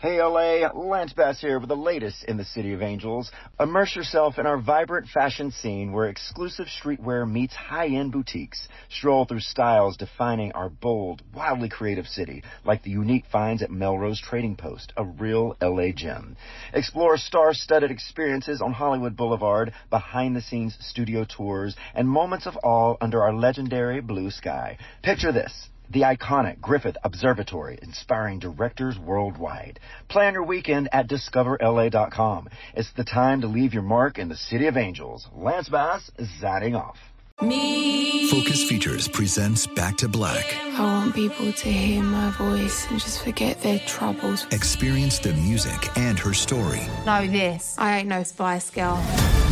Hey 0.00 0.18
LA, 0.18 0.70
Lance 0.72 1.12
Bass 1.12 1.42
here 1.42 1.58
with 1.58 1.68
the 1.68 1.76
latest 1.76 2.24
in 2.24 2.38
the 2.38 2.44
City 2.46 2.72
of 2.72 2.80
Angels. 2.80 3.30
Immerse 3.60 3.94
yourself 3.94 4.38
in 4.38 4.46
our 4.46 4.58
vibrant 4.58 5.08
fashion 5.08 5.50
scene 5.50 5.92
where 5.92 6.06
exclusive 6.06 6.68
streetwear 6.68 7.30
meets 7.30 7.54
high-end 7.54 8.10
boutiques. 8.10 8.66
Stroll 8.88 9.26
through 9.26 9.40
styles 9.40 9.98
defining 9.98 10.52
our 10.52 10.70
bold, 10.70 11.20
wildly 11.34 11.68
creative 11.68 12.06
city, 12.06 12.42
like 12.64 12.82
the 12.82 12.90
unique 12.90 13.26
finds 13.30 13.60
at 13.60 13.70
Melrose 13.70 14.22
Trading 14.22 14.56
Post, 14.56 14.94
a 14.96 15.04
real 15.04 15.54
LA 15.60 15.92
gem. 15.94 16.34
Explore 16.72 17.18
star-studded 17.18 17.90
experiences 17.90 18.62
on 18.62 18.72
Hollywood 18.72 19.18
Boulevard, 19.18 19.74
behind-the-scenes 19.90 20.78
studio 20.80 21.26
tours, 21.26 21.76
and 21.94 22.08
moments 22.08 22.46
of 22.46 22.56
awe 22.62 22.96
under 23.02 23.22
our 23.22 23.34
legendary 23.34 24.00
blue 24.00 24.30
sky. 24.30 24.78
Picture 25.02 25.30
this 25.30 25.68
the 25.90 26.02
iconic 26.02 26.60
Griffith 26.60 26.96
Observatory, 27.02 27.78
inspiring 27.82 28.38
directors 28.38 28.98
worldwide. 28.98 29.80
Plan 30.08 30.34
your 30.34 30.44
weekend 30.44 30.88
at 30.92 31.08
discoverla.com. 31.08 32.48
It's 32.74 32.92
the 32.92 33.04
time 33.04 33.40
to 33.40 33.48
leave 33.48 33.74
your 33.74 33.82
mark 33.82 34.18
in 34.18 34.28
the 34.28 34.36
City 34.36 34.66
of 34.66 34.76
Angels. 34.76 35.26
Lance 35.34 35.68
Bass 35.68 36.10
is 36.18 36.28
signing 36.40 36.76
off. 36.76 36.96
Me. 37.42 38.28
Focus 38.30 38.68
Features 38.68 39.08
presents 39.08 39.66
Back 39.66 39.96
to 39.96 40.08
Black. 40.08 40.44
I 40.54 40.82
want 40.82 41.14
people 41.14 41.50
to 41.50 41.68
hear 41.72 42.02
my 42.02 42.30
voice 42.36 42.86
and 42.90 43.00
just 43.00 43.24
forget 43.24 43.62
their 43.62 43.78
troubles. 43.86 44.46
Experience 44.52 45.18
the 45.20 45.32
music 45.32 45.96
and 45.96 46.18
her 46.18 46.34
story. 46.34 46.82
Know 47.06 47.26
this. 47.26 47.76
I 47.78 48.00
ain't 48.00 48.08
no 48.08 48.24
Spice 48.24 48.68
Girl. 48.68 49.02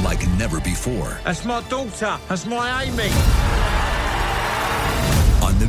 Like 0.04 0.20
never 0.36 0.60
before. 0.60 1.18
That's 1.24 1.46
my 1.46 1.66
daughter. 1.70 2.18
That's 2.28 2.44
my 2.44 2.84
Amy 2.84 3.04
on 3.04 3.62
the 3.62 3.67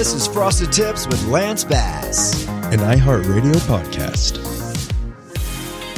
This 0.00 0.14
is 0.14 0.26
Frosted 0.26 0.72
Tips 0.72 1.06
with 1.06 1.22
Lance 1.26 1.62
Bass, 1.62 2.48
an 2.72 2.78
iHeartRadio 2.78 3.52
podcast. 3.68 4.38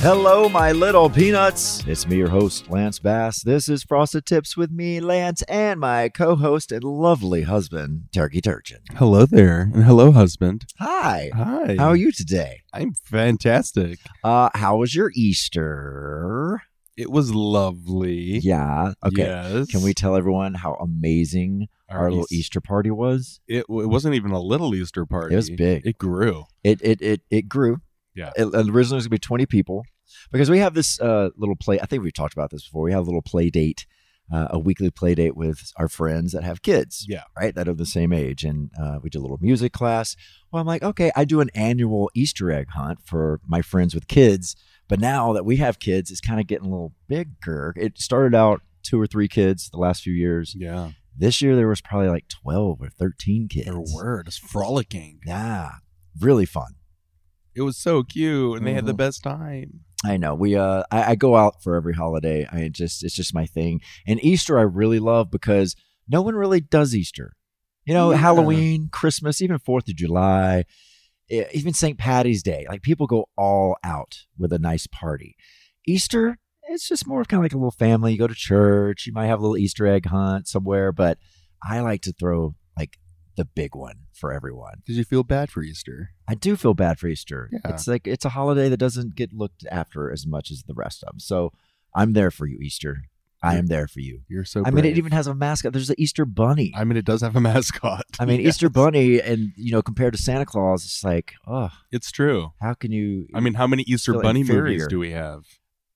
Hello, 0.01 0.49
my 0.49 0.73
little 0.73 1.09
peanuts. 1.09 1.85
It's 1.87 2.05
me, 2.09 2.17
your 2.17 2.29
host, 2.29 2.69
Lance 2.69 2.99
Bass. 2.99 3.45
This 3.45 3.69
is 3.69 3.85
Frosted 3.85 4.27
Tips 4.27 4.57
with 4.57 4.73
me, 4.73 4.99
Lance, 4.99 5.43
and 5.43 5.79
my 5.79 6.09
co 6.09 6.35
host 6.35 6.73
and 6.73 6.83
lovely 6.83 7.43
husband, 7.43 8.09
Turkey 8.12 8.41
Turchin. 8.41 8.81
Hello 8.97 9.25
there. 9.25 9.71
And 9.73 9.85
hello, 9.85 10.11
husband. 10.11 10.65
Hi. 10.81 11.31
Hi. 11.33 11.77
How 11.79 11.91
are 11.91 11.97
you 11.97 12.11
today? 12.11 12.62
I'm 12.73 12.95
fantastic. 12.95 14.01
Uh, 14.25 14.51
how 14.53 14.79
was 14.79 14.97
your 14.97 15.12
Easter? 15.15 16.61
It 16.97 17.12
was 17.12 17.33
lovely. 17.33 18.41
Yeah. 18.41 18.95
Okay. 19.07 19.27
Yes. 19.27 19.71
Can 19.71 19.83
we 19.83 19.95
tell 19.95 20.17
everyone 20.17 20.55
how 20.55 20.75
amazing 20.75 21.69
our, 21.93 22.05
our 22.05 22.11
little 22.11 22.27
Easter 22.31 22.61
party 22.61 22.91
was? 22.91 23.41
It, 23.47 23.61
it 23.61 23.69
wasn't 23.69 24.15
even 24.15 24.31
a 24.33 24.41
little 24.41 24.75
Easter 24.75 25.07
party. 25.07 25.35
It 25.35 25.37
was 25.37 25.51
big. 25.51 25.87
It 25.87 25.99
grew. 25.99 26.45
It 26.65 26.81
it 26.83 27.03
it, 27.03 27.21
it 27.31 27.49
grew. 27.49 27.79
Yeah. 28.15 28.31
It, 28.37 28.49
originally 28.55 28.77
it 28.77 28.79
was 28.79 28.89
going 28.89 29.03
to 29.03 29.11
be 29.11 29.19
20 29.19 29.47
people 29.47 29.85
because 30.31 30.51
we 30.51 30.59
have 30.59 30.75
this 30.75 31.01
uh, 31.01 31.31
little 31.37 31.57
play. 31.57 31.81
I 31.81 31.87
think 31.87 32.03
we've 32.03 32.13
talked 32.13 32.35
about 32.35 32.51
this 32.51 32.65
before. 32.65 32.83
We 32.83 32.93
have 32.93 33.03
a 33.03 33.07
little 33.07 33.23
play 33.23 33.51
date, 33.51 33.87
uh, 34.33 34.49
a 34.51 34.59
weekly 34.59 34.91
play 34.91 35.15
date 35.15 35.37
with 35.37 35.73
our 35.77 35.89
friends 35.89 36.33
that 36.33 36.45
have 36.45 36.63
kids. 36.63 37.07
Yeah. 37.09 37.25
Right. 37.39 37.55
That 37.55 37.69
are 37.69 37.75
the 37.75 37.87
same 37.87 38.13
age. 38.13 38.45
And 38.45 38.71
uh, 38.81 38.99
we 39.03 39.11
do 39.11 39.19
a 39.19 39.23
little 39.23 39.39
music 39.41 39.73
class. 39.73 40.17
Well, 40.51 40.61
I'm 40.61 40.67
like, 40.67 40.83
okay, 40.83 41.11
I 41.17 41.25
do 41.25 41.41
an 41.41 41.51
annual 41.55 42.11
Easter 42.15 42.51
egg 42.51 42.69
hunt 42.71 43.01
for 43.05 43.41
my 43.47 43.63
friends 43.63 43.95
with 43.95 44.09
kids. 44.09 44.57
But 44.89 45.01
now 45.01 45.33
that 45.33 45.47
we 45.47 45.57
have 45.57 45.79
kids, 45.79 46.11
it's 46.11 46.21
kind 46.21 46.41
of 46.41 46.47
getting 46.47 46.67
a 46.67 46.71
little 46.71 46.93
bigger. 47.09 47.73
It 47.77 47.99
started 47.99 48.35
out 48.35 48.61
two 48.83 49.01
or 49.01 49.07
three 49.07 49.29
kids 49.29 49.71
the 49.71 49.79
last 49.79 50.03
few 50.03 50.13
years. 50.13 50.55
Yeah. 50.59 50.91
This 51.17 51.43
year 51.43 51.56
there 51.56 51.69
was 51.69 51.81
probably 51.81 52.09
like 52.09 52.28
12 52.28 52.81
or 52.81 52.89
13 52.89 53.49
kids. 53.49 53.67
There 53.67 53.78
were. 53.78 54.21
It's 54.27 54.39
frolicking. 54.39 55.21
Yeah. 55.27 55.71
Really 56.19 56.47
fun. 56.47 56.75
It 57.55 57.62
was 57.62 57.77
so 57.77 58.03
cute, 58.03 58.53
and 58.53 58.56
mm-hmm. 58.56 58.65
they 58.65 58.73
had 58.73 58.87
the 58.87 58.93
mm-hmm. 58.93 58.97
best 58.97 59.23
time. 59.23 59.81
I 60.05 60.17
know. 60.17 60.34
We 60.34 60.56
uh 60.56 60.83
I, 60.91 61.12
I, 61.12 61.15
go 61.15 61.37
out 61.37 61.62
for 61.62 61.77
every 61.77 61.95
holiday. 61.95 62.47
I 62.50 62.69
just 62.69 63.05
it's 63.05 63.15
just 63.15 63.34
my 63.34 63.47
thing. 63.47 63.81
And 64.06 64.23
Easter 64.25 64.59
I 64.59 64.62
really 64.62 64.99
love 64.99 65.31
because 65.31 65.77
no 66.09 66.23
one 66.23 66.34
really 66.34 66.61
does 66.61 66.95
Easter. 66.95 67.34
You 67.84 67.94
know, 67.94 68.11
yeah. 68.11 68.17
Halloween, 68.17 68.89
Christmas, 68.91 69.41
even 69.41 69.59
Fourth 69.59 69.89
of 69.89 69.97
July, 69.97 70.65
even 71.29 71.73
St. 71.73 71.99
Patty's 71.99 72.43
Day. 72.43 72.67
Like 72.69 72.83
people 72.83 73.06
go 73.06 73.27
all 73.37 73.77
out 73.84 74.27
with 74.37 74.53
a 74.53 74.59
nice 74.59 74.87
party. 74.87 75.37
Easter, 75.87 76.39
it's 76.72 76.88
just 76.88 77.06
more 77.06 77.21
of 77.21 77.28
kind 77.28 77.41
of 77.41 77.44
like 77.44 77.53
a 77.53 77.56
little 77.56 77.71
family. 77.71 78.12
You 78.12 78.19
go 78.19 78.27
to 78.27 78.34
church, 78.34 79.06
you 79.06 79.12
might 79.12 79.27
have 79.27 79.38
a 79.38 79.43
little 79.43 79.56
Easter 79.56 79.87
egg 79.87 80.06
hunt 80.06 80.49
somewhere, 80.49 80.93
but 80.93 81.19
I 81.62 81.81
like 81.81 82.03
to 82.03 82.12
throw 82.12 82.55
like 82.77 82.99
the 83.37 83.44
big 83.44 83.75
one 83.75 84.06
for 84.12 84.33
everyone. 84.33 84.82
Did 84.87 84.97
you 84.97 85.05
feel 85.05 85.22
bad 85.22 85.50
for 85.50 85.62
Easter? 85.62 86.11
I 86.28 86.34
do 86.34 86.56
feel 86.56 86.75
bad 86.75 86.99
for 86.99 87.09
Easter. 87.09 87.50
Yeah. 87.53 87.72
It's 87.72 87.87
like 87.87 88.06
it's 88.06 88.25
a 88.25 88.31
holiday 88.31 88.69
that 88.69 88.78
doesn't 88.78 89.15
get 89.15 89.32
looked 89.32 89.65
after 89.71 90.11
as 90.11 90.27
much 90.27 90.50
as 90.50 90.65
the 90.66 90.75
rest 90.75 91.03
of 91.03 91.12
them. 91.12 91.21
So 91.21 91.53
I'm 91.94 92.12
there 92.12 92.31
for 92.31 92.47
you, 92.47 92.59
Easter. 92.61 93.03
I 93.44 93.56
am 93.56 93.66
there 93.66 93.88
for 93.88 93.99
you. 93.99 94.21
You're 94.28 94.44
so. 94.44 94.62
I 94.65 94.71
mean, 94.71 94.84
it 94.84 94.97
even 94.97 95.11
has 95.11 95.27
a 95.27 95.34
mascot. 95.34 95.72
There's 95.72 95.91
an 95.91 95.97
Easter 95.99 96.25
bunny. 96.25 96.72
I 96.77 96.84
mean, 96.84 96.97
it 96.97 97.05
does 97.05 97.22
have 97.22 97.34
a 97.34 97.41
mascot. 97.41 98.05
I 98.21 98.25
mean, 98.25 98.41
yes. 98.41 98.50
Easter 98.50 98.69
bunny, 98.69 99.21
and 99.21 99.53
you 99.56 99.72
know, 99.72 99.82
compared 99.82 100.15
to 100.15 100.22
Santa 100.22 100.47
Claus, 100.47 100.84
it's 100.84 101.03
like, 101.03 101.34
oh, 101.47 101.71
it's 101.91 102.12
true. 102.12 102.53
How 102.61 102.75
can 102.75 102.93
you? 102.93 103.27
I 103.34 103.41
mean, 103.41 103.55
how 103.55 103.66
many 103.66 103.82
Easter 103.82 104.15
bunny 104.15 104.41
inferior? 104.41 104.62
movies 104.62 104.87
do 104.87 105.00
we 105.00 105.11
have? 105.11 105.43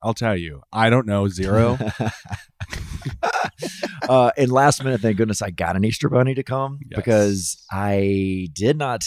I'll 0.02 0.14
tell 0.14 0.36
you. 0.36 0.62
I 0.72 0.90
don't 0.90 1.06
know. 1.06 1.28
Zero. 1.28 1.78
uh, 4.08 4.30
and 4.36 4.52
last 4.52 4.84
minute, 4.84 5.00
thank 5.00 5.16
goodness 5.16 5.42
I 5.42 5.50
got 5.50 5.76
an 5.76 5.84
Easter 5.84 6.08
bunny 6.08 6.34
to 6.34 6.42
come 6.42 6.80
yes. 6.88 6.96
because 6.96 7.64
I 7.70 8.48
did 8.52 8.76
not 8.76 9.04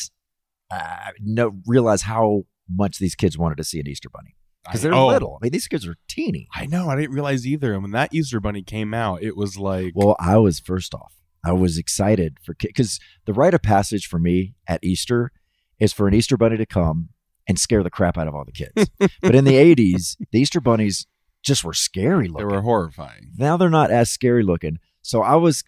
uh, 0.71 1.11
know, 1.19 1.53
realize 1.65 2.03
how 2.03 2.43
much 2.69 2.99
these 2.99 3.15
kids 3.15 3.37
wanted 3.37 3.57
to 3.57 3.63
see 3.63 3.79
an 3.79 3.87
Easter 3.87 4.09
bunny 4.09 4.35
because 4.65 4.81
they're 4.81 4.93
oh, 4.93 5.07
little. 5.07 5.39
I 5.41 5.45
mean, 5.45 5.51
these 5.51 5.67
kids 5.67 5.87
are 5.87 5.95
teeny. 6.07 6.47
I 6.53 6.65
know. 6.65 6.89
I 6.89 6.95
didn't 6.95 7.13
realize 7.13 7.47
either. 7.47 7.73
And 7.73 7.81
when 7.81 7.91
that 7.91 8.13
Easter 8.13 8.39
bunny 8.39 8.61
came 8.61 8.93
out, 8.93 9.23
it 9.23 9.35
was 9.35 9.57
like. 9.57 9.93
Well, 9.95 10.15
I 10.19 10.37
was 10.37 10.59
first 10.59 10.93
off. 10.93 11.13
I 11.43 11.53
was 11.53 11.77
excited 11.77 12.37
for 12.43 12.53
because 12.59 12.99
the 13.25 13.33
rite 13.33 13.53
of 13.53 13.61
passage 13.61 14.07
for 14.07 14.19
me 14.19 14.55
at 14.67 14.83
Easter 14.83 15.31
is 15.79 15.93
for 15.93 16.07
an 16.07 16.13
Easter 16.13 16.35
bunny 16.35 16.57
to 16.57 16.65
come 16.65 17.09
and 17.49 17.59
scare 17.59 17.83
the 17.83 17.89
crap 17.89 18.17
out 18.17 18.27
of 18.29 18.35
all 18.35 18.45
the 18.45 18.53
kids. 18.53 18.89
but 19.21 19.35
in 19.35 19.43
the 19.43 19.53
80s, 19.75 20.15
the 20.31 20.39
Easter 20.39 20.61
bunnies 20.61 21.05
just 21.43 21.63
were 21.65 21.73
scary 21.73 22.27
looking. 22.29 22.47
They 22.47 22.55
were 22.55 22.61
horrifying. 22.61 23.31
Now 23.37 23.57
they're 23.57 23.69
not 23.69 23.91
as 23.91 24.09
scary 24.09 24.43
looking. 24.43 24.77
So 25.01 25.21
I 25.21 25.35
was 25.35 25.63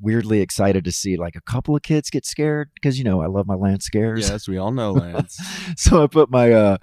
weirdly 0.00 0.40
excited 0.40 0.84
to 0.84 0.92
see 0.92 1.16
like 1.16 1.36
a 1.36 1.40
couple 1.40 1.74
of 1.74 1.82
kids 1.82 2.10
get 2.10 2.26
scared 2.26 2.70
because 2.74 2.98
you 2.98 3.04
know 3.04 3.20
I 3.22 3.26
love 3.26 3.46
my 3.46 3.54
Lance 3.54 3.84
scares. 3.84 4.28
Yes, 4.28 4.48
we 4.48 4.58
all 4.58 4.72
know 4.72 4.92
Lance. 4.94 5.38
so 5.76 6.02
I 6.02 6.06
put 6.06 6.30
my 6.30 6.52
uh 6.52 6.76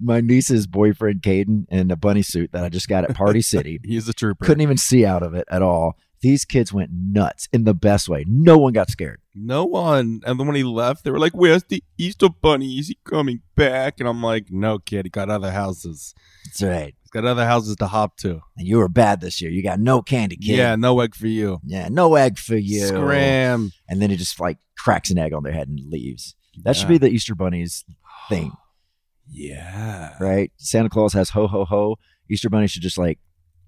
my 0.00 0.20
niece's 0.20 0.66
boyfriend 0.66 1.22
Caden 1.22 1.64
in 1.70 1.90
a 1.90 1.96
bunny 1.96 2.22
suit 2.22 2.52
that 2.52 2.64
I 2.64 2.68
just 2.68 2.88
got 2.88 3.04
at 3.04 3.14
Party 3.16 3.40
City. 3.54 3.80
He's 3.82 4.08
a 4.08 4.12
trooper. 4.12 4.44
Couldn't 4.44 4.60
even 4.60 4.76
see 4.76 5.06
out 5.06 5.22
of 5.22 5.34
it 5.34 5.46
at 5.50 5.62
all. 5.62 5.94
These 6.20 6.44
kids 6.44 6.72
went 6.72 6.90
nuts 6.92 7.48
in 7.52 7.64
the 7.64 7.74
best 7.74 8.08
way. 8.08 8.24
No 8.28 8.58
one 8.58 8.72
got 8.74 8.90
scared. 8.90 9.20
No 9.38 9.64
one. 9.66 10.20
And 10.24 10.40
then 10.40 10.46
when 10.46 10.56
he 10.56 10.62
left, 10.64 11.04
they 11.04 11.10
were 11.10 11.18
like, 11.18 11.32
"Where's 11.34 11.62
the 11.64 11.84
Easter 11.98 12.28
Bunny? 12.30 12.78
Is 12.78 12.88
he 12.88 12.98
coming 13.04 13.42
back?" 13.54 14.00
And 14.00 14.08
I'm 14.08 14.22
like, 14.22 14.46
"No, 14.50 14.78
kid. 14.78 15.04
He 15.04 15.10
got 15.10 15.28
other 15.28 15.50
houses. 15.52 16.14
That's 16.46 16.62
right. 16.62 16.94
He's 17.02 17.10
got 17.10 17.26
other 17.26 17.44
houses 17.44 17.76
to 17.76 17.86
hop 17.86 18.16
to." 18.18 18.40
And 18.56 18.66
you 18.66 18.78
were 18.78 18.88
bad 18.88 19.20
this 19.20 19.42
year. 19.42 19.50
You 19.50 19.62
got 19.62 19.78
no 19.78 20.00
candy, 20.00 20.36
kid. 20.36 20.56
Yeah, 20.56 20.74
no 20.76 20.98
egg 21.00 21.14
for 21.14 21.26
you. 21.26 21.58
Yeah, 21.64 21.88
no 21.90 22.14
egg 22.14 22.38
for 22.38 22.56
you. 22.56 22.86
Scram. 22.86 23.72
And 23.88 24.00
then 24.00 24.08
he 24.10 24.16
just 24.16 24.40
like 24.40 24.56
cracks 24.78 25.10
an 25.10 25.18
egg 25.18 25.34
on 25.34 25.42
their 25.42 25.52
head 25.52 25.68
and 25.68 25.80
leaves. 25.90 26.34
That 26.64 26.74
should 26.74 26.88
be 26.88 26.96
the 26.96 27.10
Easter 27.10 27.34
Bunny's 27.34 27.84
thing, 28.30 28.52
Yeah. 29.30 30.14
right? 30.18 30.50
Santa 30.56 30.88
Claus 30.88 31.12
has 31.12 31.30
ho 31.30 31.46
ho 31.46 31.66
ho. 31.66 31.96
Easter 32.30 32.48
Bunny 32.48 32.66
should 32.66 32.82
just 32.82 32.96
like 32.98 33.18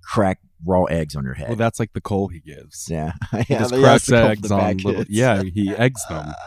crack 0.09 0.41
raw 0.65 0.85
eggs 0.85 1.15
on 1.15 1.25
your 1.25 1.35
head. 1.35 1.49
Well, 1.49 1.57
that's 1.57 1.79
like 1.79 1.93
the 1.93 2.01
coal 2.01 2.29
he 2.29 2.41
gives. 2.41 2.89
yeah, 2.91 3.13
He 3.47 3.55
yeah, 3.55 3.59
just 3.61 3.75
cracks 3.75 4.11
eggs 4.11 4.51
on 4.51 4.79
little. 4.79 5.05
Yeah, 5.09 5.43
he 5.43 5.75
eggs 5.75 6.01
them. 6.09 6.33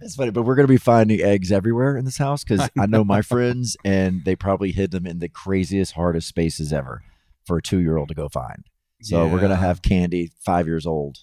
It's 0.00 0.16
funny, 0.16 0.32
but 0.32 0.42
we're 0.42 0.56
going 0.56 0.66
to 0.66 0.72
be 0.72 0.76
finding 0.76 1.22
eggs 1.22 1.50
everywhere 1.50 1.96
in 1.96 2.04
this 2.04 2.18
house 2.18 2.44
because 2.44 2.68
I 2.78 2.84
know 2.84 3.04
my 3.04 3.22
friends, 3.22 3.74
and 3.86 4.22
they 4.26 4.36
probably 4.36 4.70
hid 4.70 4.90
them 4.90 5.06
in 5.06 5.18
the 5.18 5.30
craziest, 5.30 5.92
hardest 5.92 6.28
spaces 6.28 6.74
ever 6.74 7.02
for 7.46 7.56
a 7.56 7.62
two-year-old 7.62 8.08
to 8.08 8.14
go 8.14 8.28
find. 8.28 8.64
So 9.00 9.26
we're 9.26 9.38
going 9.38 9.50
to 9.50 9.56
have 9.56 9.80
candy 9.80 10.32
five 10.44 10.66
years 10.66 10.84
old. 10.84 11.18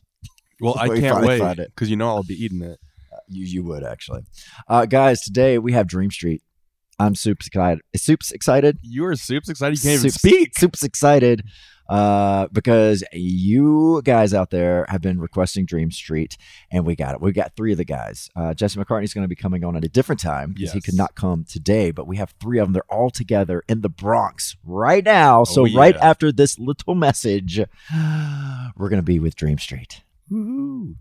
Well, 0.60 0.76
I 0.80 0.88
can't 1.00 1.24
wait 1.24 1.58
because 1.58 1.92
you 1.92 1.96
know 1.96 2.08
I'll 2.08 2.24
be 2.24 2.34
eating 2.34 2.64
it. 2.64 2.80
You 3.28 3.46
you 3.46 3.64
would 3.66 3.84
actually, 3.84 4.24
uh, 4.68 4.86
guys. 4.88 5.22
Today 5.22 5.60
we 5.60 5.74
have 5.74 5.86
Dream 5.86 6.10
Street. 6.10 6.42
I'm 7.02 7.16
super 7.16 7.44
excited. 7.46 7.82
Soup's 7.96 8.32
excited. 8.32 8.78
You 8.84 9.06
are 9.06 9.16
soups 9.16 9.50
excited. 9.50 9.78
You 9.78 9.90
can't 9.90 10.00
even 10.00 10.12
speak. 10.12 10.58
Soup's 10.58 10.84
excited 10.84 11.44
uh, 11.90 12.48
because 12.54 13.04
you 13.12 14.02
guys 14.06 14.34
out 14.34 14.52
there 14.52 14.86
have 14.88 15.02
been 15.02 15.20
requesting 15.20 15.66
Dream 15.66 15.90
Street, 15.92 16.38
and 16.72 16.86
we 16.86 16.96
got 16.96 17.16
it. 17.16 17.22
We 17.22 17.32
got 17.32 17.56
three 17.56 17.72
of 17.72 17.78
the 17.80 17.86
guys. 17.86 18.30
Uh, 18.36 18.54
Jesse 18.54 18.80
McCartney's 18.80 19.14
going 19.14 19.24
to 19.24 19.28
be 19.28 19.36
coming 19.36 19.64
on 19.66 19.76
at 19.76 19.84
a 19.84 19.90
different 19.90 20.22
time 20.22 20.52
because 20.54 20.74
he 20.74 20.80
could 20.82 20.94
not 20.94 21.16
come 21.16 21.44
today, 21.44 21.90
but 21.92 22.06
we 22.08 22.18
have 22.18 22.34
three 22.40 22.60
of 22.60 22.68
them. 22.68 22.74
They're 22.74 22.84
all 22.94 23.10
together 23.10 23.64
in 23.68 23.82
the 23.82 23.90
Bronx 23.90 24.56
right 24.64 25.04
now. 25.04 25.44
So 25.44 25.66
Oh, 25.68 25.74
right 25.76 25.96
after 25.98 26.32
this 26.32 26.60
little 26.60 26.96
message, 26.96 27.60
we're 28.78 28.90
going 28.90 28.98
to 28.98 29.02
be 29.04 29.20
with 29.20 29.36
Dream 29.36 29.58
Street. 29.58 30.02
Woohoo. 30.32 30.96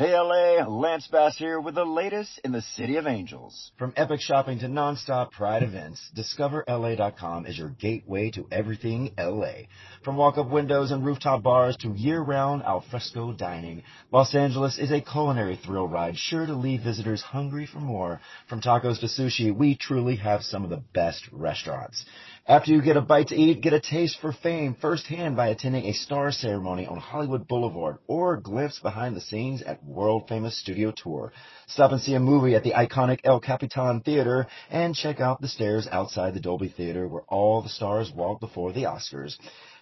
Hey 0.00 0.18
LA, 0.18 0.66
Lance 0.66 1.06
Bass 1.08 1.36
here 1.36 1.60
with 1.60 1.74
the 1.74 1.84
latest 1.84 2.40
in 2.42 2.52
the 2.52 2.62
City 2.62 2.96
of 2.96 3.06
Angels. 3.06 3.70
From 3.76 3.92
epic 3.98 4.22
shopping 4.22 4.58
to 4.60 4.66
nonstop 4.66 5.30
pride 5.30 5.62
events, 5.62 6.00
DiscoverLA.com 6.16 7.44
is 7.44 7.58
your 7.58 7.68
gateway 7.68 8.30
to 8.30 8.46
everything 8.50 9.12
LA. 9.18 9.66
From 10.02 10.16
walk-up 10.16 10.48
windows 10.48 10.90
and 10.90 11.04
rooftop 11.04 11.42
bars 11.42 11.76
to 11.80 11.92
year-round 11.92 12.62
alfresco 12.62 13.34
dining, 13.34 13.82
Los 14.10 14.34
Angeles 14.34 14.78
is 14.78 14.90
a 14.90 15.02
culinary 15.02 15.56
thrill 15.62 15.86
ride 15.86 16.16
sure 16.16 16.46
to 16.46 16.54
leave 16.54 16.80
visitors 16.80 17.20
hungry 17.20 17.66
for 17.66 17.80
more. 17.80 18.22
From 18.48 18.62
tacos 18.62 19.00
to 19.00 19.06
sushi, 19.06 19.54
we 19.54 19.76
truly 19.76 20.16
have 20.16 20.40
some 20.40 20.64
of 20.64 20.70
the 20.70 20.82
best 20.94 21.28
restaurants. 21.30 22.06
After 22.50 22.72
you 22.72 22.82
get 22.82 22.96
a 22.96 23.00
bite 23.00 23.28
to 23.28 23.36
eat, 23.36 23.60
get 23.60 23.74
a 23.74 23.78
taste 23.78 24.18
for 24.20 24.32
fame 24.32 24.74
firsthand 24.80 25.36
by 25.36 25.50
attending 25.50 25.84
a 25.84 25.92
star 25.92 26.32
ceremony 26.32 26.84
on 26.84 26.98
Hollywood 26.98 27.46
Boulevard 27.46 27.98
or 28.08 28.34
a 28.34 28.42
glimpse 28.42 28.80
behind 28.80 29.14
the 29.14 29.20
scenes 29.20 29.62
at 29.62 29.84
world 29.84 30.26
famous 30.28 30.58
studio 30.58 30.90
tour. 30.90 31.32
Stop 31.68 31.92
and 31.92 32.00
see 32.00 32.14
a 32.14 32.18
movie 32.18 32.56
at 32.56 32.64
the 32.64 32.72
iconic 32.72 33.20
El 33.22 33.38
Capitan 33.38 34.00
Theater 34.00 34.48
and 34.68 34.96
check 34.96 35.20
out 35.20 35.40
the 35.40 35.46
stairs 35.46 35.86
outside 35.92 36.34
the 36.34 36.40
Dolby 36.40 36.74
Theater 36.76 37.06
where 37.06 37.22
all 37.28 37.62
the 37.62 37.68
stars 37.68 38.10
walk 38.12 38.40
before 38.40 38.72
the 38.72 38.82
Oscars. 38.82 39.36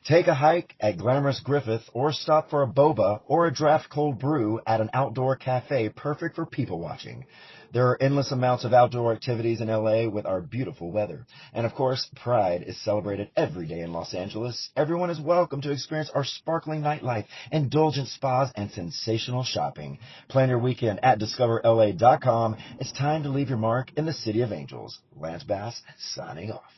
Take 0.05 0.27
a 0.27 0.35
hike 0.35 0.75
at 0.79 0.99
glamorous 0.99 1.41
Griffith 1.41 1.89
or 1.95 2.13
stop 2.13 2.51
for 2.51 2.63
a 2.63 2.69
boba 2.69 3.23
or 3.27 3.47
a 3.47 3.53
draft 3.53 3.89
cold 3.89 4.19
brew 4.19 4.61
at 4.67 4.83
an 4.83 4.91
outdoor 4.93 5.37
cafe 5.37 5.89
perfect 5.89 6.37
for 6.37 6.45
people 6.45 6.79
watching. 6.79 7.25
There 7.71 7.89
are 7.89 8.03
endless 8.03 8.33
amounts 8.33 8.65
of 8.65 8.73
outdoor 8.73 9.13
activities 9.13 9.61
in 9.61 9.69
LA 9.69 10.09
with 10.09 10.25
our 10.25 10.41
beautiful 10.41 10.91
weather. 10.91 11.27
And 11.53 11.67
of 11.67 11.75
course, 11.75 12.09
Pride 12.17 12.63
is 12.63 12.83
celebrated 12.83 13.31
every 13.37 13.67
day 13.67 13.81
in 13.81 13.93
Los 13.93 14.15
Angeles. 14.15 14.71
Everyone 14.75 15.11
is 15.11 15.21
welcome 15.21 15.61
to 15.61 15.71
experience 15.71 16.11
our 16.15 16.25
sparkling 16.25 16.81
nightlife, 16.81 17.27
indulgent 17.53 18.09
spas, 18.09 18.51
and 18.55 18.71
sensational 18.71 19.45
shopping. 19.45 19.99
Plan 20.29 20.49
your 20.49 20.59
weekend 20.59 21.01
at 21.05 21.19
discoverla.com. 21.19 22.57
It's 22.81 22.93
time 22.93 23.25
to 23.25 23.29
leave 23.29 23.51
your 23.51 23.59
mark 23.59 23.93
in 23.99 24.07
the 24.07 24.15
City 24.15 24.41
of 24.41 24.53
Angels. 24.53 24.99
Lance 25.15 25.45
Bass 25.45 25.83
signing 25.99 26.53
off. 26.53 26.78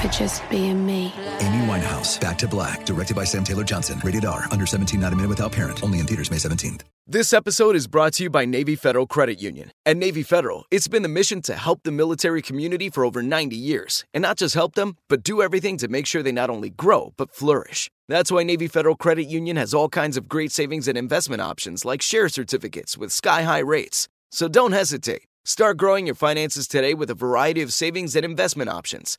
for 0.00 0.08
just 0.08 0.48
being 0.48 0.84
me. 0.86 1.12
Amy 1.40 1.66
Winehouse, 1.66 2.20
Back 2.20 2.38
to 2.38 2.48
Black, 2.48 2.86
directed 2.86 3.16
by 3.16 3.24
Sam 3.24 3.42
Taylor 3.44 3.64
Johnson. 3.64 4.00
Rated 4.04 4.24
R, 4.24 4.44
under 4.50 4.64
17, 4.64 5.00
not 5.00 5.12
a 5.12 5.16
minute 5.16 5.28
without 5.28 5.52
parent. 5.52 5.82
Only 5.82 5.98
in 5.98 6.06
theaters 6.06 6.30
May 6.30 6.36
17th. 6.36 6.82
This 7.06 7.32
episode 7.32 7.74
is 7.74 7.86
brought 7.86 8.12
to 8.14 8.24
you 8.24 8.30
by 8.30 8.44
Navy 8.44 8.76
Federal 8.76 9.06
Credit 9.06 9.40
Union. 9.40 9.72
At 9.86 9.96
Navy 9.96 10.22
Federal, 10.22 10.66
it's 10.70 10.88
been 10.88 11.02
the 11.02 11.08
mission 11.08 11.40
to 11.42 11.54
help 11.54 11.80
the 11.82 11.90
military 11.90 12.42
community 12.42 12.90
for 12.90 13.04
over 13.04 13.22
90 13.22 13.56
years. 13.56 14.04
And 14.12 14.22
not 14.22 14.36
just 14.36 14.54
help 14.54 14.74
them, 14.74 14.96
but 15.08 15.22
do 15.22 15.40
everything 15.40 15.78
to 15.78 15.88
make 15.88 16.06
sure 16.06 16.22
they 16.22 16.32
not 16.32 16.50
only 16.50 16.70
grow, 16.70 17.14
but 17.16 17.34
flourish. 17.34 17.90
That's 18.08 18.30
why 18.30 18.42
Navy 18.42 18.68
Federal 18.68 18.94
Credit 18.94 19.24
Union 19.24 19.56
has 19.56 19.72
all 19.74 19.88
kinds 19.88 20.16
of 20.16 20.28
great 20.28 20.52
savings 20.52 20.86
and 20.86 20.98
investment 20.98 21.42
options 21.42 21.84
like 21.84 22.02
share 22.02 22.28
certificates 22.28 22.98
with 22.98 23.10
sky 23.10 23.42
high 23.42 23.58
rates. 23.60 24.08
So 24.30 24.48
don't 24.48 24.72
hesitate. 24.72 25.22
Start 25.46 25.78
growing 25.78 26.04
your 26.04 26.14
finances 26.14 26.68
today 26.68 26.92
with 26.92 27.08
a 27.08 27.14
variety 27.14 27.62
of 27.62 27.72
savings 27.72 28.14
and 28.14 28.24
investment 28.24 28.68
options. 28.68 29.18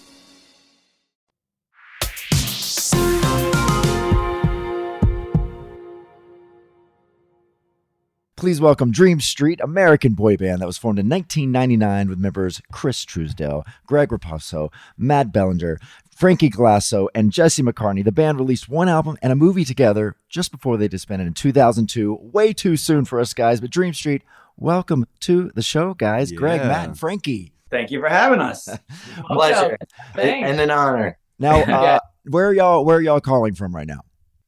Please 8.41 8.59
welcome 8.59 8.89
Dream 8.89 9.19
Street, 9.19 9.59
American 9.61 10.13
boy 10.13 10.35
band 10.35 10.61
that 10.63 10.65
was 10.65 10.75
formed 10.79 10.97
in 10.97 11.07
1999 11.07 12.09
with 12.09 12.17
members 12.17 12.59
Chris 12.71 13.05
Trousdale, 13.05 13.63
Greg 13.85 14.09
Raposo, 14.09 14.73
Matt 14.97 15.31
Ballinger, 15.31 15.77
Frankie 16.15 16.49
Galasso, 16.49 17.07
and 17.13 17.31
Jesse 17.31 17.61
McCartney. 17.61 18.03
The 18.03 18.11
band 18.11 18.39
released 18.39 18.67
one 18.67 18.89
album 18.89 19.15
and 19.21 19.31
a 19.31 19.35
movie 19.35 19.63
together 19.63 20.15
just 20.27 20.51
before 20.51 20.77
they 20.77 20.87
disbanded 20.87 21.27
in 21.27 21.35
2002. 21.35 22.17
Way 22.19 22.51
too 22.51 22.77
soon 22.77 23.05
for 23.05 23.19
us 23.19 23.35
guys, 23.35 23.61
but 23.61 23.69
Dream 23.69 23.93
Street, 23.93 24.23
welcome 24.57 25.05
to 25.19 25.51
the 25.53 25.61
show, 25.61 25.93
guys. 25.93 26.31
Greg, 26.31 26.61
Matt, 26.61 26.87
and 26.87 26.99
Frankie. 26.99 27.53
Thank 27.69 27.91
you 27.91 27.99
for 27.99 28.09
having 28.09 28.39
us. 28.39 28.67
Pleasure 29.27 29.77
Thanks. 30.15 30.49
and 30.49 30.59
an 30.59 30.71
honor. 30.71 31.19
Now, 31.37 31.57
uh, 31.61 31.65
Yeah. 31.67 31.99
where 32.27 32.47
are 32.47 32.53
y'all? 32.55 32.85
Where 32.85 32.97
are 32.97 33.01
y'all 33.01 33.21
calling 33.21 33.53
from 33.53 33.75
right 33.75 33.85
now? 33.85 33.99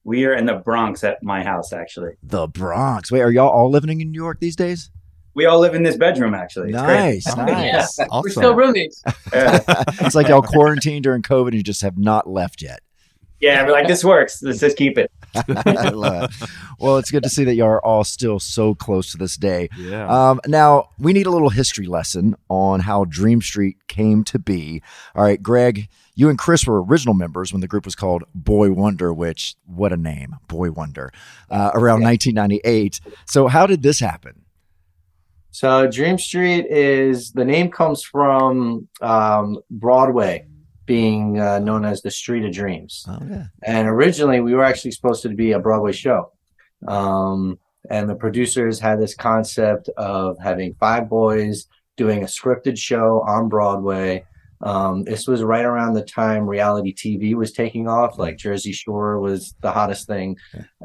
We 0.03 0.25
are 0.25 0.33
in 0.33 0.45
the 0.45 0.55
Bronx 0.55 1.03
at 1.03 1.23
my 1.23 1.43
house, 1.43 1.71
actually. 1.71 2.13
The 2.23 2.47
Bronx. 2.47 3.11
Wait, 3.11 3.21
are 3.21 3.31
y'all 3.31 3.49
all 3.49 3.69
living 3.69 4.01
in 4.01 4.11
New 4.11 4.21
York 4.21 4.39
these 4.39 4.55
days? 4.55 4.89
We 5.35 5.45
all 5.45 5.59
live 5.59 5.73
in 5.75 5.81
this 5.83 5.97
bedroom, 5.97 6.33
actually. 6.35 6.69
It's 6.69 6.75
Nice, 6.75 7.33
great. 7.33 7.45
nice. 7.47 7.97
Yeah. 7.99 8.05
Awesome. 8.11 8.21
We're 8.23 8.29
still 8.29 8.55
roommates. 8.55 9.01
it's 9.33 10.13
like 10.15 10.27
y'all 10.27 10.41
quarantined 10.41 11.03
during 11.03 11.21
COVID 11.23 11.47
and 11.47 11.55
you 11.55 11.63
just 11.63 11.81
have 11.81 11.97
not 11.97 12.29
left 12.29 12.61
yet. 12.61 12.81
Yeah, 13.39 13.65
we're 13.65 13.71
like, 13.73 13.87
this 13.87 14.05
works. 14.05 14.41
Let's 14.41 14.59
just 14.59 14.77
keep 14.77 14.97
it. 14.97 15.11
I 15.65 15.89
love 15.89 16.31
it. 16.41 16.49
Well, 16.79 16.97
it's 16.97 17.11
good 17.11 17.23
to 17.23 17.29
see 17.29 17.43
that 17.45 17.55
y'all 17.55 17.67
are 17.67 17.85
all 17.85 18.03
still 18.05 18.39
so 18.39 18.73
close 18.75 19.11
to 19.11 19.17
this 19.17 19.35
day. 19.35 19.67
Yeah. 19.77 20.07
Um, 20.07 20.39
now, 20.47 20.89
we 20.99 21.11
need 21.11 21.25
a 21.25 21.31
little 21.31 21.49
history 21.49 21.87
lesson 21.87 22.35
on 22.49 22.79
how 22.81 23.03
Dream 23.05 23.41
Street 23.41 23.77
came 23.87 24.23
to 24.25 24.39
be. 24.39 24.81
All 25.13 25.23
right, 25.23 25.41
Greg, 25.43 25.89
you 26.15 26.29
and 26.29 26.37
Chris 26.37 26.65
were 26.65 26.83
original 26.83 27.13
members 27.13 27.51
when 27.51 27.61
the 27.61 27.67
group 27.67 27.85
was 27.85 27.95
called 27.95 28.23
Boy 28.35 28.71
Wonder, 28.71 29.13
which, 29.13 29.55
what 29.65 29.91
a 29.91 29.97
name, 29.97 30.35
Boy 30.47 30.71
Wonder, 30.71 31.11
uh, 31.49 31.71
around 31.73 32.01
1998. 32.01 32.99
So, 33.25 33.47
how 33.47 33.65
did 33.65 33.81
this 33.81 33.99
happen? 33.99 34.43
So 35.53 35.85
Dream 35.85 36.17
Street 36.17 36.65
is 36.67 37.31
the 37.31 37.45
name 37.45 37.69
comes 37.69 38.01
from 38.01 38.87
um, 39.01 39.59
Broadway 39.69 40.47
being 40.87 41.39
uh, 41.39 41.59
known 41.59 41.85
as 41.85 42.01
the 42.01 42.09
Street 42.09 42.43
of 42.43 42.51
Dreams. 42.51 43.05
Oh, 43.07 43.19
yeah. 43.29 43.45
And 43.61 43.87
originally 43.87 44.39
we 44.39 44.55
were 44.55 44.63
actually 44.63 44.91
supposed 44.91 45.21
to 45.21 45.29
be 45.29 45.51
a 45.51 45.59
Broadway 45.59 45.91
show. 45.91 46.31
Um, 46.87 47.59
and 47.91 48.09
the 48.09 48.15
producers 48.15 48.79
had 48.79 48.99
this 48.99 49.13
concept 49.13 49.89
of 49.95 50.37
having 50.41 50.73
five 50.79 51.07
boys 51.07 51.67
doing 51.97 52.23
a 52.23 52.27
scripted 52.27 52.75
show 52.75 53.23
on 53.27 53.47
Broadway. 53.47 54.25
Um, 54.63 55.03
this 55.03 55.27
was 55.27 55.43
right 55.43 55.65
around 55.65 55.93
the 55.93 56.03
time 56.03 56.47
reality 56.47 56.93
TV 56.93 57.35
was 57.35 57.51
taking 57.51 57.87
off, 57.87 58.17
like 58.17 58.37
Jersey 58.37 58.71
Shore 58.71 59.19
was 59.19 59.55
the 59.59 59.71
hottest 59.71 60.07
thing, 60.07 60.37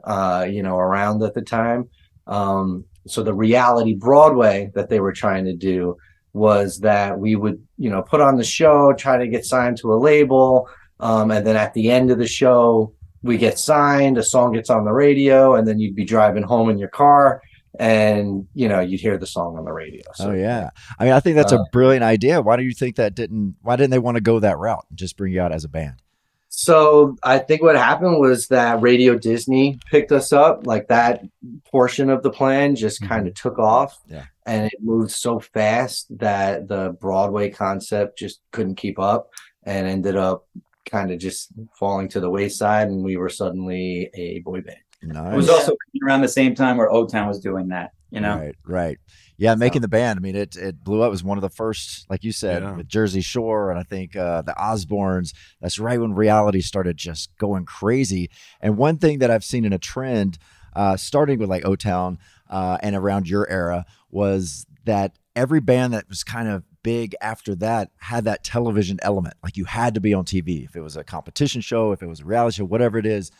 uh, 0.02 0.46
you 0.50 0.64
know, 0.64 0.76
around 0.76 1.22
at 1.22 1.34
the 1.34 1.42
time. 1.42 1.88
Um, 2.26 2.84
so 3.06 3.22
the 3.22 3.32
reality 3.32 3.94
Broadway 3.94 4.70
that 4.74 4.88
they 4.88 4.98
were 4.98 5.12
trying 5.12 5.44
to 5.44 5.54
do 5.54 5.96
was 6.32 6.80
that 6.80 7.18
we 7.18 7.36
would, 7.36 7.64
you 7.78 7.88
know, 7.88 8.02
put 8.02 8.20
on 8.20 8.36
the 8.36 8.44
show, 8.44 8.92
try 8.92 9.16
to 9.16 9.28
get 9.28 9.44
signed 9.44 9.78
to 9.78 9.94
a 9.94 9.96
label, 9.96 10.68
um, 11.00 11.30
and 11.30 11.46
then 11.46 11.56
at 11.56 11.72
the 11.74 11.90
end 11.90 12.10
of 12.10 12.18
the 12.18 12.26
show, 12.26 12.92
we 13.22 13.38
get 13.38 13.58
signed, 13.58 14.18
a 14.18 14.22
song 14.22 14.52
gets 14.52 14.70
on 14.70 14.84
the 14.84 14.92
radio, 14.92 15.54
and 15.54 15.66
then 15.66 15.78
you'd 15.78 15.94
be 15.94 16.04
driving 16.04 16.42
home 16.42 16.68
in 16.68 16.78
your 16.78 16.88
car, 16.88 17.42
and 17.78 18.46
you 18.54 18.68
know, 18.68 18.80
you'd 18.80 19.00
hear 19.00 19.18
the 19.18 19.26
song 19.26 19.56
on 19.58 19.64
the 19.64 19.72
radio. 19.72 20.02
So 20.14 20.30
oh, 20.30 20.34
yeah. 20.34 20.70
I 20.98 21.04
mean, 21.04 21.12
I 21.12 21.20
think 21.20 21.36
that's 21.36 21.52
Uh, 21.52 21.60
a 21.60 21.64
brilliant 21.72 22.04
idea. 22.04 22.40
Why 22.42 22.56
do 22.56 22.62
you 22.62 22.72
think 22.72 22.96
that 22.96 23.14
didn't, 23.14 23.56
why 23.62 23.76
didn't 23.76 23.90
they 23.90 23.98
want 23.98 24.16
to 24.16 24.20
go 24.20 24.40
that 24.40 24.58
route 24.58 24.84
and 24.88 24.98
just 24.98 25.16
bring 25.16 25.32
you 25.32 25.40
out 25.40 25.52
as 25.52 25.64
a 25.64 25.68
band? 25.68 26.02
So 26.50 27.16
I 27.22 27.38
think 27.38 27.62
what 27.62 27.76
happened 27.76 28.18
was 28.18 28.48
that 28.48 28.80
Radio 28.80 29.16
Disney 29.16 29.78
picked 29.90 30.10
us 30.12 30.32
up, 30.32 30.66
like 30.66 30.88
that 30.88 31.22
portion 31.70 32.10
of 32.10 32.22
the 32.22 32.30
plan 32.30 32.74
just 32.74 33.00
kind 33.02 33.28
of 33.28 33.34
took 33.34 33.58
off. 33.58 34.00
Yeah. 34.08 34.24
And 34.46 34.66
it 34.66 34.72
moved 34.80 35.10
so 35.10 35.40
fast 35.40 36.06
that 36.18 36.66
the 36.66 36.96
Broadway 37.00 37.50
concept 37.50 38.18
just 38.18 38.40
couldn't 38.50 38.76
keep 38.76 38.98
up 38.98 39.30
and 39.62 39.86
ended 39.86 40.16
up 40.16 40.48
kind 40.86 41.10
of 41.10 41.18
just 41.18 41.52
falling 41.78 42.08
to 42.08 42.18
the 42.18 42.30
wayside 42.30 42.88
and 42.88 43.04
we 43.04 43.18
were 43.18 43.28
suddenly 43.28 44.10
a 44.14 44.40
boy 44.40 44.62
band. 44.62 44.78
Nice. 45.02 45.32
It 45.32 45.36
was 45.36 45.48
also 45.48 45.76
around 46.04 46.22
the 46.22 46.28
same 46.28 46.54
time 46.54 46.76
where 46.76 46.90
O 46.90 47.06
Town 47.06 47.28
was 47.28 47.38
doing 47.40 47.68
that, 47.68 47.92
you 48.10 48.20
know? 48.20 48.36
Right, 48.36 48.54
right. 48.66 48.98
Yeah, 49.36 49.54
making 49.54 49.82
the 49.82 49.88
band. 49.88 50.18
I 50.18 50.20
mean, 50.20 50.34
it 50.34 50.56
it 50.56 50.82
blew 50.82 51.02
up. 51.02 51.08
It 51.08 51.10
was 51.10 51.22
one 51.22 51.38
of 51.38 51.42
the 51.42 51.48
first, 51.48 52.10
like 52.10 52.24
you 52.24 52.32
said, 52.32 52.62
Yeah. 52.62 52.74
with 52.76 52.88
Jersey 52.88 53.20
Shore, 53.20 53.70
and 53.70 53.78
I 53.78 53.84
think 53.84 54.16
uh, 54.16 54.42
the 54.42 54.52
Osbournes. 54.54 55.32
That's 55.60 55.78
right 55.78 56.00
when 56.00 56.12
reality 56.12 56.60
started 56.60 56.96
just 56.96 57.36
going 57.38 57.64
crazy. 57.64 58.30
And 58.60 58.76
one 58.76 58.96
thing 58.98 59.20
that 59.20 59.30
I've 59.30 59.44
seen 59.44 59.64
in 59.64 59.72
a 59.72 59.78
trend, 59.78 60.38
uh, 60.74 60.96
starting 60.96 61.38
with 61.38 61.48
like 61.48 61.64
O 61.64 61.76
Town 61.76 62.18
uh, 62.50 62.78
and 62.82 62.96
around 62.96 63.28
your 63.28 63.48
era, 63.48 63.86
was 64.10 64.66
that 64.86 65.16
every 65.36 65.60
band 65.60 65.92
that 65.92 66.08
was 66.08 66.24
kind 66.24 66.48
of 66.48 66.64
big 66.82 67.14
after 67.20 67.54
that 67.54 67.90
had 67.98 68.24
that 68.24 68.42
television 68.42 68.98
element. 69.02 69.34
Like 69.44 69.56
you 69.56 69.66
had 69.66 69.94
to 69.94 70.00
be 70.00 70.14
on 70.14 70.24
TV 70.24 70.64
if 70.64 70.74
it 70.74 70.80
was 70.80 70.96
a 70.96 71.04
competition 71.04 71.60
show, 71.60 71.92
if 71.92 72.02
it 72.02 72.06
was 72.08 72.20
a 72.20 72.24
reality 72.24 72.56
show, 72.56 72.64
whatever 72.64 72.98
it 72.98 73.06
is 73.06 73.30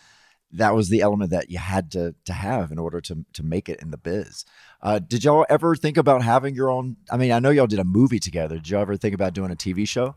that 0.53 0.75
was 0.75 0.89
the 0.89 1.03
element 1.03 1.31
that 1.31 1.51
you 1.51 1.59
had 1.59 1.91
to 1.93 2.15
to 2.25 2.33
have 2.33 2.71
in 2.71 2.79
order 2.79 3.01
to 3.01 3.25
to 3.33 3.43
make 3.43 3.69
it 3.69 3.81
in 3.81 3.91
the 3.91 3.99
biz. 3.99 4.45
Uh, 4.83 4.99
did 4.99 5.25
y'all 5.25 5.47
ever 5.49 5.75
think 5.75 5.97
about 5.97 6.23
having 6.23 6.55
your 6.55 6.71
own? 6.71 6.97
I 7.11 7.17
mean, 7.17 7.33
I 7.33 7.39
know 7.39 7.51
y'all 7.51 7.67
did 7.67 7.79
a 7.79 7.85
movie 7.85 8.21
together. 8.21 8.57
Did 8.57 8.71
y'all 8.71 8.83
ever 8.83 8.97
think 8.97 9.15
about 9.15 9.35
doing 9.35 9.51
a 9.51 9.57
TV 9.57 9.87
show? 9.87 10.15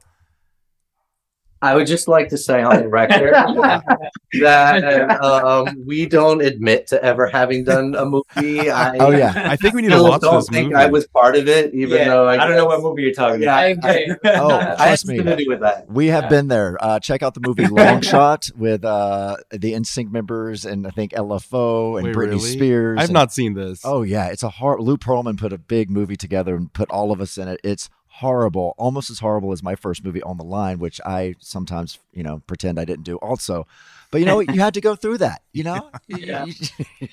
I 1.61 1.75
would 1.75 1.85
just 1.87 2.07
like 2.07 2.29
to 2.29 2.37
say 2.37 2.61
on 2.63 2.77
the 2.77 2.87
record 2.89 3.33
that 4.41 5.21
um, 5.21 5.83
we 5.85 6.05
don't 6.05 6.41
admit 6.41 6.87
to 6.87 7.03
ever 7.03 7.27
having 7.27 7.63
done 7.63 7.95
a 7.95 8.05
movie. 8.05 8.69
I, 8.69 8.97
Oh, 8.97 9.11
yeah. 9.11 9.33
I 9.35 9.55
think 9.55 9.73
we 9.75 9.81
need 9.81 9.89
to 9.89 9.95
still 9.95 10.09
watch 10.09 10.21
don't 10.21 10.35
this 10.37 10.49
think 10.49 10.71
movie. 10.71 10.75
I 10.83 10.87
was 10.87 11.07
part 11.07 11.35
of 11.35 11.47
it, 11.47 11.73
even 11.73 11.97
Yeah, 11.97 12.05
though 12.09 12.27
I, 12.27 12.43
I 12.43 12.47
don't 12.47 12.55
know 12.57 12.65
what 12.65 12.81
movie 12.81 13.03
you're 13.03 13.13
talking 13.13 13.41
Yeah, 13.41 13.59
about. 13.59 13.85
I, 13.89 14.05
Oh, 14.25 14.49
I 14.57 14.63
had 14.63 14.75
trust 14.77 15.07
me. 15.07 15.17
to 15.21 15.35
do 15.35 15.45
with 15.47 15.59
that. 15.61 15.89
We 15.89 16.07
have 16.07 16.29
been 16.29 16.47
there. 16.47 16.77
Uh, 16.83 16.99
check 16.99 17.21
out 17.23 17.33
the 17.33 17.41
movie 17.41 17.67
Long 17.67 18.01
Shot 18.01 18.49
with 18.55 18.83
uh, 18.85 19.37
the 19.51 19.73
NSYNC 19.73 20.11
members 20.11 20.65
and 20.65 20.87
I 20.87 20.91
think 20.91 21.11
LFO 21.13 21.97
and 21.97 22.05
Wait, 22.07 22.15
Britney 22.15 22.27
really? 22.31 22.39
Spears. 22.39 22.97
I've 22.99 23.05
and- 23.05 23.13
not 23.13 23.31
seen 23.33 23.53
this. 23.53 23.81
Oh 23.83 24.01
yeah, 24.03 24.27
it's 24.27 24.43
a 24.43 24.49
hard. 24.49 24.79
Lou 24.79 24.97
Pearlman 24.97 25.37
put 25.37 25.53
a 25.53 25.57
big 25.57 25.89
movie 25.89 26.15
together 26.15 26.55
and 26.55 26.71
put 26.73 26.89
all 26.89 27.11
of 27.11 27.21
us 27.21 27.37
in 27.37 27.47
it. 27.47 27.59
It's 27.63 27.89
horrible, 28.21 28.73
almost 28.77 29.09
as 29.09 29.19
horrible 29.19 29.51
as 29.51 29.61
my 29.63 29.75
first 29.75 30.03
movie 30.03 30.21
on 30.23 30.37
the 30.37 30.43
line, 30.43 30.79
which 30.79 31.01
I 31.05 31.35
sometimes 31.39 31.99
you 32.13 32.23
know 32.23 32.41
pretend 32.47 32.79
I 32.79 32.85
didn't 32.85 33.03
do 33.03 33.17
also. 33.17 33.67
But 34.11 34.19
you 34.19 34.25
know, 34.25 34.39
you 34.41 34.59
had 34.59 34.73
to 34.73 34.81
go 34.81 34.95
through 34.95 35.19
that. 35.19 35.41
You 35.53 35.63
know, 35.63 35.89
Yeah. 36.07 36.43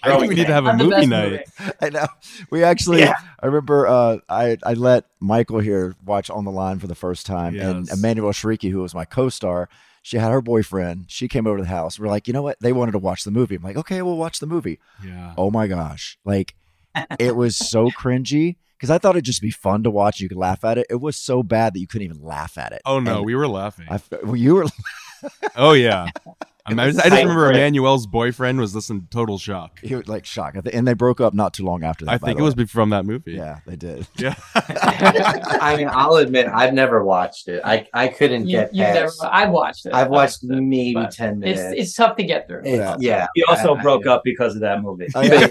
I 0.02 0.18
think 0.18 0.28
we 0.30 0.34
need 0.34 0.46
to 0.48 0.52
have 0.52 0.66
a 0.66 0.70
I'm 0.70 0.78
movie 0.78 1.06
night. 1.06 1.30
movie. 1.30 1.72
I 1.80 1.90
know. 1.90 2.06
We 2.50 2.64
actually, 2.64 3.00
Yeah. 3.00 3.14
I 3.40 3.46
remember, 3.46 3.86
uh, 3.86 4.18
I 4.28 4.58
I 4.64 4.74
let 4.74 5.04
Michael 5.20 5.60
here 5.60 5.94
watch 6.04 6.28
on 6.28 6.44
the 6.44 6.50
line 6.50 6.78
for 6.80 6.86
the 6.88 6.96
first 6.96 7.24
time, 7.24 7.54
and 7.58 7.88
Emmanuelle 7.88 8.32
Chriqui, 8.34 8.70
who 8.70 8.80
was 8.82 8.94
my 8.96 9.04
co-star, 9.04 9.68
she 10.02 10.16
had 10.18 10.30
her 10.32 10.40
boyfriend. 10.42 11.04
She 11.08 11.28
came 11.28 11.46
over 11.46 11.58
to 11.58 11.62
the 11.62 11.68
house. 11.68 11.98
We're 12.00 12.08
like, 12.08 12.26
you 12.26 12.32
know 12.34 12.42
what? 12.42 12.58
They 12.60 12.72
wanted 12.72 12.92
to 12.92 12.98
watch 12.98 13.22
the 13.24 13.30
movie. 13.30 13.54
I'm 13.56 13.62
like, 13.62 13.76
okay, 13.76 14.02
we'll 14.02 14.16
watch 14.16 14.40
the 14.40 14.46
movie. 14.46 14.78
Yeah. 15.04 15.34
Oh 15.36 15.50
my 15.52 15.68
gosh, 15.68 16.18
like 16.24 16.54
it 17.20 17.36
was 17.36 17.54
so 17.56 17.90
cringy 17.90 18.56
because 18.78 18.90
I 18.90 18.98
thought 18.98 19.16
it'd 19.16 19.24
just 19.24 19.42
be 19.42 19.50
fun 19.50 19.82
to 19.82 19.90
watch. 19.90 20.20
You 20.20 20.28
could 20.28 20.38
laugh 20.38 20.64
at 20.64 20.78
it. 20.78 20.86
It 20.88 21.00
was 21.00 21.16
so 21.16 21.42
bad 21.42 21.74
that 21.74 21.80
you 21.80 21.88
couldn't 21.88 22.04
even 22.04 22.22
laugh 22.22 22.56
at 22.56 22.72
it. 22.72 22.80
Oh 22.86 23.00
no, 23.00 23.18
And 23.18 23.26
we 23.26 23.34
were 23.34 23.48
laughing. 23.48 23.86
I, 23.90 24.00
well, 24.22 24.36
you 24.36 24.54
were. 24.54 24.66
oh 25.56 25.72
yeah. 25.72 26.08
I, 26.68 26.70
mean, 26.70 26.78
I 26.80 26.90
just, 26.90 27.06
I 27.12 27.20
remember 27.22 27.50
Emmanuelle's 27.50 28.06
boyfriend 28.06 28.60
was 28.60 28.72
this 28.72 28.90
in 28.90 29.06
total 29.10 29.38
shock. 29.38 29.78
He 29.80 29.94
was 29.94 30.06
like 30.08 30.24
shocked, 30.24 30.56
I 30.56 30.60
thi- 30.60 30.72
and 30.72 30.86
they 30.86 30.94
broke 30.94 31.20
up 31.20 31.34
not 31.34 31.54
too 31.54 31.64
long 31.64 31.82
after 31.84 32.04
that. 32.04 32.12
I 32.12 32.18
think 32.18 32.38
it 32.38 32.42
was 32.42 32.54
way. 32.56 32.64
be- 32.64 32.68
from 32.68 32.90
that 32.90 33.04
movie. 33.04 33.32
Yeah, 33.32 33.60
they 33.66 33.76
did. 33.76 34.06
Yeah. 34.18 34.34
I 34.54 35.74
mean, 35.76 35.88
I'll 35.90 36.16
admit 36.16 36.46
I've 36.48 36.74
never 36.74 37.04
watched 37.04 37.48
it. 37.48 37.60
I 37.64 37.86
I 37.94 38.08
couldn't 38.08 38.46
You, 38.46 38.58
get 38.58 38.74
you've 38.74 38.86
never. 38.94 39.10
I've 39.22 39.50
watched 39.50 39.86
it. 39.86 39.92
I've 39.94 40.08
watched 40.08 40.42
it, 40.44 40.48
maybe 40.50 40.94
but 40.94 41.10
ten 41.12 41.42
It's 41.42 41.58
minutes. 41.60 41.74
it's 41.80 41.94
tough 41.94 42.16
to 42.16 42.24
get 42.24 42.46
through. 42.48 42.60
It's- 42.64 42.96
Yeah. 43.00 43.18
yeah. 43.20 43.26
He 43.34 43.42
also 43.44 43.74
I- 43.76 43.82
broke 43.82 44.06
I- 44.06 44.12
up 44.14 44.22
because 44.24 44.54
of 44.54 44.60
that 44.62 44.82
movie. 44.82 45.06
Oh, 45.14 45.20
yeah. 45.22 45.46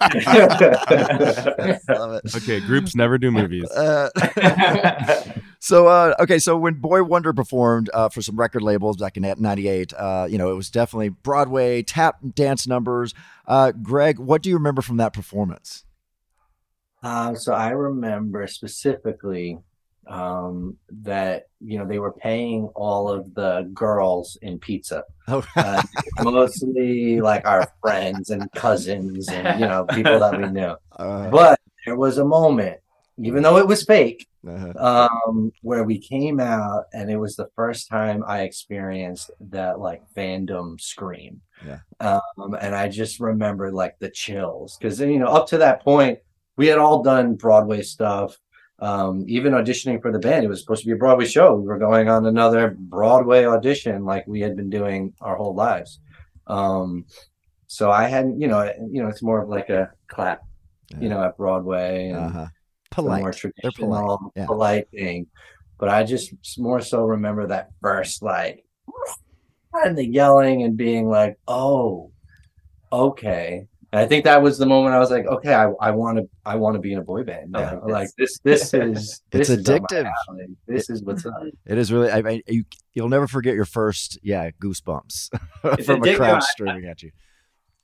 Love 1.88 2.20
it. 2.24 2.36
Okay, 2.36 2.60
groups 2.60 2.94
never 2.94 3.18
do 3.18 3.30
movies. 3.30 3.70
Uh, 3.70 4.08
so 5.60 5.86
uh, 5.86 6.14
okay, 6.18 6.38
so 6.38 6.56
when 6.56 6.74
Boy 6.74 7.02
Wonder 7.04 7.32
performed 7.32 7.90
uh, 7.94 8.08
for 8.08 8.22
some 8.22 8.36
record 8.36 8.62
labels 8.62 8.96
back 8.96 9.16
in 9.16 9.22
'98, 9.22 9.92
uh, 9.92 10.26
you 10.28 10.38
know 10.38 10.50
it 10.50 10.54
was 10.54 10.70
definitely 10.70 11.10
Broadway 11.10 11.82
tap 11.82 12.18
dance 12.34 12.66
numbers. 12.66 13.14
Uh, 13.46 13.72
Greg, 13.72 14.18
what 14.18 14.42
do 14.42 14.48
you 14.48 14.56
remember 14.56 14.82
from 14.82 14.96
that 14.96 15.12
performance? 15.12 15.84
Um, 17.02 17.36
so 17.36 17.52
I 17.54 17.70
remember 17.70 18.46
specifically 18.46 19.58
um, 20.06 20.76
that 21.02 21.48
you 21.60 21.78
know 21.78 21.86
they 21.86 21.98
were 21.98 22.12
paying 22.12 22.64
all 22.74 23.08
of 23.08 23.34
the 23.34 23.70
girls 23.72 24.36
in 24.42 24.58
pizza, 24.58 25.04
Oh, 25.28 25.44
uh, 25.56 25.82
mostly 26.20 27.20
like 27.20 27.46
our 27.46 27.72
friends 27.80 28.30
and 28.30 28.50
cousins 28.52 29.28
and 29.28 29.60
you 29.60 29.66
know 29.66 29.86
people 29.86 30.18
that 30.18 30.38
we 30.38 30.46
knew. 30.48 30.74
uh, 30.92 31.30
But 31.30 31.60
there 31.86 31.96
was 31.96 32.18
a 32.18 32.24
moment, 32.24 32.80
even 33.18 33.42
though 33.42 33.58
it 33.58 33.66
was 33.66 33.84
fake, 33.84 34.26
uh, 34.46 35.08
um, 35.26 35.52
where 35.62 35.84
we 35.84 35.98
came 35.98 36.40
out 36.40 36.84
and 36.92 37.10
it 37.10 37.16
was 37.16 37.36
the 37.36 37.50
first 37.54 37.88
time 37.88 38.24
I 38.26 38.42
experienced 38.42 39.30
that 39.40 39.78
like 39.78 40.02
fandom 40.16 40.80
scream. 40.80 41.40
Yeah. 41.66 41.80
Um, 42.00 42.54
and 42.60 42.74
I 42.74 42.88
just 42.88 43.20
remember 43.20 43.70
like 43.70 43.98
the 43.98 44.10
chills 44.10 44.76
because 44.78 45.00
you 45.00 45.18
know 45.18 45.26
up 45.26 45.46
to 45.48 45.58
that 45.58 45.82
point 45.82 46.18
we 46.56 46.66
had 46.66 46.78
all 46.78 47.02
done 47.02 47.34
Broadway 47.34 47.82
stuff. 47.82 48.38
Um, 48.80 49.26
even 49.28 49.52
auditioning 49.52 50.00
for 50.00 50.10
the 50.10 50.18
band, 50.18 50.42
it 50.42 50.48
was 50.48 50.60
supposed 50.60 50.80
to 50.82 50.86
be 50.86 50.92
a 50.92 50.96
Broadway 50.96 51.26
show. 51.26 51.54
We 51.54 51.66
were 51.66 51.78
going 51.78 52.08
on 52.08 52.24
another 52.24 52.76
Broadway 52.78 53.44
audition 53.44 54.06
like 54.06 54.26
we 54.26 54.40
had 54.40 54.56
been 54.56 54.70
doing 54.70 55.12
our 55.20 55.36
whole 55.36 55.54
lives. 55.54 56.00
Um, 56.46 57.04
so 57.66 57.90
I 57.90 58.08
hadn't, 58.08 58.40
you 58.40 58.48
know, 58.48 58.72
you 58.90 59.02
know, 59.02 59.08
it's 59.08 59.22
more 59.22 59.42
of 59.42 59.50
like 59.50 59.68
a 59.68 59.90
clap, 60.08 60.42
you 60.98 61.10
know, 61.10 61.22
at 61.22 61.36
Broadway 61.36 62.08
and 62.08 62.18
uh-huh. 62.18 62.46
The 62.94 63.02
more 63.02 63.10
Polite. 63.18 63.22
They're 63.22 63.32
polite. 63.32 63.36
traditional, 63.72 64.32
Yeah. 64.36 64.46
polite 64.46 64.88
thing. 64.90 65.26
but 65.78 65.88
I 65.88 66.02
just 66.04 66.32
more 66.58 66.80
so 66.80 67.04
remember 67.04 67.46
that 67.46 67.70
first 67.80 68.22
like 68.22 68.64
and 69.72 69.96
the 69.96 70.04
yelling 70.06 70.62
and 70.64 70.76
being 70.76 71.08
like, 71.08 71.38
oh, 71.48 72.10
okay. 72.92 73.66
And 73.92 73.98
I 74.00 74.06
think 74.06 74.24
that 74.24 74.40
was 74.40 74.56
the 74.58 74.66
moment 74.66 74.94
I 74.94 74.98
was 75.00 75.10
like, 75.10 75.26
okay, 75.26 75.52
I, 75.52 75.70
I 75.80 75.90
want 75.90 76.18
to 76.18 76.28
I 76.44 76.54
want 76.56 76.74
to 76.74 76.80
be 76.80 76.92
in 76.92 76.98
a 76.98 77.02
boy 77.02 77.24
band. 77.24 77.56
Oh, 77.56 77.60
now. 77.60 77.82
like 77.86 78.08
this 78.16 78.38
this 78.44 78.72
is 78.74 79.20
It's 79.32 79.48
this 79.48 79.50
addictive. 79.50 80.08
This 80.66 80.90
is 80.90 81.02
what's 81.02 81.26
up. 81.26 81.34
It 81.66 81.76
is 81.78 81.92
really. 81.92 82.10
I 82.10 82.22
mean, 82.22 82.42
you 82.46 82.64
you'll 82.94 83.08
never 83.08 83.26
forget 83.26 83.54
your 83.54 83.64
first, 83.64 84.18
yeah, 84.22 84.50
goosebumps 84.62 85.30
from 85.84 86.04
a 86.04 86.16
crowd 86.16 86.42
streaming 86.44 86.84
at 86.86 87.02
you. 87.02 87.10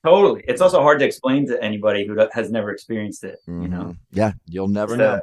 Totally. 0.06 0.44
It's 0.46 0.60
also 0.60 0.80
hard 0.82 1.00
to 1.00 1.04
explain 1.04 1.46
to 1.48 1.62
anybody 1.62 2.06
who 2.06 2.16
has 2.32 2.50
never 2.50 2.70
experienced 2.70 3.24
it. 3.24 3.40
You 3.46 3.68
know. 3.68 3.78
Mhm. 3.78 3.96
Yeah, 4.12 4.32
you'll 4.46 4.68
never 4.68 4.94
It's, 4.94 4.98
know. 4.98 5.14
uh, 5.14 5.20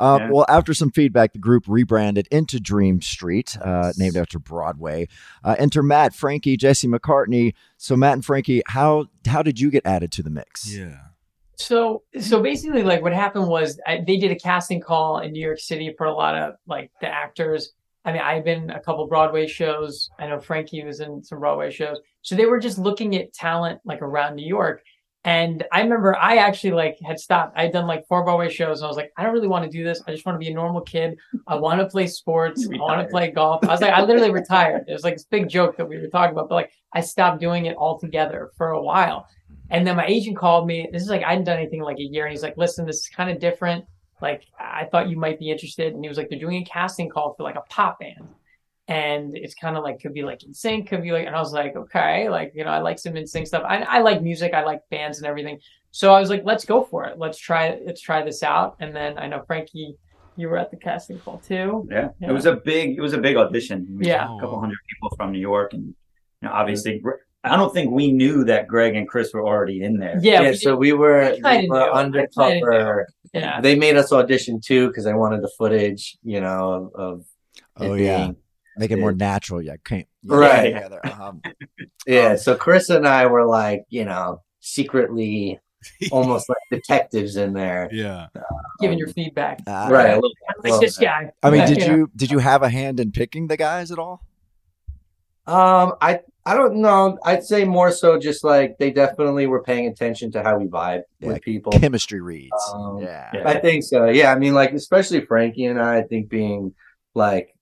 Uh, 0.00 0.18
yeah. 0.20 0.30
Well, 0.32 0.46
after 0.48 0.74
some 0.74 0.90
feedback, 0.90 1.32
the 1.34 1.38
group 1.38 1.64
rebranded 1.68 2.26
into 2.32 2.58
Dream 2.58 3.00
Street, 3.00 3.56
uh, 3.62 3.92
named 3.96 4.16
after 4.16 4.40
Broadway. 4.40 5.06
Uh, 5.44 5.54
enter 5.56 5.84
Matt, 5.84 6.14
Frankie, 6.16 6.56
Jesse 6.56 6.88
McCartney. 6.88 7.54
So, 7.76 7.96
Matt 7.96 8.14
and 8.14 8.24
Frankie, 8.24 8.62
how 8.66 9.06
how 9.26 9.42
did 9.42 9.60
you 9.60 9.70
get 9.70 9.86
added 9.86 10.10
to 10.12 10.22
the 10.24 10.30
mix? 10.30 10.74
Yeah. 10.76 10.96
So, 11.56 12.02
so 12.20 12.42
basically, 12.42 12.82
like 12.82 13.02
what 13.02 13.12
happened 13.12 13.46
was 13.46 13.78
I, 13.86 14.02
they 14.04 14.16
did 14.16 14.32
a 14.32 14.36
casting 14.36 14.80
call 14.80 15.18
in 15.20 15.30
New 15.30 15.40
York 15.40 15.60
City 15.60 15.94
for 15.96 16.06
a 16.06 16.12
lot 16.12 16.34
of 16.34 16.54
like 16.66 16.90
the 17.00 17.06
actors. 17.06 17.72
I 18.04 18.12
mean, 18.12 18.20
I've 18.20 18.44
been 18.44 18.70
a 18.70 18.80
couple 18.80 19.06
Broadway 19.06 19.46
shows. 19.46 20.10
I 20.18 20.26
know 20.26 20.38
Frankie 20.38 20.84
was 20.84 21.00
in 21.00 21.22
some 21.22 21.40
Broadway 21.40 21.70
shows. 21.70 21.98
So 22.22 22.34
they 22.34 22.46
were 22.46 22.58
just 22.58 22.78
looking 22.78 23.16
at 23.16 23.32
talent 23.32 23.80
like 23.84 24.02
around 24.02 24.34
New 24.34 24.46
York. 24.46 24.82
And 25.26 25.64
I 25.72 25.80
remember 25.80 26.14
I 26.16 26.36
actually 26.36 26.72
like 26.72 26.98
had 27.02 27.18
stopped. 27.18 27.56
I 27.56 27.62
had 27.62 27.72
done 27.72 27.86
like 27.86 28.06
four 28.06 28.22
Broadway 28.24 28.50
shows, 28.50 28.80
and 28.80 28.84
I 28.84 28.88
was 28.88 28.98
like, 28.98 29.10
I 29.16 29.22
don't 29.22 29.32
really 29.32 29.48
want 29.48 29.64
to 29.64 29.70
do 29.70 29.82
this. 29.82 30.02
I 30.06 30.10
just 30.10 30.26
want 30.26 30.36
to 30.36 30.38
be 30.38 30.50
a 30.50 30.54
normal 30.54 30.82
kid. 30.82 31.16
I 31.46 31.54
want 31.54 31.80
to 31.80 31.86
play 31.86 32.06
sports. 32.06 32.68
I 32.74 32.76
want 32.76 33.00
to 33.00 33.08
play 33.08 33.30
golf. 33.30 33.64
I 33.64 33.68
was 33.68 33.80
like, 33.80 33.94
I 33.94 34.02
literally 34.02 34.30
retired. 34.30 34.84
It 34.86 34.92
was 34.92 35.02
like 35.02 35.14
this 35.14 35.24
big 35.24 35.48
joke 35.48 35.78
that 35.78 35.88
we 35.88 35.98
were 35.98 36.08
talking 36.08 36.32
about, 36.32 36.50
but 36.50 36.56
like 36.56 36.72
I 36.92 37.00
stopped 37.00 37.40
doing 37.40 37.64
it 37.66 37.76
altogether 37.78 38.50
for 38.58 38.70
a 38.70 38.82
while. 38.82 39.26
And 39.70 39.86
then 39.86 39.96
my 39.96 40.04
agent 40.04 40.36
called 40.36 40.66
me. 40.66 40.90
This 40.92 41.02
is 41.02 41.08
like 41.08 41.22
I 41.22 41.30
hadn't 41.30 41.44
done 41.44 41.56
anything 41.56 41.78
in 41.78 41.86
like 41.86 41.98
a 41.98 42.02
year, 42.02 42.26
and 42.26 42.32
he's 42.32 42.42
like, 42.42 42.58
"Listen, 42.58 42.84
this 42.84 42.96
is 42.98 43.08
kind 43.08 43.30
of 43.30 43.38
different. 43.38 43.86
Like 44.28 44.42
I 44.58 44.84
thought 44.90 45.10
you 45.12 45.18
might 45.24 45.38
be 45.38 45.50
interested." 45.50 45.88
And 45.94 46.02
he 46.04 46.08
was 46.08 46.18
like, 46.18 46.28
"They're 46.28 46.46
doing 46.46 46.62
a 46.62 46.64
casting 46.64 47.08
call 47.14 47.34
for 47.34 47.42
like 47.48 47.56
a 47.56 47.64
pop 47.74 48.00
band, 48.00 48.26
and 48.88 49.36
it's 49.44 49.54
kind 49.54 49.76
of 49.76 49.84
like 49.86 50.00
could 50.00 50.14
be 50.14 50.24
like 50.30 50.40
NSYNC, 50.40 50.88
could 50.88 51.02
be 51.02 51.12
like." 51.12 51.26
And 51.26 51.36
I 51.36 51.40
was 51.46 51.52
like, 51.52 51.76
"Okay, 51.76 52.28
like 52.28 52.52
you 52.56 52.64
know, 52.64 52.70
I 52.70 52.80
like 52.88 52.98
some 52.98 53.14
NSYNC 53.14 53.46
stuff. 53.46 53.64
I, 53.74 53.76
I 53.96 53.98
like 54.08 54.22
music, 54.30 54.54
I 54.54 54.64
like 54.64 54.80
bands 54.90 55.18
and 55.18 55.26
everything." 55.26 55.58
So 55.90 56.14
I 56.16 56.20
was 56.20 56.30
like, 56.30 56.42
"Let's 56.44 56.64
go 56.64 56.78
for 56.90 57.04
it. 57.04 57.18
Let's 57.18 57.38
try 57.38 57.78
let's 57.86 58.00
try 58.00 58.24
this 58.24 58.42
out." 58.42 58.76
And 58.80 58.96
then 58.96 59.18
I 59.18 59.26
know 59.26 59.42
Frankie, 59.46 59.96
you 60.36 60.48
were 60.48 60.58
at 60.58 60.70
the 60.70 60.76
casting 60.76 61.18
call 61.18 61.38
too. 61.38 61.86
Yeah. 61.90 62.08
It 62.20 62.32
was 62.32 62.46
a 62.46 62.56
big 62.56 62.96
it 62.98 63.00
was 63.00 63.12
a 63.12 63.18
big 63.18 63.36
audition. 63.36 63.98
Yeah. 64.00 64.24
a 64.24 64.40
couple 64.40 64.58
hundred 64.60 64.78
people 64.88 65.10
from 65.16 65.32
New 65.32 65.44
York 65.52 65.74
and 65.74 65.84
you 65.84 66.48
know, 66.48 66.52
obviously 66.52 66.92
mm-hmm. 66.92 67.08
Gre- 67.08 67.24
I 67.44 67.56
don't 67.56 67.72
think 67.74 67.90
we 67.92 68.10
knew 68.12 68.44
that 68.44 68.66
Greg 68.68 68.94
and 68.96 69.06
Chris 69.08 69.32
were 69.34 69.44
already 69.46 69.82
in 69.82 69.98
there. 69.98 70.18
Yeah, 70.20 70.52
so 70.54 70.74
we 70.76 70.92
were, 70.92 71.22
I 71.22 71.32
we 71.32 71.40
were 71.40 71.40
knew. 71.40 71.46
I 71.48 71.60
kinda 71.60 71.92
undercover. 71.92 73.06
Yeah. 73.32 73.60
They 73.60 73.74
made 73.76 73.96
us 73.96 74.12
audition 74.12 74.60
too 74.60 74.88
because 74.88 75.04
they 75.04 75.12
wanted 75.14 75.42
the 75.42 75.50
footage, 75.58 76.16
you 76.22 76.40
know, 76.40 76.90
of, 76.94 77.00
of 77.00 77.26
Oh 77.76 77.94
yeah, 77.94 78.18
being- 78.18 78.36
make 78.78 78.90
it 78.90 78.98
more 78.98 79.12
natural. 79.12 79.60
Yeah, 79.62 79.76
can't 79.84 80.06
Right. 80.24 80.72
together. 80.72 81.00
Um, 81.04 81.42
Yeah, 82.06 82.36
so 82.36 82.54
Chris 82.54 82.90
and 82.90 83.06
I 83.08 83.26
were 83.26 83.46
like, 83.46 83.84
you 83.88 84.04
know, 84.04 84.42
secretly 84.60 85.58
almost 86.12 86.48
like 86.48 86.58
detectives 86.70 87.36
in 87.36 87.52
there. 87.54 87.88
Yeah. 87.92 88.26
Giving 88.80 88.98
your 88.98 89.08
feedback. 89.08 89.60
uh, 89.66 89.88
Right. 89.90 90.10
a 90.10 90.14
little- 90.16 90.30
Like 90.62 90.80
this 90.80 90.96
guy. 90.98 91.30
I 91.42 91.50
mean, 91.50 91.66
did 91.66 91.78
Yeah. 91.78 91.94
you 91.94 92.10
did 92.16 92.30
you 92.30 92.38
have 92.38 92.62
a 92.62 92.68
hand 92.70 93.00
in 93.00 93.10
picking 93.12 93.48
the 93.48 93.56
guys 93.56 93.90
at 93.90 93.98
all? 93.98 94.22
Um, 95.46 95.94
I 96.00 96.20
I 96.46 96.54
don't 96.54 96.76
know. 96.76 97.18
I'd 97.24 97.42
say 97.44 97.64
more 97.64 97.90
so 97.90 98.18
just 98.18 98.44
like 98.44 98.76
they 98.78 98.90
definitely 98.90 99.46
were 99.46 99.62
paying 99.62 99.86
attention 99.86 100.30
to 100.32 100.42
how 100.42 100.58
we 100.58 100.66
vibe 100.66 101.02
Yeah, 101.20 101.28
with 101.28 101.42
people. 101.42 101.72
Chemistry 101.72 102.20
reads. 102.20 102.52
Um, 102.74 102.98
yeah. 102.98 103.30
I 103.46 103.58
think 103.58 103.82
so. 103.84 104.06
Yeah, 104.06 104.32
I 104.32 104.38
mean, 104.38 104.52
like 104.54 104.72
especially 104.72 105.24
Frankie 105.24 105.64
and 105.66 105.80
I, 105.80 105.98
I 105.98 106.02
think 106.02 106.28
being 106.28 106.74
like 107.14 107.54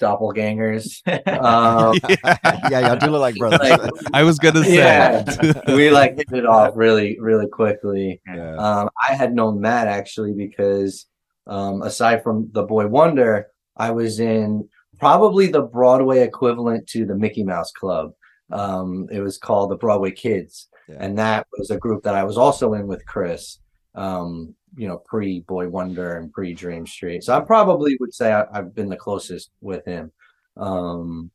doppelgangers. 0.00 1.00
Um, 1.44 1.96
yeah, 2.70 2.80
y'all 2.88 2.96
do 2.96 3.06
look 3.08 3.20
like 3.20 3.36
brothers. 3.36 3.60
like- 3.60 3.90
I 4.12 4.22
was 4.22 4.38
gonna 4.38 4.64
say. 4.64 4.76
yeah, 4.76 5.24
we 5.68 5.90
like 6.00 6.16
hit 6.16 6.32
it 6.32 6.46
off 6.46 6.72
really, 6.74 7.18
really 7.20 7.46
quickly. 7.48 8.20
Yeah. 8.26 8.56
Um, 8.56 8.90
I 9.08 9.14
had 9.14 9.34
known 9.34 9.60
Matt 9.60 9.86
actually 9.88 10.32
because 10.32 11.06
um, 11.46 11.82
aside 11.82 12.22
from 12.22 12.48
the 12.52 12.62
Boy 12.62 12.86
Wonder, 12.86 13.48
I 13.76 13.90
was 13.90 14.20
in 14.20 14.68
probably 14.98 15.46
the 15.48 15.62
Broadway 15.62 16.20
equivalent 16.20 16.86
to 16.88 17.04
the 17.06 17.14
Mickey 17.16 17.42
Mouse 17.44 17.72
Club. 17.72 18.12
Um, 18.52 19.08
it 19.10 19.20
was 19.20 19.38
called 19.38 19.70
the 19.70 19.76
Broadway 19.76 20.10
Kids, 20.10 20.68
Yeah. 20.88 20.96
and 21.00 21.18
that 21.18 21.46
was 21.58 21.70
a 21.70 21.78
group 21.78 22.02
that 22.04 22.14
I 22.14 22.24
was 22.24 22.36
also 22.38 22.74
in 22.74 22.86
with 22.86 23.04
Chris. 23.06 23.58
Um, 23.94 24.54
you 24.76 24.88
know, 24.88 24.98
pre 24.98 25.40
Boy 25.40 25.68
Wonder 25.68 26.16
and 26.16 26.32
pre 26.32 26.52
Dream 26.52 26.86
Street. 26.86 27.22
So 27.22 27.36
I 27.36 27.40
probably 27.40 27.96
would 28.00 28.12
say 28.12 28.32
I, 28.32 28.44
I've 28.52 28.74
been 28.74 28.88
the 28.88 28.96
closest 28.96 29.50
with 29.60 29.84
him. 29.84 30.10
Um, 30.56 31.30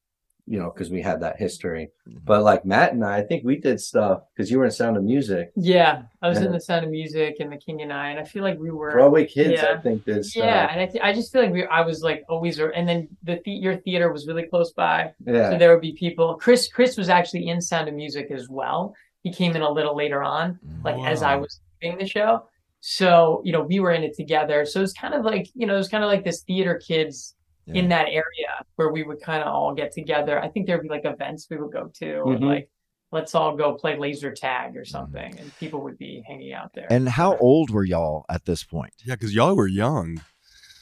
you 0.50 0.58
know, 0.58 0.72
because 0.72 0.90
we 0.90 1.00
had 1.00 1.22
that 1.22 1.38
history. 1.38 1.92
Mm-hmm. 2.08 2.20
But 2.26 2.42
like 2.42 2.66
Matt 2.66 2.94
and 2.94 3.06
I, 3.06 3.18
I 3.18 3.22
think 3.22 3.44
we 3.46 3.58
did 3.58 3.80
stuff 3.80 4.24
because 4.36 4.50
you 4.50 4.58
were 4.58 4.66
in 4.66 4.72
Sound 4.72 4.98
of 4.98 5.04
Music. 5.04 5.52
Yeah, 5.56 6.02
I 6.24 6.28
was 6.28 6.40
in 6.40 6.52
the 6.52 6.60
Sound 6.60 6.84
of 6.86 6.92
Music 6.92 7.36
and 7.40 7.52
the 7.52 7.58
King 7.58 7.84
and 7.84 7.94
I, 7.94 8.10
and 8.10 8.20
I 8.20 8.24
feel 8.24 8.44
like 8.44 8.58
we 8.58 8.72
were 8.72 8.92
Broadway 8.92 9.28
Kids, 9.28 9.62
Yeah. 9.62 9.76
I 9.78 9.78
think, 9.78 10.06
did 10.06 10.26
stuff. 10.26 10.44
Yeah, 10.44 10.68
and 10.72 10.82
I, 10.82 10.86
th- 10.88 11.04
I 11.04 11.14
just 11.14 11.32
feel 11.32 11.44
like 11.44 11.54
we, 11.54 11.66
I 11.66 11.82
was 11.82 12.02
like 12.02 12.24
always, 12.28 12.58
and 12.60 12.90
then 12.90 13.08
the, 13.22 13.40
the 13.46 13.52
your 13.52 13.76
theater 13.78 14.12
was 14.12 14.26
really 14.28 14.48
close 14.48 14.74
by, 14.74 15.14
Yeah. 15.24 15.52
so 15.52 15.58
there 15.60 15.72
would 15.72 15.82
be 15.82 15.94
people. 15.94 16.34
Chris, 16.36 16.68
Chris 16.68 16.98
was 16.98 17.10
actually 17.10 17.48
in 17.48 17.62
Sound 17.62 17.88
of 17.88 17.94
Music 17.94 18.32
as 18.32 18.50
well. 18.50 18.96
He 19.22 19.32
came 19.32 19.56
in 19.56 19.62
a 19.62 19.72
little 19.72 19.96
later 19.96 20.24
on, 20.24 20.58
like 20.84 21.00
as 21.06 21.22
I 21.22 21.36
was 21.36 21.62
doing 21.80 22.00
the 22.00 22.08
show. 22.08 22.50
So 22.80 23.42
you 23.46 23.52
know, 23.52 23.62
we 23.62 23.80
were 23.80 23.92
in 23.92 24.04
it 24.04 24.16
together. 24.16 24.66
So 24.66 24.82
it's 24.82 24.94
kind 24.94 25.14
of 25.14 25.24
like 25.24 25.48
you 25.54 25.68
know, 25.68 25.76
it 25.76 25.78
was 25.78 25.90
kind 25.90 26.04
of 26.04 26.10
like 26.10 26.24
this 26.24 26.42
theater 26.42 26.76
kids 26.76 27.36
in 27.76 27.90
that 27.90 28.08
area 28.08 28.64
where 28.76 28.92
we 28.92 29.04
would 29.04 29.22
kind 29.22 29.42
of 29.44 29.48
all 29.48 29.74
get 29.74 29.92
together. 29.92 30.42
I 30.42 30.48
think 30.50 30.68
there'd 30.68 30.82
be 30.82 30.90
like 30.90 31.06
events 31.06 31.48
we 31.50 31.58
would 31.58 31.72
go 31.72 31.90
to, 32.00 32.24
and 32.24 32.40
Mhm. 32.40 32.48
like 32.48 32.70
let's 33.12 33.34
all 33.34 33.56
go 33.56 33.74
play 33.74 33.98
laser 33.98 34.32
tag 34.32 34.78
or 34.78 34.86
something, 34.86 35.38
and 35.40 35.52
people 35.58 35.82
would 35.82 35.98
be 35.98 36.24
hanging 36.28 36.54
out 36.54 36.72
there. 36.74 36.88
And 36.92 37.10
how 37.10 37.38
old 37.38 37.72
were 37.72 37.84
y'all 37.84 38.26
at 38.30 38.46
this 38.46 38.64
point? 38.64 38.94
Yeah, 39.04 39.16
because 39.16 39.34
y'all 39.34 39.56
were 39.56 39.68
young. 39.68 40.22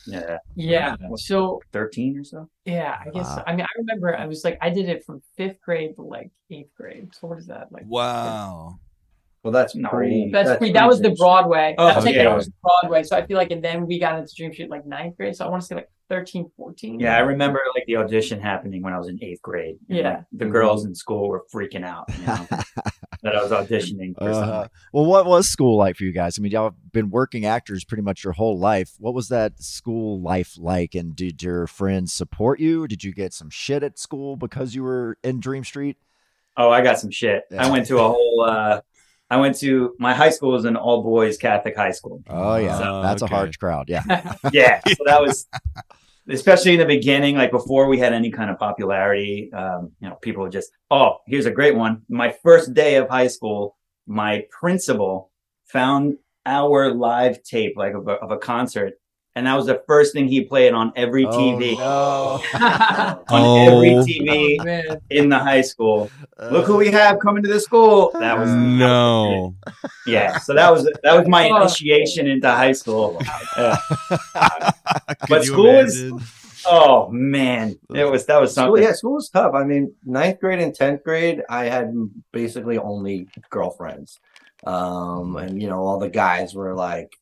Yeah. 0.06 0.38
Yeah. 0.56 0.96
So 1.18 1.62
13 1.74 2.18
or 2.18 2.24
so. 2.24 2.50
Yeah, 2.66 2.98
I 3.06 3.10
guess. 3.10 3.26
Wow. 3.26 3.44
I 3.46 3.52
mean, 3.56 3.66
I 3.66 3.78
remember 3.78 4.18
I 4.18 4.26
was 4.26 4.44
like, 4.44 4.58
I 4.62 4.70
did 4.70 4.88
it 4.88 5.04
from 5.04 5.22
fifth 5.36 5.60
grade 5.62 5.96
to 5.96 6.02
like 6.02 6.32
eighth 6.50 6.74
grade. 6.76 7.14
So 7.14 7.28
what 7.28 7.38
is 7.40 7.48
that 7.48 7.72
like? 7.72 7.84
Wow. 7.88 8.80
Well, 9.48 9.54
that's 9.54 9.76
No. 9.76 9.88
pre. 9.88 10.30
That's, 10.30 10.58
pre, 10.58 10.74
that 10.74 10.88
was 10.88 11.00
the 11.00 11.12
Broadway. 11.12 11.74
Oh, 11.78 11.86
That's 11.88 12.06
like 12.06 12.16
yeah. 12.16 12.36
was 12.36 12.52
Broadway. 12.62 13.04
So 13.04 13.16
I 13.16 13.26
feel 13.26 13.38
like, 13.38 13.50
and 13.52 13.64
then 13.64 13.88
we 13.88 13.98
got 13.98 14.20
into 14.20 14.30
Dream 14.36 14.52
Street 14.52 14.70
like 14.70 14.86
ninth 14.86 15.16
grade. 15.16 15.38
So 15.38 15.46
I 15.46 15.50
want 15.50 15.62
to 15.62 15.68
say 15.68 15.76
like 15.76 15.90
13, 16.10 16.52
14. 16.58 17.00
Yeah, 17.00 17.16
I 17.16 17.20
remember 17.20 17.62
like 17.74 17.86
the 17.88 17.96
audition 17.96 18.42
happening 18.42 18.82
when 18.82 18.92
I 18.94 18.98
was 18.98 19.08
in 19.08 19.18
eighth 19.24 19.42
grade. 19.42 19.78
and, 19.88 19.98
Yeah. 19.98 20.10
like, 20.16 20.24
the 20.34 20.46
girls 20.48 20.84
in 20.84 20.94
school 20.96 21.30
were 21.30 21.46
freaking 21.54 21.86
out 21.86 22.06
you 22.20 22.26
know, 22.26 22.46
that 23.24 23.36
I 23.38 23.42
was 23.42 23.52
auditioning 23.52 24.18
for 24.18 24.30
Uh, 24.30 24.34
something. 24.34 24.70
well, 24.92 25.06
what 25.06 25.26
was 25.26 25.48
school 25.48 25.78
like 25.78 25.96
for 25.96 26.04
you 26.04 26.12
guys? 26.12 26.38
I 26.38 26.42
mean, 26.42 26.52
y'all 26.52 26.66
have 26.72 26.92
been 26.92 27.10
working 27.10 27.46
actors 27.46 27.86
pretty 27.86 28.04
much 28.04 28.24
your 28.26 28.34
whole 28.34 28.60
life. 28.60 28.92
What 29.00 29.14
was 29.14 29.30
that 29.30 29.62
school 29.64 30.20
life 30.22 30.56
like? 30.58 30.94
And 30.94 31.16
did 31.16 31.42
your 31.42 31.68
friends 31.68 32.12
support 32.12 32.60
you? 32.60 32.86
Did 32.86 33.04
you 33.06 33.14
get 33.14 33.34
some 33.34 33.50
shit 33.50 33.82
at 33.82 33.98
school 33.98 34.36
because 34.36 34.76
you 34.76 34.84
were 34.84 35.18
in 35.24 35.40
Dream 35.40 35.64
Street? 35.64 35.96
Oh, 36.60 36.70
I 36.72 36.82
got 36.82 37.00
some 37.00 37.12
shit. 37.12 37.44
Yeah. 37.52 37.68
I 37.68 37.70
went 37.70 37.86
to 37.86 38.00
a 38.00 38.08
whole. 38.08 38.44
uh 38.50 38.82
I 39.30 39.38
went 39.38 39.58
to 39.60 39.94
my 40.00 40.14
high 40.14 40.30
school 40.30 40.52
was 40.52 40.66
an 40.66 40.76
all 40.78 41.04
boys 41.04 41.38
Catholic 41.38 41.76
high 41.76 41.92
school. 41.92 42.24
Oh 42.30 42.56
yeah, 42.56 42.80
Oh, 42.82 43.02
that's 43.02 43.22
okay. 43.24 43.34
a 43.34 43.38
hard 43.38 43.60
crowd. 43.60 43.90
Yeah, 43.90 44.04
yeah, 44.54 44.82
so 44.88 45.04
that 45.06 45.22
was 45.22 45.48
especially 46.30 46.74
in 46.74 46.80
the 46.80 46.86
beginning, 46.86 47.36
like 47.36 47.52
before 47.52 47.88
we 47.88 47.98
had 48.00 48.14
any 48.14 48.32
kind 48.32 48.50
of 48.50 48.58
popularity. 48.60 49.52
Um, 49.54 49.92
you 50.00 50.10
know, 50.10 50.16
people 50.16 50.44
would 50.44 50.52
just, 50.52 50.72
oh, 50.92 51.18
here's 51.28 51.46
a 51.46 51.52
great 51.52 51.76
one. 51.76 52.02
My 52.10 52.36
first 52.44 52.74
day 52.74 52.96
of 52.96 53.10
high 53.10 53.28
school, 53.28 53.78
my 54.08 54.46
principal 54.52 55.32
found 55.66 56.18
our 56.46 56.94
live 56.94 57.44
tape, 57.44 57.74
like 57.78 57.94
of 57.94 58.08
a, 58.08 58.14
of 58.14 58.32
a 58.32 58.38
concert, 58.38 58.94
and 59.38 59.46
that 59.46 59.56
was 59.56 59.68
the 59.68 59.82
first 59.88 60.14
thing 60.14 60.28
he 60.28 60.42
played 60.44 60.74
on 60.74 60.92
every 60.96 61.26
TV. 61.26 61.76
Oh, 61.80 62.42
on 63.30 63.68
every 63.68 63.94
Oh. 63.96 64.04
TV 64.04 64.58
Oh, 64.60 64.64
man. 64.64 65.02
in 65.10 65.30
the 65.30 65.38
high 65.40 65.62
school. 65.62 66.10
no. 66.40 66.50
Look 66.50 66.66
who 66.66 66.78
we 66.78 66.90
have 66.92 67.20
coming 67.20 67.44
to 67.44 67.50
the 67.50 67.60
school. 67.60 68.12
That 68.20 68.38
was 68.38 68.50
No. 68.52 69.54
yeah. 70.06 70.40
So 70.40 70.54
that 70.56 70.70
was 70.74 70.84
that 71.04 71.14
was 71.20 71.28
my 71.28 71.50
Oh. 71.50 71.58
initiation 71.58 72.28
into 72.28 72.50
high 72.50 72.74
school. 72.74 73.22
Yeah. 73.58 73.78
But 75.30 75.44
school 75.46 75.70
is- 75.70 76.02
imagine? 76.02 76.26
Oh 76.70 77.08
man, 77.12 77.76
it 77.94 78.04
was 78.12 78.26
that 78.26 78.42
was 78.42 78.52
School, 78.52 78.66
something. 78.66 78.84
yeah, 78.84 78.92
school 78.94 79.14
was 79.14 79.30
tough. 79.30 79.54
I 79.54 79.64
mean, 79.64 79.94
ninth 80.04 80.42
grade 80.42 80.60
and 80.60 80.74
tenth 80.76 81.02
grade, 81.04 81.42
I 81.50 81.66
had 81.66 81.94
basically 82.34 82.78
only 82.78 83.28
girlfriends, 83.50 84.20
um, 84.66 85.38
and 85.38 85.62
you 85.62 85.70
know, 85.70 85.80
all 85.80 85.98
the 85.98 86.10
guys 86.10 86.54
were 86.54 86.74
like, 86.76 87.16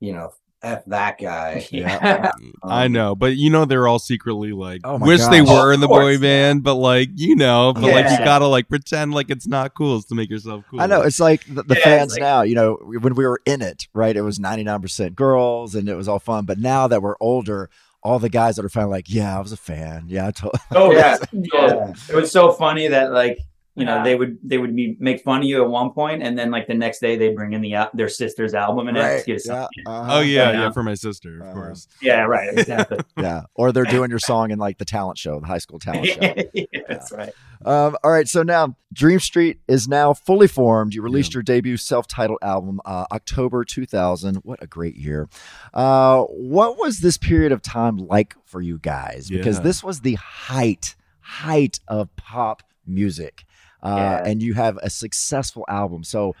you 0.00 0.12
know, 0.14 0.30
F 0.62 0.84
that 0.86 1.18
guy. 1.18 1.66
Yeah. 1.72 2.32
I 2.62 2.86
um, 2.86 2.92
know, 2.92 3.14
but 3.14 3.36
you 3.36 3.50
know 3.50 3.64
they're 3.64 3.86
all 3.86 3.98
secretly 3.98 4.52
like 4.52 4.80
Oh 4.84 4.98
my 4.98 5.06
wish 5.06 5.24
they 5.26 5.40
gosh. 5.40 5.48
were 5.48 5.72
in 5.72 5.80
the 5.80 5.86
course, 5.86 6.16
boy 6.16 6.20
band, 6.20 6.62
but 6.64 6.74
like 6.74 7.10
you 7.14 7.36
know, 7.36 7.72
but 7.72 7.84
like 7.84 8.10
you 8.10 8.18
gotta 8.24 8.46
like 8.46 8.68
pretend 8.68 9.14
like 9.14 9.30
it's 9.30 9.46
not 9.46 9.74
cool 9.74 10.02
to 10.02 10.14
make 10.14 10.30
yourself 10.30 10.64
cool. 10.70 10.80
I 10.80 10.86
know 10.86 11.02
it's 11.02 11.20
like 11.20 11.44
the, 11.46 11.62
the 11.62 11.76
Yeah, 11.76 11.84
fans 11.84 12.12
like- 12.12 12.20
now. 12.20 12.42
You 12.42 12.54
know, 12.56 12.74
when 12.82 13.14
we 13.14 13.26
were 13.26 13.40
in 13.46 13.62
it, 13.62 13.86
right? 13.94 14.16
It 14.16 14.22
was 14.22 14.38
ninety 14.40 14.64
nine 14.64 14.80
percent 14.80 15.14
girls, 15.14 15.74
and 15.74 15.88
it 15.88 15.94
was 15.94 16.08
all 16.08 16.18
fun. 16.18 16.44
But 16.44 16.58
now 16.58 16.88
that 16.88 17.02
we're 17.02 17.16
older, 17.20 17.70
all 18.02 18.18
the 18.18 18.28
guys 18.28 18.56
that 18.56 18.64
are 18.64 18.68
finally 18.68 18.92
like, 18.92 19.08
yeah, 19.08 19.36
I 19.36 19.40
was 19.40 19.52
a 19.52 19.56
fan. 19.56 20.06
Yeah, 20.08 20.26
I 20.26 20.30
told. 20.32 20.54
Oh 20.72 20.90
yeah. 20.92 21.18
yeah. 21.32 21.92
It 22.08 22.14
was 22.14 22.32
so 22.32 22.52
funny 22.52 22.88
that 22.88 23.12
like 23.12 23.38
you 23.78 23.84
know 23.84 23.96
Yeah. 23.96 24.04
they 24.04 24.14
would 24.16 24.38
they 24.42 24.58
would 24.58 24.74
be 24.76 24.96
make 25.00 25.22
fun 25.22 25.38
of 25.40 25.44
you 25.44 25.62
at 25.62 25.70
one 25.70 25.90
point, 25.92 26.22
and 26.22 26.38
then 26.38 26.50
like 26.50 26.66
the 26.66 26.74
next 26.74 26.98
day 27.00 27.16
they 27.16 27.32
bring 27.32 27.52
in 27.52 27.60
the 27.60 27.74
al- 27.74 27.90
their 27.94 28.08
sister's 28.08 28.54
album 28.54 28.88
and 28.88 28.96
Right, 28.96 29.14
ask 29.14 29.28
you 29.28 29.34
to 29.34 29.40
sign 29.40 29.66
yeah, 29.76 29.82
uh-huh. 29.90 30.16
Oh 30.16 30.20
yeah, 30.20 30.50
yeah, 30.52 30.70
for 30.72 30.82
my 30.82 30.94
sister, 30.94 31.40
of 31.42 31.52
course. 31.54 31.88
Yeah, 32.02 32.22
right, 32.22 32.48
exactly. 32.56 32.98
yeah, 33.16 33.42
or 33.54 33.72
they're 33.72 33.84
doing 33.84 34.10
your 34.10 34.18
song 34.18 34.50
in 34.50 34.58
like 34.58 34.78
the 34.78 34.84
talent 34.84 35.18
show, 35.18 35.40
the 35.40 35.46
high 35.46 35.58
school 35.58 35.78
talent 35.78 36.06
show. 36.06 36.20
Yeah, 36.54 36.64
That's 36.88 37.12
right. 37.12 37.32
Um, 37.64 37.96
all 38.04 38.10
right, 38.12 38.28
so 38.28 38.42
now 38.44 38.76
Dream 38.92 39.18
Street 39.18 39.58
is 39.66 39.88
now 39.88 40.14
fully 40.14 40.46
formed. 40.46 40.94
You 40.94 41.02
released 41.02 41.34
your 41.34 41.42
debut 41.42 41.76
self-titled 41.76 42.38
album 42.42 42.80
uh, 42.84 43.06
October 43.10 43.64
2000. 43.64 44.36
What 44.44 44.62
a 44.62 44.66
great 44.66 44.96
year! 44.96 45.28
Uh, 45.74 46.22
what 46.24 46.78
was 46.78 47.00
this 47.00 47.16
period 47.16 47.50
of 47.52 47.60
time 47.62 47.96
like 47.96 48.34
for 48.44 48.60
you 48.60 48.78
guys? 48.78 49.28
Because 49.28 49.56
Yeah. 49.56 49.62
this 49.62 49.82
was 49.82 50.00
the 50.02 50.14
height 50.14 50.94
height 51.20 51.80
of 51.88 52.14
pop 52.16 52.62
music, 52.86 53.44
uh, 53.82 53.94
Yeah. 53.96 54.30
and 54.30 54.42
you 54.42 54.54
have 54.54 54.76
a 54.82 54.90
successful 54.90 55.64
album. 55.68 56.04
So, 56.04 56.34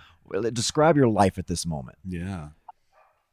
describe 0.52 0.96
your 0.96 1.08
life 1.08 1.38
at 1.38 1.46
this 1.46 1.64
moment. 1.66 1.96
Yeah. 2.04 2.48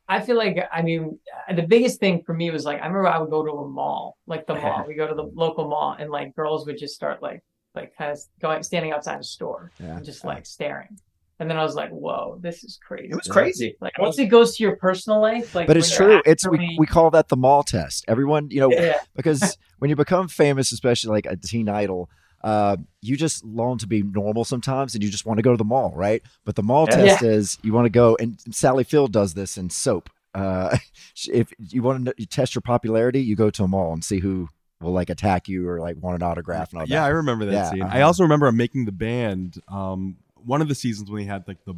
I 0.07 0.21
feel 0.21 0.37
like 0.37 0.57
I 0.71 0.81
mean 0.83 1.17
the 1.55 1.63
biggest 1.63 1.99
thing 1.99 2.21
for 2.23 2.33
me 2.33 2.51
was 2.51 2.63
like 2.63 2.79
I 2.79 2.85
remember 2.85 3.07
I 3.07 3.17
would 3.17 3.31
go 3.31 3.43
to 3.43 3.51
a 3.51 3.67
mall, 3.67 4.17
like 4.27 4.45
the 4.45 4.53
mall. 4.55 4.85
We 4.87 4.93
go 4.93 5.07
to 5.07 5.15
the 5.15 5.23
local 5.33 5.67
mall, 5.67 5.95
and 5.97 6.11
like 6.11 6.35
girls 6.35 6.65
would 6.67 6.77
just 6.77 6.93
start 6.93 7.23
like 7.23 7.43
like 7.73 7.93
kind 7.97 8.11
of 8.11 8.19
going 8.39 8.61
standing 8.63 8.91
outside 8.91 9.19
a 9.19 9.23
store, 9.23 9.71
Yeah. 9.79 9.97
and 9.97 10.05
just 10.05 10.23
like 10.23 10.45
staring. 10.45 10.99
And 11.39 11.49
then 11.49 11.57
I 11.57 11.63
was 11.63 11.73
like, 11.75 11.89
"Whoa, 11.89 12.37
this 12.39 12.63
is 12.63 12.79
crazy." 12.87 13.09
It 13.09 13.15
was 13.15 13.27
crazy. 13.27 13.75
Like 13.81 13.97
once 13.97 14.17
it 14.19 14.27
goes 14.27 14.55
to 14.55 14.63
your 14.63 14.75
personal 14.77 15.19
life, 15.21 15.55
like 15.55 15.65
but 15.67 15.75
it's 15.75 15.89
you're 15.99 16.07
true. 16.07 16.21
It's 16.25 16.47
we, 16.47 16.75
we 16.79 16.85
call 16.85 17.09
that 17.09 17.27
the 17.29 17.35
mall 17.35 17.63
test. 17.63 18.05
Everyone, 18.07 18.49
you 18.51 18.59
know, 18.61 18.71
Yeah. 18.71 18.99
because 19.15 19.57
when 19.79 19.89
you 19.89 19.95
become 19.97 20.27
famous, 20.27 20.71
especially 20.71 21.09
like 21.11 21.25
a 21.25 21.35
teen 21.35 21.67
idol, 21.67 22.09
uh, 22.43 22.77
you 23.01 23.17
just 23.17 23.43
long 23.43 23.77
to 23.79 23.87
be 23.87 24.03
normal 24.03 24.45
sometimes, 24.45 24.93
and 24.93 25.03
you 25.03 25.09
just 25.09 25.25
want 25.25 25.37
to 25.37 25.43
go 25.43 25.51
to 25.51 25.57
the 25.57 25.63
mall, 25.63 25.93
right? 25.95 26.21
But 26.43 26.55
the 26.55 26.63
mall 26.63 26.87
Yeah. 26.89 26.95
test 26.97 27.21
Yeah. 27.21 27.29
is 27.29 27.57
you 27.63 27.73
want 27.73 27.85
to 27.85 27.89
go, 27.89 28.15
and 28.19 28.39
Sally 28.51 28.83
Field 28.83 29.11
does 29.11 29.33
this 29.33 29.57
in 29.57 29.69
Soap. 29.69 30.09
Uh, 30.33 30.77
if 31.31 31.53
you 31.59 31.81
want 31.81 32.05
to 32.05 32.25
test 32.27 32.55
your 32.55 32.61
popularity, 32.61 33.21
you 33.21 33.35
go 33.35 33.49
to 33.49 33.63
a 33.63 33.67
mall 33.67 33.93
and 33.93 34.03
see 34.03 34.19
who 34.19 34.49
will 34.81 34.91
like 34.91 35.09
attack 35.09 35.47
you 35.47 35.67
or 35.67 35.79
like 35.79 35.95
want 35.99 36.15
an 36.15 36.23
autograph 36.23 36.71
and 36.71 36.81
all 36.81 36.85
that. 36.85 36.91
Yeah, 36.93 37.05
I 37.05 37.09
remember 37.09 37.45
that 37.45 37.53
Yeah, 37.53 37.69
scene. 37.69 37.81
I 37.83 37.85
uh-huh. 37.99 38.05
also 38.07 38.23
remember 38.23 38.51
making 38.51 38.85
the 38.85 38.91
band. 38.91 39.61
Um, 39.67 40.17
one 40.35 40.61
of 40.61 40.67
the 40.67 40.75
seasons 40.75 41.09
when 41.09 41.21
they 41.21 41.27
had 41.27 41.47
like 41.47 41.63
the 41.65 41.73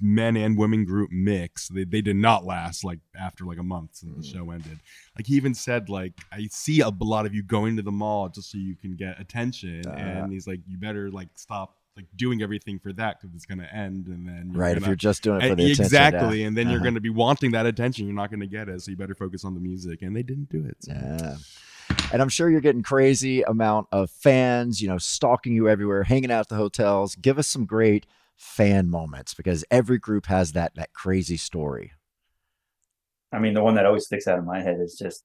men 0.00 0.36
and 0.36 0.56
women 0.56 0.84
group 0.84 1.10
mix, 1.10 1.68
they, 1.68 1.84
they 1.84 2.00
did 2.00 2.16
not 2.16 2.44
last 2.44 2.84
like 2.84 3.00
after 3.18 3.44
like 3.44 3.58
a 3.58 3.62
month 3.62 3.90
since 3.96 4.12
Mm. 4.12 4.20
the 4.22 4.26
show 4.38 4.50
ended. 4.50 4.78
Like 5.16 5.26
he 5.26 5.34
even 5.34 5.54
said 5.54 5.88
like 5.88 6.12
I 6.32 6.46
see 6.50 6.80
a 6.80 6.88
lot 7.00 7.26
of 7.26 7.34
you 7.34 7.42
going 7.42 7.76
to 7.76 7.82
the 7.82 7.92
mall 7.92 8.28
just 8.28 8.50
so 8.52 8.58
you 8.58 8.76
can 8.76 8.94
get 8.96 9.20
attention, 9.20 9.82
Uh. 9.86 9.90
and 9.92 10.32
he's 10.32 10.46
like 10.46 10.60
you 10.68 10.76
better 10.78 11.10
like 11.10 11.28
stop 11.34 11.74
like 11.96 12.06
doing 12.14 12.42
everything 12.42 12.78
for 12.78 12.92
that 12.92 13.20
because 13.20 13.34
it's 13.34 13.44
gonna 13.44 13.68
end 13.72 14.06
and 14.06 14.24
then 14.28 14.52
Right, 14.52 14.76
if 14.76 14.78
gonna- 14.82 14.90
you're 14.90 14.96
just 14.96 15.22
doing 15.24 15.40
it 15.40 15.48
for 15.48 15.54
the 15.56 15.64
attention, 15.64 15.84
exactly 15.84 16.40
yeah. 16.42 16.46
and 16.46 16.56
then 16.56 16.68
you're 16.68 16.76
Uh-huh. 16.76 16.84
gonna 16.84 17.00
be 17.00 17.10
wanting 17.10 17.50
that 17.52 17.66
attention 17.66 18.06
you're 18.06 18.14
not 18.14 18.30
gonna 18.30 18.46
get 18.46 18.68
it 18.68 18.80
so 18.82 18.92
you 18.92 18.96
better 18.96 19.16
focus 19.16 19.44
on 19.44 19.54
the 19.54 19.60
music 19.60 20.02
and 20.02 20.14
they 20.14 20.22
didn't 20.22 20.48
do 20.48 20.64
it 20.64 20.76
so. 20.78 20.92
Yeah. 20.92 21.36
And 22.12 22.22
I'm 22.22 22.28
sure 22.28 22.48
you're 22.48 22.60
getting 22.60 22.82
crazy 22.82 23.42
amount 23.42 23.88
of 23.92 24.10
fans, 24.10 24.80
you 24.80 24.86
know, 24.88 24.98
stalking 24.98 25.52
you 25.54 25.68
everywhere, 25.68 26.04
hanging 26.04 26.30
out 26.30 26.40
at 26.40 26.48
the 26.48 26.54
hotels. 26.54 27.14
Give 27.16 27.38
us 27.38 27.48
some 27.48 27.64
great 27.66 28.06
fan 28.38 28.88
moments 28.88 29.34
because 29.34 29.64
every 29.70 29.98
group 29.98 30.26
has 30.26 30.52
that 30.52 30.72
that 30.76 30.92
crazy 30.92 31.36
story. 31.36 31.92
I 33.32 33.38
mean, 33.40 33.52
the 33.52 33.62
one 33.62 33.74
that 33.74 33.84
always 33.84 34.06
sticks 34.06 34.26
out 34.26 34.38
in 34.38 34.46
my 34.46 34.62
head 34.62 34.78
is 34.80 34.96
just 34.98 35.24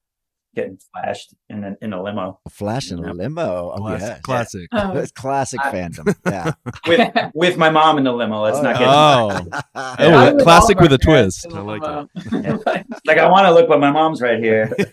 getting 0.55 0.77
flashed 0.93 1.33
in 1.49 1.63
a, 1.63 1.75
in 1.81 1.93
a 1.93 2.01
limo. 2.03 2.39
A 2.45 2.49
flash 2.49 2.91
in 2.91 3.03
a 3.03 3.13
limo. 3.13 3.71
Oh 3.71 3.77
Classic- 3.77 4.07
yeah. 4.07 4.19
classic. 4.19 4.67
Oh. 4.71 4.93
That's 4.93 5.11
classic 5.11 5.59
I- 5.63 5.71
fandom. 5.71 6.15
Yeah. 6.25 6.53
with 6.87 7.11
with 7.33 7.57
my 7.57 7.69
mom 7.69 7.97
in 7.97 8.03
the 8.03 8.11
limo. 8.13 8.41
Let's 8.43 8.61
not 8.61 8.77
get 8.77 8.87
oh, 8.87 9.39
Yeah. 9.75 9.95
oh 9.99 10.13
I'm 10.15 10.39
classic 10.39 10.79
with 10.79 10.93
a 10.93 10.97
twist 10.97 11.47
i 11.53 11.59
like 11.59 11.81
that. 11.81 12.07
limo. 12.31 12.85
like 13.05 13.17
I 13.17 13.29
want 13.29 13.45
to 13.47 13.53
look, 13.53 13.67
but 13.67 13.79
my 13.79 13.91
mom's 13.91 14.21
right 14.21 14.39
here. 14.39 14.71
You're 14.77 14.87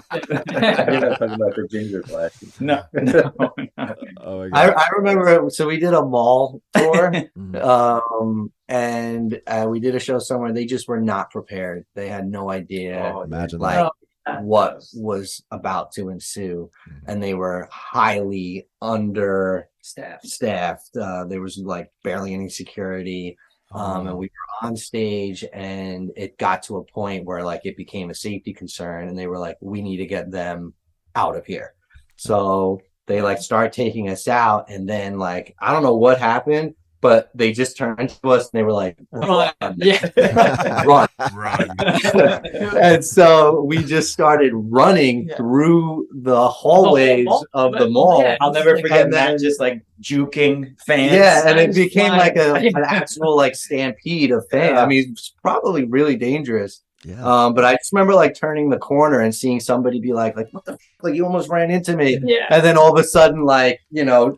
talking 0.00 1.30
about 1.32 1.54
the 1.56 1.68
ginger 1.70 2.02
flashes. 2.02 2.60
no, 2.60 2.82
no, 2.92 3.32
no. 3.36 3.94
Oh 4.20 4.48
my 4.48 4.48
I, 4.52 4.66
god. 4.68 4.74
I 4.76 4.84
remember. 4.96 5.50
So 5.50 5.66
we 5.66 5.78
did 5.78 5.94
a 5.94 6.02
mall 6.04 6.60
tour, 6.74 7.12
Mhm. 7.36 7.62
um, 7.64 8.52
and 8.68 9.40
uh, 9.46 9.66
we 9.68 9.80
did 9.80 9.94
a 9.94 10.00
show 10.00 10.18
somewhere. 10.18 10.52
They 10.52 10.64
just 10.66 10.88
were 10.88 11.00
not 11.00 11.30
prepared. 11.30 11.84
They 11.94 12.08
had 12.08 12.26
no 12.28 12.50
idea 12.50 13.12
Oh, 13.14 13.22
Imagine 13.22 13.60
like 13.60 13.76
that. 13.76 13.92
Oh, 14.28 14.40
what 14.40 14.82
was 14.94 15.42
about 15.52 15.92
to 15.92 16.08
ensue, 16.08 16.70
and 17.06 17.22
they 17.22 17.34
were 17.34 17.68
highly 17.70 18.66
under 18.82 19.68
staff. 19.82 20.22
staffed. 20.24 20.96
Uh, 20.96 21.24
there 21.24 21.40
was 21.40 21.58
like 21.58 21.90
barely 22.02 22.34
any 22.34 22.48
security. 22.48 23.36
Um, 23.72 24.06
and 24.06 24.16
we 24.16 24.26
were 24.26 24.68
on 24.68 24.76
stage 24.76 25.44
and 25.52 26.12
it 26.16 26.38
got 26.38 26.62
to 26.64 26.76
a 26.76 26.84
point 26.84 27.24
where 27.24 27.42
like 27.42 27.62
it 27.64 27.76
became 27.76 28.10
a 28.10 28.14
safety 28.14 28.54
concern 28.54 29.08
and 29.08 29.18
they 29.18 29.26
were 29.26 29.38
like, 29.38 29.56
we 29.60 29.82
need 29.82 29.96
to 29.98 30.06
get 30.06 30.30
them 30.30 30.72
out 31.14 31.36
of 31.36 31.46
here. 31.46 31.74
So 32.16 32.80
they 33.06 33.22
like 33.22 33.38
start 33.38 33.72
taking 33.72 34.08
us 34.08 34.28
out 34.28 34.70
and 34.70 34.88
then 34.88 35.18
like, 35.18 35.54
I 35.60 35.72
don't 35.72 35.82
know 35.82 35.96
what 35.96 36.18
happened, 36.18 36.74
but 37.00 37.30
they 37.34 37.52
just 37.52 37.76
turned 37.76 38.08
to 38.10 38.30
us 38.30 38.50
and 38.50 38.58
they 38.58 38.62
were 38.62 38.72
like, 38.72 38.96
run, 39.12 39.52
Yeah. 39.76 40.82
run. 40.84 41.08
Run. 41.34 41.68
and 42.80 43.04
so 43.04 43.62
we 43.62 43.84
just 43.84 44.12
started 44.12 44.52
running 44.54 45.28
Yeah. 45.28 45.36
through 45.36 46.08
the 46.12 46.48
hallways 46.48 47.26
mall? 47.26 47.46
of 47.52 47.72
the 47.72 47.88
mall. 47.88 48.22
yeah. 48.22 48.36
I'll 48.40 48.52
never 48.52 48.76
forget 48.78 49.02
And 49.02 49.12
that. 49.12 49.26
then- 49.30 49.38
Just 49.38 49.60
like 49.60 49.82
juking 50.00 50.74
fans. 50.86 51.12
Yeah, 51.12 51.42
and 51.48 51.58
it 51.58 51.74
Signs 51.74 51.76
became 51.76 52.12
like 52.12 52.36
a, 52.36 52.54
an 52.54 52.76
actual 52.84 53.36
like 53.36 53.54
stampede 53.56 54.30
of 54.30 54.46
fans. 54.50 54.78
I 54.78 54.86
mean, 54.86 55.10
it's 55.12 55.34
probably 55.42 55.84
really 55.84 56.16
dangerous. 56.16 56.82
Yeah. 57.04 57.22
Um, 57.24 57.54
but 57.54 57.64
I 57.64 57.74
just 57.74 57.92
remember 57.92 58.14
like 58.14 58.34
turning 58.34 58.68
the 58.70 58.78
corner 58.78 59.20
and 59.20 59.32
seeing 59.34 59.60
somebody 59.60 60.00
be 60.00 60.12
like, 60.12 60.34
like, 60.36 60.48
what 60.52 60.64
the 60.64 60.72
f-? 60.72 60.78
like 61.02 61.14
you 61.14 61.24
almost 61.24 61.48
ran 61.48 61.70
into 61.70 61.96
me. 61.96 62.18
Yeah. 62.22 62.46
And 62.50 62.64
then 62.64 62.76
all 62.76 62.92
of 62.92 62.98
a 62.98 63.04
sudden, 63.06 63.44
like, 63.44 63.80
you 63.90 64.04
know, 64.04 64.36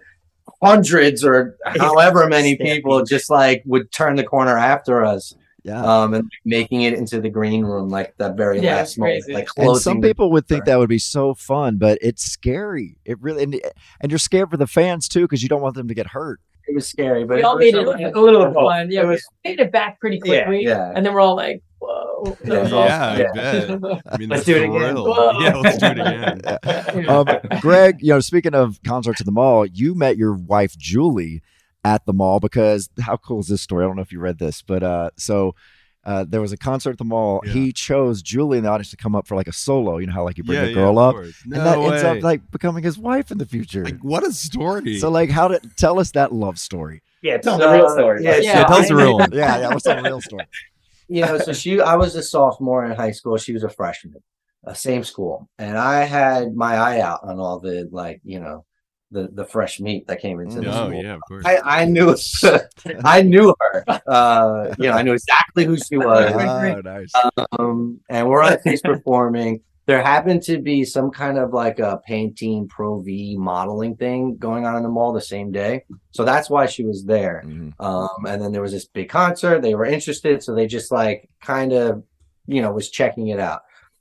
hundreds 0.62 1.24
or 1.24 1.56
however 1.64 2.26
many 2.30 2.56
people 2.56 3.04
just 3.04 3.30
like 3.30 3.62
would 3.66 3.90
turn 3.92 4.16
the 4.16 4.24
corner 4.24 4.56
after 4.58 5.04
us. 5.04 5.34
Yeah. 5.64 5.82
Um, 5.84 6.14
and 6.14 6.30
making 6.44 6.82
it 6.82 6.94
into 6.94 7.20
the 7.20 7.28
green 7.28 7.62
room 7.64 7.88
like 7.90 8.14
that 8.18 8.37
very 8.37 8.61
Yeah, 8.61 8.76
last 8.76 8.96
moment, 8.96 9.24
crazy. 9.24 9.34
like 9.34 9.48
and 9.56 9.76
some 9.76 10.00
people 10.00 10.30
would 10.30 10.46
think 10.46 10.64
that 10.64 10.78
would 10.78 10.88
be 10.88 11.00
so 11.00 11.34
fun, 11.34 11.76
but 11.76 11.98
it's 12.00 12.22
scary. 12.22 12.96
It 13.04 13.20
really 13.20 13.42
and, 13.42 13.61
and 14.00 14.11
you're 14.11 14.18
scared 14.20 14.50
for 14.50 14.56
the 14.56 14.66
fans 14.68 15.08
too 15.08 15.22
because 15.22 15.42
you 15.42 15.48
don't 15.48 15.61
want 15.61 15.74
them 15.74 15.88
to 15.88 15.94
get 15.94 16.06
hurt. 16.06 16.40
it 16.68 16.74
was 16.74 16.87
scary, 16.88 17.24
but 17.24 17.37
we 17.37 17.42
all 17.42 17.58
made 17.58 17.74
it 17.74 17.87
so- 17.87 17.92
a 18.14 18.20
little 18.20 18.52
fun. 18.54 18.90
Yeah, 18.90 19.00
it 19.02 19.04
we 19.04 19.11
was- 19.11 19.26
made 19.44 19.61
it 19.61 19.70
back 19.72 20.00
pretty 20.00 20.20
Yeah, 20.24 20.44
quickly. 20.44 20.64
yeah. 20.64 20.92
And 20.94 21.04
then 21.04 21.12
we're 21.12 21.20
all 21.20 21.37
like, 21.37 21.62
whoa. 21.88 22.37
That 22.44 22.62
was 22.62 22.70
yeah, 22.70 22.79
awesome. 22.79 23.85
I 23.85 23.88
bet. 23.88 24.03
I 24.07 24.16
mean, 24.18 24.29
Let's 24.29 24.44
do 24.44 24.57
it 24.57 24.64
again. 24.64 24.94
Whoa. 24.96 25.40
Yeah, 25.40 25.57
let's 25.57 25.79
do 25.79 25.87
it 25.87 25.98
again. 25.98 27.09
Um, 27.09 27.27
Greg, 27.61 27.98
you 28.01 28.12
know, 28.12 28.20
speaking 28.20 28.55
of 28.55 28.81
concerts 28.83 29.20
at 29.20 29.24
the 29.27 29.33
mall, 29.33 29.64
you 29.66 29.94
met 29.94 30.16
your 30.16 30.35
wife 30.35 30.77
Julie 30.77 31.42
at 31.85 32.05
the 32.07 32.12
mall 32.12 32.40
because 32.40 32.90
how 33.01 33.16
cool 33.16 33.40
is 33.40 33.46
this 33.48 33.62
story? 33.62 33.85
I 33.85 33.87
don't 33.87 33.96
know 33.96 34.03
if 34.03 34.12
you 34.12 34.18
read 34.20 34.38
this, 34.38 34.62
but 34.62 34.83
uh, 34.83 35.11
so 35.16 35.55
uh, 36.05 36.24
there 36.29 36.40
was 36.40 36.53
a 36.53 36.57
concert 36.57 36.90
at 36.92 36.98
the 36.98 37.05
mall. 37.05 37.40
Yeah. 37.44 37.53
He 37.53 37.72
chose 37.72 38.20
Julie 38.22 38.59
in 38.59 38.64
the 38.64 38.70
audience 38.70 38.90
to 38.90 38.96
come 38.96 39.14
up 39.14 39.27
for 39.27 39.37
like 39.37 39.46
a 39.48 39.53
solo. 39.53 39.98
You 39.98 40.07
know 40.07 40.12
how 40.12 40.24
like 40.24 40.38
you 40.38 40.44
bring 40.44 40.59
Yeah, 40.59 40.66
the 40.66 40.74
girl 40.74 40.98
of 40.98 41.09
up, 41.11 41.14
course. 41.14 41.40
and 41.44 41.53
that 41.55 41.77
No 41.79 41.88
ends 41.90 42.03
up 42.03 42.22
like 42.22 42.51
becoming 42.51 42.83
his 42.83 42.98
wife 42.98 43.31
in 43.31 43.38
the 43.38 43.46
future. 43.46 43.85
Like, 43.85 43.98
what 44.01 44.27
a 44.27 44.33
story. 44.33 44.98
so 44.98 45.09
like, 45.11 45.31
how 45.31 45.48
did 45.48 45.77
tell 45.77 45.98
us 46.01 46.11
that 46.12 46.33
love 46.33 46.59
story? 46.59 47.03
Yeah, 47.22 47.38
tell 47.38 47.59
So, 47.59 47.66
the 47.70 47.72
real 47.77 47.90
story. 47.90 48.24
yeah, 48.24 48.37
Yeah, 48.37 48.42
yeah, 48.42 48.64
tell 48.64 48.77
us 48.79 48.88
the 48.88 48.96
real 48.96 49.18
one. 49.18 49.31
Yeah, 49.33 49.59
yeah. 49.61 49.68
What's 49.68 49.85
the 49.85 50.01
real 50.03 50.20
story? 50.20 50.44
You 51.09 51.23
know, 51.23 51.38
so 51.38 51.53
she, 51.53 51.81
I 51.81 51.97
was 51.97 52.14
a 52.16 52.23
sophomore 52.23 52.85
in 52.85 52.92
high 52.97 53.12
school. 53.12 53.37
She 53.37 53.53
was 53.53 53.62
a 53.64 53.68
freshman, 53.68 54.14
uh, 54.66 54.75
same 54.75 55.05
school. 55.05 55.49
And 55.59 55.77
I 55.79 56.05
had 56.05 56.55
my 56.55 56.77
eye 56.77 57.01
out 57.01 57.21
on 57.23 57.38
all 57.38 57.59
the, 57.61 57.88
like, 57.90 58.21
you 58.25 58.40
know, 58.40 58.64
the, 59.11 59.29
the 59.33 59.44
fresh 59.47 59.81
meat 59.81 60.07
that 60.09 60.21
came 60.21 60.38
into 60.38 60.61
the 60.61 60.68
Oh 60.68 60.88
school. 60.88 61.03
yeah, 61.03 61.14
of 61.14 61.23
course. 61.27 61.44
I, 61.47 61.83
I 61.83 61.85
knew, 61.87 62.14
I 63.05 63.23
knew 63.23 63.55
her. 63.59 63.85
Uh, 64.07 64.75
you 64.79 64.88
know, 64.88 64.92
I 64.92 65.03
knew 65.03 65.14
exactly 65.14 65.64
who 65.64 65.77
she 65.79 65.97
was. 65.97 66.33
oh, 66.35 66.81
nice. 66.83 67.12
Um, 67.59 68.01
and 68.11 68.29
we're 68.29 68.42
on 68.42 68.61
stage 68.61 68.83
performing. 68.83 69.62
There 69.88 70.03
happened 70.03 70.42
to 70.42 70.61
be 70.61 70.85
some 70.85 71.11
kind 71.11 71.38
of 71.38 71.55
like 71.55 71.79
a 71.79 72.01
painting 72.07 72.68
Pro 72.68 73.01
V 73.01 73.37
modeling 73.38 73.96
thing 73.96 74.37
going 74.37 74.66
on 74.66 74.77
in 74.77 74.83
the 74.83 74.88
mall 74.90 75.14
the 75.14 75.20
same 75.20 75.51
day. 75.51 75.85
So 76.11 76.24
that's 76.24 76.51
why 76.51 76.66
she 76.66 76.85
was 76.85 77.07
there. 77.07 77.42
Mhm. 77.46 77.72
Um, 77.81 78.27
and 78.29 78.40
then 78.40 78.53
there 78.53 78.61
was 78.61 78.72
this 78.72 78.85
big 78.85 79.09
concert. 79.09 79.62
They 79.62 79.74
were 79.74 79.87
interested, 79.87 80.42
so 80.42 80.55
they 80.55 80.66
just 80.66 80.92
like 80.92 81.31
kind 81.40 81.72
of 81.72 82.05
you 82.46 82.62
know, 82.62 82.72
was 82.72 82.90
checking 82.90 83.29
it 83.29 83.38
out. 83.38 83.61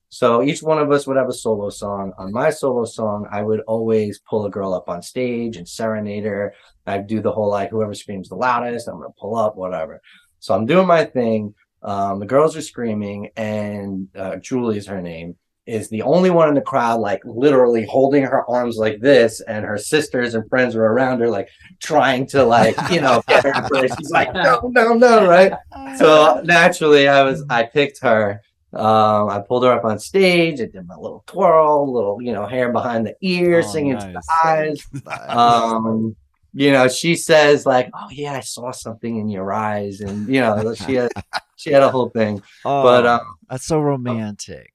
So 0.10 0.42
each 0.42 0.64
one 0.64 0.80
of 0.80 0.90
us 0.92 1.06
would 1.06 1.18
have 1.18 1.28
a 1.28 1.34
solo 1.34 1.70
song. 1.70 2.14
On 2.18 2.32
my 2.32 2.50
solo 2.50 2.86
song, 2.86 3.28
I 3.30 3.42
would 3.44 3.60
always 3.62 4.20
pull 4.20 4.46
a 4.46 4.50
girl 4.50 4.74
up 4.74 4.88
on 4.88 5.02
stage 5.02 5.58
and 5.58 5.68
serenade 5.68 6.24
her. 6.24 6.54
I'd 6.86 7.08
do 7.08 7.22
the 7.22 7.32
whole 7.32 7.50
like 7.50 7.70
whoever 7.70 7.94
screams 7.94 8.30
the 8.30 8.36
loudest, 8.36 8.88
I'm 8.88 9.00
gonna 9.00 9.10
pull 9.20 9.36
up, 9.38 9.58
whatever. 9.58 10.02
So 10.40 10.54
I'm 10.56 10.66
doing 10.66 10.88
my 10.88 11.04
thing. 11.04 11.54
Um, 11.82 12.20
the 12.20 12.26
girls 12.26 12.56
are 12.56 12.62
screaming, 12.62 13.30
and 13.36 14.08
uh, 14.16 14.38
Julie 14.38 14.78
is 14.78 14.88
her 14.88 15.02
name 15.02 15.36
is 15.68 15.90
the 15.90 16.02
only 16.02 16.30
one 16.30 16.48
in 16.50 16.56
the 16.56 16.62
crowd, 16.62 17.00
like 17.02 17.22
literally 17.26 17.86
holding 17.86 18.24
her 18.24 18.50
arms 18.50 18.78
like 18.78 19.00
this, 19.02 19.42
and 19.42 19.66
her 19.66 19.78
sisters 19.78 20.34
and 20.34 20.48
friends 20.50 20.76
are 20.76 20.86
around 20.86 21.20
her, 21.20 21.30
like 21.30 21.50
trying 21.82 22.26
to 22.28 22.44
like 22.44 22.76
you 22.90 23.02
know 23.02 23.22
get 23.28 23.44
her 23.46 23.52
to. 23.54 23.88
She's 23.98 24.10
like, 24.12 24.34
no, 24.34 24.62
no, 24.74 24.94
no, 24.94 25.28
right? 25.28 25.52
So 25.98 26.42
naturally, 26.44 27.08
I 27.08 27.24
was 27.24 27.44
I 27.50 27.64
picked 27.64 28.00
her. 28.02 28.42
Um, 28.74 29.30
I 29.30 29.42
pulled 29.48 29.64
her 29.64 29.72
up 29.72 29.86
on 29.86 29.98
stage. 29.98 30.60
I 30.60 30.66
did 30.66 30.86
my 30.88 30.96
little 30.96 31.24
twirl, 31.28 31.92
little 31.94 32.22
you 32.22 32.34
know 32.34 32.46
hair 32.46 32.72
behind 32.72 33.06
the 33.08 33.16
ear, 33.22 33.60
Oh, 33.60 33.62
singing 33.72 33.94
nice. 33.94 34.04
to 34.06 34.12
the 34.14 34.24
eyes. 34.46 34.88
Um, 35.30 36.16
you 36.54 36.72
know, 36.72 36.88
she 36.88 37.16
says 37.16 37.66
like, 37.66 37.90
"Oh 37.94 38.08
yeah, 38.12 38.34
I 38.34 38.40
saw 38.40 38.72
something 38.72 39.18
in 39.18 39.30
your 39.30 39.52
eyes," 39.54 40.02
and 40.02 40.28
you 40.28 40.42
know, 40.42 40.74
she 40.74 40.96
had 40.96 41.12
she 41.56 41.72
had 41.72 41.84
a 41.84 41.90
whole 41.90 42.10
thing. 42.10 42.42
Oh, 42.66 42.84
but 42.84 43.06
um, 43.06 43.36
that's 43.50 43.66
so 43.66 43.80
romantic. 43.80 44.72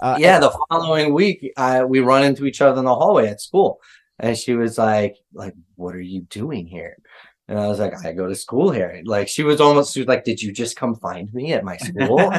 Uh, 0.00 0.16
yeah, 0.18 0.38
the 0.38 0.56
following 0.68 1.14
week, 1.14 1.52
I, 1.56 1.84
we 1.84 2.00
run 2.00 2.24
into 2.24 2.44
each 2.44 2.60
other 2.60 2.78
in 2.78 2.84
the 2.84 2.94
hallway 2.94 3.28
at 3.28 3.40
school, 3.40 3.80
and 4.18 4.36
she 4.36 4.54
was 4.54 4.78
like, 4.78 5.16
"Like, 5.32 5.54
what 5.76 5.94
are 5.94 6.00
you 6.00 6.22
doing 6.22 6.66
here?" 6.66 6.96
And 7.48 7.58
I 7.58 7.68
was 7.68 7.78
like, 7.78 7.94
"I 8.04 8.12
go 8.12 8.26
to 8.26 8.34
school 8.34 8.70
here." 8.70 9.00
Like, 9.04 9.28
she 9.28 9.42
was 9.42 9.60
almost 9.60 9.94
she 9.94 10.00
was 10.00 10.08
like, 10.08 10.24
"Did 10.24 10.42
you 10.42 10.52
just 10.52 10.76
come 10.76 10.96
find 10.96 11.32
me 11.32 11.52
at 11.52 11.64
my 11.64 11.76
school?" 11.76 12.18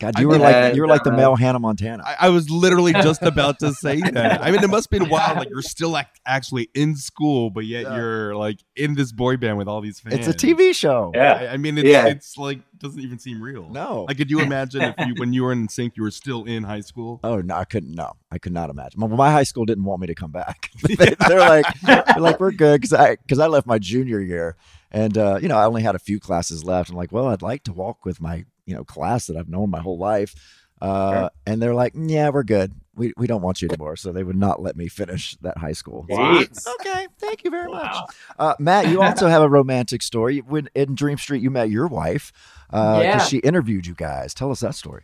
God, 0.00 0.18
you 0.18 0.28
were 0.28 0.38
like 0.38 0.74
you 0.74 0.82
were 0.82 0.88
like 0.88 1.04
the 1.04 1.12
uh, 1.12 1.16
male 1.16 1.36
Hannah 1.36 1.58
Montana. 1.58 2.02
I, 2.04 2.26
I 2.26 2.28
was 2.28 2.50
literally 2.50 2.92
just 2.92 3.22
about 3.32 3.58
to 3.60 3.72
say 3.72 4.00
that. 4.00 4.42
I 4.42 4.50
mean, 4.50 4.62
it 4.62 4.68
must 4.70 4.90
be 4.90 4.98
been 4.98 5.08
wild. 5.08 5.38
Like 5.38 5.48
you're 5.48 5.62
still 5.62 5.96
ac- 5.96 6.08
actually 6.26 6.68
in 6.74 6.96
school, 6.96 7.50
but 7.50 7.64
yet 7.64 7.82
you're 7.96 8.36
like 8.36 8.58
in 8.76 8.94
this 8.94 9.10
boy 9.10 9.36
band 9.38 9.56
with 9.58 9.68
all 9.68 9.80
these 9.80 10.00
fans. 10.00 10.26
It's 10.26 10.28
a 10.28 10.46
TV 10.46 10.74
show. 10.74 11.12
I, 11.14 11.48
I 11.48 11.56
mean, 11.56 11.78
it's, 11.78 11.88
Yeah. 11.88 12.06
it's 12.06 12.36
like 12.36 12.60
doesn't 12.84 13.00
even 13.00 13.18
seem 13.18 13.42
real. 13.42 13.68
No. 13.70 14.04
Like, 14.06 14.18
could 14.18 14.30
you 14.30 14.40
imagine 14.48 14.82
if 14.82 15.06
you, 15.08 15.14
when 15.16 15.32
you 15.32 15.42
were 15.42 15.54
NSYNC, 15.54 15.92
you 15.96 16.02
were 16.02 16.10
still 16.10 16.44
in 16.44 16.62
high 16.62 16.82
school? 16.82 17.18
Oh 17.24 17.40
no, 17.40 17.56
I 17.56 17.64
couldn't. 17.64 17.92
No, 17.94 18.12
I 18.30 18.38
could 18.38 18.52
not 18.52 18.70
imagine. 18.70 19.00
My, 19.00 19.06
my 19.08 19.32
high 19.32 19.42
school 19.42 19.64
didn't 19.64 19.84
want 19.84 20.00
me 20.00 20.06
to 20.06 20.14
come 20.14 20.30
back. 20.30 20.70
they, 20.82 21.14
are 21.20 21.38
like, 21.38 21.66
they're 21.80 22.04
like, 22.18 22.38
we're 22.38 22.52
good 22.52 22.80
because 22.80 22.92
I 22.92 23.16
because 23.16 23.38
I 23.38 23.46
left 23.46 23.66
my 23.66 23.78
junior 23.78 24.20
year, 24.20 24.56
and 24.92 25.16
uh, 25.18 25.38
you 25.40 25.48
know 25.48 25.56
I 25.56 25.64
only 25.64 25.82
had 25.82 25.94
a 25.94 25.98
few 25.98 26.20
classes 26.20 26.62
left. 26.62 26.90
I'm 26.90 26.96
like, 26.96 27.10
well, 27.10 27.28
I'd 27.28 27.42
like 27.42 27.64
to 27.64 27.72
walk 27.72 28.04
with 28.04 28.20
my 28.20 28.44
you 28.66 28.74
know 28.74 28.84
class 28.84 29.26
that 29.26 29.36
I've 29.36 29.48
known 29.48 29.70
my 29.70 29.80
whole 29.80 29.98
life, 29.98 30.34
uh, 30.80 31.12
Sure. 31.12 31.30
and 31.46 31.62
they're 31.62 31.74
like, 31.74 31.94
yeah, 31.96 32.28
we're 32.28 32.44
good. 32.44 32.72
We 32.96 33.12
we 33.16 33.26
don't 33.26 33.42
want 33.42 33.60
you 33.62 33.68
anymore. 33.68 33.96
So 33.96 34.12
they 34.12 34.22
would 34.22 34.36
not 34.36 34.62
let 34.62 34.76
me 34.76 34.88
finish 34.88 35.36
that 35.42 35.58
high 35.58 35.72
school. 35.72 36.06
Jeez. 36.08 36.66
Okay, 36.80 37.06
thank 37.18 37.44
you 37.44 37.50
very 37.50 37.70
much, 37.70 37.96
uh, 38.38 38.54
Matt. 38.58 38.88
You 38.88 39.02
also 39.02 39.28
have 39.34 39.42
a 39.42 39.48
romantic 39.48 40.02
story. 40.02 40.38
When 40.38 40.68
in 40.74 40.94
Dream 40.94 41.18
Street, 41.18 41.42
you 41.42 41.50
met 41.50 41.70
your 41.70 41.86
wife 41.88 42.32
because 42.70 43.02
Yeah. 43.02 43.18
she 43.18 43.38
interviewed 43.38 43.86
you 43.86 43.94
guys. 43.94 44.34
Tell 44.34 44.50
us 44.50 44.60
that 44.60 44.74
story. 44.74 45.02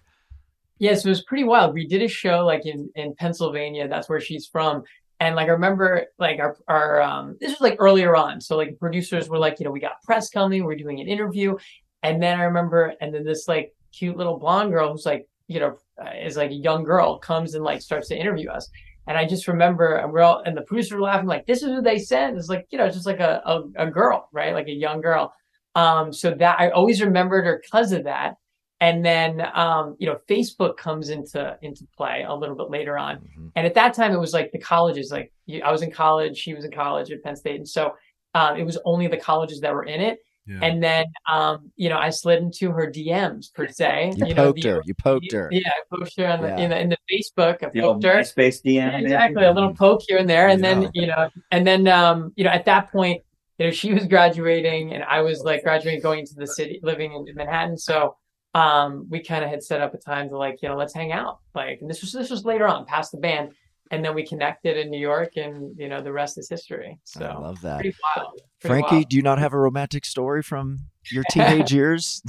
Yes, 0.78 1.04
it 1.04 1.08
was 1.08 1.22
pretty 1.22 1.44
wild. 1.44 1.74
We 1.74 1.86
did 1.86 2.02
a 2.02 2.08
show 2.08 2.44
like 2.46 2.64
in 2.66 2.90
in 2.94 3.14
Pennsylvania. 3.14 3.86
That's 3.88 4.08
where 4.08 4.20
she's 4.20 4.46
from. 4.46 4.84
And 5.18 5.36
like 5.36 5.48
I 5.48 5.52
remember 5.52 6.06
like 6.18 6.38
our 6.38 6.56
our 6.68 7.02
um 7.02 7.36
this 7.40 7.50
was 7.52 7.60
like 7.60 7.76
earlier 7.78 8.16
on. 8.16 8.40
So 8.40 8.56
like 8.56 8.78
producers 8.78 9.28
were 9.28 9.38
like, 9.38 9.58
you 9.60 9.64
know, 9.66 9.70
we 9.70 9.80
got 9.80 10.02
press 10.02 10.30
coming, 10.30 10.64
we're 10.64 10.76
doing 10.76 11.00
an 11.00 11.08
interview. 11.08 11.56
And 12.02 12.22
then 12.22 12.40
I 12.40 12.44
remember 12.44 12.94
and 13.00 13.14
then 13.14 13.24
this 13.24 13.46
like 13.46 13.74
cute 13.92 14.16
little 14.16 14.38
blonde 14.38 14.70
girl 14.70 14.90
who's 14.92 15.04
like, 15.04 15.28
you 15.50 15.60
know, 15.60 15.76
uh, 16.00 16.10
is 16.24 16.36
like 16.36 16.50
a 16.50 16.54
young 16.54 16.84
girl 16.84 17.18
comes 17.18 17.54
and 17.54 17.64
like 17.64 17.82
starts 17.82 18.08
to 18.08 18.16
interview 18.16 18.48
us. 18.48 18.68
And 19.08 19.18
I 19.18 19.26
just 19.26 19.48
remember 19.48 19.96
and 19.96 20.12
we're 20.12 20.22
all 20.22 20.42
and 20.46 20.56
the 20.56 20.62
producers 20.62 20.92
were 20.92 21.00
laughing 21.00 21.26
like 21.26 21.46
this 21.46 21.62
is 21.62 21.68
who 21.68 21.82
they 21.82 21.98
sent. 21.98 22.36
It's 22.36 22.48
like, 22.48 22.66
you 22.70 22.78
know, 22.78 22.88
just 22.88 23.06
like 23.06 23.20
a, 23.20 23.42
a 23.44 23.86
a 23.86 23.90
girl, 23.90 24.28
right? 24.32 24.54
Like 24.54 24.68
a 24.68 24.72
young 24.72 25.00
girl. 25.00 25.34
Um 25.74 26.12
so 26.12 26.30
that 26.34 26.60
I 26.60 26.70
always 26.70 27.02
remembered 27.02 27.44
her 27.46 27.60
because 27.64 27.90
of 27.92 28.04
that 28.04 28.36
and 28.80 29.04
then 29.04 29.42
um, 29.54 29.94
you 29.98 30.06
know 30.06 30.16
facebook 30.28 30.76
comes 30.76 31.10
into 31.10 31.56
into 31.62 31.86
play 31.96 32.24
a 32.26 32.34
little 32.34 32.56
bit 32.56 32.70
later 32.70 32.96
on 32.96 33.20
and 33.54 33.66
at 33.66 33.74
that 33.74 33.94
time 33.94 34.12
it 34.12 34.18
was 34.18 34.32
like 34.32 34.50
the 34.52 34.58
colleges 34.58 35.10
like 35.12 35.30
i 35.62 35.70
was 35.70 35.82
in 35.82 35.90
college 35.90 36.36
she 36.36 36.54
was 36.54 36.64
in 36.64 36.70
college 36.70 37.10
at 37.12 37.22
penn 37.22 37.36
state 37.36 37.56
and 37.56 37.68
so 37.68 37.92
um, 38.34 38.56
it 38.56 38.64
was 38.64 38.78
only 38.84 39.06
the 39.06 39.16
colleges 39.16 39.60
that 39.60 39.74
were 39.74 39.84
in 39.84 40.00
it 40.00 40.18
Yeah. 40.50 40.58
and 40.66 40.82
then 40.82 41.04
um, 41.30 41.70
you 41.76 41.88
know 41.88 41.98
i 41.98 42.10
slid 42.10 42.40
into 42.42 42.72
her 42.72 42.86
dms 42.90 43.54
per 43.54 43.68
se 43.78 44.12
You 44.16 44.34
know 44.34 44.46
poked 44.46 44.62
the- 44.62 44.68
her. 44.70 44.82
You 44.84 44.94
poked 44.94 45.32
her. 45.32 45.48
yeah 45.52 45.68
i 45.68 45.96
poked 45.96 46.16
her 46.18 46.26
on 46.26 46.42
the, 46.42 46.48
Yeah. 46.48 46.58
in, 46.58 46.70
the, 46.70 46.78
in 46.80 46.88
the 46.88 46.98
facebook 47.12 47.62
i 47.64 47.68
The 47.72 47.80
poked 47.80 48.04
her 48.04 48.14
MySpace 48.20 48.58
DM. 48.64 48.92
maybe? 48.92 49.04
exactly 49.04 49.44
a 49.44 49.52
little 49.52 49.74
poke 49.74 50.02
here 50.08 50.18
and 50.18 50.28
there 50.28 50.48
and 50.48 50.60
Yeah. 50.62 50.74
then 50.74 50.90
you 50.94 51.06
know 51.06 51.28
and 51.52 51.66
then 51.66 51.86
um 51.88 52.32
you 52.36 52.44
know 52.44 52.50
at 52.50 52.64
that 52.64 52.90
point 52.90 53.22
you 53.58 53.66
know 53.66 53.70
she 53.72 53.92
was 53.94 54.06
graduating 54.06 54.92
and 54.94 55.04
i 55.04 55.20
was 55.20 55.42
like 55.44 55.62
graduating 55.62 56.00
going 56.02 56.26
to 56.26 56.34
the 56.34 56.46
city 56.46 56.80
living 56.82 57.12
in 57.28 57.34
manhattan 57.34 57.76
so 57.78 58.16
um 58.54 59.06
we 59.08 59.22
kind 59.22 59.44
of 59.44 59.50
had 59.50 59.62
set 59.62 59.80
up 59.80 59.94
a 59.94 59.98
time 59.98 60.28
to 60.28 60.36
like 60.36 60.60
you 60.62 60.68
know 60.68 60.76
let's 60.76 60.92
hang 60.94 61.12
out 61.12 61.38
like 61.54 61.80
and 61.80 61.88
this 61.88 62.00
was 62.00 62.10
this 62.12 62.30
was 62.30 62.44
later 62.44 62.66
on 62.66 62.84
past 62.84 63.12
the 63.12 63.18
band 63.18 63.52
and 63.90 64.04
then 64.04 64.14
we 64.14 64.24
connected 64.26 64.76
in 64.76 64.90
new 64.90 64.98
york 65.00 65.36
and 65.36 65.74
you 65.78 65.88
know 65.88 66.00
the 66.00 66.12
rest 66.12 66.38
is 66.38 66.48
history 66.48 66.98
so 67.04 67.24
I 67.24 67.36
love 67.38 67.60
that. 67.62 67.80
pretty 67.80 67.96
wild 68.16 68.32
pretty 68.60 68.68
Frankie, 68.82 68.94
wild. 68.96 69.08
do 69.08 69.16
you 69.16 69.22
not 69.22 69.38
have 69.38 69.52
a 69.52 69.58
romantic 69.58 70.04
story 70.04 70.42
from 70.42 70.78
your 71.10 71.24
teenage 71.30 71.72
years? 71.80 72.22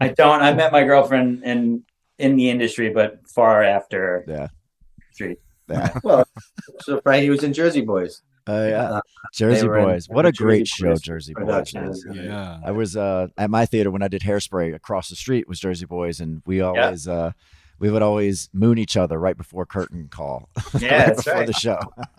I 0.00 0.08
don't. 0.08 0.42
I 0.42 0.52
met 0.54 0.72
my 0.72 0.84
girlfriend 0.84 1.42
in 1.44 1.84
in 2.18 2.36
the 2.36 2.48
industry, 2.50 2.90
but 2.90 3.20
far 3.28 3.62
after. 3.62 4.24
Yeah. 4.28 4.48
Street. 5.12 5.38
Yeah. 5.68 5.98
well, 6.04 6.24
so 6.82 7.00
Frankie 7.00 7.30
was 7.30 7.42
in 7.44 7.52
Jersey 7.52 7.80
Boys. 7.80 8.22
Oh 8.46 8.68
yeah, 8.68 8.90
Uh, 8.90 9.00
Jersey 9.32 9.62
they 9.62 9.68
were 9.68 9.78
in- 9.78 9.84
Boys. 9.86 10.08
What 10.08 10.26
a 10.26 10.32
Jersey 10.32 10.44
great 10.44 10.68
show 10.68 10.88
Boys 10.90 11.00
Jersey 11.00 11.32
Boys 11.34 11.44
production. 11.44 11.84
is. 11.88 12.06
Yeah. 12.12 12.58
I 12.64 12.70
was 12.72 12.96
uh, 12.96 13.28
at 13.38 13.50
my 13.50 13.66
theater 13.66 13.90
when 13.90 14.02
I 14.02 14.08
did 14.08 14.22
Hairspray. 14.22 14.74
Across 14.74 15.08
the 15.08 15.16
street 15.16 15.48
was 15.48 15.58
Jersey 15.60 15.86
Boys, 15.86 16.20
and 16.20 16.42
we 16.46 16.60
always 16.60 17.08
uh, 17.08 17.32
we 17.78 17.90
would 17.90 18.02
always 18.02 18.48
moon 18.52 18.78
each 18.78 18.96
other 18.96 19.18
right 19.18 19.36
before 19.36 19.66
curtain 19.66 20.08
call. 20.10 20.48
Yeah, 20.78 21.06
that's 21.06 21.24
before 21.24 21.34
right. 21.40 21.46
the 21.46 21.52
show. 21.52 21.78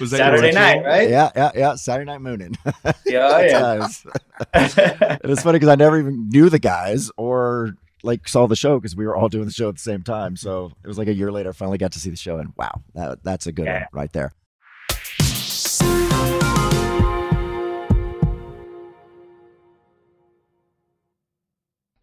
Was 0.00 0.10
that 0.12 0.18
Saturday 0.18 0.46
your 0.46 0.54
night, 0.54 0.84
right? 0.84 1.08
Yeah, 1.10 1.30
yeah, 1.36 1.50
yeah. 1.54 1.74
Saturday 1.74 2.10
night 2.10 2.20
mooning. 2.20 2.56
Yeah, 3.04 3.40
Good 3.40 3.50
yeah. 3.50 3.58
times. 3.60 4.06
it 4.54 5.28
was 5.28 5.42
funny 5.42 5.56
because 5.58 5.68
I 5.68 5.74
never 5.74 5.98
even 5.98 6.28
knew 6.28 6.48
the 6.48 6.58
guys 6.58 7.10
or 7.16 7.74
like 8.02 8.26
saw 8.26 8.46
the 8.46 8.56
show 8.56 8.78
because 8.78 8.96
we 8.96 9.06
were 9.06 9.14
all 9.16 9.28
doing 9.28 9.44
the 9.44 9.52
show 9.52 9.68
at 9.68 9.74
the 9.76 9.80
same 9.80 10.02
time. 10.02 10.36
So 10.36 10.72
it 10.82 10.88
was 10.88 10.98
like 10.98 11.08
a 11.08 11.14
year 11.14 11.30
later, 11.30 11.50
I 11.50 11.52
finally 11.52 11.78
got 11.78 11.92
to 11.92 12.00
see 12.00 12.10
the 12.10 12.16
show, 12.16 12.38
and 12.38 12.52
wow, 12.56 12.80
that, 12.94 13.22
that's 13.22 13.46
a 13.46 13.52
good 13.52 13.66
Yeah. 13.66 13.80
one 13.80 13.86
right 13.92 14.12
there. 14.12 14.32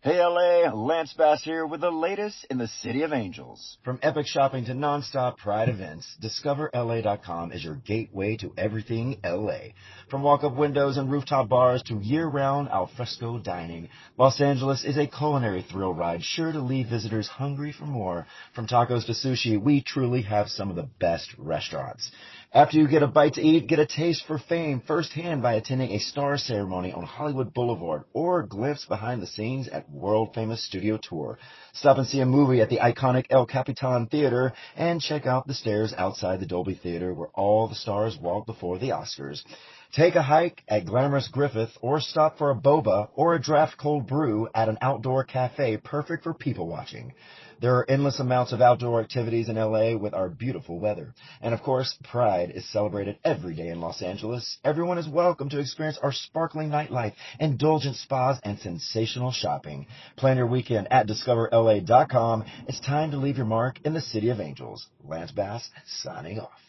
Hey 0.02 0.24
LA, 0.24 0.72
Lance 0.74 1.12
Bass 1.12 1.44
here 1.44 1.66
with 1.66 1.82
the 1.82 1.92
latest 1.92 2.46
in 2.50 2.58
the 2.58 2.70
City 2.70 3.02
of 3.02 3.12
Angels. 3.12 3.78
From 3.84 4.00
epic 4.02 4.28
shopping 4.28 4.64
to 4.64 4.72
nonstop 4.72 5.36
pride 5.36 5.68
events, 5.68 6.16
DiscoverLA.com 6.24 7.52
is 7.52 7.66
your 7.66 7.76
gateway 7.76 8.38
to 8.38 8.54
everything 8.58 9.20
LA. 9.26 9.74
From 10.10 10.24
walk-up 10.24 10.56
windows 10.56 10.96
and 10.96 11.12
rooftop 11.12 11.50
bars 11.50 11.84
to 11.88 11.96
year-round 11.96 12.70
alfresco 12.70 13.40
dining, 13.40 13.90
Los 14.18 14.40
Angeles 14.40 14.86
is 14.86 14.96
a 14.96 15.06
culinary 15.06 15.66
thrill 15.70 15.94
ride 15.94 16.24
sure 16.24 16.54
to 16.54 16.62
leave 16.62 16.88
visitors 16.88 17.28
hungry 17.28 17.74
for 17.74 17.86
more. 17.86 18.26
From 18.56 18.68
tacos 18.68 19.06
to 19.08 19.12
sushi, 19.12 19.62
we 19.62 19.84
truly 19.84 20.22
have 20.22 20.48
some 20.48 20.70
of 20.70 20.78
the 20.78 20.88
best 21.02 21.36
restaurants. 21.38 22.10
After 22.52 22.78
you 22.78 22.88
get 22.88 23.04
a 23.04 23.08
bite 23.08 23.36
to 23.36 23.44
eat, 23.44 23.68
get 23.68 23.78
a 23.78 23.86
taste 23.86 24.26
for 24.26 24.40
fame 24.40 24.82
firsthand 24.88 25.44
by 25.44 25.54
attending 25.54 25.92
a 25.92 26.00
star 26.00 26.36
ceremony 26.36 26.92
on 26.92 27.04
Hollywood 27.04 27.54
Boulevard 27.54 28.06
or 28.12 28.42
glimpse 28.42 28.86
behind 28.86 29.22
the 29.22 29.28
scenes 29.28 29.68
at 29.68 29.88
world 29.92 30.34
famous 30.34 30.66
studio 30.66 30.98
tour. 30.98 31.38
Stop 31.74 32.00
and 32.00 32.08
see 32.08 32.22
a 32.22 32.26
movie 32.26 32.60
at 32.60 32.70
the 32.70 32.80
iconic 32.80 33.28
El 33.30 33.46
Capitan 33.46 34.08
Theater 34.08 34.52
and 34.76 35.00
check 35.00 35.28
out 35.28 35.46
the 35.46 35.54
stairs 35.54 35.94
outside 35.96 36.40
the 36.40 36.48
Dolby 36.48 36.74
Theater 36.74 37.14
where 37.14 37.30
all 37.36 37.68
the 37.68 37.76
stars 37.76 38.18
walk 38.20 38.48
before 38.48 38.80
the 38.80 38.90
Oscars. 38.90 39.44
Take 39.92 40.16
a 40.16 40.24
hike 40.24 40.64
at 40.68 40.86
glamorous 40.86 41.28
Griffith 41.28 41.78
or 41.82 42.02
stop 42.02 42.40
for 42.40 42.50
a 42.50 42.56
boba 42.56 43.10
or 43.14 43.36
a 43.36 43.42
draft 43.42 43.78
cold 43.78 44.08
brew 44.08 44.48
at 44.56 44.70
an 44.70 44.80
outdoor 44.82 45.24
cafe 45.24 45.78
perfect 45.78 46.24
for 46.24 46.34
people 46.34 46.68
watching. 46.68 47.14
There 47.62 47.76
are 47.76 47.89
endless 47.89 48.19
amounts 48.19 48.54
of 48.54 48.62
outdoor 48.62 49.02
activities 49.02 49.50
in 49.50 49.58
LA 49.58 49.98
with 49.98 50.13
our 50.13 50.30
beautiful 50.30 50.80
weather. 50.80 51.13
And 51.41 51.54
of 51.54 51.62
course, 51.62 51.98
Pride 52.04 52.52
is 52.52 52.65
celebrated 52.72 53.17
every 53.26 53.54
day 53.54 53.67
in 53.67 53.82
Los 53.82 54.02
Angeles. 54.02 54.58
Everyone 54.63 54.98
is 54.98 55.10
welcome 55.10 55.50
to 55.50 55.60
experience 55.60 55.98
our 56.02 56.13
sparkling 56.13 56.69
nightlife, 56.69 57.13
indulgent 57.38 57.98
spas, 57.98 58.39
and 58.43 58.60
sensational 58.60 59.32
shopping. 59.32 59.88
Plan 60.15 60.38
your 60.38 60.48
weekend 60.48 60.88
at 60.89 61.08
discoverla.com. 61.08 62.45
It's 62.67 62.80
time 62.80 63.12
to 63.12 63.17
leave 63.17 63.36
your 63.36 63.45
mark 63.45 63.80
in 63.84 63.93
the 63.93 64.02
City 64.02 64.30
of 64.30 64.39
Angels. 64.39 64.88
Lance 65.04 65.32
Bass 65.32 65.69
signing 65.86 66.39
off. 66.39 66.68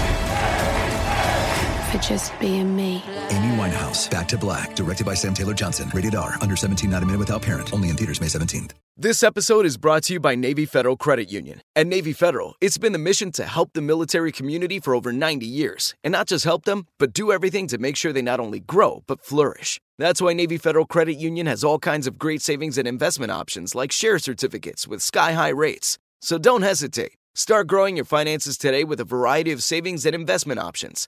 for 1.91 1.97
just 1.97 2.37
being 2.39 2.73
me. 2.75 3.03
Amy 3.29 3.55
Winehouse, 3.57 4.09
Back 4.09 4.27
to 4.29 4.37
Black, 4.37 4.75
directed 4.75 5.05
by 5.05 5.13
Sam 5.13 5.33
Taylor 5.33 5.53
Johnson. 5.53 5.91
Rated 5.93 6.15
R, 6.15 6.37
under 6.41 6.55
17, 6.55 6.89
not 6.89 7.03
a 7.03 7.05
minute 7.05 7.19
without 7.19 7.41
parent. 7.41 7.73
Only 7.73 7.89
in 7.89 7.97
theaters 7.97 8.21
May 8.21 8.27
17th. 8.27 8.71
This 8.97 9.23
episode 9.23 9.65
is 9.65 9.77
brought 9.77 10.03
to 10.03 10.13
you 10.13 10.19
by 10.19 10.35
Navy 10.35 10.65
Federal 10.65 10.95
Credit 10.95 11.31
Union. 11.31 11.61
At 11.75 11.87
Navy 11.87 12.13
Federal, 12.13 12.55
it's 12.61 12.77
been 12.77 12.93
the 12.93 12.99
mission 12.99 13.31
to 13.33 13.45
help 13.45 13.71
the 13.73 13.81
military 13.81 14.31
community 14.31 14.79
for 14.79 14.93
over 14.93 15.11
90 15.11 15.45
years. 15.45 15.95
And 16.03 16.11
not 16.11 16.27
just 16.27 16.45
help 16.45 16.65
them, 16.65 16.87
but 16.99 17.13
do 17.13 17.31
everything 17.31 17.67
to 17.67 17.77
make 17.77 17.95
sure 17.95 18.13
they 18.13 18.21
not 18.21 18.39
only 18.39 18.59
grow, 18.59 19.03
but 19.07 19.23
flourish. 19.23 19.79
That's 19.97 20.21
why 20.21 20.33
Navy 20.33 20.57
Federal 20.57 20.85
Credit 20.85 21.15
Union 21.15 21.47
has 21.47 21.63
all 21.63 21.79
kinds 21.79 22.05
of 22.05 22.19
great 22.19 22.41
savings 22.41 22.77
and 22.77 22.87
investment 22.87 23.31
options 23.31 23.75
like 23.75 23.91
share 23.91 24.19
certificates 24.19 24.87
with 24.87 25.01
sky 25.01 25.33
high 25.33 25.49
rates. 25.49 25.97
So 26.21 26.37
don't 26.37 26.61
hesitate. 26.61 27.13
Start 27.33 27.67
growing 27.67 27.95
your 27.95 28.05
finances 28.05 28.57
today 28.57 28.83
with 28.83 28.99
a 28.99 29.05
variety 29.05 29.51
of 29.51 29.63
savings 29.63 30.05
and 30.05 30.13
investment 30.13 30.59
options. 30.59 31.07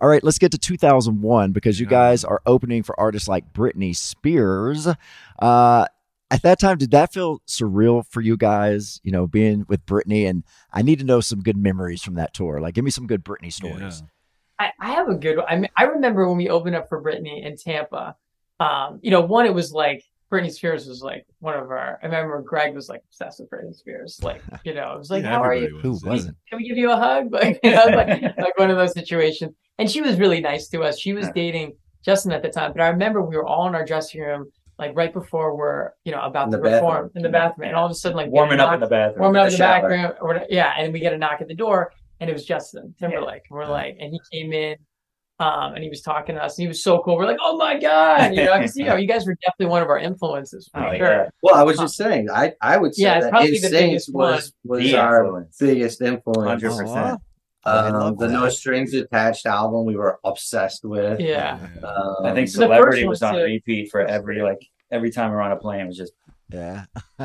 All 0.00 0.08
right, 0.08 0.24
let's 0.24 0.38
get 0.38 0.52
to 0.52 0.58
2001 0.58 1.52
because 1.52 1.78
you 1.78 1.86
guys 1.86 2.24
are 2.24 2.40
opening 2.46 2.82
for 2.82 2.98
artists 2.98 3.28
like 3.28 3.52
Britney 3.52 3.94
Spears. 3.94 4.88
Uh, 5.38 5.86
at 6.30 6.42
that 6.42 6.58
time, 6.58 6.78
did 6.78 6.92
that 6.92 7.12
feel 7.12 7.40
surreal 7.46 8.06
for 8.06 8.20
you 8.20 8.36
guys? 8.36 9.00
You 9.02 9.12
know, 9.12 9.26
being 9.26 9.66
with 9.68 9.84
Britney, 9.84 10.28
and 10.28 10.44
I 10.72 10.82
need 10.82 11.00
to 11.00 11.04
know 11.04 11.20
some 11.20 11.40
good 11.40 11.56
memories 11.56 12.02
from 12.02 12.14
that 12.14 12.32
tour. 12.32 12.60
Like, 12.60 12.74
give 12.74 12.84
me 12.84 12.90
some 12.90 13.06
good 13.06 13.24
Britney 13.24 13.52
stories. 13.52 14.02
I, 14.58 14.72
I 14.78 14.92
have 14.92 15.08
a 15.08 15.14
good 15.14 15.38
one. 15.38 15.46
I 15.48 15.56
mean, 15.56 15.70
I 15.76 15.84
remember 15.84 16.28
when 16.28 16.36
we 16.36 16.48
opened 16.48 16.76
up 16.76 16.88
for 16.88 17.02
Britney 17.02 17.44
in 17.44 17.56
Tampa. 17.56 18.14
Um, 18.60 19.00
you 19.02 19.10
know, 19.10 19.22
one, 19.22 19.46
it 19.46 19.54
was 19.54 19.72
like 19.72 20.04
Britney 20.30 20.52
Spears 20.52 20.86
was 20.86 21.02
like 21.02 21.26
one 21.40 21.54
of 21.54 21.70
our. 21.70 21.98
I 22.02 22.06
remember 22.06 22.40
Greg 22.42 22.74
was 22.74 22.88
like 22.88 23.02
obsessed 23.08 23.40
with 23.40 23.50
Britney 23.50 23.74
Spears. 23.74 24.20
Like, 24.22 24.42
you 24.64 24.74
know, 24.74 24.92
it 24.92 24.98
was 24.98 25.10
like, 25.10 25.24
Yeah, 25.24 25.30
"How 25.30 25.42
are 25.42 25.52
everybody 25.52 25.74
you? 25.74 25.80
Who 25.80 25.98
Can 25.98 26.08
wasn't? 26.08 26.36
Can 26.48 26.58
we 26.58 26.68
give 26.68 26.76
you 26.76 26.90
a 26.92 26.96
hug?" 26.96 27.28
Like, 27.32 27.58
you 27.64 27.72
know, 27.72 27.86
like 27.86 28.22
like 28.22 28.58
one 28.58 28.70
of 28.70 28.76
those 28.76 28.92
situations. 28.92 29.52
And 29.80 29.90
she 29.90 30.02
was 30.02 30.18
really 30.18 30.40
nice 30.40 30.68
to 30.68 30.82
us. 30.82 30.98
She 31.00 31.12
was 31.14 31.28
dating 31.34 31.72
Justin 32.04 32.32
at 32.32 32.42
the 32.42 32.50
time, 32.50 32.72
but 32.74 32.82
I 32.82 32.88
remember 32.88 33.22
we 33.22 33.36
were 33.36 33.46
all 33.46 33.66
in 33.66 33.74
our 33.74 33.84
dressing 33.84 34.20
room. 34.20 34.46
Like 34.78 34.96
right 34.96 35.12
before 35.12 35.56
we're, 35.56 35.90
you 36.04 36.12
know, 36.12 36.20
about 36.22 36.46
In 36.46 36.52
to 36.52 36.58
perform 36.58 37.10
in 37.14 37.22
the 37.22 37.28
bathroom, 37.28 37.68
and 37.68 37.76
all 37.76 37.84
of 37.84 37.90
a 37.92 37.94
sudden, 37.94 38.16
like 38.16 38.26
we 38.28 38.32
get 38.32 38.36
Warming 38.36 38.60
up 38.60 38.66
knock- 38.68 38.74
in 38.76 38.80
the 38.80 38.86
bathroom, 38.86 39.20
warming 39.20 39.40
up 39.40 39.46
in 39.46 39.52
the 39.52 39.56
the 39.58 39.62
shower. 39.62 39.88
bathroom, 39.90 40.12
or 40.22 40.40
yeah, 40.48 40.72
and 40.78 40.92
we 40.94 41.00
get 41.00 41.12
a 41.12 41.18
knock 41.18 41.42
at 41.42 41.48
the 41.48 41.54
door, 41.54 41.92
and 42.18 42.30
it 42.30 42.32
was 42.32 42.46
Justin 42.46 42.94
Timberlake. 42.98 43.42
And 43.50 43.58
we're 43.58 43.66
like, 43.66 43.96
and 44.00 44.10
he 44.10 44.20
came 44.32 44.54
in, 44.54 44.76
um, 45.38 45.74
and 45.74 45.82
he 45.84 45.90
was 45.90 46.00
talking 46.00 46.34
to 46.36 46.42
us, 46.42 46.56
and 46.56 46.62
he 46.64 46.68
was 46.68 46.82
so 46.82 47.00
cool. 47.00 47.16
We're 47.18 47.26
like, 47.26 47.36
oh 47.42 47.58
my 47.58 47.78
god, 47.78 48.34
you 48.34 48.44
know, 48.44 48.58
'cause, 48.58 48.74
you 48.74 48.86
know, 48.86 48.96
you 48.96 49.06
guys 49.06 49.26
were 49.26 49.36
definitely 49.44 49.70
one 49.70 49.82
of 49.82 49.88
our 49.88 49.98
influences 49.98 50.68
for 50.72 50.80
Oh, 50.82 50.96
sure. 50.96 51.06
yeah. 51.24 51.28
Well, 51.42 51.56
I 51.56 51.62
was 51.62 51.76
just 51.78 51.96
saying, 51.96 52.28
I, 52.30 52.52
I 52.62 52.78
would 52.78 52.94
say 52.94 53.02
Yeah, 53.02 53.16
it's 53.16 53.24
that 53.26 53.30
probably 53.32 53.58
the 53.58 53.68
biggest 53.70 54.10
was 54.14 54.50
was 54.64 54.82
The 54.82 54.96
our 54.96 55.24
influence. 55.24 55.56
biggest 55.60 56.00
influence. 56.00 56.62
100%. 56.62 57.18
Um, 57.64 58.16
the 58.16 58.26
that. 58.26 58.32
No 58.32 58.48
Strings 58.48 58.94
Attached 58.94 59.46
album 59.46 59.84
we 59.84 59.96
were 59.96 60.18
obsessed 60.24 60.84
with. 60.84 61.20
Yeah. 61.20 61.58
Um, 61.82 62.24
I 62.24 62.34
think 62.34 62.48
Celebrity 62.48 63.04
was 63.06 63.22
on 63.22 63.34
too. 63.34 63.42
repeat 63.42 63.90
for 63.90 64.00
every 64.00 64.40
like 64.42 64.58
every 64.90 65.10
time 65.10 65.30
we 65.30 65.36
were 65.36 65.42
on 65.42 65.52
a 65.52 65.56
plane. 65.56 65.80
It 65.82 65.86
was 65.86 65.96
just 65.96 66.12
Yeah. 66.48 66.84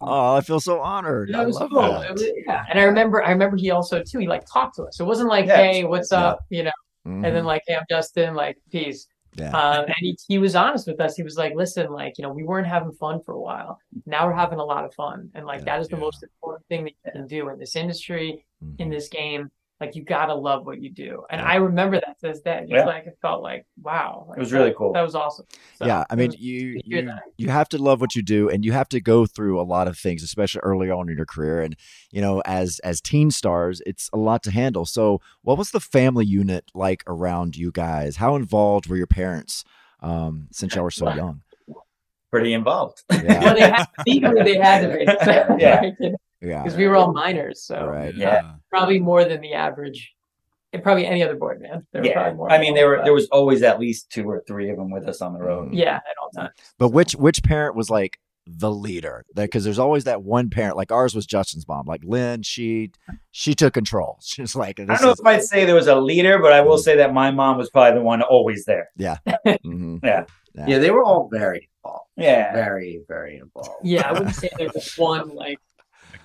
oh, 0.00 0.34
I 0.36 0.40
feel 0.40 0.60
so 0.60 0.80
honored. 0.80 1.30
Yeah, 1.30 1.40
I 1.40 1.42
it 1.42 1.46
was 1.46 1.56
love 1.60 1.70
cool. 1.70 1.82
that. 1.82 2.10
It 2.10 2.12
was- 2.12 2.24
yeah, 2.46 2.64
and 2.70 2.78
I 2.78 2.84
remember, 2.84 3.22
I 3.24 3.30
remember 3.30 3.56
he 3.56 3.70
also 3.70 4.02
too. 4.02 4.18
He 4.18 4.26
like 4.28 4.44
talked 4.50 4.76
to 4.76 4.84
us. 4.84 5.00
It 5.00 5.04
wasn't 5.04 5.28
like, 5.28 5.46
Yeah. 5.46 5.56
"Hey, 5.56 5.84
what's 5.84 6.12
Yeah. 6.12 6.24
up?" 6.26 6.40
You 6.50 6.64
know, 6.64 6.70
and 7.04 7.24
then 7.24 7.42
Mhm. 7.44 7.46
like, 7.46 7.62
"Hey, 7.66 7.74
I'm 7.76 7.84
Justin." 7.90 8.34
Like, 8.34 8.58
peace. 8.70 9.06
Yeah. 9.36 9.50
Um, 9.56 9.84
and 9.84 9.94
he, 10.00 10.18
he 10.26 10.38
was 10.38 10.56
honest 10.56 10.86
with 10.88 11.00
us. 11.00 11.14
He 11.14 11.22
was 11.22 11.36
like, 11.36 11.54
"Listen, 11.54 11.92
like, 11.92 12.18
you 12.18 12.22
know, 12.22 12.32
we 12.32 12.42
weren't 12.42 12.66
having 12.66 12.90
fun 12.92 13.20
for 13.24 13.34
a 13.34 13.40
while. 13.40 13.78
Now 14.06 14.26
we're 14.26 14.34
having 14.34 14.58
a 14.58 14.64
lot 14.64 14.84
of 14.84 14.92
fun, 14.94 15.30
and 15.34 15.46
like 15.46 15.64
that 15.64 15.80
is 15.80 15.88
the 15.88 15.96
most 15.96 16.22
important 16.22 16.66
thing 16.68 16.84
that 16.84 16.92
you 17.04 17.12
can 17.12 17.26
do 17.26 17.48
in 17.50 17.58
this 17.58 17.76
industry, 17.76 18.44
Mm-hmm. 18.64 18.82
in 18.82 18.90
this 18.90 19.08
game. 19.08 19.50
Like, 19.80 19.94
you 19.94 20.02
gotta 20.02 20.34
love 20.34 20.66
what 20.66 20.82
you 20.82 20.90
do." 20.90 21.22
And 21.30 21.40
I 21.40 21.54
remember 21.54 22.00
that 22.00 22.18
to 22.18 22.26
this 22.32 22.40
day. 22.40 22.62
Just 22.62 22.72
Yeah. 22.72 22.84
like 22.84 23.06
it 23.06 23.16
felt 23.22 23.44
like, 23.44 23.64
wow, 23.80 24.26
like, 24.28 24.38
It 24.38 24.40
was 24.40 24.52
really 24.52 24.70
that- 24.70 24.76
cool. 24.76 24.92
That 24.92 25.02
was 25.02 25.14
awesome. 25.14 25.46
So, 25.76 25.86
yeah, 25.86 26.02
I 26.10 26.16
mean, 26.16 26.30
was- 26.30 26.40
you 26.40 26.80
you, 26.84 27.08
you 27.36 27.48
have 27.50 27.68
to 27.68 27.78
love 27.78 28.00
what 28.00 28.16
you 28.16 28.22
do, 28.22 28.48
and 28.48 28.64
you 28.64 28.72
have 28.72 28.88
to 28.88 29.00
go 29.00 29.24
through 29.24 29.60
a 29.60 29.62
lot 29.62 29.86
of 29.86 29.96
things, 29.96 30.24
especially 30.24 30.62
early 30.64 30.90
on 30.90 31.08
in 31.08 31.16
your 31.16 31.26
career. 31.26 31.62
And 31.62 31.76
you 32.10 32.20
know, 32.20 32.42
as 32.44 32.80
as 32.80 33.00
teen 33.00 33.30
stars, 33.30 33.80
it's 33.86 34.10
a 34.12 34.16
lot 34.16 34.42
to 34.42 34.50
handle. 34.50 34.84
So, 34.84 35.20
what 35.42 35.56
was 35.56 35.70
the 35.70 35.78
family 35.78 36.26
unit 36.26 36.64
like 36.74 37.04
around 37.06 37.56
you 37.56 37.70
guys? 37.70 38.16
How 38.16 38.34
involved 38.34 38.88
were 38.88 38.96
your 38.96 39.06
parents 39.06 39.62
um, 40.00 40.48
since 40.50 40.74
y'all 40.74 40.82
were 40.82 40.90
so 40.90 41.08
young? 41.14 41.42
pretty 42.32 42.52
involved. 42.52 43.04
Yeah, 43.10 43.40
well, 43.40 43.54
they 43.54 43.60
had, 43.62 43.86
legally 44.06 44.42
they 44.42 44.58
had 44.58 44.80
to 44.82 44.88
be. 44.98 45.04
Yeah. 45.62 45.90
yeah, 46.40 46.62
because 46.62 46.76
we 46.76 46.86
were 46.86 46.96
all 46.96 47.12
minors, 47.12 47.62
so 47.62 47.86
right. 47.86 48.14
Yeah. 48.14 48.54
probably 48.70 48.98
more 48.98 49.24
than 49.24 49.40
the 49.40 49.54
average. 49.54 50.14
And 50.74 50.82
probably 50.82 51.06
any 51.06 51.22
other 51.22 51.34
board 51.34 51.62
man. 51.62 51.86
There 51.92 52.04
Yeah, 52.04 52.12
probably 52.12 52.34
more 52.34 52.52
I 52.52 52.58
mean, 52.58 52.74
there 52.74 52.88
were 52.88 53.00
there 53.02 53.14
was 53.14 53.26
always 53.28 53.62
at 53.62 53.80
least 53.80 54.10
two 54.10 54.28
or 54.28 54.44
three 54.46 54.68
of 54.68 54.76
them 54.76 54.90
with 54.90 55.08
us 55.08 55.22
on 55.22 55.32
the 55.32 55.38
road. 55.38 55.72
yeah 55.72 55.96
at 55.96 56.02
all 56.22 56.28
times. 56.30 56.50
But 56.78 56.88
which 56.90 57.14
which 57.14 57.42
parent 57.42 57.74
was 57.74 57.88
like 57.88 58.18
the 58.46 58.70
leader? 58.70 59.24
Because 59.34 59.64
there's 59.64 59.78
always 59.78 60.04
that 60.04 60.22
one 60.22 60.50
parent. 60.50 60.76
Like 60.76 60.92
ours 60.92 61.14
was 61.14 61.24
Justin's 61.24 61.66
mom. 61.66 61.86
Like 61.86 62.02
Lynn, 62.04 62.42
she 62.42 62.90
she 63.30 63.54
took 63.54 63.72
control. 63.72 64.18
She's 64.22 64.54
like, 64.54 64.78
I 64.78 64.84
don't 64.84 65.00
know 65.00 65.12
is, 65.12 65.20
if 65.20 65.26
I'd 65.26 65.42
say 65.42 65.64
there 65.64 65.74
was 65.74 65.86
a 65.86 65.96
leader, 65.98 66.38
but 66.38 66.52
I 66.52 66.60
will 66.60 66.76
say 66.76 66.96
that 66.96 67.14
my 67.14 67.30
mom 67.30 67.56
was 67.56 67.70
probably 67.70 67.98
the 67.98 68.04
one 68.04 68.20
always 68.20 68.66
there. 68.66 68.90
yeah, 68.98 69.16
Mhm. 69.46 70.00
Yeah, 70.04 70.24
yeah, 70.66 70.78
they 70.78 70.90
were 70.90 71.02
all 71.02 71.30
very 71.32 71.70
involved. 71.82 72.10
yeah. 72.18 72.52
Very, 72.52 73.00
very 73.08 73.38
involved. 73.38 73.70
Yeah, 73.82 74.06
I 74.06 74.12
wouldn't 74.12 74.34
say 74.34 74.50
there 74.58 74.68
was 74.74 74.92
one 74.98 75.34
like 75.34 75.58
over. 75.58 75.62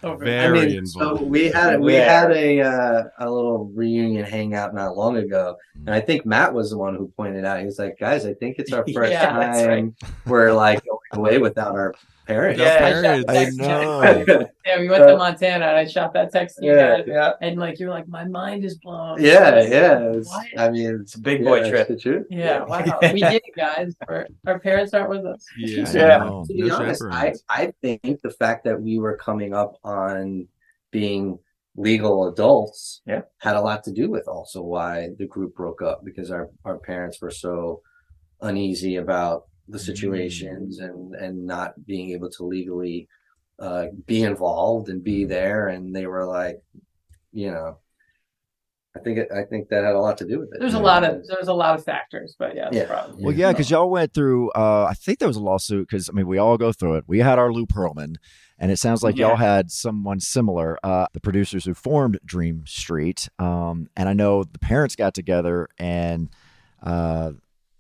Very 0.04 0.48
I 0.48 0.52
mean, 0.52 0.86
so 0.86 1.16
we 1.24 1.48
had 1.50 1.80
we 1.80 1.94
Yeah. 1.96 2.22
had 2.22 2.32
a 2.32 2.62
uh, 2.62 3.04
a 3.20 3.30
little 3.32 3.72
reunion 3.74 4.26
hangout 4.26 4.76
not 4.76 4.98
long 4.98 5.16
ago, 5.18 5.56
and 5.86 5.96
I 5.96 6.02
think 6.02 6.26
Matt 6.26 6.54
was 6.54 6.72
the 6.72 6.78
one 6.78 6.96
who 6.96 7.08
pointed 7.16 7.46
out. 7.46 7.60
He 7.60 7.66
was 7.66 7.80
like, 7.80 7.98
"Guys, 8.00 8.26
I 8.26 8.34
think 8.34 8.58
it's 8.60 8.74
our 8.74 8.84
first 8.94 9.12
Yeah, 9.12 9.38
that's 9.40 9.66
right. 9.66 9.76
time 9.78 9.96
we're 10.26 10.52
like 10.52 10.84
going 10.86 11.00
away 11.14 11.38
without 11.38 11.72
our 11.76 11.94
parents. 12.26 12.60
Yeah, 12.60 13.24
I 13.28 13.50
know. 13.52 14.48
Yeah, 14.66 14.80
we 14.80 14.88
went 14.88 15.06
to 15.08 15.18
Montana 15.18 15.66
and 15.66 15.78
I 15.78 15.86
shot 15.86 16.14
that 16.14 16.32
text 16.32 16.58
to 16.58 16.66
you 16.66 16.74
Yeah, 16.74 16.98
guys. 17.00 17.06
yeah. 17.08 17.32
And 17.42 17.60
like 17.60 17.80
you're 17.80 17.90
like, 17.90 18.08
my 18.08 18.24
mind 18.24 18.64
is 18.64 18.78
blown. 18.78 19.22
Yeah, 19.22 19.50
Like, 19.50 19.70
yeah. 19.70 20.00
It's, 20.14 20.34
I 20.58 20.70
mean, 20.70 21.00
it's 21.02 21.16
a 21.16 21.20
big 21.20 21.44
boy 21.44 21.62
yeah, 21.64 21.70
trip. 21.70 21.90
It's 21.90 22.04
the 22.04 22.10
truth. 22.12 22.28
Yeah, 22.30 22.64
wow. 22.64 22.98
we 23.02 23.20
did 23.20 23.42
it, 23.46 23.56
guys. 23.56 23.94
Our, 24.08 24.28
our 24.48 24.60
parents 24.60 24.94
aren't 24.94 25.10
with 25.10 25.26
us. 25.26 25.46
Yeah. 25.58 25.92
Yeah. 25.94 26.18
No, 26.20 26.46
To 26.48 26.54
be 26.54 26.62
no 26.64 26.76
honest, 26.78 27.04
I. 27.12 27.34
I 27.50 27.74
think 27.82 28.22
the 28.22 28.32
fact 28.32 28.64
that 28.64 28.82
we 28.82 29.00
were 29.00 29.18
coming 29.18 29.54
up 29.54 29.76
on 29.84 30.48
being 30.92 31.40
legal 31.76 32.28
adults 32.28 33.02
Yeah. 33.06 33.22
had 33.40 33.56
a 33.56 33.62
lot 33.62 33.84
to 33.86 33.92
do 33.92 34.10
with 34.10 34.28
also 34.28 34.62
why 34.62 35.10
the 35.18 35.26
group 35.26 35.56
broke 35.56 35.82
up 35.82 36.06
because 36.06 36.32
our, 36.32 36.50
our 36.64 36.78
parents 36.78 37.20
were 37.22 37.32
so 37.32 37.82
uneasy 38.42 38.98
about 38.98 39.48
the 39.68 39.80
situations 39.80 40.80
and, 40.80 41.16
and 41.16 41.46
not 41.46 41.86
being 41.86 42.12
able 42.12 42.30
to 42.32 42.44
legally 42.44 43.08
uh, 43.60 43.86
be 44.06 44.24
involved 44.24 44.90
and 44.90 45.04
be 45.04 45.26
there. 45.26 45.68
And 45.68 45.96
they 45.96 46.06
were 46.06 46.26
like, 46.26 46.62
you 47.32 47.50
know, 47.52 47.78
I 48.96 49.00
think 49.00 49.18
it, 49.18 49.30
I 49.36 49.44
think 49.44 49.70
that 49.70 49.84
had 49.84 49.96
a 49.96 50.00
lot 50.00 50.18
to 50.20 50.28
do 50.28 50.40
with 50.40 50.50
it. 50.54 50.60
There's 50.60 50.76
a 50.76 50.80
lot 50.80 51.04
of 51.04 51.26
there's 51.28 51.48
a 51.48 51.54
lot 51.54 51.74
of 51.74 51.84
factors, 51.84 52.36
but 52.38 52.56
yeah, 52.56 52.70
Yeah. 52.72 52.86
probably. 52.86 53.24
Well, 53.24 53.34
yeah, 53.34 53.52
because 53.52 53.72
y'all 53.72 53.90
went 53.90 54.14
through. 54.14 54.52
Uh, 54.52 54.86
I 54.90 54.94
think 54.94 55.18
there 55.18 55.28
was 55.28 55.38
a 55.38 55.42
lawsuit 55.42 55.88
because 55.90 56.10
I 56.10 56.12
mean 56.12 56.28
we 56.28 56.38
all 56.38 56.58
go 56.60 56.72
through 56.72 56.98
it. 56.98 57.06
We 57.08 57.20
had 57.20 57.40
our 57.40 57.52
Lou 57.52 57.66
Pearlman, 57.66 58.18
and 58.60 58.72
it 58.72 58.78
sounds 58.78 59.02
like 59.02 59.18
Yeah. 59.18 59.30
y'all 59.30 59.38
had 59.38 59.72
someone 59.72 60.20
similar. 60.20 60.78
Uh, 60.84 61.08
the 61.14 61.20
producers 61.22 61.66
who 61.66 61.74
formed 61.74 62.20
Dream 62.24 62.66
Street, 62.68 63.30
um, 63.40 63.88
and 63.98 64.08
I 64.08 64.14
know 64.14 64.44
the 64.44 64.60
parents 64.60 64.96
got 64.96 65.14
together 65.16 65.70
and. 65.80 66.30
Uh, 66.84 67.32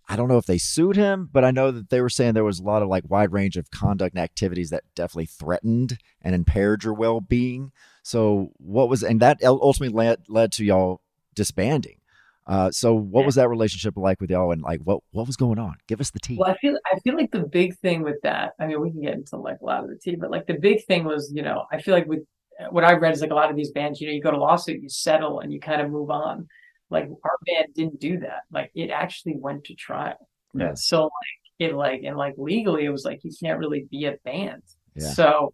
I 0.08 0.16
don't 0.16 0.28
know 0.28 0.38
if 0.38 0.46
they 0.46 0.58
sued 0.58 0.96
him, 0.96 1.30
but 1.32 1.46
I 1.46 1.52
know 1.52 1.72
that 1.72 1.90
they 1.90 2.02
were 2.02 2.10
saying 2.10 2.34
there 2.34 2.44
was 2.44 2.60
a 2.60 2.64
lot 2.64 2.82
of 2.82 2.90
like 2.90 3.10
wide 3.10 3.32
range 3.32 3.56
of 3.56 3.72
conduct 3.72 4.16
and 4.16 4.24
activities 4.24 4.70
that 4.70 4.84
definitely 4.96 5.28
threatened 5.28 5.98
and 6.22 6.36
impaired 6.36 6.84
your 6.84 6.94
well 6.94 7.22
being. 7.22 7.72
So 8.04 8.52
what 8.58 8.90
was 8.90 9.02
and 9.04 9.22
that 9.22 9.44
ultimately 9.44 9.96
led 9.96 10.24
led 10.28 10.52
to 10.54 10.66
y'all 10.66 11.02
disbanding. 11.36 12.00
Uh, 12.46 12.70
so 12.72 12.94
what 12.94 13.26
was 13.26 13.36
that 13.36 13.48
relationship 13.48 13.96
like 13.96 14.20
with 14.20 14.30
y'all, 14.30 14.52
and 14.52 14.62
like 14.62 14.82
what 14.82 15.00
what 15.12 15.26
was 15.26 15.38
going 15.38 15.58
on? 15.58 15.76
Give 15.88 16.02
us 16.02 16.12
the 16.12 16.20
tea. 16.20 16.36
Well, 16.38 16.52
I 16.52 16.58
feel 16.58 16.78
I 16.94 17.00
feel 17.00 17.16
like 17.16 17.32
the 17.32 17.46
big 17.46 17.78
thing 17.78 18.04
with 18.04 18.22
that. 18.24 18.52
I 18.60 18.68
mean, 18.68 18.82
we 18.82 18.92
can 18.92 19.02
get 19.02 19.14
into 19.14 19.38
like 19.38 19.62
a 19.62 19.66
lot 19.66 19.86
of 19.86 19.90
the 19.90 19.96
tea, 19.96 20.18
but 20.18 20.30
like 20.30 20.48
the 20.48 20.56
big 20.56 20.84
thing 20.86 21.06
was, 21.06 21.32
you 21.34 21.42
know, 21.42 21.64
I 21.72 21.82
feel 21.82 21.94
like 21.94 22.08
with 22.08 22.26
what 22.70 22.84
I 22.84 22.94
read 22.94 23.14
is 23.14 23.22
like 23.22 23.32
a 23.32 23.36
lot 23.36 23.50
of 23.50 23.56
these 23.56 23.72
bands, 23.72 24.02
you 24.02 24.08
know, 24.08 24.14
you 24.14 24.22
go 24.22 24.32
to 24.32 24.38
lawsuit, 24.38 24.82
you 24.82 24.90
settle, 24.90 25.40
and 25.40 25.54
you 25.54 25.60
kind 25.60 25.82
of 25.82 25.90
move 25.90 26.10
on. 26.10 26.48
Like 26.94 27.10
our 27.24 27.38
band 27.46 27.74
didn't 27.74 28.00
do 28.00 28.20
that. 28.20 28.44
Like 28.52 28.72
it 28.76 28.90
actually 28.92 29.36
went 29.36 29.66
to 29.66 29.76
trial. 29.76 30.30
Yeah. 30.54 30.76
So 30.76 31.04
like 31.04 31.12
it 31.60 31.76
like 31.76 32.04
and 32.04 32.16
like 32.16 32.36
legally, 32.38 32.86
it 32.86 32.90
was 32.90 33.04
like 33.04 33.24
you 33.24 33.32
can't 33.42 33.60
really 33.60 33.88
be 33.90 34.06
a 34.06 34.16
band. 34.24 34.62
Yeah. 34.96 35.10
So, 35.10 35.54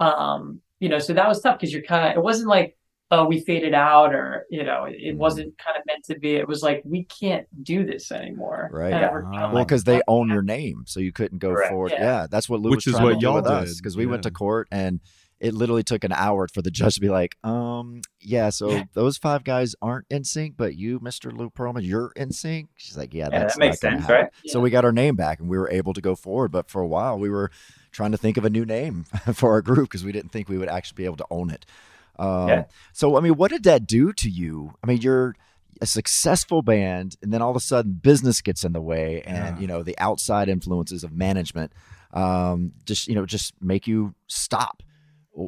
um, 0.00 0.60
you 0.80 0.88
know, 0.88 0.98
so 0.98 1.12
that 1.12 1.28
was 1.28 1.40
tough 1.40 1.58
because 1.58 1.72
you're 1.72 1.82
kind 1.82 2.08
of. 2.10 2.16
It 2.16 2.22
wasn't 2.22 2.48
like 2.48 2.74
oh 3.10 3.24
we 3.24 3.40
faded 3.40 3.72
out 3.72 4.14
or 4.14 4.44
you 4.50 4.62
know 4.62 4.84
it, 4.84 4.96
it 5.00 5.16
wasn't 5.16 5.56
kind 5.58 5.76
of 5.76 5.82
meant 5.86 6.04
to 6.04 6.18
be. 6.18 6.36
It 6.36 6.48
was 6.48 6.62
like 6.62 6.82
we 6.84 7.04
can't 7.04 7.46
do 7.62 7.84
this 7.84 8.10
anymore. 8.10 8.70
Right. 8.72 8.92
And 8.92 9.12
we're 9.12 9.22
kinda 9.22 9.38
Well, 9.38 9.54
like, 9.54 9.68
because 9.68 9.84
they 9.84 10.00
own 10.08 10.28
your 10.28 10.42
name, 10.42 10.84
so 10.86 11.00
you 11.00 11.12
couldn't 11.12 11.38
go 11.38 11.52
Correct. 11.52 11.70
forward. 11.70 11.92
Yeah. 11.92 12.02
Yeah. 12.02 12.26
that's 12.30 12.48
what 12.48 12.60
Lou 12.60 12.70
Which 12.70 12.86
was 12.86 12.94
is 12.94 13.00
what 13.00 13.20
y'all 13.20 13.42
with 13.42 13.44
did, 13.44 13.76
because 13.76 13.96
we 13.96 14.06
went 14.06 14.22
to 14.24 14.30
court 14.30 14.68
and 14.70 15.00
it 15.40 15.54
literally 15.54 15.82
took 15.84 16.02
an 16.04 16.12
hour 16.12 16.48
for 16.48 16.62
the 16.62 16.70
judge 16.70 16.94
to 16.96 17.00
be 17.00 17.08
like, 17.08 17.36
um, 17.44 18.00
yeah, 18.20 18.50
so 18.50 18.82
those 18.94 19.16
five 19.18 19.44
guys 19.44 19.74
aren't 19.80 20.06
in 20.10 20.24
sync, 20.24 20.56
but 20.56 20.74
you, 20.76 20.98
Mister 21.00 21.30
Lou 21.30 21.48
Pearlman, 21.50 21.84
you're 21.84 22.12
in 22.16 22.32
sync. 22.32 22.70
She's 22.76 22.96
like, 22.96 23.14
yeah, 23.14 23.28
Yeah, 23.32 23.40
that 23.46 23.58
makes 23.58 23.80
sense, 23.80 24.02
happen. 24.02 24.14
right? 24.16 24.30
So 24.46 24.60
we 24.60 24.70
got 24.70 24.84
our 24.84 24.92
name 24.92 25.14
back 25.16 25.38
and 25.40 25.48
we 25.48 25.56
were 25.58 25.70
able 25.70 25.94
to 25.94 26.00
go 26.00 26.14
forward. 26.16 26.50
But 26.50 26.68
for 26.70 26.80
a 26.82 26.86
while, 26.88 27.18
we 27.18 27.30
were 27.30 27.50
trying 27.92 28.12
to 28.12 28.18
think 28.18 28.36
of 28.36 28.44
a 28.44 28.50
new 28.50 28.64
name 28.64 29.04
for 29.34 29.52
our 29.52 29.62
group 29.62 29.88
because 29.90 30.04
we 30.04 30.12
didn't 30.12 30.30
think 30.32 30.48
we 30.48 30.58
would 30.58 30.68
actually 30.68 30.96
be 30.96 31.04
able 31.04 31.16
to 31.18 31.26
own 31.30 31.50
it. 31.50 31.64
Um, 32.18 32.48
Yeah. 32.48 32.64
So, 32.92 33.16
I 33.16 33.20
mean, 33.20 33.36
what 33.36 33.50
did 33.50 33.62
that 33.64 33.86
do 33.86 34.12
to 34.14 34.28
you? 34.28 34.74
I 34.82 34.86
mean, 34.88 35.00
you're 35.00 35.36
a 35.80 35.86
successful 35.86 36.60
band, 36.62 37.16
and 37.22 37.32
then 37.32 37.40
all 37.40 37.50
of 37.50 37.56
a 37.56 37.60
sudden, 37.60 37.92
business 37.92 38.40
gets 38.40 38.64
in 38.64 38.72
the 38.72 38.80
way, 38.80 39.22
and 39.22 39.36
Yeah. 39.56 39.60
you 39.60 39.66
know 39.68 39.84
the 39.84 39.96
outside 39.98 40.48
influences 40.48 41.04
of 41.04 41.12
management 41.12 41.72
um, 42.12 42.72
just 42.84 43.06
you 43.06 43.14
know 43.14 43.24
just 43.26 43.52
make 43.60 43.86
you 43.86 44.14
stop. 44.26 44.82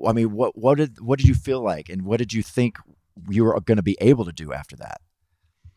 I 0.06 0.12
mean, 0.12 0.32
what 0.32 0.56
what 0.56 0.76
did 0.78 1.00
what 1.00 1.18
did 1.18 1.28
you 1.28 1.34
feel 1.34 1.60
like, 1.62 1.88
and 1.88 2.02
what 2.02 2.18
did 2.18 2.32
you 2.32 2.42
think 2.42 2.76
you 3.28 3.44
were 3.44 3.58
going 3.60 3.76
to 3.76 3.82
be 3.82 3.96
able 4.00 4.24
to 4.24 4.32
do 4.32 4.52
after 4.52 4.76
that? 4.76 5.00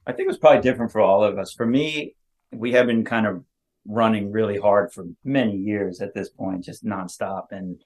I 0.05 0.11
think 0.11 0.26
it 0.26 0.28
was 0.28 0.38
probably 0.38 0.61
different 0.61 0.91
for 0.91 1.01
all 1.01 1.24
of 1.24 1.38
us. 1.38 1.53
For 1.53 1.66
me, 1.66 2.16
we 2.51 2.74
have 2.74 2.88
been 2.88 3.03
kind 3.05 3.26
of 3.26 3.43
running 3.86 4.32
really 4.32 4.57
hard 4.59 4.91
for 4.93 5.05
many 5.24 5.55
years 5.57 6.01
at 6.01 6.14
this 6.14 6.30
point, 6.30 6.64
just 6.64 6.86
nonstop. 6.86 7.47
And 7.51 7.82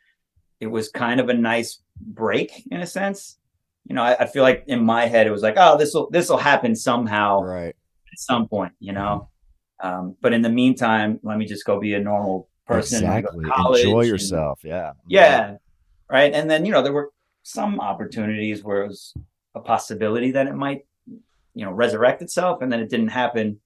it 0.59 0.67
was 0.67 0.89
kind 0.89 1.19
of 1.19 1.30
a 1.30 1.34
nice 1.34 1.82
break 1.99 2.51
in 2.71 2.82
a 2.82 2.88
sense. 2.88 3.38
You 3.86 3.95
know, 3.95 4.03
I, 4.03 4.15
I 4.23 4.25
feel 4.25 4.43
like 4.43 4.63
in 4.67 4.84
my 4.84 5.05
head 5.05 5.28
it 5.28 5.32
was 5.32 5.41
like, 5.43 5.55
oh, 5.57 5.78
this 5.78 5.93
will 5.93 6.09
this 6.09 6.30
will 6.30 6.38
happen 6.38 6.75
somehow 6.75 7.41
Right. 7.41 7.69
at 8.11 8.19
some 8.19 8.47
point, 8.47 8.73
you 8.80 8.93
know. 8.93 9.30
Um, 9.80 10.15
but 10.21 10.34
in 10.34 10.41
the 10.41 10.49
meantime, 10.49 11.19
let 11.23 11.38
me 11.38 11.45
just 11.45 11.65
go 11.65 11.80
be 11.80 11.93
a 11.93 11.99
normal 11.99 12.49
person. 12.65 13.05
and 13.05 13.17
exactly. 13.25 13.45
Enjoy 13.84 13.99
and- 13.99 14.07
yourself. 14.09 14.59
Yeah. 14.63 14.93
yeah. 15.07 15.57
Right. 16.10 16.34
And 16.34 16.49
then, 16.49 16.66
you 16.66 16.72
know, 16.72 16.82
there 16.82 16.93
were 16.93 17.12
some 17.43 17.80
opportunities 17.80 18.64
where 18.64 18.84
it 18.84 18.88
was 18.88 19.14
a 19.55 19.60
possibility 19.60 20.32
that 20.32 20.47
it 20.47 20.55
might, 20.55 20.86
you 21.05 21.66
know, 21.66 21.72
resurrect 21.72 22.22
itself 22.22 22.62
and 22.62 22.72
then 22.72 22.80
it 22.80 22.89
didn't 22.89 23.10
happen. 23.10 23.60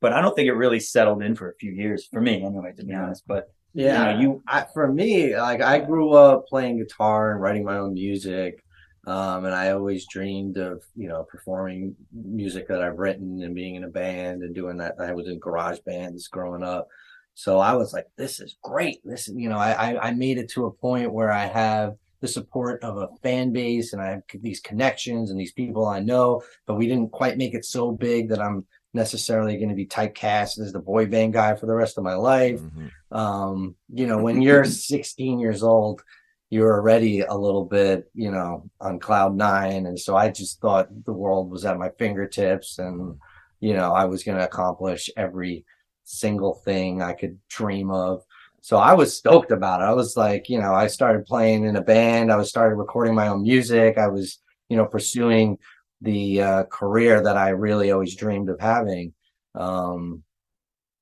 But 0.00 0.12
I 0.12 0.20
don't 0.20 0.36
think 0.36 0.48
it 0.48 0.52
really 0.54 0.80
settled 0.80 1.22
in 1.22 1.34
for 1.34 1.50
a 1.50 1.54
few 1.54 1.72
years 1.72 2.06
for 2.06 2.20
me 2.20 2.44
anyway, 2.44 2.72
to 2.76 2.84
be 2.84 2.94
honest. 2.94 3.24
But 3.26 3.48
Yeah, 3.72 4.10
you 4.10 4.14
know, 4.14 4.20
you 4.20 4.42
I, 4.46 4.66
for 4.72 4.90
me, 4.92 5.36
like 5.36 5.60
I 5.60 5.80
grew 5.80 6.12
up 6.12 6.46
playing 6.46 6.78
guitar 6.78 7.32
and 7.32 7.40
writing 7.40 7.64
my 7.64 7.78
own 7.78 7.94
music, 7.94 8.62
um, 9.06 9.44
and 9.44 9.54
I 9.54 9.70
always 9.72 10.06
dreamed 10.06 10.58
of 10.58 10.82
you 10.94 11.08
know 11.08 11.24
performing 11.24 11.96
music 12.12 12.68
that 12.68 12.82
I've 12.82 12.98
written 12.98 13.42
and 13.42 13.54
being 13.54 13.74
in 13.74 13.84
a 13.84 13.88
band 13.88 14.42
and 14.42 14.54
doing 14.54 14.76
that. 14.78 14.94
I 15.00 15.12
was 15.12 15.26
in 15.26 15.38
garage 15.40 15.80
bands 15.84 16.28
growing 16.28 16.62
up, 16.62 16.86
so 17.34 17.58
I 17.58 17.74
was 17.74 17.92
like, 17.92 18.06
"This 18.16 18.40
is 18.40 18.56
great." 18.62 19.00
This, 19.04 19.28
is 19.28 19.34
you 19.36 19.48
know, 19.48 19.58
I 19.58 19.72
I, 19.72 20.08
I 20.08 20.10
made 20.12 20.38
it 20.38 20.48
to 20.50 20.66
a 20.66 20.70
point 20.70 21.12
where 21.12 21.32
I 21.32 21.46
have 21.46 21.94
the 22.20 22.28
support 22.28 22.82
of 22.82 22.96
a 22.96 23.08
fan 23.22 23.52
base 23.52 23.92
and 23.92 24.00
I 24.00 24.10
have 24.12 24.22
these 24.40 24.60
connections 24.60 25.30
and 25.30 25.38
these 25.38 25.52
people 25.52 25.86
I 25.86 26.00
know, 26.00 26.42
but 26.66 26.76
we 26.76 26.86
didn't 26.86 27.12
quite 27.12 27.36
make 27.36 27.52
it 27.54 27.64
so 27.66 27.90
big 27.92 28.30
that 28.30 28.40
I'm 28.40 28.64
necessarily 28.94 29.56
going 29.56 29.68
to 29.68 29.74
be 29.74 29.84
typecast 29.86 30.58
as 30.60 30.72
the 30.72 30.78
boy 30.78 31.04
band 31.06 31.32
guy 31.34 31.54
for 31.56 31.66
the 31.66 31.74
rest 31.74 31.98
of 31.98 32.04
my 32.04 32.14
life 32.14 32.60
Mhm. 32.60 32.90
um 33.10 33.74
you 33.92 34.06
know 34.06 34.18
when 34.18 34.40
you're 34.46 34.64
16 34.64 35.40
years 35.40 35.62
old 35.64 36.00
you're 36.48 36.72
already 36.72 37.20
a 37.22 37.34
little 37.34 37.64
bit 37.64 38.08
you 38.14 38.30
know 38.30 38.70
on 38.80 39.00
cloud 39.00 39.34
nine 39.36 39.86
and 39.86 39.98
so 39.98 40.14
i 40.16 40.30
just 40.30 40.60
thought 40.60 40.86
the 41.04 41.12
world 41.12 41.50
was 41.50 41.64
at 41.64 41.76
my 41.76 41.90
fingertips 41.98 42.78
and 42.78 43.16
you 43.58 43.74
know 43.74 43.92
i 43.92 44.04
was 44.04 44.22
going 44.22 44.38
to 44.38 44.44
accomplish 44.44 45.10
every 45.16 45.64
single 46.04 46.54
thing 46.64 47.02
i 47.02 47.12
could 47.12 47.38
dream 47.48 47.90
of. 47.90 48.22
So 48.60 48.76
i 48.78 48.94
was 48.94 49.16
stoked 49.16 49.50
about 49.50 49.80
it. 49.80 49.84
I 49.84 49.92
was 49.92 50.16
like 50.16 50.48
you 50.48 50.60
know 50.60 50.74
i 50.74 50.86
started 50.86 51.26
playing 51.26 51.64
in 51.64 51.76
a 51.76 51.82
band. 51.82 52.32
I 52.32 52.36
was 52.36 52.48
started 52.48 52.76
recording 52.76 53.14
my 53.14 53.28
own 53.28 53.42
music. 53.42 53.98
I 53.98 54.08
was 54.08 54.40
you 54.68 54.76
know 54.76 54.86
pursuing 54.86 55.58
the 56.00 56.42
uh, 56.42 56.64
career 56.64 57.22
that 57.22 57.36
i 57.36 57.48
really 57.48 57.90
always 57.90 58.14
dreamed 58.14 58.48
of 58.50 58.60
having. 58.60 59.12
Um 59.54 60.22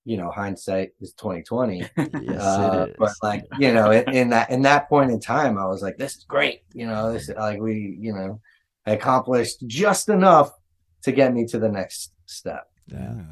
you 0.05 0.16
know 0.16 0.30
hindsight 0.30 0.90
is 1.00 1.12
2020 1.12 1.78
Yes, 1.96 2.42
uh, 2.42 2.86
it 2.86 2.90
is. 2.90 2.96
but 2.98 3.12
like 3.22 3.44
you 3.59 3.72
know 3.72 3.92
in, 3.92 4.12
in 4.12 4.30
that 4.30 4.50
in 4.50 4.62
that 4.62 4.88
point 4.88 5.12
in 5.12 5.20
time 5.20 5.57
i 5.59 5.64
was 5.64 5.80
like 5.80 5.96
this 5.96 6.16
is 6.16 6.24
great. 6.24 6.62
You 6.72 6.86
know 6.86 7.12
this 7.12 7.28
like 7.28 7.61
we 7.61 7.96
you 8.00 8.12
know 8.12 8.40
I 8.86 8.92
accomplished 8.92 9.64
just 9.66 10.09
enough 10.09 10.50
to 11.03 11.12
get 11.12 11.32
me 11.32 11.46
to 11.46 11.59
the 11.59 11.68
next 11.68 12.12
step. 12.26 12.68
Yeah. 12.86 13.22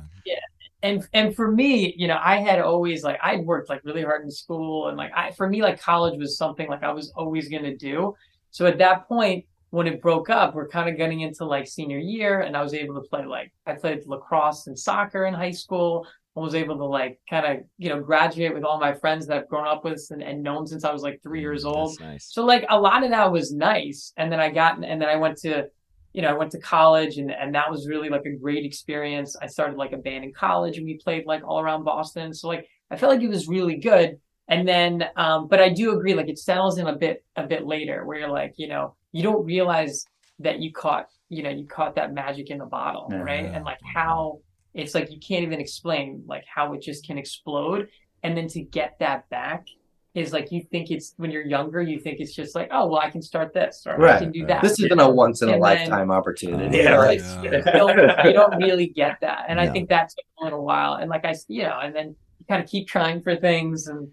And 0.82 1.06
and 1.12 1.34
for 1.34 1.50
me, 1.50 1.94
you 1.96 2.08
know, 2.08 2.18
I 2.22 2.36
had 2.36 2.60
always 2.60 3.02
like 3.02 3.18
I'd 3.22 3.44
worked 3.44 3.68
like 3.68 3.84
really 3.84 4.02
hard 4.02 4.22
in 4.22 4.30
school 4.30 4.88
and 4.88 4.96
like 4.96 5.12
I 5.14 5.30
for 5.32 5.48
me 5.48 5.62
like 5.62 5.80
college 5.80 6.18
was 6.18 6.36
something 6.36 6.68
like 6.68 6.82
I 6.82 6.92
was 6.92 7.12
always 7.16 7.48
gonna 7.48 7.76
do. 7.76 8.14
So 8.50 8.66
at 8.66 8.78
that 8.78 9.06
point, 9.06 9.44
when 9.70 9.86
it 9.86 10.02
broke 10.02 10.30
up, 10.30 10.54
we're 10.54 10.68
kind 10.68 10.88
of 10.88 10.96
getting 10.96 11.20
into 11.20 11.44
like 11.44 11.68
senior 11.68 11.98
year, 11.98 12.40
and 12.40 12.56
I 12.56 12.62
was 12.62 12.74
able 12.74 12.94
to 12.94 13.08
play 13.08 13.24
like 13.24 13.52
I 13.66 13.74
played 13.74 14.06
lacrosse 14.06 14.66
and 14.66 14.78
soccer 14.78 15.26
in 15.26 15.34
high 15.34 15.52
school. 15.52 16.06
I 16.36 16.40
was 16.40 16.54
able 16.54 16.76
to 16.78 16.84
like 16.84 17.18
kind 17.28 17.44
of 17.44 17.64
you 17.76 17.90
know 17.90 18.00
graduate 18.00 18.54
with 18.54 18.64
all 18.64 18.80
my 18.80 18.94
friends 18.94 19.26
that 19.26 19.36
I've 19.36 19.48
grown 19.48 19.66
up 19.66 19.84
with 19.84 20.06
and, 20.10 20.22
and 20.22 20.42
known 20.42 20.66
since 20.66 20.84
I 20.84 20.92
was 20.92 21.02
like 21.02 21.20
three 21.22 21.40
mm, 21.40 21.42
years 21.42 21.64
old. 21.64 22.00
Nice. 22.00 22.28
So 22.32 22.44
like 22.44 22.64
a 22.70 22.80
lot 22.80 23.04
of 23.04 23.10
that 23.10 23.30
was 23.30 23.52
nice. 23.52 24.12
And 24.16 24.32
then 24.32 24.40
I 24.40 24.50
got 24.50 24.82
and 24.82 25.00
then 25.00 25.08
I 25.08 25.16
went 25.16 25.36
to 25.38 25.68
you 26.12 26.22
know, 26.22 26.28
I 26.28 26.32
went 26.32 26.50
to 26.52 26.60
college 26.60 27.18
and 27.18 27.30
and 27.30 27.54
that 27.54 27.70
was 27.70 27.88
really 27.88 28.08
like 28.08 28.24
a 28.26 28.36
great 28.36 28.64
experience. 28.64 29.36
I 29.40 29.46
started 29.46 29.76
like 29.76 29.92
a 29.92 29.98
band 29.98 30.24
in 30.24 30.32
college 30.32 30.76
and 30.76 30.86
we 30.86 30.98
played 30.98 31.24
like 31.26 31.42
all 31.44 31.60
around 31.60 31.84
Boston. 31.84 32.34
So 32.34 32.48
like 32.48 32.66
I 32.90 32.96
felt 32.96 33.12
like 33.12 33.22
it 33.22 33.28
was 33.28 33.48
really 33.48 33.76
good. 33.76 34.18
And 34.48 34.66
then 34.66 35.04
um 35.16 35.48
but 35.48 35.60
I 35.60 35.68
do 35.68 35.92
agree 35.92 36.14
like 36.14 36.28
it 36.28 36.38
settles 36.38 36.78
in 36.78 36.86
a 36.86 36.96
bit 36.96 37.24
a 37.36 37.46
bit 37.46 37.66
later 37.66 38.04
where 38.04 38.18
you're 38.18 38.28
like, 38.28 38.54
you 38.56 38.68
know, 38.68 38.96
you 39.12 39.22
don't 39.22 39.44
realize 39.44 40.04
that 40.40 40.60
you 40.60 40.72
caught, 40.72 41.06
you 41.28 41.42
know, 41.42 41.50
you 41.50 41.66
caught 41.66 41.94
that 41.94 42.12
magic 42.12 42.50
in 42.50 42.58
the 42.58 42.66
bottle, 42.66 43.08
right? 43.10 43.44
And 43.44 43.64
like 43.64 43.80
how 43.94 44.40
it's 44.74 44.94
like 44.94 45.10
you 45.10 45.18
can't 45.18 45.44
even 45.44 45.60
explain 45.60 46.24
like 46.26 46.44
how 46.52 46.72
it 46.74 46.82
just 46.82 47.06
can 47.06 47.18
explode 47.18 47.88
and 48.22 48.36
then 48.36 48.48
to 48.48 48.62
get 48.62 48.96
that 49.00 49.28
back 49.30 49.66
is 50.14 50.32
like 50.32 50.50
you 50.50 50.60
think 50.72 50.90
it's 50.90 51.14
when 51.18 51.30
you're 51.30 51.44
younger, 51.46 51.80
you 51.80 52.00
think 52.00 52.18
it's 52.18 52.34
just 52.34 52.54
like, 52.56 52.68
oh 52.72 52.86
well, 52.88 53.00
I 53.00 53.10
can 53.10 53.22
start 53.22 53.52
this 53.54 53.84
or 53.86 54.04
I 54.04 54.18
can 54.18 54.32
do 54.32 54.44
that. 54.46 54.60
This 54.62 54.78
isn't 54.80 54.98
a 54.98 55.08
once 55.08 55.40
in 55.42 55.48
a 55.48 55.52
And 55.52 55.62
then- 55.62 55.78
lifetime 55.78 56.10
opportunity. 56.10 56.78
Yeah, 56.78 56.94
right. 56.96 57.20
you, 57.44 57.50
don't, 57.72 58.24
you 58.26 58.32
don't 58.32 58.56
really 58.56 58.88
get 58.88 59.18
that, 59.20 59.44
and 59.48 59.60
I 59.60 59.68
think 59.70 59.88
that 59.90 60.08
took 60.10 60.24
a 60.40 60.44
little 60.44 60.64
while. 60.64 60.94
And 60.94 61.08
like 61.10 61.24
I, 61.24 61.30
s- 61.30 61.44
you 61.48 61.62
know, 61.62 61.78
and 61.82 61.94
then 61.94 62.08
you 62.38 62.46
kind 62.48 62.62
of 62.62 62.68
keep 62.68 62.88
trying 62.88 63.22
for 63.22 63.36
things, 63.36 63.86
and 63.86 64.08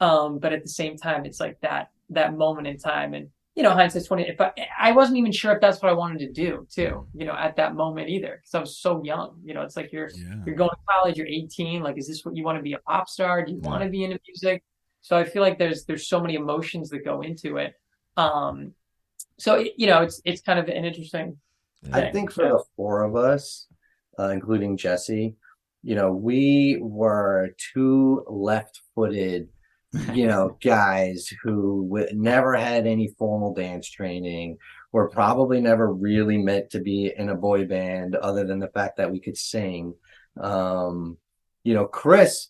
um, 0.00 0.38
but 0.38 0.52
at 0.52 0.62
the 0.62 0.68
same 0.68 0.96
time, 0.96 1.24
it's 1.26 1.40
like 1.40 1.60
that 1.62 1.90
that 2.10 2.34
moment 2.36 2.66
in 2.68 2.78
time, 2.78 3.14
and 3.14 3.28
you 3.56 3.64
know, 3.64 3.70
hindsight's 3.72 4.06
twenty. 4.06 4.28
If 4.28 4.40
I, 4.40 4.52
I 4.80 4.92
wasn't 4.92 5.18
even 5.18 5.32
sure 5.32 5.52
if 5.52 5.60
that's 5.60 5.82
what 5.82 5.90
I 5.90 5.94
wanted 5.94 6.20
to 6.20 6.30
do 6.32 6.66
too, 6.70 7.06
you 7.12 7.26
know, 7.26 7.34
at 7.34 7.56
that 7.56 7.74
moment 7.74 8.08
either, 8.08 8.36
because 8.40 8.54
I 8.54 8.60
was 8.60 8.78
so 8.78 9.02
young. 9.02 9.34
You 9.44 9.54
know, 9.54 9.62
it's 9.62 9.76
like 9.76 9.90
you're 9.92 10.10
you're 10.46 10.54
going 10.54 10.70
to 10.70 10.76
college, 10.88 11.16
you're 11.18 11.26
18. 11.26 11.82
Like, 11.82 11.98
is 11.98 12.06
this 12.06 12.24
what 12.24 12.36
you 12.36 12.44
want 12.44 12.56
to 12.58 12.62
be 12.62 12.74
a 12.74 12.78
pop 12.78 13.08
star? 13.08 13.44
Do 13.44 13.50
you 13.52 13.58
want 13.58 13.82
to 13.82 13.90
be 13.90 14.04
into 14.04 14.20
music? 14.28 14.62
So 15.02 15.16
I 15.16 15.24
feel 15.24 15.42
like 15.42 15.58
there's 15.58 15.84
there's 15.84 16.08
so 16.08 16.20
many 16.20 16.34
emotions 16.34 16.90
that 16.90 17.04
go 17.04 17.22
into 17.22 17.56
it. 17.56 17.74
Um, 18.16 18.74
so 19.38 19.54
it- 19.56 19.74
you 19.76 19.86
know, 19.86 20.02
it's 20.02 20.20
it's 20.24 20.40
kind 20.42 20.58
of 20.58 20.68
an 20.68 20.84
interesting. 20.84 21.38
I 21.92 22.10
think 22.10 22.30
for 22.30 22.42
the 22.44 22.64
four 22.76 23.02
of 23.04 23.16
us, 23.16 23.66
uh, 24.18 24.28
including 24.28 24.76
Jesse, 24.76 25.34
you 25.82 25.94
know, 25.94 26.12
we 26.12 26.78
were 26.82 27.54
two 27.72 28.22
left-footed, 28.28 29.48
you 30.12 30.26
know, 30.26 30.58
guys 30.62 31.32
who 31.42 31.88
w- 31.90 32.14
never 32.14 32.54
had 32.54 32.86
any 32.86 33.08
formal 33.18 33.54
dance 33.54 33.88
training. 33.90 34.58
Were 34.92 35.08
probably 35.08 35.60
never 35.60 35.90
really 35.92 36.36
meant 36.36 36.70
to 36.70 36.80
be 36.80 37.12
in 37.16 37.28
a 37.28 37.34
boy 37.36 37.64
band, 37.64 38.16
other 38.16 38.44
than 38.44 38.58
the 38.58 38.68
fact 38.68 38.96
that 38.96 39.10
we 39.12 39.20
could 39.20 39.36
sing. 39.38 39.94
Um, 40.40 41.16
you 41.62 41.74
know, 41.74 41.86
Chris 41.86 42.48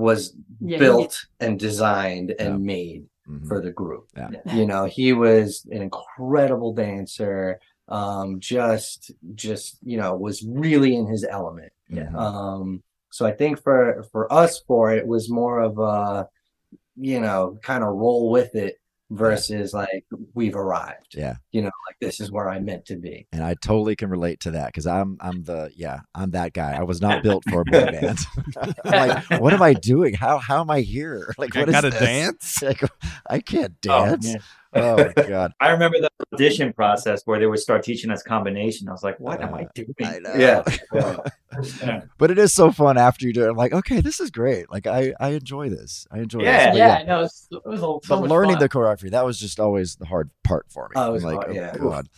was 0.00 0.34
Yeah, 0.60 0.78
built 0.78 1.26
and 1.38 1.58
designed 1.58 2.34
and 2.38 2.64
made 2.64 3.04
Mm-hmm. 3.28 3.46
for 3.46 3.60
the 3.60 3.70
group. 3.70 4.08
Yeah. 4.16 4.30
You 4.56 4.66
know, 4.66 4.86
he 4.86 5.12
was 5.12 5.64
an 5.70 5.82
incredible 5.82 6.72
dancer. 6.74 7.60
Um, 7.86 8.40
just, 8.40 9.12
just, 9.36 9.78
you 9.84 9.98
know, 9.98 10.16
was 10.16 10.42
really 10.42 10.96
in 10.96 11.06
his 11.06 11.22
element. 11.22 11.72
Yeah. 11.88 12.10
Um, 12.16 12.82
so 13.10 13.26
I 13.26 13.32
think 13.32 13.62
for, 13.62 14.04
for 14.10 14.32
us 14.32 14.60
for 14.66 14.90
it 14.92 15.06
was 15.06 15.30
more 15.30 15.60
of 15.60 15.78
a, 15.78 16.28
you 16.96 17.20
know, 17.20 17.56
kind 17.62 17.84
of 17.84 17.90
roll 17.94 18.30
with 18.30 18.56
it 18.56 18.79
versus 19.10 19.74
like 19.74 20.04
we've 20.34 20.54
arrived. 20.56 21.14
Yeah. 21.16 21.36
You 21.52 21.62
know, 21.62 21.70
like 21.88 21.96
this 22.00 22.20
is 22.20 22.30
where 22.30 22.48
I 22.48 22.60
meant 22.60 22.86
to 22.86 22.96
be. 22.96 23.26
And 23.32 23.42
I 23.42 23.54
totally 23.54 23.96
can 23.96 24.08
relate 24.08 24.40
to 24.40 24.52
that 24.52 24.66
because 24.68 24.86
I'm 24.86 25.16
I'm 25.20 25.42
the 25.42 25.70
yeah 25.76 26.00
I'm 26.14 26.30
that 26.30 26.52
guy. 26.52 26.72
I 26.72 26.82
was 26.84 27.00
not 27.00 27.22
built 27.24 27.44
for 27.50 27.62
a 27.62 27.64
boy 27.64 27.86
band. 27.86 28.18
Like, 28.84 29.24
what 29.40 29.52
am 29.52 29.62
I 29.62 29.74
doing? 29.74 30.14
How 30.14 30.38
how 30.38 30.60
am 30.60 30.70
I 30.70 30.80
here? 30.80 31.34
Like, 31.38 31.56
I 31.56 31.60
what 31.60 31.68
is 31.68 31.74
gotta 31.74 31.90
this? 31.90 32.00
dance? 32.00 32.62
Like, 32.62 32.82
I 33.28 33.40
can't 33.40 33.74
Oh, 33.88 34.06
dance. 34.06 34.28
yeah. 34.28 34.36
Oh, 34.72 34.96
my 35.16 35.22
god. 35.26 35.52
I 35.60 35.70
remember 35.70 35.98
the 36.00 36.10
audition 36.32 36.72
process 36.72 37.22
where 37.24 37.38
they 37.40 37.46
would 37.46 37.58
start 37.58 37.82
teaching 37.82 38.10
us 38.10 38.22
combination. 38.22 38.88
I 38.88 38.92
was 38.92 39.02
like, 39.02 39.18
what 39.18 39.40
am 39.42 39.54
I 39.54 39.62
uh, 39.62 39.68
doing? 39.74 39.94
I 40.00 40.18
know. 40.20 40.34
Yeah. 40.34 40.62
Yeah. 40.92 42.00
But 42.18 42.30
it 42.30 42.38
is 42.38 42.52
so 42.52 42.70
fun 42.70 42.96
after 42.96 43.26
you 43.26 43.32
do 43.32 43.44
it. 43.44 43.50
I'm 43.50 43.56
like, 43.56 43.72
okay, 43.72 44.00
this 44.00 44.20
is 44.20 44.30
great. 44.30 44.70
Like 44.70 44.86
I 44.86 45.12
I 45.18 45.30
enjoy 45.30 45.68
this. 45.68 46.06
I 46.10 46.18
enjoy 46.18 46.42
Yeah. 46.42 46.66
this. 46.66 46.66
But 46.66 46.78
yeah, 46.78 47.02
no, 47.04 47.18
it 47.18 47.22
was, 47.22 47.48
it 47.50 47.66
was 47.66 47.80
a, 47.80 48.06
so 48.06 48.20
but 48.20 48.28
learning 48.28 48.52
fun. 48.52 48.60
the 48.60 48.68
choreography 48.68 49.10
that 49.10 49.24
was 49.24 49.40
just 49.40 49.58
always 49.58 49.96
the 49.96 50.06
hard 50.06 50.30
part 50.44 50.66
for 50.70 50.84
me. 50.88 50.92
Oh, 50.94 51.10
it 51.10 51.12
was 51.12 51.24
like, 51.24 51.34
hard, 51.36 51.50
oh 51.50 51.52
yeah. 51.52 51.76
God. 51.76 52.08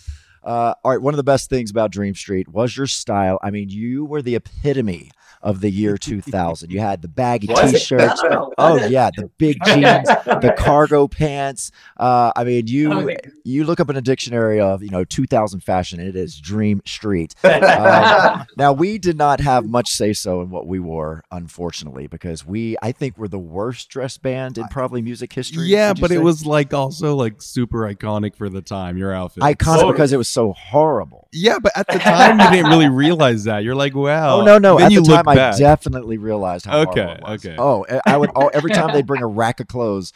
Uh, 0.45 0.75
all 0.85 0.91
right, 0.91 1.01
one 1.01 1.15
of 1.15 1.17
the 1.19 1.23
best 1.25 1.49
things 1.51 1.71
about 1.71 1.91
Dream 1.93 2.15
Street 2.15 2.49
was 2.49 2.77
your 2.77 2.87
style. 2.87 3.39
I 3.43 3.51
mean, 3.51 3.69
you 3.69 4.05
were 4.05 4.23
the 4.23 4.35
epitome 4.35 5.11
of 5.43 5.61
the 5.61 5.71
year 5.71 5.97
2000. 5.99 6.71
You 6.71 6.81
had 6.81 7.03
the 7.03 7.09
baggy 7.09 7.47
t-shirts. 7.49 8.23
Oh, 8.33 8.53
Oh 8.59 8.75
was 8.75 8.83
it? 8.85 8.91
yeah, 8.93 9.11
the 9.17 9.29
big 9.39 9.57
jeans, 9.67 10.07
the 10.09 10.55
cargo 10.57 11.09
pants. 11.09 11.71
Uh, 11.97 12.33
I 12.37 12.45
mean, 12.45 12.65
Oh, 12.65 12.71
you 12.71 13.11
yeah. 13.11 13.17
you 13.45 13.65
look 13.65 13.81
up 13.81 13.91
in 13.91 13.97
a 13.97 14.01
dictionary 14.01 14.61
of 14.61 14.83
you 14.83 14.91
know 14.91 15.05
2000 15.05 15.61
fashion, 15.61 15.99
and 16.01 16.09
it 16.09 16.17
is 16.17 16.39
Dream 16.39 16.81
Street. 16.87 17.35
Um, 17.45 18.47
now 18.57 18.73
we 18.73 18.99
did 18.99 19.17
not 19.17 19.41
have 19.41 19.67
much 19.67 19.91
say 19.91 20.13
so 20.13 20.41
in 20.43 20.51
what 20.51 20.67
we 20.67 20.79
wore, 20.79 21.25
unfortunately, 21.31 22.07
because 22.07 22.47
we 22.47 22.77
I 22.83 22.93
think 22.93 23.19
we're 23.19 23.29
the 23.29 23.39
worst 23.39 23.89
dressed 23.89 24.23
band 24.23 24.59
in 24.59 24.69
probably 24.69 25.03
music 25.03 25.33
history. 25.33 25.67
Yeah, 25.69 25.89
would 25.91 25.99
you 25.99 26.03
but 26.03 26.11
it 26.13 26.19
was 26.23 26.47
like 26.47 26.73
also 26.75 27.15
like 27.17 27.43
super 27.43 27.81
iconic 27.93 28.37
for 28.37 28.49
the 28.49 28.63
time. 28.63 28.97
Your 28.97 29.13
outfit, 29.13 29.43
iconic 29.43 29.91
because 29.93 30.13
it 30.13 30.17
was 30.19 30.29
so 30.33 30.53
horrible. 30.53 31.29
Yeah, 31.33 31.59
but 31.61 31.73
at 31.77 31.87
the 31.87 31.99
time 31.99 32.41
you 32.41 32.51
didn't 32.51 32.71
really 32.71 32.89
realize 33.05 33.45
that. 33.45 33.65
You're 33.65 33.75
like, 33.75 33.95
wow. 33.95 34.41
Oh 34.41 34.45
no, 34.45 34.59
no! 34.59 34.77
Then 34.79 34.87
At 34.87 34.93
you 34.93 35.03
the 35.03 35.09
look 35.11 35.25
time, 35.25 35.29
I 35.29 35.57
definitely 35.57 36.19
realized 36.19 36.67
how 36.67 36.81
Okay, 36.81 37.03
horrible 37.03 37.15
it 37.27 37.31
was. 37.31 37.45
okay. 37.47 37.57
Oh, 37.59 37.83
eh, 37.83 38.01
I 38.07 38.17
would 38.17 38.31
oh, 38.35 38.49
every 38.49 38.71
time 38.71 38.93
they'd 38.93 39.07
bring 39.07 39.23
a 39.23 39.27
rack 39.27 39.61
of 39.61 39.67
clothes, 39.69 40.13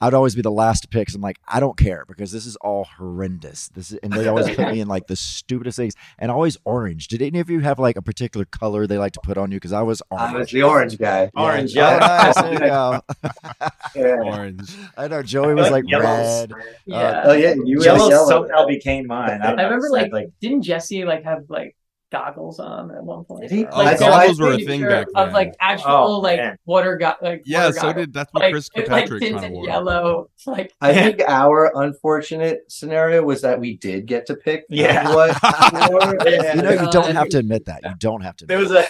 I'd 0.00 0.12
always 0.14 0.34
be 0.34 0.42
the 0.42 0.50
last 0.50 0.82
to 0.82 0.88
pick. 0.88 1.08
'cause 1.08 1.14
I'm 1.14 1.22
like, 1.22 1.38
I 1.48 1.58
don't 1.58 1.76
care 1.78 2.04
because 2.06 2.30
this 2.30 2.44
is 2.44 2.56
all 2.56 2.84
horrendous. 2.98 3.68
This 3.68 3.92
is, 3.92 3.98
and 4.02 4.12
they 4.12 4.28
always 4.28 4.46
put 4.54 4.70
me 4.70 4.80
in 4.80 4.88
like 4.88 5.06
the 5.06 5.16
stupidest 5.16 5.76
things, 5.78 5.94
and 6.18 6.30
always 6.30 6.58
orange. 6.64 7.08
Did 7.08 7.22
any 7.22 7.40
of 7.40 7.48
you 7.48 7.60
have 7.60 7.78
like 7.78 7.96
a 7.96 8.02
particular 8.02 8.44
color 8.44 8.86
they 8.86 8.98
like 8.98 9.12
to 9.12 9.20
put 9.22 9.38
on 9.38 9.50
you? 9.52 9.56
Because 9.56 9.72
I 9.72 9.82
was 9.82 10.02
orange. 10.10 10.34
I 10.34 10.38
was 10.38 10.50
the 10.50 10.62
orange 10.62 10.98
guy. 10.98 11.30
Orange, 11.34 11.76
Oh, 11.76 11.80
yeah. 11.80 11.98
nice. 11.98 12.34
There 12.34 12.52
you 12.52 12.58
go. 12.58 13.00
Yeah. 13.94 14.16
Orange. 14.22 14.70
I 14.98 15.08
know 15.08 15.22
Joey 15.22 15.54
was 15.54 15.70
like 15.70 15.84
Yellows. 15.86 16.48
red. 16.50 16.52
Uh, 16.52 16.56
yeah. 16.84 17.22
Oh 17.24 17.32
yeah, 17.32 17.54
you 17.64 17.78
were 17.78 17.84
Yellow, 17.84 18.10
yellow. 18.10 18.28
somehow 18.28 18.66
became 18.66 19.06
mine. 19.06 19.40
I, 19.42 19.52
I 19.52 19.62
remember 19.62 19.86
It's 19.86 19.92
like, 19.92 20.12
like 20.12 20.28
didn't 20.42 20.62
Jesse 20.62 21.04
like 21.06 21.24
have 21.24 21.44
like 21.48 21.74
goggles 22.16 22.58
on 22.60 22.90
at 22.90 23.02
one 23.04 23.24
point? 23.24 23.42
Did 23.42 23.50
he? 23.50 23.66
Oh, 23.66 23.78
Like, 23.78 23.98
goggles 23.98 24.36
so 24.38 24.44
were 24.44 24.50
a 24.52 24.54
I'm 24.54 24.66
thing 24.66 24.80
sure 24.80 24.90
back 24.90 25.06
Of 25.14 25.32
like 25.32 25.54
actual 25.60 25.90
Oh, 25.90 26.18
like 26.20 26.38
man. 26.38 26.58
water 26.66 26.96
got 26.96 27.22
like 27.22 27.42
Yeah, 27.44 27.66
water 27.66 27.72
so 27.74 27.80
goggles. 27.82 27.94
did 28.06 28.12
that's 28.14 28.32
what 28.32 28.40
like, 28.42 28.52
Chris 28.52 28.70
it, 28.74 28.78
like 28.78 28.86
Kirkpatrick 29.08 29.20
tinted 29.22 29.40
kind 29.40 29.46
of 29.46 29.52
wore. 29.52 29.66
yellow. 29.66 30.30
Like 30.46 30.72
I 30.80 30.92
think 31.02 31.20
our 31.26 31.72
unfortunate 31.82 32.60
scenario 32.70 33.22
was 33.22 33.42
that 33.42 33.58
we 33.60 33.76
did 33.76 34.06
get 34.06 34.26
to 34.26 34.34
pick 34.36 34.64
Yeah. 34.70 35.14
what. 35.14 35.36
You 36.56 36.62
know, 36.62 36.70
you 36.70 36.90
don't 36.90 37.14
have 37.14 37.28
to 37.30 37.38
admit 37.38 37.64
that. 37.66 37.80
You 37.84 37.94
don't 37.98 38.20
have 38.22 38.36
to. 38.36 38.46
there 38.46 38.58
was 38.58 38.70
a, 38.70 38.86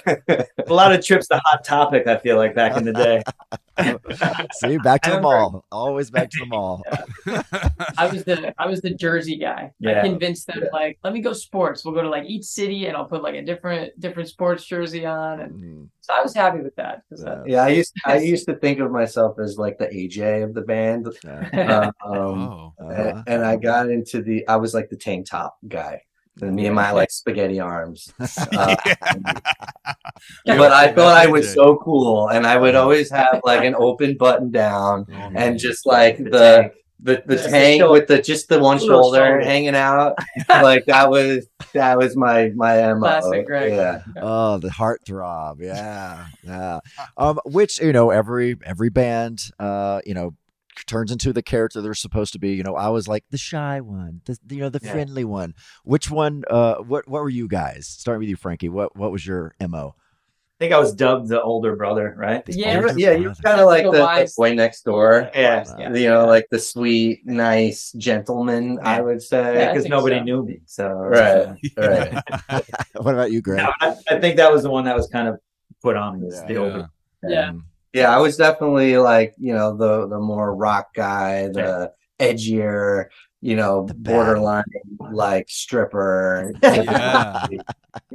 a 0.66 0.72
lot 0.72 0.92
of 0.92 1.04
trips 1.04 1.26
to 1.28 1.40
Hot 1.46 1.64
Topic. 1.64 2.06
I 2.06 2.16
feel 2.18 2.36
like 2.36 2.54
back 2.54 2.76
in 2.76 2.84
the 2.84 2.92
day. 2.92 3.22
See, 4.54 4.78
back 4.78 5.02
to 5.02 5.10
the 5.12 5.20
mall. 5.20 5.64
Always 5.70 6.10
back 6.10 6.30
to 6.30 6.36
the 6.40 6.46
mall. 6.46 6.82
I 7.98 8.06
was 8.06 8.24
the 8.24 8.54
I 8.58 8.66
was 8.66 8.80
the 8.80 8.90
Jersey 8.94 9.36
guy. 9.36 9.72
Yeah. 9.80 10.00
I 10.00 10.02
convinced 10.02 10.46
them 10.46 10.62
like, 10.72 10.98
let 11.04 11.12
me 11.12 11.20
go 11.20 11.32
sports. 11.32 11.84
We'll 11.84 11.94
go 11.94 12.02
to 12.02 12.08
like 12.08 12.24
each 12.26 12.44
city 12.44 12.86
and 12.86 12.96
I'll 12.96 13.04
put 13.04 13.15
like 13.22 13.34
a 13.34 13.42
different 13.42 13.98
different 14.00 14.28
sports 14.28 14.64
jersey 14.64 15.04
on, 15.06 15.40
and 15.40 15.52
Mm, 15.52 15.88
so 16.00 16.14
I 16.14 16.22
was 16.22 16.34
happy 16.34 16.60
with 16.60 16.74
that. 16.76 17.02
uh, 17.26 17.42
Yeah, 17.46 17.62
I 17.64 17.68
used 17.68 17.92
I 18.04 18.18
used 18.34 18.46
to 18.48 18.54
think 18.56 18.78
of 18.80 18.90
myself 18.90 19.38
as 19.38 19.58
like 19.58 19.78
the 19.78 19.86
AJ 19.86 20.42
of 20.44 20.54
the 20.54 20.62
band. 20.62 21.08
yeah. 21.24 21.90
Uh, 22.04 22.08
um, 22.08 22.48
Oh. 22.50 22.72
Uh-huh. 22.78 22.92
and, 22.92 23.24
and 23.26 23.44
I 23.44 23.56
got 23.56 23.90
into 23.90 24.22
the 24.22 24.46
I 24.48 24.56
was 24.56 24.74
like 24.74 24.90
the 24.90 24.96
tank 24.96 25.26
top 25.28 25.56
guy. 25.66 26.02
And 26.42 26.54
me 26.54 26.66
and 26.66 26.74
my 26.74 26.90
like 26.92 27.10
spaghetti 27.10 27.60
arms. 27.60 28.12
Uh, 28.52 28.76
but 30.44 30.72
I 30.72 30.92
thought 30.92 31.16
I 31.16 31.26
was 31.26 31.52
so 31.52 31.76
cool, 31.76 32.28
and 32.28 32.46
I 32.46 32.56
would 32.56 32.74
always 32.74 33.10
have 33.10 33.40
like 33.44 33.64
an 33.64 33.74
open 33.74 34.16
button 34.16 34.50
down, 34.50 35.06
and 35.34 35.58
just 35.58 35.86
like 35.86 36.18
The 36.18 36.70
the 37.00 37.16
tank. 37.16 37.26
the, 37.26 37.34
the 37.34 37.36
Just 37.36 37.48
tank 37.50 37.80
shoulder. 37.80 37.92
with 37.92 38.08
the 38.08 38.22
just 38.22 38.48
the 38.48 38.58
one 38.58 38.78
shoulder 38.78 39.18
shoulder. 39.18 39.40
hanging 39.40 39.74
out. 39.74 40.16
like 40.48 40.84
that 40.86 41.10
was 41.10 41.46
that 41.74 41.98
was 41.98 42.16
my 42.16 42.50
my 42.54 42.92
mo. 42.94 43.00
Classic 43.00 43.46
Greg. 43.46 43.72
Yeah. 43.72 44.02
Oh, 44.20 44.58
the 44.58 44.68
heartthrob. 44.68 45.60
Yeah. 45.60 46.26
Yeah. 46.42 46.80
Um, 47.16 47.38
which, 47.44 47.80
you 47.80 47.92
know, 47.92 48.10
every 48.10 48.56
every 48.64 48.88
band 48.88 49.50
uh, 49.58 50.00
you 50.06 50.14
know, 50.14 50.34
turns 50.86 51.10
into 51.10 51.32
the 51.32 51.42
character 51.42 51.80
they're 51.80 51.94
supposed 51.94 52.32
to 52.34 52.38
be. 52.38 52.54
You 52.54 52.62
know, 52.62 52.76
I 52.76 52.88
was 52.88 53.08
like 53.08 53.24
the 53.30 53.38
shy 53.38 53.80
one, 53.80 54.20
the 54.26 54.38
you 54.50 54.60
know, 54.60 54.68
the 54.68 54.80
Yeah. 54.82 54.92
friendly 54.92 55.24
one. 55.24 55.54
Which 55.84 56.10
one 56.10 56.44
uh 56.50 56.76
what 56.76 57.08
what 57.08 57.22
were 57.22 57.30
you 57.30 57.48
guys? 57.48 57.86
Starting 57.86 58.20
with 58.20 58.28
you, 58.28 58.36
Frankie. 58.36 58.68
What 58.68 58.96
what 58.96 59.12
was 59.12 59.26
your 59.26 59.54
MO? 59.60 59.94
I 60.56 60.64
think 60.64 60.72
I 60.72 60.78
was 60.78 60.94
dubbed 60.94 61.28
the 61.28 61.42
older 61.42 61.76
brother, 61.76 62.14
right? 62.16 62.42
Yeah. 62.48 62.76
Older 62.80 62.98
Yeah, 62.98 63.12
you're 63.12 63.34
kind 63.34 63.60
of 63.60 63.66
like 63.66 63.84
The 63.84 63.90
the, 63.90 63.98
the 63.98 64.32
boy 64.38 64.54
next 64.54 64.86
door. 64.86 65.30
Yeah, 65.34 65.64
Yeah. 65.78 65.92
You 65.92 66.08
know, 66.08 66.26
like 66.26 66.46
the 66.50 66.58
sweet, 66.58 67.26
nice 67.26 67.92
gentleman, 67.92 68.78
I 68.82 69.02
would 69.02 69.20
say. 69.20 69.66
Because 69.66 69.82
think 69.82 69.90
nobody 69.90 70.16
so. 70.16 70.24
knew 70.24 70.42
me. 70.46 70.60
So 70.64 70.88
Right, 70.88 71.56
right. 71.76 72.24
what 72.94 73.12
about 73.12 73.32
you, 73.32 73.42
Greg? 73.42 73.58
No, 73.58 73.72
I, 73.82 73.96
I 74.08 74.18
think 74.18 74.38
that 74.38 74.50
was 74.50 74.62
the 74.62 74.70
one 74.70 74.86
that 74.86 74.96
was 74.96 75.08
kind 75.08 75.28
of 75.28 75.38
put 75.82 75.94
on 75.94 76.22
me. 76.22 76.28
Yeah. 76.32 76.46
the 76.46 76.56
older. 76.56 76.90
Yeah. 77.22 77.52
Yeah, 77.92 78.14
I 78.14 78.18
was 78.18 78.38
definitely 78.38 78.96
like, 78.96 79.34
you 79.36 79.52
know, 79.52 79.76
the 79.76 80.08
the 80.08 80.18
more 80.18 80.54
rock 80.54 80.94
guy, 80.94 81.48
the 81.48 81.92
edgier, 82.18 83.06
you 83.40 83.56
know, 83.56 83.86
The 83.86 83.94
bad 83.94 84.12
borderline 84.14 84.64
like 85.12 85.48
stripper. 85.48 86.52
Yeah. 86.62 87.46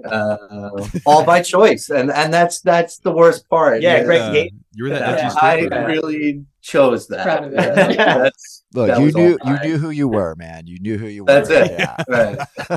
uh, 0.06 0.70
all 1.06 1.24
by 1.26 1.42
choice. 1.42 1.90
And 1.90 2.12
and 2.12 2.32
that's 2.34 2.62
that's 2.62 3.00
the 3.00 3.12
worst 3.12 3.50
part. 3.50 3.82
Yeah, 3.82 3.98
is 4.02 4.06
Greg 4.06 4.36
Yeah. 4.36 4.44
You 4.74 4.84
were 4.86 4.90
that 4.92 5.02
Yeah. 5.18 5.26
edgy 5.26 5.38
I 5.42 5.58
stripper. 5.58 5.86
really 5.88 6.46
chose 6.62 7.08
that. 7.08 7.24
Proud 7.24 7.46
of 7.46 7.54
it. 7.58 7.98
that's 7.98 8.64
Look, 8.74 8.88
that 8.88 9.00
you 9.02 9.12
knew 9.12 9.38
you 9.46 9.60
knew 9.64 9.78
who 9.78 9.90
you 9.90 10.08
were, 10.08 10.36
man. 10.36 10.68
You 10.68 10.80
knew 10.80 10.98
who 10.98 11.08
you 11.08 11.24
were. 11.24 11.28
That's 11.28 11.50
it. 11.50 11.72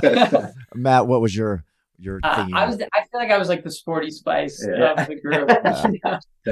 Yeah. 0.03 0.51
Matt, 0.75 1.07
what 1.07 1.20
was 1.20 1.35
your 1.37 1.64
you're 1.99 2.20
Uh. 2.25 2.49
I 2.53 2.66
was. 2.66 2.77
I 2.93 3.01
feel 3.11 3.20
like 3.20 3.31
I 3.31 3.39
was 3.39 3.49
like 3.49 3.62
the 3.64 3.70
sporty 3.70 4.11
spice 4.11 4.64
Yeah. 4.66 4.93
of 5.01 5.07
the 5.07 5.20
group. 5.20 5.49
Yeah. 5.49 5.87
you, 5.87 6.01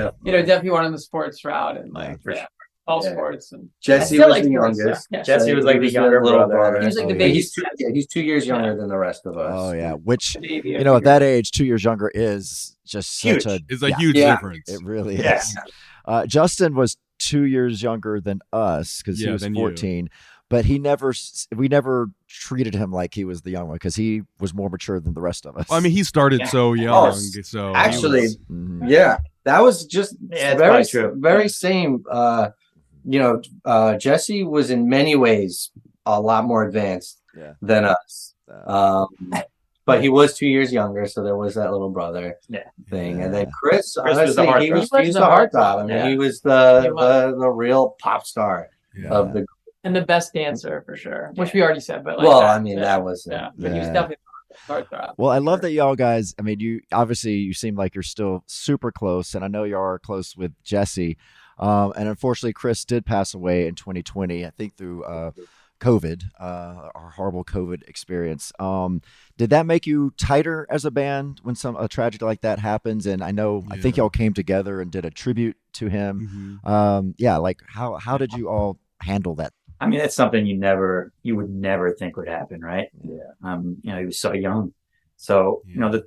know, 0.01 0.13
you 0.25 0.33
know, 0.33 0.41
definitely 0.43 0.71
one 0.71 0.85
on 0.85 0.93
the 0.93 0.99
sports 0.99 1.45
route 1.45 1.77
and 1.79 1.93
like 1.93 2.23
for 2.23 2.33
yeah, 2.35 2.47
all 2.87 3.01
Yeah. 3.05 3.13
sports 3.13 3.53
and 3.53 3.69
Jesse 3.81 4.17
still 4.17 4.27
was 4.29 4.33
like 4.37 4.43
the 4.45 4.51
sports, 4.51 4.79
youngest. 4.79 5.09
yeah. 5.11 5.23
Jesse 5.23 5.55
was 5.55 5.65
like 5.65 5.81
the 5.81 5.89
younger 5.91 6.23
little 6.25 6.47
brother. 6.49 6.81
He 6.81 6.87
was 6.87 6.97
like 6.97 7.05
Oh, 7.05 7.09
the 7.09 7.15
baby. 7.15 7.35
He's 7.35 7.53
two, 7.53 7.63
yeah, 7.79 7.89
he's 7.93 8.07
two 8.09 8.23
years 8.23 8.45
younger 8.47 8.77
than 8.77 8.89
the 8.89 8.97
rest 8.99 9.25
of 9.27 9.37
us. 9.39 9.53
Oh 9.57 9.73
yeah, 9.73 9.93
which 9.93 10.37
baby 10.41 10.71
you 10.71 10.83
know 10.85 10.97
at 10.97 11.05
that 11.05 11.23
age, 11.23 11.53
two 11.53 11.65
years 11.65 11.85
younger 11.85 12.11
is 12.15 12.77
just 12.85 13.23
Huge. 13.23 13.43
such 13.45 13.61
a 13.61 13.65
It's 13.69 13.83
a 13.83 13.91
yeah, 13.91 13.97
huge 13.99 14.17
Yeah. 14.17 14.35
difference. 14.35 14.69
It 14.69 14.83
really 14.85 15.17
Yeah. 15.17 15.37
is. 15.39 15.57
Uh, 16.05 16.27
Justin 16.27 16.75
was 16.75 16.97
two 17.21 17.45
years 17.45 17.83
younger 17.83 18.21
than 18.21 18.41
us 18.53 19.01
because 19.01 19.21
he 19.21 19.27
Yeah, 19.27 19.33
was 19.33 19.43
than 19.43 19.55
you. 19.55 19.61
14, 19.61 20.09
but 20.51 20.65
he 20.65 20.81
never, 20.81 21.11
s- 21.11 21.47
we 21.55 21.69
never 21.69 22.11
treated 22.27 22.75
him 22.75 22.91
like 22.91 23.15
he 23.15 23.25
was 23.25 23.43
the 23.43 23.51
young 23.53 23.69
one 23.69 23.77
because 23.77 23.95
he 23.95 24.23
was 24.41 24.53
more 24.53 24.69
mature 24.69 24.99
than 24.99 25.15
the 25.15 25.21
rest 25.21 25.47
of 25.47 25.57
us. 25.57 25.69
Well, 25.69 25.79
I 25.79 25.81
mean, 25.83 25.93
he 25.93 26.03
started 26.03 26.41
Yeah. 26.41 26.47
so 26.47 26.73
young, 26.73 27.11
s- 27.11 27.31
so 27.45 27.69
he 27.69 27.75
actually, 27.77 28.23
was- 28.23 28.39
Mhm. 28.51 28.91
Yeah, 28.91 29.19
that 29.45 29.61
was 29.63 29.87
just 29.87 30.17
Yeah, 30.31 30.51
it's 30.51 30.59
very 30.59 30.71
probably 30.71 30.85
true. 30.87 31.15
very 31.21 31.49
same. 31.49 32.03
Uh, 32.11 32.49
you 33.05 33.19
know, 33.19 33.43
uh, 33.65 33.97
Jesse 33.97 34.45
was 34.45 34.71
in 34.71 34.89
many 34.89 35.17
ways 35.17 35.71
a 36.07 36.21
lot 36.21 36.45
more 36.45 36.65
advanced 36.65 37.21
Yeah. 37.37 37.55
than 37.63 37.85
us. 37.85 38.35
Uh, 38.51 39.07
Um, 39.31 39.33
but 39.87 40.01
he 40.03 40.09
was 40.09 40.37
two 40.37 40.47
years 40.47 40.73
younger, 40.73 41.07
so 41.07 41.23
there 41.23 41.37
was 41.37 41.55
that 41.55 41.71
little 41.73 41.91
brother 41.91 42.37
Yeah. 42.49 42.65
thing. 42.89 43.23
And 43.23 43.33
then 43.35 43.47
Yeah. 43.47 43.53
Chris, 43.61 43.97
Chris 44.01 44.17
was 44.19 44.37
the 44.37 44.43
honestly, 44.47 44.67
he 44.67 44.73
was, 44.73 44.89
He 44.91 44.97
was 44.97 45.01
he 45.03 45.07
was 45.09 45.15
the 45.15 45.21
the 45.21 45.27
heartthrob. 45.27 45.77
I 45.79 45.87
mean, 45.87 45.89
yeah. 45.97 46.09
he 46.09 46.17
was 46.17 46.41
the, 46.41 46.83
He 46.83 46.91
was. 46.91 47.33
the 47.33 47.39
the 47.39 47.49
real 47.51 47.97
pop 48.01 48.27
star 48.27 48.69
yeah. 48.97 49.09
of 49.11 49.33
the. 49.33 49.47
and 49.85 49.95
the 49.97 50.03
best 50.03 50.33
dancer 50.33 50.83
for 50.87 50.97
sure, 50.97 51.33
which 51.35 51.53
we 51.53 51.63
already 51.63 51.81
said. 51.81 52.05
But 52.05 52.19
like 52.19 52.27
Well, 52.29 52.41
that, 52.41 52.57
I 52.57 52.61
mean, 52.61 52.79
yeah, 52.79 52.85
that 52.85 53.05
was 53.05 53.27
yeah. 53.31 53.51
But 53.57 53.73
he 53.73 53.79
was 53.79 53.89
definitely 53.89 54.17
heartthrob. 54.69 55.15
Well, 55.17 55.31
I 55.31 55.39
love 55.39 55.61
that 55.63 55.73
y'all 55.73 55.97
guys. 55.97 56.35
I 56.39 56.43
mean, 56.43 56.61
you 56.61 56.81
obviously 56.93 57.33
you 57.35 57.55
seem 57.55 57.75
like 57.75 57.95
you're 57.95 58.03
still 58.03 58.45
super 58.47 58.93
close, 58.93 59.35
and 59.35 59.45
I 59.45 59.49
know 59.49 59.65
you 59.65 59.77
are 59.77 59.99
close 59.99 60.37
with 60.37 60.53
Jesse. 60.63 61.17
Um, 61.59 61.93
and 61.97 62.09
unfortunately, 62.09 62.53
Chris 62.53 62.85
did 62.85 63.07
pass 63.07 63.35
away 63.35 63.67
in 63.67 63.75
2020. 63.75 64.45
I 64.45 64.51
think 64.51 64.77
through 64.77 65.05
uh, 65.05 65.33
COVID, 65.81 66.23
uh, 66.39 66.91
our 66.95 67.13
horrible 67.17 67.45
COVID 67.45 67.89
experience. 67.89 68.53
Um, 68.59 69.03
did 69.37 69.51
that 69.51 69.67
make 69.67 69.87
you 69.87 70.13
tighter 70.17 70.67
as 70.71 70.85
a 70.85 70.91
band 70.91 71.41
when 71.43 71.55
some 71.55 71.77
a 71.77 71.89
tragedy 71.89 72.25
like 72.25 72.43
that 72.43 72.59
happens? 72.59 73.07
And 73.07 73.23
I 73.23 73.33
know 73.33 73.65
I 73.71 73.79
think 73.79 73.97
y'all 73.97 74.11
came 74.11 74.33
together 74.33 74.81
and 74.81 74.91
did 74.91 75.05
a 75.05 75.11
tribute 75.11 75.57
to 75.75 75.89
him. 75.89 76.61
Mhm. 76.65 76.69
Um, 76.71 77.15
yeah, 77.19 77.37
like 77.39 77.61
how 77.67 77.97
how 77.97 78.17
did 78.17 78.33
you 78.33 78.49
all 78.49 78.79
handle 79.01 79.35
that? 79.37 79.53
I 79.83 79.87
mean, 79.89 79.99
that's 79.99 80.15
something 80.15 80.47
you 80.47 80.57
never, 80.57 81.13
you 81.25 81.35
would 81.35 81.51
never 81.51 81.93
think 81.93 82.17
would 82.17 82.29
happen, 82.29 82.61
right? 82.61 82.87
Yeah. 83.03 83.33
Um, 83.43 83.79
you 83.83 83.93
know, 83.93 83.99
he 83.99 84.07
was 84.07 84.21
so 84.21 84.33
young. 84.33 84.73
So, 85.17 85.63
you 85.67 85.81
know, 85.81 85.91
the, 85.91 86.07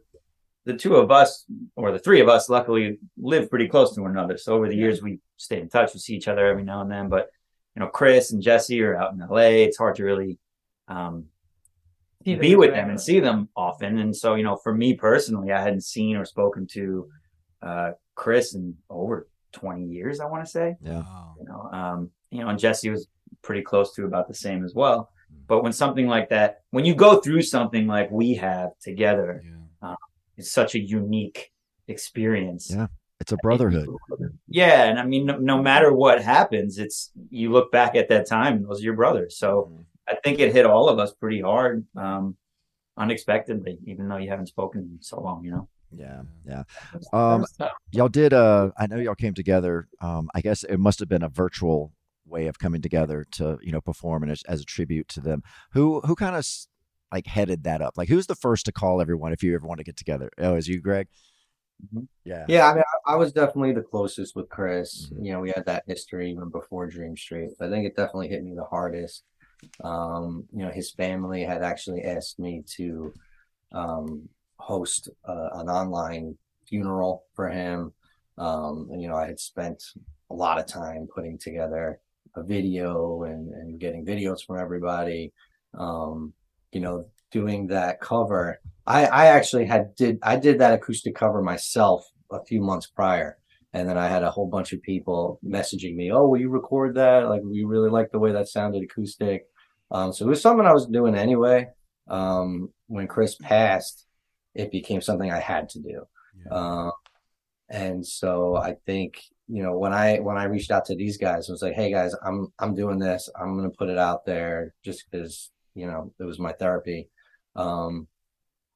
the 0.64 0.76
two 0.76 0.96
of 0.96 1.12
us 1.12 1.43
or 1.76 1.91
the 1.91 2.00
three 2.00 2.22
of 2.22 2.30
us 2.30 2.48
luckily 2.48 3.00
live 3.18 3.50
pretty 3.50 3.68
close 3.68 3.93
to 3.96 4.02
one 4.02 4.12
another. 4.12 4.38
So 4.38 4.56
over 4.56 4.70
the 4.70 4.78
years, 4.78 5.02
we 5.02 5.20
stayed 5.38 5.59
in 5.59 5.69
touch. 5.69 5.93
We 5.93 5.99
see 5.99 6.15
each 6.15 6.27
other 6.27 6.45
every 6.45 6.63
now 6.63 6.81
and 6.81 6.89
then, 6.91 7.09
but 7.09 7.29
you 7.75 7.79
know, 7.81 7.88
Chris 7.88 8.31
and 8.31 8.41
Jesse 8.41 8.81
are 8.81 8.95
out 8.95 9.13
in 9.13 9.19
LA. 9.19 9.65
It's 9.65 9.77
hard 9.77 9.95
to 9.95 10.03
really, 10.03 10.38
um, 10.88 11.25
be 12.23 12.55
with 12.55 12.69
forever. 12.69 12.71
them 12.81 12.89
and 12.91 13.01
see 13.01 13.19
them 13.19 13.49
often. 13.55 13.99
And 13.99 14.15
so, 14.15 14.36
you 14.36 14.43
know, 14.43 14.55
for 14.55 14.73
me 14.73 14.93
personally, 14.95 15.51
I 15.51 15.61
hadn't 15.61 15.83
seen 15.83 16.15
or 16.15 16.25
spoken 16.25 16.65
to, 16.71 17.09
uh, 17.61 17.91
Chris 18.15 18.55
in 18.55 18.75
over 18.89 19.27
20 19.51 19.86
years, 19.86 20.19
I 20.19 20.25
want 20.25 20.43
to 20.45 20.49
say 20.49 20.75
Yeah, 20.81 21.03
you 21.39 21.45
know 21.45 21.69
um 21.71 22.09
you 22.29 22.39
know 22.41 22.49
and 22.49 22.59
jesse 22.59 22.89
was 22.89 23.07
pretty 23.41 23.61
close 23.61 23.93
to 23.95 24.03
about 24.05 24.27
the 24.27 24.33
same 24.33 24.65
as 24.65 24.73
well 24.75 25.09
but 25.47 25.63
when 25.63 25.71
something 25.71 26.07
like 26.07 26.27
that 26.29 26.61
when 26.71 26.83
you 26.83 26.93
go 26.95 27.21
through 27.21 27.41
something 27.41 27.88
like 27.88 28.09
we 28.11 28.33
have 28.36 28.71
together 28.81 29.41
Yeah. 29.81 29.95
it's 30.38 30.51
such 30.51 30.75
a 30.75 30.79
unique 30.79 31.51
experience 31.88 32.69
Yeah. 32.71 32.88
It's 33.20 33.32
a 33.32 33.38
brotherhood. 33.38 33.88
yeah 34.47 34.84
and 34.86 34.99
i 34.99 35.05
mean 35.05 35.26
no, 35.26 35.38
no 35.38 35.61
matter 35.61 35.93
what 35.93 36.22
happens 36.22 36.78
it's 36.78 37.11
you 37.30 37.51
look 37.51 37.72
back 37.72 37.95
at 37.95 38.09
that 38.09 38.28
time 38.28 38.63
those 38.63 38.82
are 38.82 38.84
your 38.84 38.95
brothers. 38.95 39.38
So 39.38 39.72
i 40.07 40.16
think 40.24 40.39
it 40.39 40.53
hit 40.53 40.66
all 40.66 40.89
of 40.89 40.99
us 40.99 41.13
pretty 41.13 41.41
hard 41.41 41.86
um 41.95 42.36
unexpectedly 42.97 43.78
even 43.86 44.07
though 44.07 44.18
you 44.18 44.30
haven't 44.30 44.47
spoken 44.47 44.82
in 44.82 44.97
so 45.01 45.20
long 45.20 45.43
you 45.43 45.51
know? 45.51 45.68
Yeah, 45.91 46.24
yeah. 46.45 46.63
Um, 47.13 47.45
y'all 47.91 48.09
did 48.09 48.34
uh 48.34 48.72
i 48.78 48.88
know 48.88 48.97
y'all 48.97 49.16
came 49.16 49.34
together 49.34 49.88
um 50.01 50.30
i 50.36 50.41
guess 50.41 50.63
it 50.63 50.78
must 50.78 50.99
have 50.99 51.07
been 51.07 51.24
a 51.24 51.30
virtual 51.30 51.93
way 52.26 52.47
of 52.47 52.59
coming 52.59 52.82
together 52.82 53.26
to 53.32 53.57
you 53.61 53.72
know 53.72 53.82
perform 53.82 54.24
and 54.24 54.32
as, 54.32 54.43
as 54.47 54.61
a 54.61 54.66
tribute 54.66 55.07
to 55.09 55.22
them. 55.22 55.43
Who 55.72 56.01
who 56.01 56.16
kind 56.16 56.36
of 56.36 56.47
like 57.11 57.28
headed 57.28 57.63
that 57.63 57.82
up? 57.82 57.97
Like 57.97 58.09
who's 58.09 58.28
the 58.28 58.36
first 58.36 58.66
to 58.66 58.72
call 58.72 59.01
everyone 59.01 59.34
if 59.34 59.43
you 59.43 59.53
ever 59.55 59.68
want 59.68 59.80
to 59.80 59.84
get 59.84 59.97
together? 59.97 60.30
Oh 60.38 60.55
is 60.55 60.68
you 60.68 60.82
greg 60.82 61.07
Mhm. 61.84 62.07
yeah 62.23 62.45
Yeah, 62.47 62.69
I 62.69 62.73
mean, 62.76 62.84
I, 63.05 63.13
I 63.13 63.15
was 63.15 63.34
definitely 63.34 63.73
the 63.73 63.82
closest 63.82 64.36
with 64.36 64.49
Chris. 64.49 65.09
Mhm. 65.11 65.26
You 65.26 65.32
know, 65.34 65.39
we 65.41 65.51
had 65.55 65.65
that 65.65 65.84
history 65.88 66.32
even 66.32 66.49
before 66.49 66.88
Dream 66.88 67.15
Street. 67.17 67.51
but 67.59 67.67
I 67.67 67.71
think 67.71 67.86
it 67.86 67.95
definitely 67.95 68.30
hit 68.30 68.43
me 68.43 68.53
the 68.55 68.63
hardest. 68.65 69.23
Um, 69.84 70.45
you 70.53 70.63
know, 70.65 70.71
his 70.71 70.91
family 70.91 71.43
had 71.43 71.63
actually 71.63 72.03
asked 72.03 72.39
me 72.39 72.63
to 72.78 73.13
um, 73.71 74.30
host 74.57 75.09
uh, 75.28 75.49
an 75.53 75.69
online 75.69 76.38
funeral 76.67 77.26
for 77.36 77.49
him. 77.49 77.93
Um, 78.38 78.89
and, 78.91 79.01
you 79.01 79.07
know, 79.07 79.15
I 79.15 79.28
had 79.28 79.39
spent 79.39 79.84
a 80.30 80.34
lot 80.34 80.59
of 80.59 80.65
time 80.65 81.07
putting 81.13 81.38
together 81.38 81.99
a 82.36 82.43
video 82.43 83.23
and, 83.23 83.53
and 83.53 83.80
getting 83.80 84.05
videos 84.05 84.45
from 84.45 84.59
everybody. 84.59 85.32
Um, 85.78 86.34
you 86.71 86.82
know, 86.82 87.07
doing 87.32 87.67
that 87.67 88.01
cover. 88.01 88.59
I, 88.88 89.05
I 89.05 89.25
actually 89.27 89.65
had 89.65 89.95
did 89.95 90.19
I 90.21 90.36
did 90.36 90.59
that 90.59 90.73
acoustic 90.73 91.15
cover 91.15 91.41
myself 91.41 92.05
a 92.31 92.43
few 92.45 92.61
months 92.61 92.88
prior. 92.88 93.38
And 93.73 93.89
then 93.89 93.97
I 93.97 94.07
had 94.07 94.23
a 94.23 94.31
whole 94.31 94.47
bunch 94.47 94.71
of 94.71 94.81
people 94.83 95.39
messaging 95.45 95.95
me, 95.95 96.11
Oh, 96.11 96.27
will 96.27 96.39
you 96.39 96.49
record 96.49 96.95
that? 96.95 97.27
Like 97.27 97.41
we 97.43 97.65
really 97.65 97.89
like 97.89 98.09
the 98.11 98.19
way 98.19 98.31
that 98.31 98.47
sounded 98.47 98.83
acoustic. 98.83 99.47
Um, 99.91 100.13
so 100.13 100.25
it 100.25 100.29
was 100.29 100.41
something 100.41 100.65
I 100.65 100.73
was 100.73 100.88
doing 100.88 101.15
anyway. 101.15 101.67
Um, 102.07 102.69
when 102.88 103.07
Chris 103.07 103.36
passed, 103.36 104.05
it 104.53 104.71
became 104.71 105.01
something 105.01 105.31
I 105.31 105.39
had 105.39 105.69
to 105.69 105.79
do. 105.79 106.05
Yeah. 106.45 106.53
Uh, 106.53 106.91
and 107.69 108.05
so 108.05 108.55
I 108.55 108.75
think, 108.86 109.21
you 109.47 109.63
know, 109.63 109.77
when 109.77 109.93
I 109.93 110.19
when 110.19 110.38
I 110.38 110.45
reached 110.45 110.71
out 110.71 110.86
to 110.86 110.95
these 110.95 111.17
guys, 111.17 111.49
I 111.49 111.51
was 111.51 111.61
like, 111.61 111.73
hey 111.73 111.91
guys, 111.91 112.15
I'm 112.23 112.47
I'm 112.59 112.75
doing 112.75 112.99
this. 112.99 113.29
I'm 113.39 113.57
gonna 113.57 113.71
put 113.71 113.89
it 113.89 113.97
out 113.97 114.25
there 114.25 114.73
just 114.83 115.05
because, 115.09 115.51
you 115.73 115.88
know, 115.88 116.13
it 116.19 116.23
was 116.23 116.39
my 116.39 116.53
therapy. 116.53 117.09
Um 117.55 118.07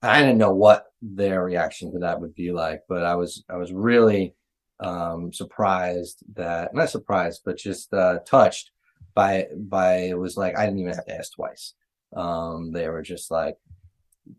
I 0.02 0.22
didn't 0.22 0.38
know 0.38 0.54
what 0.54 0.86
their 1.02 1.44
reaction 1.44 1.92
to 1.94 2.00
that 2.00 2.20
would 2.22 2.36
be 2.36 2.52
like, 2.52 2.84
but 2.88 3.04
I 3.04 3.16
was 3.16 3.44
I 3.50 3.58
was 3.58 3.72
really 3.74 4.36
um 4.80 5.34
surprised 5.34 6.24
that 6.36 6.74
not 6.74 6.90
surprised, 6.90 7.42
but 7.46 7.58
just 7.58 7.94
uh 7.94 8.20
touched 8.26 8.72
by 9.14 9.48
by 9.56 9.96
it 10.12 10.18
was 10.18 10.38
like 10.38 10.58
I 10.58 10.66
didn't 10.66 10.80
even 10.80 10.94
have 10.94 11.06
to 11.06 11.18
ask 11.18 11.34
twice. 11.34 11.74
Um 12.16 12.72
they 12.72 12.88
were 12.90 13.02
just 13.02 13.30
like, 13.32 13.58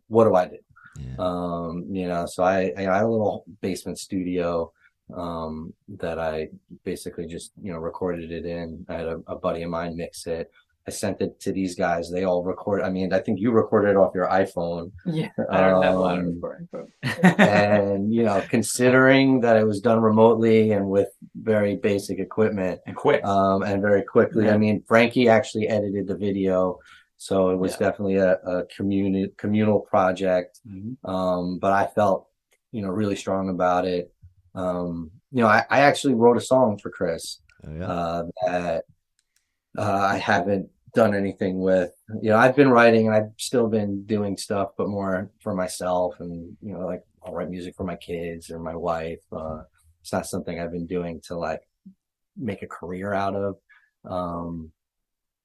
What 0.08 0.24
do 0.24 0.34
I 0.34 0.46
do? 0.48 0.58
Yeah. 0.98 1.14
Um, 1.18 1.86
you 1.90 2.08
know, 2.08 2.26
so 2.26 2.42
I, 2.42 2.72
I 2.76 2.82
had 2.82 3.04
a 3.04 3.08
little 3.08 3.44
basement 3.60 3.98
studio 3.98 4.72
um 5.14 5.72
that 5.98 6.18
I 6.18 6.50
basically 6.84 7.26
just, 7.26 7.52
you 7.60 7.72
know, 7.72 7.78
recorded 7.78 8.30
it 8.32 8.46
in. 8.46 8.86
I 8.88 8.94
had 8.94 9.06
a, 9.06 9.20
a 9.26 9.36
buddy 9.36 9.62
of 9.62 9.70
mine 9.70 9.96
mix 9.96 10.26
it. 10.26 10.50
I 10.88 10.90
sent 10.90 11.20
it 11.20 11.38
to 11.40 11.52
these 11.52 11.74
guys. 11.74 12.10
They 12.10 12.24
all 12.24 12.42
record. 12.42 12.80
I 12.82 12.90
mean, 12.90 13.12
I 13.12 13.18
think 13.20 13.38
you 13.38 13.50
recorded 13.52 13.90
it 13.90 13.96
off 13.96 14.14
your 14.14 14.28
iPhone. 14.28 14.92
Yeah, 15.06 15.28
I 15.50 15.60
don't 15.60 15.82
have 15.82 15.94
a 15.94 15.98
lot 15.98 16.18
of 16.18 16.24
Um, 16.24 16.34
recording, 16.34 16.68
but 16.72 17.40
and 17.40 18.12
you 18.12 18.22
know, 18.24 18.42
considering 18.48 19.40
that 19.40 19.56
it 19.56 19.66
was 19.66 19.80
done 19.80 20.00
remotely 20.00 20.72
and 20.72 20.88
with 20.88 21.08
very 21.34 21.76
basic 21.76 22.18
equipment 22.18 22.80
and 22.86 22.96
quick 22.96 23.24
um, 23.24 23.62
and 23.62 23.82
very 23.82 24.02
quickly. 24.02 24.48
I 24.48 24.56
mean, 24.56 24.82
Frankie 24.88 25.28
actually 25.28 25.68
edited 25.68 26.06
the 26.06 26.16
video, 26.16 26.78
so 27.18 27.50
it 27.50 27.56
was 27.56 27.72
Yeah. 27.72 27.78
definitely 27.88 28.16
a, 28.16 28.32
a 28.36 28.64
community 28.76 29.32
communal 29.36 29.80
project. 29.80 30.60
Mhm. 30.66 30.96
Um, 31.04 31.58
but 31.58 31.72
I 31.72 31.86
felt, 31.88 32.26
you 32.72 32.80
know, 32.82 32.88
really 32.88 33.16
strong 33.16 33.50
about 33.50 33.86
it. 33.86 34.12
Um, 34.54 35.10
you 35.30 35.42
know, 35.42 35.48
I, 35.48 35.64
I 35.70 35.80
actually 35.82 36.14
wrote 36.14 36.36
a 36.38 36.40
song 36.40 36.78
for 36.78 36.90
Chris 36.90 37.38
Oh, 37.64 37.72
yeah. 37.72 37.86
uh, 37.86 38.22
that 38.46 38.84
uh, 39.78 40.08
I 40.12 40.18
haven't 40.18 40.68
done 40.94 41.14
anything 41.14 41.60
with. 41.60 41.92
You 42.22 42.30
know, 42.30 42.36
I've 42.36 42.56
been 42.56 42.70
writing 42.70 43.06
and 43.06 43.14
I've 43.14 43.30
still 43.36 43.68
been 43.68 44.04
doing 44.04 44.36
stuff, 44.36 44.70
but 44.76 44.88
more 44.88 45.30
for 45.40 45.54
myself. 45.54 46.16
And 46.20 46.56
you 46.62 46.72
know, 46.72 46.86
like 46.86 47.02
I'll 47.24 47.32
write 47.34 47.50
music 47.50 47.76
for 47.76 47.84
my 47.84 47.96
kids 47.96 48.50
or 48.50 48.58
my 48.58 48.74
wife. 48.74 49.20
Uh, 49.32 49.62
it's 50.00 50.12
not 50.12 50.26
something 50.26 50.58
I've 50.58 50.72
been 50.72 50.86
doing 50.86 51.20
to 51.26 51.36
like 51.36 51.62
make 52.36 52.62
a 52.62 52.66
career 52.66 53.12
out 53.12 53.34
of. 53.34 53.56
Um, 54.04 54.72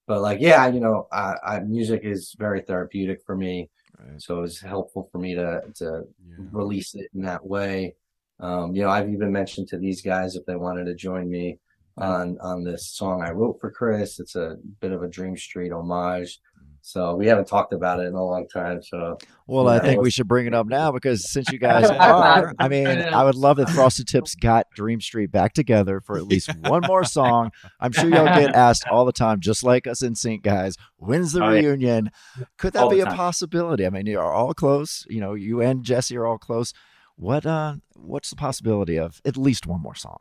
but 0.07 0.21
like, 0.21 0.39
yeah, 0.39 0.67
you 0.67 0.79
know, 0.79 1.07
I, 1.11 1.35
I 1.43 1.59
music 1.59 2.01
is 2.03 2.35
very 2.37 2.61
therapeutic 2.61 3.21
for 3.25 3.35
me. 3.35 3.69
Right. 3.97 4.21
So 4.21 4.37
it 4.37 4.41
was 4.41 4.59
helpful 4.59 5.07
for 5.11 5.17
me 5.19 5.35
to 5.35 5.61
to 5.75 6.03
Yeah. 6.27 6.35
release 6.51 6.95
it 6.95 7.09
in 7.13 7.21
that 7.21 7.45
way. 7.45 7.95
Um, 8.39 8.75
you 8.75 8.81
know, 8.83 8.89
I've 8.89 9.09
even 9.09 9.31
mentioned 9.31 9.67
to 9.69 9.77
these 9.77 10.01
guys 10.01 10.35
if 10.35 10.45
they 10.45 10.55
wanted 10.55 10.85
to 10.85 10.95
join 10.95 11.29
me 11.29 11.59
on 11.97 12.37
on 12.41 12.63
this 12.63 12.87
song 12.89 13.21
I 13.23 13.31
wrote 13.31 13.57
for 13.61 13.71
Chris. 13.71 14.19
It's 14.19 14.35
a 14.35 14.57
bit 14.81 14.91
of 14.91 15.03
a 15.03 15.07
Dream 15.07 15.37
Street 15.37 15.71
homage 15.71 16.39
So 16.81 17.15
we 17.15 17.25
haven't 17.25 17.47
talked 17.47 17.73
about 17.73 17.99
it 17.99 18.03
in 18.07 18.13
a 18.13 18.23
long 18.23 18.47
time. 18.47 18.83
So 18.83 19.17
Well, 19.47 19.67
I 19.69 19.79
think 19.79 20.01
we 20.01 20.11
should 20.11 20.27
bring 20.27 20.45
it 20.45 20.53
up 20.53 20.67
now 20.67 20.91
because 20.91 21.31
since 21.31 21.51
you 21.51 21.57
guys 21.57 21.89
are, 21.89 22.53
I 22.59 22.67
mean, 22.67 22.85
I 23.19 23.23
would 23.23 23.33
love 23.35 23.59
if 23.59 23.69
Frosted 23.69 24.07
Tips 24.07 24.35
got 24.35 24.67
Dream 24.75 24.99
Street 25.01 25.31
back 25.31 25.53
together 25.53 25.99
for 26.01 26.17
at 26.17 26.27
least 26.27 26.53
one 26.59 26.83
more 26.85 27.03
song. 27.19 27.51
I'm 27.79 27.91
sure 27.91 28.09
y'all 28.09 28.25
get 28.25 28.53
asked 28.53 28.85
all 28.91 29.05
the 29.05 29.11
time, 29.13 29.39
just 29.39 29.63
like 29.63 29.87
us 29.87 30.03
NSYNC 30.03 30.43
guys. 30.43 30.75
When's 30.97 31.31
the 31.33 31.43
Oh, 31.43 31.49
yeah. 31.49 31.61
reunion? 31.61 32.11
Could 32.57 32.73
that 32.73 32.83
All 32.83 32.89
be 32.89 32.99
a 32.99 33.05
possibility? 33.07 33.85
I 33.85 33.89
mean, 33.89 34.05
you're 34.05 34.21
all 34.21 34.53
close. 34.53 35.05
You 35.09 35.21
know, 35.21 35.33
you 35.33 35.61
and 35.61 35.83
Jesse 35.83 36.17
are 36.17 36.25
all 36.27 36.37
close. 36.37 36.71
What 37.15 37.45
uh, 37.45 37.75
what's 37.95 38.29
the 38.29 38.35
possibility 38.35 38.99
of 38.99 39.21
at 39.25 39.37
least 39.37 39.65
one 39.65 39.81
more 39.81 39.95
song? 39.95 40.17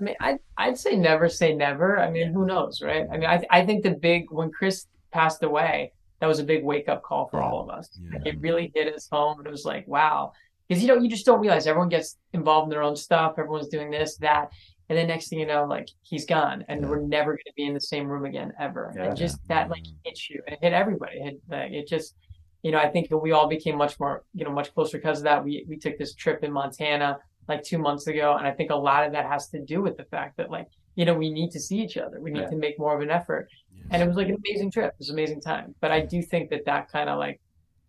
I 0.00 0.02
mean, 0.02 0.14
I'd, 0.20 0.38
I'd 0.56 0.78
say 0.78 0.96
never 0.96 1.28
say 1.28 1.54
never. 1.54 1.98
I 1.98 2.10
mean, 2.10 2.32
who 2.32 2.46
knows, 2.46 2.82
right? 2.82 3.06
I 3.12 3.16
mean, 3.16 3.28
I, 3.30 3.44
I 3.50 3.64
think 3.64 3.82
the 3.82 3.90
big, 3.90 4.30
when 4.30 4.50
Chris 4.50 4.86
passed 5.12 5.42
away, 5.42 5.92
that 6.20 6.26
was 6.26 6.38
a 6.38 6.44
big 6.44 6.64
wake 6.64 6.88
up 6.88 7.02
call 7.02 7.28
for 7.28 7.42
all 7.42 7.60
of 7.60 7.70
us. 7.70 7.98
Like, 8.12 8.26
it 8.26 8.40
really 8.40 8.72
hit 8.74 8.92
us 8.92 9.08
home. 9.10 9.38
And 9.38 9.46
it 9.46 9.50
was 9.50 9.64
like, 9.64 9.86
wow. 9.86 10.32
Because, 10.66 10.82
you 10.82 10.88
know, 10.88 10.96
you 10.96 11.08
just 11.08 11.26
don't 11.26 11.40
realize 11.40 11.66
everyone 11.66 11.90
gets 11.90 12.16
involved 12.32 12.66
in 12.66 12.70
their 12.70 12.82
own 12.82 12.96
stuff. 12.96 13.34
Everyone's 13.38 13.68
doing 13.68 13.90
this, 13.90 14.16
that. 14.16 14.50
And 14.88 14.98
then 14.98 15.06
next 15.06 15.28
thing 15.28 15.38
you 15.38 15.46
know, 15.46 15.64
like 15.64 15.88
he's 16.02 16.26
gone 16.26 16.64
and 16.68 16.88
we're 16.88 17.00
never 17.00 17.32
going 17.32 17.44
to 17.46 17.52
be 17.56 17.64
in 17.64 17.74
the 17.74 17.80
same 17.80 18.06
room 18.06 18.24
again 18.24 18.52
ever. 18.58 18.92
Yeah. 18.96 19.04
And 19.04 19.16
just 19.16 19.38
that 19.48 19.70
like 19.70 19.82
mm-hmm. 19.82 19.96
hits 20.04 20.28
you 20.28 20.42
and 20.46 20.54
it 20.54 20.60
hit 20.62 20.72
everybody. 20.72 21.18
It, 21.18 21.22
hit, 21.24 21.40
like, 21.48 21.72
it 21.72 21.88
just, 21.88 22.14
you 22.62 22.70
know, 22.70 22.78
I 22.78 22.88
think 22.88 23.08
we 23.10 23.32
all 23.32 23.46
became 23.46 23.76
much 23.76 24.00
more, 24.00 24.24
you 24.34 24.44
know, 24.44 24.50
much 24.50 24.74
closer 24.74 24.98
because 24.98 25.18
of 25.18 25.24
that. 25.24 25.44
We 25.44 25.66
we 25.68 25.76
took 25.76 25.98
this 25.98 26.14
trip 26.14 26.42
in 26.42 26.50
Montana 26.50 27.18
like 27.48 27.62
two 27.62 27.78
months 27.78 28.06
ago, 28.06 28.36
and 28.36 28.46
I 28.46 28.52
think 28.52 28.70
a 28.70 28.76
lot 28.76 29.04
of 29.06 29.12
that 29.12 29.26
has 29.26 29.48
to 29.50 29.60
do 29.60 29.82
with 29.82 29.96
the 29.96 30.04
fact 30.04 30.36
that 30.38 30.50
like, 30.50 30.68
you 30.94 31.04
know, 31.04 31.14
we 31.14 31.30
need 31.30 31.50
to 31.50 31.60
see 31.60 31.78
each 31.78 31.96
other. 31.96 32.20
We 32.20 32.30
need 32.30 32.40
Yeah. 32.42 32.50
to 32.50 32.56
make 32.56 32.78
more 32.78 32.94
of 32.94 33.00
an 33.02 33.10
effort, 33.10 33.48
and 33.90 34.02
it 34.02 34.06
was 34.06 34.16
like 34.16 34.28
an 34.28 34.36
amazing 34.46 34.70
trip. 34.70 34.92
It 34.92 34.98
was 34.98 35.10
an 35.10 35.16
amazing 35.16 35.40
time. 35.40 35.74
But 35.80 35.90
I 35.90 36.00
do 36.00 36.22
think 36.22 36.50
that 36.50 36.64
that 36.66 36.90
kind 36.90 37.08
of 37.10 37.18
like 37.18 37.40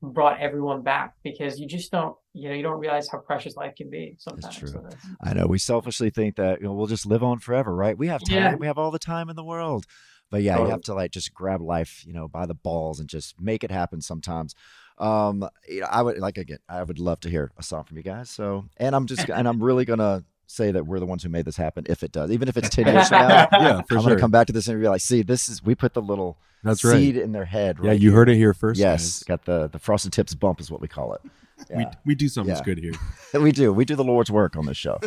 brought 0.02 0.40
everyone 0.40 0.82
back 0.82 1.14
because 1.24 1.60
you 1.60 1.68
just 1.68 1.92
don't, 1.92 2.16
you 2.34 2.50
know, 2.50 2.56
you 2.56 2.62
don't 2.62 2.80
realize 2.80 3.08
how 3.10 3.18
precious 3.20 3.56
life 3.56 3.74
can 3.76 3.90
be 3.90 4.16
sometimes. 4.20 4.60
That's 4.60 4.72
true. 4.72 4.90
I 5.24 5.34
know 5.34 5.48
we 5.48 5.58
selfishly 5.58 6.10
think 6.10 6.36
that 6.36 6.60
you 6.60 6.68
know, 6.68 6.74
we'll 6.74 6.86
just 6.88 7.06
live 7.06 7.24
on 7.24 7.40
forever, 7.40 7.74
right? 7.76 7.98
We 7.98 8.08
have 8.08 8.22
time. 8.22 8.38
Yeah. 8.38 8.56
We 8.56 8.68
have 8.68 8.78
all 8.78 8.92
the 8.92 9.00
time 9.00 9.30
in 9.30 9.36
the 9.36 9.44
world. 9.44 9.86
But 10.32 10.42
yeah, 10.42 10.58
you 10.60 10.66
have 10.66 10.82
to 10.82 10.94
like 10.96 11.12
just 11.12 11.34
grab 11.34 11.62
life, 11.62 12.04
you 12.06 12.12
know, 12.12 12.28
by 12.28 12.46
the 12.48 12.56
balls 12.56 13.00
and 13.00 13.08
just 13.08 13.40
make 13.40 13.64
it 13.64 13.70
happen 13.72 14.02
sometimes. 14.02 14.56
Um, 14.98 15.48
you 15.68 15.82
know, 15.82 15.88
I 15.92 16.02
would 16.02 16.18
like 16.20 16.38
again, 16.38 16.60
I 16.70 16.84
would 16.84 17.00
love 17.00 17.20
to 17.22 17.30
hear 17.30 17.52
a 17.58 17.64
song 17.64 17.84
from 17.84 17.98
you 17.98 18.04
guys. 18.04 18.30
So, 18.30 18.66
and 18.78 18.96
I'm 18.96 19.08
just 19.08 19.28
and 19.30 19.48
I'm 19.48 19.62
really 19.62 19.86
gonna 19.86 20.24
say 20.48 20.72
that 20.72 20.86
we're 20.86 21.00
the 21.00 21.06
ones 21.06 21.24
who 21.24 21.30
made 21.30 21.46
this 21.46 21.58
happen 21.58 21.86
if 21.90 22.04
it 22.04 22.12
does, 22.12 22.32
even 22.32 22.48
if 22.48 22.56
it's 22.56 22.70
10 22.70 22.86
years 22.88 23.10
from 23.10 23.28
now. 23.28 23.48
Yeah, 23.52 23.82
for 23.82 23.96
I'm 23.96 24.02
sure. 24.02 24.10
gonna 24.12 24.20
come 24.20 24.32
back 24.32 24.48
to 24.48 24.54
this 24.54 24.68
and 24.68 24.80
be 24.80 24.88
like, 24.88 25.02
see, 25.02 25.22
this 25.24 25.50
is 25.50 25.64
we 25.64 25.76
put 25.76 25.94
the 25.94 26.02
little 26.02 26.38
That's 26.64 26.84
right. 26.84 26.94
seed 26.98 27.18
in 27.18 27.32
their 27.32 27.46
head. 27.46 27.78
Yeah, 27.84 27.92
you 27.94 28.10
here. 28.12 28.20
heard 28.20 28.30
it 28.30 28.36
here 28.38 28.54
first, 28.54 28.80
Yes, 28.80 29.24
got 29.24 29.46
the 29.46 29.68
the 29.68 29.80
frosted 29.80 30.14
tips 30.14 30.36
bump 30.36 30.60
is 30.62 30.72
what 30.72 30.82
we 30.82 30.88
call 30.88 31.14
it. 31.14 31.22
We 31.70 31.82
Yeah. 31.82 31.92
we 32.06 32.16
do 32.16 32.30
something 32.30 32.56
Yeah. 32.56 32.62
good 32.64 32.78
here. 32.78 32.94
we 33.42 33.52
do. 33.52 33.74
We 33.74 33.86
do 33.86 33.96
the 33.96 34.04
Lord's 34.04 34.32
work 34.32 34.56
on 34.56 34.66
this 34.66 34.78
show. 34.78 35.00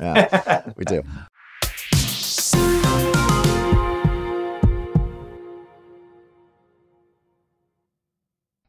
Yeah, 0.00 0.62
we 0.76 0.84
do. 0.84 1.02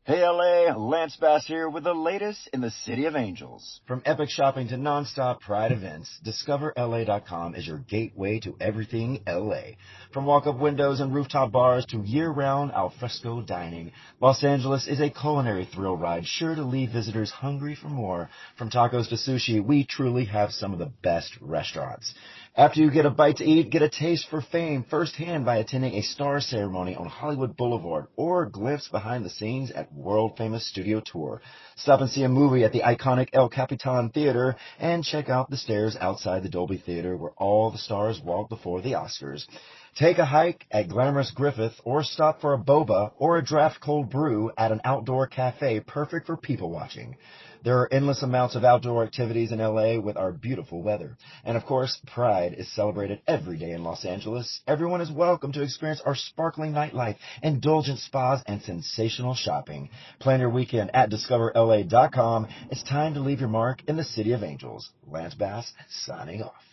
Hey 0.05 0.21
LA, 0.21 0.75
Lance 0.75 1.15
Bass 1.15 1.45
here 1.45 1.69
with 1.69 1.85
the 1.85 1.93
latest 1.93 2.49
in 2.51 2.59
the 2.59 2.71
City 2.71 3.05
of 3.05 3.15
Angels. 3.15 3.79
From 3.87 4.01
epic 4.03 4.29
shopping 4.29 4.67
to 4.67 4.75
nonstop 4.75 5.39
pride 5.39 5.71
events, 5.71 6.19
DiscoverLA.com 6.25 7.55
is 7.55 7.65
your 7.65 7.77
gateway 7.77 8.41
to 8.41 8.53
everything 8.59 9.21
LA. 9.25 9.77
From 10.11 10.25
walk-up 10.25 10.59
windows 10.59 10.99
and 10.99 11.15
rooftop 11.15 11.53
bars 11.53 11.85
to 11.85 12.01
year-round 12.01 12.73
alfresco 12.73 13.43
dining, 13.43 13.93
Los 14.19 14.43
Angeles 14.43 14.89
is 14.89 14.99
a 14.99 15.09
culinary 15.09 15.69
thrill 15.73 15.95
ride 15.95 16.25
sure 16.25 16.53
to 16.53 16.63
leave 16.63 16.91
visitors 16.91 17.31
hungry 17.31 17.73
for 17.73 17.87
more. 17.87 18.29
From 18.57 18.69
tacos 18.69 19.07
to 19.07 19.15
sushi, 19.15 19.65
we 19.65 19.85
truly 19.85 20.25
have 20.25 20.51
some 20.51 20.73
of 20.73 20.79
the 20.79 20.91
best 21.01 21.31
restaurants. 21.39 22.13
After 22.55 22.81
you 22.81 22.91
get 22.91 23.07
a 23.07 23.09
bite 23.09 23.37
to 23.37 23.43
eat, 23.43 23.71
get 23.71 23.81
a 23.81 23.89
taste 23.89 24.27
for 24.29 24.39
fame 24.39 24.85
firsthand 24.87 25.43
by 25.43 25.55
attending 25.55 25.95
a 25.95 26.03
star 26.03 26.39
ceremony 26.39 26.95
on 26.95 27.07
Hollywood 27.07 27.57
Boulevard 27.57 28.05
or 28.15 28.43
a 28.43 28.51
glimpse 28.51 28.87
behind 28.87 29.25
the 29.25 29.31
scenes 29.31 29.71
at 29.71 29.91
world 29.91 30.37
famous 30.37 30.69
studio 30.69 30.99
tour. 31.03 31.41
Stop 31.75 32.01
and 32.01 32.11
see 32.11 32.21
a 32.21 32.29
movie 32.29 32.63
at 32.63 32.71
the 32.71 32.81
iconic 32.81 33.29
El 33.33 33.49
Capitan 33.49 34.11
Theater 34.11 34.55
and 34.77 35.03
check 35.03 35.29
out 35.29 35.49
the 35.49 35.57
stairs 35.57 35.97
outside 35.99 36.43
the 36.43 36.49
Dolby 36.49 36.77
Theater 36.77 37.17
where 37.17 37.31
all 37.37 37.71
the 37.71 37.79
stars 37.79 38.21
walk 38.23 38.49
before 38.49 38.81
the 38.81 38.91
Oscars. 38.91 39.47
Take 39.95 40.19
a 40.19 40.25
hike 40.25 40.67
at 40.69 40.89
glamorous 40.89 41.31
Griffith 41.31 41.81
or 41.83 42.03
stop 42.03 42.39
for 42.39 42.53
a 42.53 42.59
boba 42.59 43.13
or 43.17 43.39
a 43.39 43.43
draft 43.43 43.81
cold 43.81 44.11
brew 44.11 44.51
at 44.55 44.71
an 44.71 44.81
outdoor 44.83 45.25
cafe 45.25 45.79
perfect 45.79 46.27
for 46.27 46.37
people 46.37 46.69
watching. 46.69 47.15
There 47.63 47.79
are 47.79 47.93
endless 47.93 48.21
amounts 48.23 48.55
of 48.55 48.65
outdoor 48.65 49.05
activities 49.05 49.53
in 49.53 49.59
LA 49.59 49.97
with 49.97 50.17
our 50.17 50.33
beautiful 50.33 50.81
weather. 50.81 51.15
And 51.45 51.55
of 51.55 51.65
course, 51.65 51.97
Pride 52.05 52.55
is 52.57 52.69
celebrated 52.75 53.21
every 53.25 53.57
day 53.57 53.71
in 53.71 53.85
Los 53.85 54.03
Angeles. 54.03 54.59
Everyone 54.67 54.99
is 54.99 55.09
welcome 55.09 55.53
to 55.53 55.61
experience 55.61 56.01
our 56.05 56.13
sparkling 56.13 56.73
nightlife, 56.73 57.15
indulgent 57.41 57.99
spas, 57.99 58.43
and 58.47 58.61
sensational 58.63 59.33
shopping. 59.33 59.89
Plan 60.19 60.41
your 60.41 60.49
weekend 60.49 60.93
at 60.93 61.09
discoverla.com. 61.09 62.47
It's 62.69 62.83
time 62.83 63.13
to 63.13 63.21
leave 63.21 63.39
your 63.39 63.47
mark 63.47 63.81
in 63.87 63.95
the 63.95 64.03
City 64.03 64.33
of 64.33 64.43
Angels. 64.43 64.91
Lance 65.07 65.35
Bass 65.35 65.71
signing 65.89 66.43
off. 66.43 66.72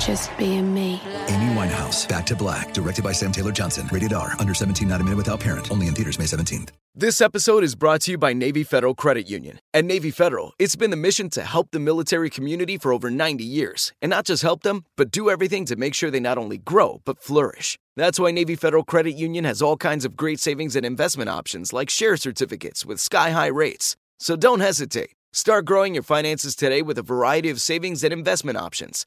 just 0.00 0.36
being 0.38 0.72
me. 0.72 1.00
Amy 1.28 1.54
Winehouse, 1.54 2.08
Back 2.08 2.26
to 2.26 2.36
Black, 2.36 2.72
directed 2.72 3.04
by 3.04 3.12
Sam 3.12 3.32
Taylor 3.32 3.52
Johnson. 3.52 3.88
Rated 3.92 4.12
R, 4.12 4.34
under 4.38 4.54
17, 4.54 4.88
not 4.88 5.00
a 5.00 5.04
minute 5.04 5.16
without 5.16 5.40
parent. 5.40 5.70
Only 5.70 5.88
in 5.88 5.94
theaters 5.94 6.18
May 6.18 6.24
17th. 6.24 6.70
This 6.94 7.20
episode 7.20 7.62
is 7.62 7.76
brought 7.76 8.00
to 8.02 8.12
you 8.12 8.18
by 8.18 8.32
Navy 8.32 8.64
Federal 8.64 8.94
Credit 8.94 9.28
Union. 9.28 9.60
At 9.72 9.84
Navy 9.84 10.10
Federal, 10.10 10.54
it's 10.58 10.74
been 10.74 10.90
the 10.90 10.96
mission 10.96 11.30
to 11.30 11.44
help 11.44 11.68
the 11.70 11.78
military 11.78 12.30
community 12.30 12.78
for 12.78 12.92
over 12.92 13.10
90 13.10 13.44
years. 13.44 13.92
And 14.02 14.10
not 14.10 14.24
just 14.24 14.42
help 14.42 14.64
them, 14.64 14.84
but 14.96 15.10
do 15.10 15.30
everything 15.30 15.66
to 15.66 15.76
make 15.76 15.94
sure 15.94 16.10
they 16.10 16.18
not 16.18 16.38
only 16.38 16.58
grow, 16.58 17.00
but 17.04 17.22
flourish. 17.22 17.78
That's 17.96 18.18
why 18.18 18.32
Navy 18.32 18.56
Federal 18.56 18.84
Credit 18.84 19.12
Union 19.12 19.44
has 19.44 19.62
all 19.62 19.76
kinds 19.76 20.04
of 20.04 20.16
great 20.16 20.40
savings 20.40 20.74
and 20.74 20.84
investment 20.84 21.30
options 21.30 21.72
like 21.72 21.90
share 21.90 22.16
certificates 22.16 22.84
with 22.84 22.98
sky 23.00 23.30
high 23.30 23.46
rates. 23.46 23.96
So 24.18 24.34
don't 24.34 24.60
hesitate. 24.60 25.10
Start 25.32 25.64
growing 25.64 25.94
your 25.94 26.02
finances 26.02 26.56
today 26.56 26.82
with 26.82 26.98
a 26.98 27.02
variety 27.02 27.50
of 27.50 27.60
savings 27.60 28.02
and 28.02 28.12
investment 28.12 28.58
options. 28.58 29.06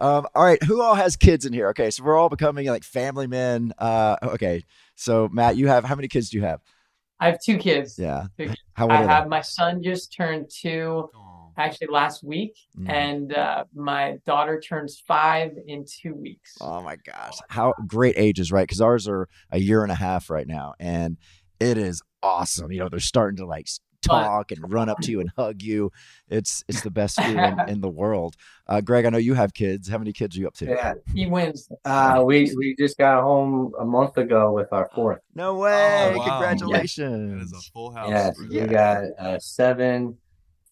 Um, 0.00 0.26
all 0.34 0.44
right, 0.44 0.62
who 0.62 0.80
all 0.80 0.94
has 0.94 1.16
kids 1.16 1.44
in 1.44 1.52
here? 1.52 1.68
Okay, 1.70 1.90
so 1.90 2.04
we're 2.04 2.16
all 2.16 2.28
becoming 2.28 2.66
like 2.66 2.84
family 2.84 3.26
men. 3.26 3.72
Uh, 3.78 4.16
okay, 4.22 4.64
so 4.94 5.28
Matt, 5.32 5.56
you 5.56 5.66
have 5.68 5.84
how 5.84 5.94
many 5.96 6.08
kids 6.08 6.30
do 6.30 6.36
you 6.38 6.44
have? 6.44 6.60
I 7.20 7.26
have 7.26 7.38
two 7.44 7.58
kids. 7.58 7.98
Yeah. 7.98 8.26
Two- 8.38 8.52
How 8.74 8.84
old 8.84 8.92
I 8.92 8.96
are 9.02 9.06
they? 9.06 9.12
have 9.12 9.28
my 9.28 9.40
son 9.40 9.82
just 9.82 10.14
turned 10.14 10.48
two 10.54 11.10
actually 11.56 11.88
last 11.88 12.22
week, 12.22 12.56
Mhm. 12.78 12.88
and 12.88 13.34
uh, 13.34 13.64
my 13.74 14.18
daughter 14.24 14.60
turns 14.60 15.02
five 15.04 15.50
in 15.66 15.84
two 15.84 16.14
weeks. 16.14 16.56
Oh 16.60 16.80
my 16.80 16.94
gosh, 16.94 17.36
how 17.48 17.74
great 17.88 18.14
ages, 18.16 18.52
right? 18.52 18.62
Because 18.62 18.80
ours 18.80 19.08
are 19.08 19.28
a 19.50 19.58
year 19.58 19.82
and 19.82 19.90
a 19.90 19.96
half 19.96 20.30
right 20.30 20.46
now, 20.46 20.74
and 20.78 21.16
it 21.58 21.76
is 21.76 22.00
awesome. 22.22 22.70
You 22.70 22.78
know, 22.78 22.88
they're 22.88 23.00
starting 23.00 23.38
to 23.38 23.46
like 23.46 23.66
s- 23.66 23.80
talk 24.02 24.52
and 24.52 24.72
run 24.72 24.88
up 24.88 24.98
to 25.00 25.10
you 25.10 25.20
and 25.20 25.30
hug 25.36 25.62
you. 25.62 25.90
It's 26.28 26.64
it's 26.68 26.80
the 26.82 26.90
best 26.90 27.20
feeling 27.20 27.56
in 27.68 27.80
the 27.80 27.88
world. 27.88 28.36
Uh, 28.66 28.80
Greg, 28.80 29.04
I 29.06 29.10
know 29.10 29.18
you 29.18 29.34
have 29.34 29.52
kids. 29.54 29.88
How 29.88 29.98
many 29.98 30.12
kids 30.12 30.36
are 30.36 30.40
you 30.40 30.46
up 30.46 30.54
to? 30.54 30.66
Yeah. 30.66 30.94
He 31.14 31.26
wins. 31.26 31.68
Uh, 31.84 32.22
we 32.24 32.52
we 32.56 32.74
just 32.78 32.98
got 32.98 33.22
home 33.22 33.72
a 33.80 33.84
month 33.84 34.16
ago 34.18 34.52
with 34.52 34.72
our 34.72 34.90
fourth. 34.94 35.20
No 35.34 35.56
way! 35.56 36.14
wow. 36.16 36.28
Congratulations! 36.28 37.32
That 37.50 37.56
is 37.58 37.66
a 37.66 37.70
full 37.72 37.90
house. 37.92 38.10
Yes, 38.10 38.36
for 38.36 38.48
we 38.48 38.60
you. 38.60 38.66
got 38.66 39.04
uh, 39.18 39.38
seven, 39.38 40.16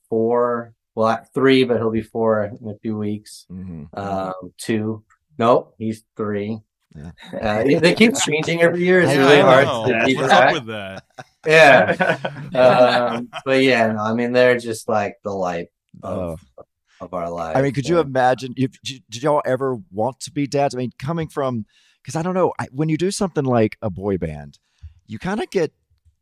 four. 0.08 0.72
Well, 0.94 1.08
at 1.08 1.32
three, 1.34 1.64
but 1.64 1.76
he'll 1.76 1.90
be 1.90 2.00
four 2.02 2.44
in 2.44 2.68
a 2.70 2.78
few 2.78 2.96
weeks. 2.96 3.46
Mhm. 3.52 3.88
Um, 3.98 4.32
two. 4.56 5.04
Nope, 5.38 5.74
he's 5.76 6.02
three. 6.16 6.60
Yeah. 6.94 7.10
Uh, 7.38 7.64
they 7.80 7.94
keep 7.94 8.14
changing 8.16 8.62
every 8.62 8.82
year. 8.82 9.02
It's 9.02 9.10
I 9.12 9.16
really 9.16 9.36
know. 9.36 9.42
hard 9.44 9.66
Oh, 9.68 9.86
to 9.92 10.06
keep 10.06 10.16
what's 10.16 10.32
up 10.32 10.52
with 10.54 10.66
that? 10.66 11.04
Yeah. 11.46 12.18
um, 12.54 13.28
but 13.44 13.62
yeah, 13.62 13.92
no, 13.92 14.02
I 14.02 14.14
mean, 14.14 14.32
they're 14.32 14.58
just 14.58 14.88
like 14.88 15.16
the 15.22 15.32
light 15.32 15.68
of, 16.02 16.44
of 17.00 17.14
our 17.14 17.30
life. 17.30 17.56
I 17.56 17.62
mean, 17.62 17.72
could 17.72 17.88
you 17.88 18.00
imagine? 18.00 18.54
If, 18.56 18.80
did 18.82 19.02
did 19.10 19.22
y'all 19.22 19.42
ever 19.44 19.78
want 19.90 20.20
to 20.20 20.32
be 20.32 20.46
dads? 20.46 20.74
I 20.74 20.78
mean, 20.78 20.92
coming 20.98 21.28
from, 21.28 21.66
because 22.02 22.16
I 22.16 22.22
don't 22.22 22.34
know, 22.34 22.52
I, 22.58 22.66
when 22.70 22.88
you 22.88 22.96
do 22.96 23.10
something 23.10 23.44
like 23.44 23.76
a 23.82 23.90
boy 23.90 24.18
band, 24.18 24.58
you 25.06 25.18
kind 25.18 25.40
of 25.40 25.50
get 25.50 25.72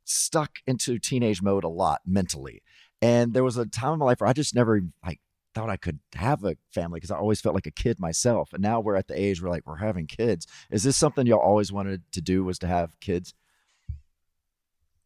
stuck 0.04 0.58
into 0.66 0.98
teenage 0.98 1.42
mode 1.42 1.64
a 1.64 1.68
lot 1.68 2.02
mentally. 2.06 2.62
And 3.02 3.34
there 3.34 3.44
was 3.44 3.56
a 3.56 3.66
time 3.66 3.94
in 3.94 3.98
my 3.98 4.06
life 4.06 4.20
where 4.20 4.30
I 4.30 4.32
just 4.32 4.54
never 4.54 4.80
like 5.04 5.20
thought 5.54 5.70
I 5.70 5.76
could 5.76 6.00
have 6.14 6.44
a 6.44 6.56
family 6.72 6.98
because 6.98 7.10
I 7.10 7.16
always 7.16 7.40
felt 7.40 7.54
like 7.54 7.66
a 7.66 7.70
kid 7.70 8.00
myself. 8.00 8.52
And 8.52 8.62
now 8.62 8.80
we're 8.80 8.96
at 8.96 9.08
the 9.08 9.20
age 9.20 9.40
where 9.42 9.50
like 9.50 9.66
we're 9.66 9.76
having 9.76 10.06
kids. 10.06 10.46
Is 10.70 10.82
this 10.82 10.96
something 10.96 11.26
y'all 11.26 11.38
always 11.38 11.72
wanted 11.72 12.02
to 12.12 12.20
do? 12.20 12.44
Was 12.44 12.58
to 12.60 12.66
have 12.66 12.98
kids? 13.00 13.34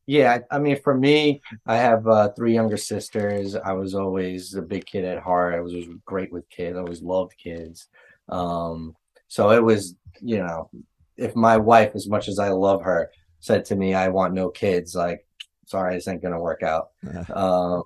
Yeah, 0.08 0.38
I 0.50 0.58
mean, 0.58 0.80
for 0.80 0.96
me, 0.96 1.42
I 1.66 1.76
have 1.76 2.06
uh, 2.08 2.30
three 2.30 2.54
younger 2.54 2.78
sisters. 2.78 3.54
I 3.54 3.74
was 3.74 3.94
always 3.94 4.54
a 4.54 4.62
big 4.62 4.86
kid 4.86 5.04
at 5.04 5.22
heart. 5.22 5.54
I 5.54 5.60
was 5.60 5.74
great 6.06 6.32
with 6.32 6.48
kids. 6.48 6.78
I 6.78 6.80
always 6.80 7.02
loved 7.02 7.34
kids. 7.36 7.88
Um, 8.30 8.96
so 9.28 9.50
it 9.50 9.62
was, 9.62 9.96
you 10.22 10.38
know, 10.38 10.70
if 11.18 11.36
my 11.36 11.58
wife, 11.58 11.92
as 11.94 12.08
much 12.08 12.26
as 12.28 12.38
I 12.38 12.48
love 12.48 12.80
her, 12.84 13.10
said 13.40 13.66
to 13.66 13.76
me, 13.76 13.92
"I 13.92 14.08
want 14.08 14.32
no 14.32 14.48
kids," 14.48 14.94
like, 14.94 15.26
sorry, 15.66 15.94
this 15.94 16.08
ain't 16.08 16.22
gonna 16.22 16.40
work 16.40 16.62
out. 16.62 16.88
Um, 17.34 17.82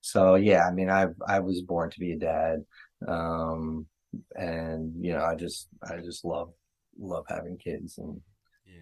so 0.00 0.34
yeah, 0.34 0.66
I 0.66 0.72
mean, 0.72 0.90
I 0.90 1.06
I 1.28 1.38
was 1.38 1.62
born 1.62 1.90
to 1.90 2.00
be 2.00 2.12
a 2.14 2.18
dad, 2.18 2.64
um, 3.06 3.86
and 4.34 4.92
you 5.04 5.12
know, 5.12 5.24
I 5.24 5.36
just 5.36 5.68
I 5.88 5.98
just 5.98 6.24
love 6.24 6.50
love 6.98 7.26
having 7.28 7.58
kids 7.58 7.98
and 7.98 8.20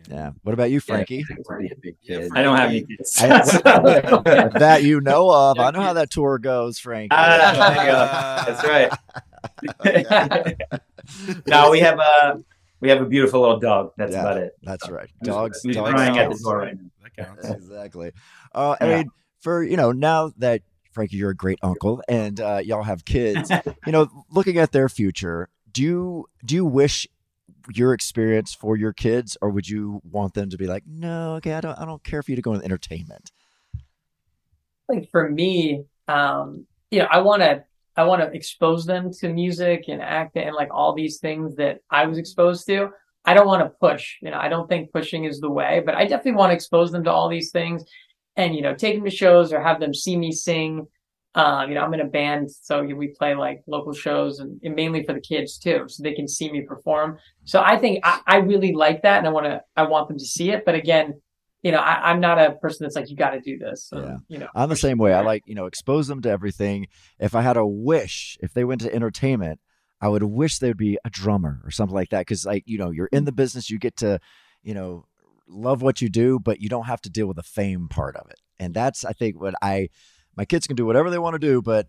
Yeah. 0.08 0.30
What 0.42 0.52
about 0.52 0.70
you, 0.70 0.76
yeah, 0.76 0.80
Frankie? 0.80 1.24
to 1.24 1.56
be 1.58 1.68
a 1.68 1.76
big 1.76 1.96
kid. 2.06 2.30
I 2.34 2.42
don't 2.42 2.56
have 2.56 2.70
any 2.70 2.82
kids. 2.84 3.12
That 3.22 4.80
you 4.82 5.00
know 5.00 5.30
of. 5.30 5.58
I 5.58 5.70
know 5.70 5.80
how 5.80 5.92
that 5.94 6.10
tour 6.10 6.38
goes, 6.38 6.78
Frankie. 6.78 7.14
There 7.14 7.70
you 7.70 7.90
go. 7.90 8.08
That's 8.46 8.64
right. 8.64 8.92
no, 11.46 11.70
we 11.70 11.80
have 11.80 11.98
a 11.98 12.42
we 12.80 12.88
have 12.88 13.00
a 13.00 13.04
beautiful 13.06 13.40
little 13.40 13.58
dog. 13.58 13.92
That's 13.96 14.12
Yeah, 14.12 14.20
about 14.20 14.38
it. 14.38 14.52
That's 14.62 14.88
right. 14.90 15.08
Dogs. 15.22 15.60
who's 15.62 15.76
dogs 15.76 15.90
crying 15.90 16.18
at 16.18 16.30
the 16.30 16.38
door 16.42 16.58
right 16.58 16.74
now. 16.76 16.88
That 17.02 17.16
counts. 17.16 17.48
exactly. 17.50 18.12
Uh, 18.54 18.76
I 18.80 18.86
Yeah. 18.88 18.96
mean, 18.98 19.10
for 19.40 19.62
you 19.62 19.76
know, 19.76 19.92
now 19.92 20.32
that 20.38 20.62
Frankie, 20.92 21.16
you're 21.16 21.30
a 21.30 21.34
great 21.36 21.58
uncle, 21.62 22.02
and 22.08 22.40
uh, 22.40 22.60
y'all 22.64 22.82
have 22.82 23.04
kids. 23.04 23.50
you 23.86 23.92
know, 23.92 24.08
looking 24.30 24.58
at 24.58 24.72
their 24.72 24.88
future, 24.88 25.48
do 25.72 25.82
you 25.82 26.26
do 26.44 26.54
you 26.54 26.64
wish 26.66 27.06
your 27.72 27.92
experience 27.92 28.54
for 28.54 28.76
your 28.76 28.92
kids, 28.92 29.36
or 29.40 29.50
would 29.50 29.68
you 29.68 30.00
want 30.04 30.34
them 30.34 30.50
to 30.50 30.56
be 30.56 30.66
like, 30.66 30.84
no, 30.86 31.34
okay, 31.36 31.54
I 31.54 31.60
don't, 31.60 31.78
I 31.78 31.84
don't 31.84 32.02
care 32.02 32.22
for 32.22 32.30
you 32.30 32.36
to 32.36 32.42
go 32.42 32.52
into 32.54 32.64
entertainment. 32.64 33.30
like 34.88 35.10
for 35.10 35.30
me, 35.30 35.84
um, 36.08 36.66
you 36.90 36.98
know, 36.98 37.08
I 37.10 37.20
want 37.20 37.42
to, 37.42 37.64
I 37.96 38.04
want 38.04 38.22
to 38.22 38.32
expose 38.32 38.86
them 38.86 39.12
to 39.20 39.28
music 39.28 39.84
and 39.88 40.00
acting 40.00 40.44
and 40.44 40.56
like 40.56 40.72
all 40.72 40.94
these 40.94 41.18
things 41.18 41.56
that 41.56 41.80
I 41.90 42.06
was 42.06 42.18
exposed 42.18 42.66
to. 42.66 42.90
I 43.24 43.34
don't 43.34 43.46
want 43.46 43.62
to 43.62 43.70
push, 43.80 44.16
you 44.20 44.30
know, 44.30 44.38
I 44.38 44.48
don't 44.48 44.68
think 44.68 44.92
pushing 44.92 45.24
is 45.24 45.40
the 45.40 45.50
way, 45.50 45.82
but 45.84 45.94
I 45.94 46.04
definitely 46.04 46.32
want 46.32 46.50
to 46.50 46.54
expose 46.54 46.90
them 46.90 47.04
to 47.04 47.12
all 47.12 47.28
these 47.28 47.50
things 47.50 47.84
and, 48.36 48.54
you 48.54 48.62
know, 48.62 48.74
take 48.74 48.96
them 48.96 49.04
to 49.04 49.10
shows 49.10 49.52
or 49.52 49.62
have 49.62 49.78
them 49.78 49.94
see 49.94 50.16
me 50.16 50.32
sing. 50.32 50.86
Um, 51.34 51.70
you 51.70 51.74
know, 51.74 51.80
I'm 51.80 51.94
in 51.94 52.00
a 52.00 52.06
band, 52.06 52.50
so 52.50 52.82
we 52.82 53.08
play 53.08 53.34
like 53.34 53.62
local 53.66 53.94
shows 53.94 54.38
and, 54.38 54.60
and 54.62 54.74
mainly 54.74 55.02
for 55.02 55.14
the 55.14 55.20
kids 55.20 55.56
too, 55.56 55.84
so 55.88 56.02
they 56.02 56.12
can 56.12 56.28
see 56.28 56.52
me 56.52 56.60
perform. 56.60 57.18
So 57.44 57.62
I 57.64 57.78
think 57.78 58.00
I, 58.04 58.20
I 58.26 58.36
really 58.36 58.74
like 58.74 59.02
that 59.02 59.18
and 59.18 59.26
I 59.26 59.30
want 59.30 59.46
to, 59.46 59.62
I 59.74 59.84
want 59.84 60.08
them 60.08 60.18
to 60.18 60.24
see 60.24 60.50
it. 60.50 60.64
But 60.66 60.74
again, 60.74 61.22
you 61.62 61.72
know, 61.72 61.78
I, 61.78 62.10
I'm 62.10 62.20
not 62.20 62.38
a 62.38 62.52
person 62.52 62.84
that's 62.84 62.96
like, 62.96 63.08
you 63.08 63.16
got 63.16 63.30
to 63.30 63.40
do 63.40 63.56
this. 63.56 63.86
So, 63.88 64.00
Yeah. 64.00 64.16
You 64.28 64.38
know, 64.40 64.48
I'm 64.54 64.68
the 64.68 64.76
same 64.76 64.98
way. 64.98 65.14
I 65.14 65.22
like, 65.22 65.44
you 65.46 65.54
know, 65.54 65.66
expose 65.66 66.06
them 66.06 66.20
to 66.22 66.28
everything. 66.28 66.88
If 67.18 67.34
I 67.34 67.40
had 67.40 67.56
a 67.56 67.66
wish, 67.66 68.36
if 68.42 68.52
they 68.52 68.64
went 68.64 68.82
to 68.82 68.94
entertainment, 68.94 69.58
I 70.00 70.08
would 70.08 70.24
wish 70.24 70.58
they 70.58 70.68
would 70.68 70.76
be 70.76 70.98
a 71.04 71.08
drummer 71.10 71.62
or 71.64 71.70
something 71.70 71.94
like 71.94 72.10
that. 72.10 72.26
Cause 72.26 72.44
like, 72.44 72.64
you 72.66 72.76
know, 72.76 72.90
you're 72.90 73.08
in 73.12 73.24
the 73.24 73.32
business, 73.32 73.70
you 73.70 73.78
get 73.78 73.96
to, 73.98 74.18
you 74.62 74.74
know, 74.74 75.06
love 75.48 75.80
what 75.80 76.02
you 76.02 76.10
do, 76.10 76.38
but 76.38 76.60
you 76.60 76.68
don't 76.68 76.86
have 76.86 77.00
to 77.02 77.10
deal 77.10 77.26
with 77.26 77.36
the 77.36 77.42
fame 77.42 77.88
part 77.88 78.16
of 78.16 78.28
it. 78.28 78.40
And 78.58 78.74
that's, 78.74 79.04
I 79.04 79.12
think, 79.12 79.40
what 79.40 79.54
I, 79.62 79.88
my 80.36 80.44
kids 80.44 80.66
can 80.66 80.76
do 80.76 80.86
whatever 80.86 81.10
they 81.10 81.18
want 81.18 81.34
to 81.34 81.38
do, 81.38 81.62
but 81.62 81.86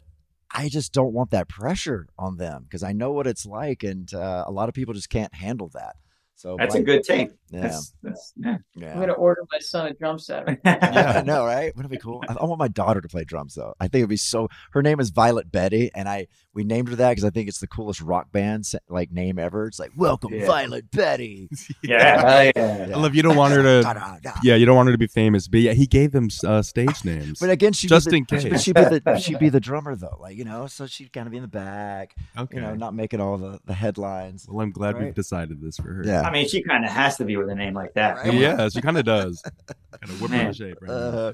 I 0.52 0.70
just 0.70 0.94
don't 0.94 1.14
want 1.14 1.32
that 1.32 1.50
pressure 1.50 2.08
on 2.18 2.38
them 2.38 2.64
because 2.64 2.84
I 2.84 2.94
know 2.94 3.12
what 3.12 3.28
it's 3.28 3.46
like. 3.46 3.84
And 3.84 4.14
uh, 4.14 4.44
a 4.48 4.52
lot 4.52 4.70
of 4.70 4.76
people 4.76 4.94
just 4.94 5.10
can't 5.10 5.34
handle 5.34 5.70
that. 5.74 5.96
So 6.36 6.58
That's 6.58 6.74
like- 6.74 6.82
a 6.82 6.86
good 6.86 7.04
take. 7.04 7.30
Yeah. 7.54 7.62
That's, 7.62 7.94
that's, 8.02 8.34
yeah. 8.36 8.58
yeah. 8.76 8.94
I'm 8.94 9.00
gonna 9.00 9.14
order 9.14 9.42
my 9.52 9.60
son 9.60 9.86
a 9.86 9.94
drum 9.94 10.18
set. 10.18 10.60
yeah, 10.66 11.14
I 11.18 11.22
know, 11.22 11.46
right? 11.46 11.74
Wouldn't 11.76 11.94
it 11.94 11.98
be 11.98 12.02
cool? 12.02 12.24
I, 12.28 12.34
I 12.34 12.46
want 12.46 12.58
my 12.58 12.68
daughter 12.68 13.00
to 13.00 13.08
play 13.08 13.24
drums, 13.26 13.54
though. 13.54 13.76
I 13.80 13.84
think 13.84 14.02
it'd 14.02 14.10
be 14.10 14.18
so. 14.18 14.50
Her 14.72 14.82
name 14.82 15.00
is 15.00 15.12
Violet 15.12 15.52
Betty, 15.52 15.92
and 15.94 16.10
I 16.10 16.28
we 16.56 16.64
named 16.64 16.90
her 16.90 16.96
that 16.96 17.12
because 17.12 17.24
I 17.26 17.30
think 17.30 17.48
it's 17.48 17.60
the 17.60 17.68
coolest 17.68 18.02
rock 18.02 18.32
band 18.32 18.66
like 18.90 19.12
name 19.12 19.38
ever. 19.38 19.68
It's 19.68 19.78
like 19.80 19.92
Welcome, 19.96 20.34
Yeah. 20.34 20.48
Violet 20.48 20.90
Betty. 20.92 21.50
Yeah. 21.84 22.52
Yeah. 22.56 22.88
I 22.92 22.98
love 22.98 23.14
you. 23.14 23.22
Don't 23.22 23.36
want 23.36 23.54
her 23.54 23.62
to. 23.62 24.34
Yeah, 24.44 24.56
you 24.56 24.66
don't 24.66 24.76
want 24.76 24.88
her 24.88 24.94
to 24.94 24.98
be 24.98 25.08
famous, 25.08 25.48
but 25.48 25.60
yeah, 25.60 25.74
he 25.74 25.86
gave 25.86 26.12
them 26.12 26.30
uh, 26.46 26.62
stage 26.62 27.04
names. 27.06 27.40
But 27.40 27.50
again, 27.50 27.74
she'd 27.74 27.90
just 27.90 28.10
be 28.10 28.18
in 28.18 28.26
the, 28.30 28.36
case. 28.38 28.50
But 28.50 28.62
she'd 28.62 28.76
be 28.76 28.82
the 28.84 29.20
she'd 29.20 29.40
be 29.40 29.50
the 29.50 29.60
drummer 29.60 29.96
though, 29.96 30.18
like 30.20 30.38
you 30.38 30.46
know. 30.46 30.66
So 30.68 30.88
she'd 30.88 31.14
kind 31.14 31.28
of 31.28 31.32
be 31.32 31.38
in 31.38 31.44
the 31.44 31.48
back, 31.50 32.16
okay. 32.38 32.56
you 32.56 32.62
know, 32.62 32.74
not 32.74 32.94
making 32.94 33.22
all 33.22 33.38
the 33.38 33.60
the 33.66 33.74
headlines. 33.74 34.48
well, 34.50 34.64
I'm 34.64 34.72
glad 34.72 34.96
Right. 34.96 35.06
we've 35.06 35.14
decided 35.16 35.62
this 35.62 35.78
for 35.78 35.94
her. 35.94 36.04
Yeah. 36.06 36.33
I 36.34 36.38
mean, 36.40 36.48
she 36.48 36.64
kind 36.64 36.84
of 36.84 36.90
has 36.90 37.18
to 37.18 37.26
be 37.26 37.38
with 37.38 37.48
a 37.50 37.54
name 37.54 37.76
like 37.76 37.94
that. 37.94 38.18
Right. 38.18 38.34
Yeah, 38.34 38.68
she 38.70 38.82
kind 38.82 38.98
of 38.98 39.06
does. 39.06 39.40
kind 40.02 40.12
of 40.12 40.20
whip 40.20 40.32
her 40.32 40.38
Man. 40.38 40.48
into 40.48 40.58
shape 40.58 40.78
right. 40.82 40.90
Uh, 40.90 41.34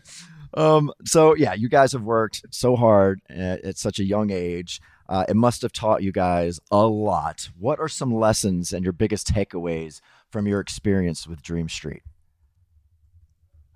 um. 0.55 0.91
So 1.05 1.35
yeah, 1.37 1.53
you 1.53 1.69
guys 1.69 1.93
have 1.93 2.01
worked 2.01 2.43
so 2.51 2.75
hard 2.75 3.21
at, 3.29 3.63
at 3.63 3.77
such 3.77 3.99
a 3.99 4.03
young 4.03 4.29
age. 4.29 4.81
Uh, 5.07 5.23
it 5.29 5.37
must 5.37 5.61
have 5.61 5.71
taught 5.71 6.03
you 6.03 6.11
guys 6.11 6.59
a 6.69 6.85
lot. 6.85 7.49
What 7.57 7.79
are 7.79 7.87
some 7.87 8.13
lessons 8.13 8.73
and 8.73 8.83
your 8.83 8.91
biggest 8.91 9.33
takeaways 9.33 10.01
from 10.31 10.47
your 10.47 10.59
experience 10.59 11.27
with 11.27 11.41
Dream 11.41 11.69
Street? 11.69 12.03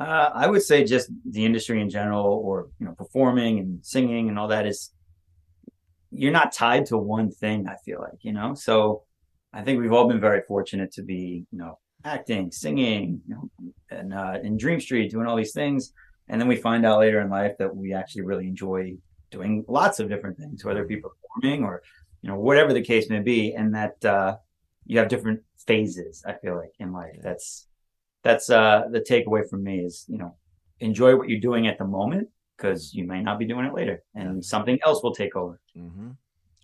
Uh, 0.01 0.29
I 0.33 0.47
would 0.47 0.61
say 0.61 0.83
just 0.83 1.09
the 1.23 1.45
industry 1.45 1.79
in 1.79 1.89
general, 1.89 2.25
or 2.25 2.67
you 2.79 2.85
know, 2.85 2.91
performing 2.91 3.59
and 3.59 3.79
singing 3.85 4.27
and 4.27 4.37
all 4.37 4.49
that 4.49 4.67
is 4.67 4.91
you're 6.11 6.33
not 6.33 6.51
tied 6.51 6.87
to 6.87 6.97
one 6.97 7.31
thing. 7.31 7.65
I 7.69 7.77
feel 7.77 8.01
like 8.01 8.25
you 8.25 8.33
know, 8.33 8.55
so 8.55 9.03
I 9.53 9.61
think 9.61 9.79
we've 9.79 9.93
all 9.93 10.07
been 10.07 10.19
very 10.19 10.41
fortunate 10.47 10.91
to 10.93 11.03
be 11.03 11.45
you 11.51 11.57
know 11.57 11.79
acting, 12.05 12.51
singing, 12.51 13.21
you 13.27 13.35
know, 13.35 13.71
and 13.89 14.13
uh, 14.13 14.37
in 14.43 14.57
Dream 14.57 14.79
Street 14.79 15.11
doing 15.11 15.27
all 15.27 15.35
these 15.35 15.53
things, 15.53 15.93
and 16.27 16.39
then 16.39 16.47
we 16.47 16.55
find 16.55 16.85
out 16.85 16.99
later 16.99 17.21
in 17.21 17.29
life 17.29 17.53
that 17.59 17.73
we 17.75 17.93
actually 17.93 18.23
really 18.23 18.47
enjoy 18.47 18.95
doing 19.31 19.63
lots 19.67 19.99
of 19.99 20.09
different 20.09 20.37
things, 20.37 20.65
whether 20.65 20.81
it 20.81 20.89
be 20.89 20.97
performing 20.97 21.63
or 21.63 21.81
you 22.21 22.29
know 22.29 22.37
whatever 22.37 22.73
the 22.73 22.81
case 22.81 23.09
may 23.09 23.19
be, 23.19 23.53
and 23.53 23.73
that 23.75 24.03
uh, 24.05 24.35
you 24.85 24.99
have 24.99 25.07
different 25.07 25.41
phases. 25.65 26.23
I 26.27 26.33
feel 26.33 26.57
like 26.57 26.73
in 26.79 26.91
life, 26.91 27.17
that's 27.21 27.67
that's 28.23 28.49
uh 28.49 28.83
the 28.89 29.01
takeaway 29.01 29.47
from 29.49 29.63
me 29.63 29.79
is 29.79 30.05
you 30.07 30.17
know 30.17 30.35
enjoy 30.79 31.15
what 31.15 31.29
you're 31.29 31.39
doing 31.39 31.67
at 31.67 31.77
the 31.77 31.85
moment 31.85 32.27
because 32.57 32.93
you 32.93 33.05
may 33.05 33.21
not 33.21 33.39
be 33.39 33.45
doing 33.45 33.65
it 33.65 33.73
later 33.73 34.03
and 34.15 34.43
something 34.43 34.77
else 34.85 35.01
will 35.03 35.13
take 35.13 35.35
over 35.35 35.59
Mm-hmm. 35.77 36.09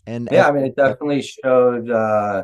And 0.05 0.29
Yeah, 0.31 0.47
I 0.47 0.51
mean, 0.51 0.65
it 0.65 0.75
definitely 0.75 1.21
showed 1.21 1.89
uh, 1.89 2.43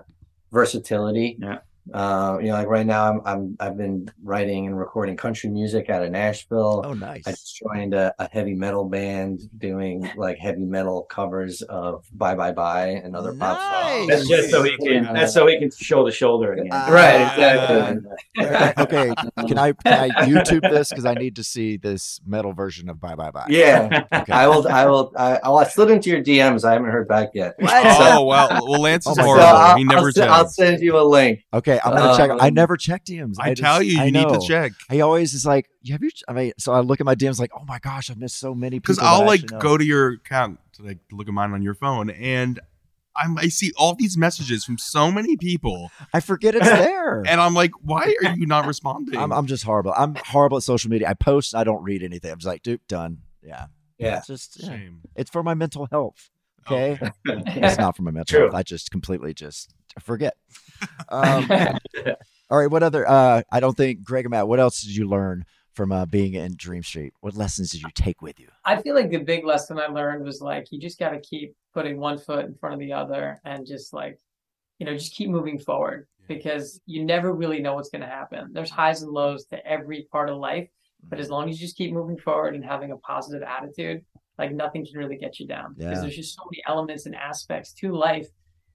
versatility. 0.55 1.37
Yeah. 1.39 1.59
Uh, 1.93 2.37
you 2.41 2.47
know, 2.47 2.53
like 2.53 2.67
right 2.67 2.85
now, 2.85 3.09
I'm, 3.11 3.21
I'm 3.25 3.57
I've 3.59 3.77
been 3.77 4.09
writing 4.23 4.65
and 4.65 4.77
recording 4.77 5.15
country 5.15 5.49
music 5.49 5.89
out 5.89 6.03
of 6.03 6.11
Nashville. 6.11 6.81
Oh, 6.83 6.93
nice. 6.93 7.23
I 7.27 7.31
just 7.31 7.55
joined 7.57 7.93
a, 7.93 8.13
a 8.17 8.27
heavy 8.31 8.55
metal 8.55 8.85
band 8.85 9.41
doing 9.59 10.09
like 10.17 10.37
heavy 10.39 10.63
metal 10.65 11.03
covers 11.03 11.61
of 11.63 12.05
Bye 12.13 12.35
Bye 12.35 12.53
Bye 12.53 12.87
and 13.03 13.15
other 13.15 13.33
pop 13.33 13.59
songs. 13.59 14.07
That's 14.07 14.27
just 14.27 14.49
so 14.49 14.63
he 14.63 14.75
can. 14.77 15.03
That's 15.13 15.33
so 15.33 15.45
he 15.47 15.59
can 15.59 15.69
shoulder 15.71 16.11
shoulder 16.11 16.53
again. 16.53 16.69
right, 16.71 17.21
exactly. 17.21 18.09
okay, 18.83 19.13
can 19.47 19.57
I 19.59 19.71
can 19.73 19.93
I 19.93 20.09
YouTube 20.25 20.61
this 20.69 20.89
because 20.89 21.05
I 21.05 21.13
need 21.13 21.35
to 21.35 21.43
see 21.43 21.77
this 21.77 22.19
metal 22.25 22.53
version 22.53 22.89
of 22.89 22.99
Bye 22.99 23.15
Bye 23.15 23.31
Bye. 23.31 23.45
Yeah, 23.49 24.05
Okay. 24.11 24.33
I 24.33 24.47
will. 24.47 24.67
I 24.67 24.85
will. 24.87 25.11
I, 25.15 25.39
I'll 25.43 25.57
I 25.57 25.65
slid 25.65 25.91
into 25.91 26.09
your 26.09 26.23
DMs. 26.23 26.63
I 26.65 26.73
haven't 26.73 26.89
heard 26.89 27.07
back 27.07 27.29
yet. 27.33 27.55
Oh, 27.61 28.25
well, 28.25 28.49
well, 28.67 28.81
Lance 28.81 29.05
is 29.07 29.15
So 29.15 29.23
horrible. 29.23 29.45
I'll- 29.45 29.77
He 29.77 29.83
never 29.83 30.11
I'll, 30.17 30.29
I'll 30.31 30.47
send 30.47 30.81
you 30.81 30.97
a 30.97 31.03
link. 31.03 31.43
Okay, 31.53 31.74
I'm 31.83 31.93
gonna 31.95 32.17
check. 32.17 32.29
I 32.31 32.47
Um, 32.47 32.53
never 32.53 32.77
check 32.77 33.03
DMs. 33.05 33.35
I 33.39 33.53
tell 33.53 33.81
you, 33.81 34.01
you 34.03 34.11
need 34.11 34.27
to 34.29 34.39
check. 34.47 34.73
He 34.89 35.01
always 35.01 35.33
is 35.33 35.45
like, 35.45 35.67
you 35.81 35.93
"Have 35.93 36.03
you?" 36.03 36.11
I 36.27 36.33
mean, 36.33 36.53
so 36.57 36.71
I 36.73 36.79
look 36.81 36.99
at 36.99 37.05
my 37.05 37.15
DMs 37.15 37.39
like, 37.39 37.51
"Oh 37.57 37.63
my 37.67 37.79
gosh, 37.79 38.09
I've 38.09 38.17
missed 38.17 38.37
so 38.37 38.53
many 38.55 38.79
people." 38.79 38.95
Because 38.95 38.99
I'll 38.99 39.25
like 39.25 39.45
go 39.59 39.77
to 39.77 39.83
your 39.85 40.13
account 40.13 40.59
to 40.73 40.83
like 40.83 40.99
look 41.11 41.27
at 41.27 41.33
mine 41.33 41.51
on 41.53 41.61
your 41.61 41.73
phone, 41.73 42.09
and 42.09 42.59
I'm, 43.17 43.37
I 43.37 43.47
see 43.47 43.71
all 43.77 43.95
these 43.95 44.17
messages 44.17 44.65
from 44.65 44.77
so 44.77 45.09
many 45.11 45.37
people. 45.37 45.89
I 46.13 46.19
forget 46.19 46.53
it's 46.55 46.65
there, 46.67 47.23
and 47.25 47.39
I'm 47.39 47.53
like, 47.53 47.71
why 47.81 48.13
are 48.25 48.31
you 48.35 48.45
not 48.45 48.65
responding? 48.65 49.17
I'm, 49.17 49.31
I'm 49.31 49.45
just 49.47 49.63
horrible. 49.63 49.93
I'm 49.95 50.15
horrible 50.15 50.57
at 50.57 50.63
social 50.63 50.91
media. 50.91 51.07
I 51.09 51.13
post, 51.13 51.55
I 51.55 51.63
don't 51.63 51.81
read 51.83 52.03
anything. 52.03 52.31
I'm 52.31 52.37
just 52.39 52.47
like, 52.47 52.61
dude, 52.63 52.85
done. 52.87 53.19
Yeah, 53.41 53.67
Yeah. 53.97 54.17
It's 54.17 54.27
just 54.27 54.61
yeah. 54.61 54.69
Shame. 54.69 55.01
It's 55.15 55.29
for 55.29 55.43
my 55.43 55.53
mental 55.53 55.87
health. 55.91 56.29
Okay, 56.67 56.99
it's 57.25 57.77
not 57.77 57.95
for 57.95 58.01
my 58.01 58.09
mental 58.09 58.33
True. 58.37 58.45
health. 58.47 58.55
I 58.55 58.63
just 58.63 58.89
completely 58.89 59.35
just 59.35 59.71
forget. 59.99 60.35
Um, 61.09 61.49
all 62.49 62.57
right, 62.57 62.69
what 62.69 62.83
other? 62.83 63.07
Uh, 63.07 63.41
I 63.49 63.59
don't 63.59 63.77
think 63.77 64.03
Greg 64.03 64.25
and 64.25 64.31
Matt. 64.31 64.47
What 64.47 64.59
else 64.59 64.81
did 64.81 64.95
you 64.95 65.07
learn 65.07 65.45
from 65.71 65.91
uh, 65.91 66.05
being 66.05 66.33
in 66.33 66.55
Dream 66.55 66.83
Street? 66.83 67.13
What 67.21 67.35
lessons 67.35 67.71
did 67.71 67.81
you 67.81 67.89
take 67.95 68.21
with 68.21 68.39
you? 68.39 68.49
I 68.65 68.81
feel 68.81 68.95
like 68.95 69.09
the 69.09 69.19
big 69.19 69.45
lesson 69.45 69.79
I 69.79 69.87
learned 69.87 70.23
was 70.23 70.41
like 70.41 70.71
you 70.71 70.79
just 70.79 70.99
got 70.99 71.09
to 71.09 71.19
keep 71.19 71.55
putting 71.73 71.97
one 71.97 72.17
foot 72.17 72.45
in 72.45 72.55
front 72.55 72.73
of 72.73 72.79
the 72.79 72.93
other 72.93 73.39
and 73.45 73.65
just 73.65 73.93
like 73.93 74.19
you 74.79 74.85
know 74.85 74.93
just 74.93 75.13
keep 75.13 75.29
moving 75.29 75.59
forward 75.59 76.07
because 76.27 76.79
you 76.85 77.05
never 77.05 77.33
really 77.33 77.59
know 77.59 77.75
what's 77.75 77.89
going 77.89 78.01
to 78.01 78.07
happen. 78.07 78.49
There's 78.51 78.69
highs 78.69 79.01
and 79.01 79.11
lows 79.11 79.45
to 79.45 79.65
every 79.65 80.07
part 80.11 80.29
of 80.29 80.37
life, 80.37 80.67
but 81.07 81.19
as 81.19 81.29
long 81.29 81.49
as 81.49 81.59
you 81.59 81.67
just 81.67 81.77
keep 81.77 81.93
moving 81.93 82.17
forward 82.17 82.55
and 82.55 82.65
having 82.65 82.91
a 82.91 82.97
positive 82.97 83.43
attitude, 83.43 84.03
like 84.37 84.51
nothing 84.51 84.85
can 84.85 84.97
really 84.97 85.17
get 85.17 85.39
you 85.39 85.47
down 85.47 85.75
because 85.77 86.01
there's 86.01 86.15
just 86.15 86.35
so 86.35 86.43
many 86.51 86.61
elements 86.67 87.05
and 87.05 87.15
aspects 87.15 87.73
to 87.73 87.95
life 87.95 88.27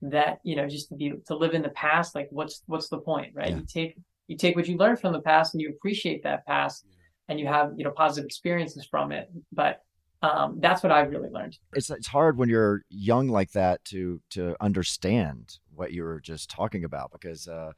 that 0.03 0.41
you 0.43 0.57
know 0.57 0.69
just 0.69 0.89
to 0.89 0.95
be 0.95 1.13
to 1.27 1.37
live 1.37 1.55
in 1.55 1.63
the 1.63 1.71
past 1.71 2.15
like 2.15 2.29
what's 2.31 2.63
what's 2.67 2.89
the 2.89 2.99
point 2.99 3.33
right? 3.35 3.51
Yeah. 3.51 3.57
you 3.57 3.67
take 3.67 3.99
you 4.29 4.37
take 4.37 4.57
what 4.57 4.69
you 4.69 4.77
learned 4.77 5.01
from 5.01 5.13
the 5.13 5.21
past 5.21 5.55
and 5.55 5.61
you 5.61 5.71
appreciate 5.71 6.23
that 6.23 6.47
past 6.47 6.87
and 7.29 7.39
you 7.39 7.47
have 7.47 7.73
you 7.77 7.85
know 7.85 7.91
positive 7.91 8.27
experiences 8.27 8.87
from 8.91 9.13
it. 9.13 9.31
But 9.53 9.83
um 10.23 10.59
that's 10.61 10.83
what 10.83 10.93
i've 10.93 11.11
really 11.11 11.31
learned. 11.31 11.59
It's 11.73 11.91
it's 11.91 12.07
hard 12.07 12.37
when 12.37 12.49
you're 12.49 12.83
young 12.91 13.29
like 13.29 13.53
that 13.53 13.85
to 13.87 14.21
to 14.31 14.57
understand 14.61 15.59
what 15.75 15.93
you 15.93 16.03
were 16.05 16.21
just 16.21 16.51
talking 16.51 16.85
about 16.85 17.11
because 17.11 17.49
uh, 17.49 17.73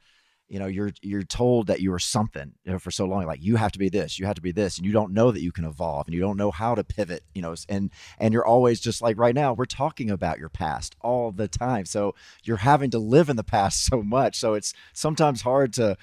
you 0.49 0.59
know 0.59 0.67
you're 0.67 0.91
you're 1.01 1.23
told 1.23 1.67
that 1.67 1.79
you 1.79 1.91
are 1.93 1.99
something 1.99 2.51
you 2.63 2.71
know 2.71 2.79
for 2.79 2.91
so 2.91 3.05
long 3.05 3.25
like 3.25 3.41
you 3.41 3.55
have 3.55 3.71
to 3.71 3.79
be 3.79 3.89
this 3.89 4.19
you 4.19 4.25
have 4.25 4.35
to 4.35 4.41
be 4.41 4.51
this 4.51 4.77
and 4.77 4.85
you 4.85 4.91
don't 4.91 5.13
know 5.13 5.31
that 5.31 5.41
you 5.41 5.51
can 5.51 5.65
evolve 5.65 6.07
and 6.07 6.13
you 6.13 6.19
don't 6.19 6.37
know 6.37 6.51
how 6.51 6.75
to 6.75 6.83
pivot 6.83 7.23
you 7.33 7.41
know 7.41 7.55
and 7.69 7.91
and 8.19 8.33
you're 8.33 8.45
always 8.45 8.79
just 8.79 9.01
like 9.01 9.17
right 9.17 9.35
now 9.35 9.53
we're 9.53 9.65
talking 9.65 10.09
about 10.09 10.39
your 10.39 10.49
past 10.49 10.95
all 11.01 11.31
the 11.31 11.47
time 11.47 11.85
so 11.85 12.13
you're 12.43 12.57
having 12.57 12.89
to 12.89 12.99
live 12.99 13.29
in 13.29 13.35
the 13.35 13.43
past 13.43 13.85
so 13.89 14.03
much 14.03 14.37
so 14.37 14.53
it's 14.53 14.73
sometimes 14.93 15.41
hard 15.41 15.73
to 15.73 15.97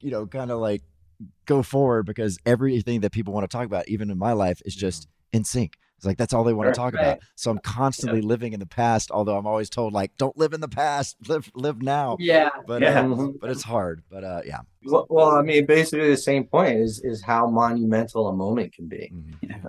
you 0.00 0.10
know 0.10 0.26
kind 0.26 0.50
of 0.50 0.58
like 0.58 0.82
go 1.46 1.62
forward 1.62 2.04
because 2.04 2.38
everything 2.44 3.00
that 3.00 3.12
people 3.12 3.32
want 3.32 3.48
to 3.48 3.56
talk 3.56 3.66
about 3.66 3.88
even 3.88 4.10
in 4.10 4.18
my 4.18 4.32
life 4.32 4.60
is 4.64 4.74
just 4.74 5.06
NSYNC 5.32 5.74
it's 6.02 6.06
like 6.08 6.18
that's 6.18 6.32
all 6.34 6.42
they 6.42 6.52
want 6.52 6.68
to 6.68 6.76
talk 6.76 6.94
Right. 6.94 7.00
about 7.00 7.20
so 7.36 7.48
i'm 7.52 7.58
constantly 7.58 8.20
living 8.20 8.54
in 8.54 8.58
the 8.58 8.66
past 8.66 9.12
although 9.12 9.36
i'm 9.36 9.46
always 9.46 9.70
told 9.70 9.92
like 9.92 10.10
don't 10.16 10.36
live 10.36 10.52
in 10.52 10.60
the 10.60 10.66
past 10.68 11.16
live 11.28 11.48
live 11.54 11.80
now. 11.80 12.16
Yeah 12.18 12.50
but 12.66 12.82
Yeah. 12.82 13.02
uh, 13.08 13.28
but 13.40 13.50
it's 13.50 13.62
hard 13.62 14.02
but 14.10 14.24
uh 14.24 14.40
yeah. 14.44 14.60
Well, 14.84 15.06
well, 15.08 15.30
I 15.36 15.42
mean, 15.42 15.64
basically 15.64 16.10
the 16.10 16.16
same 16.16 16.42
point 16.42 16.76
is 16.76 17.00
is 17.04 17.22
how 17.22 17.48
monumental 17.48 18.26
a 18.26 18.34
moment 18.34 18.74
can 18.74 18.88
be, 18.88 19.12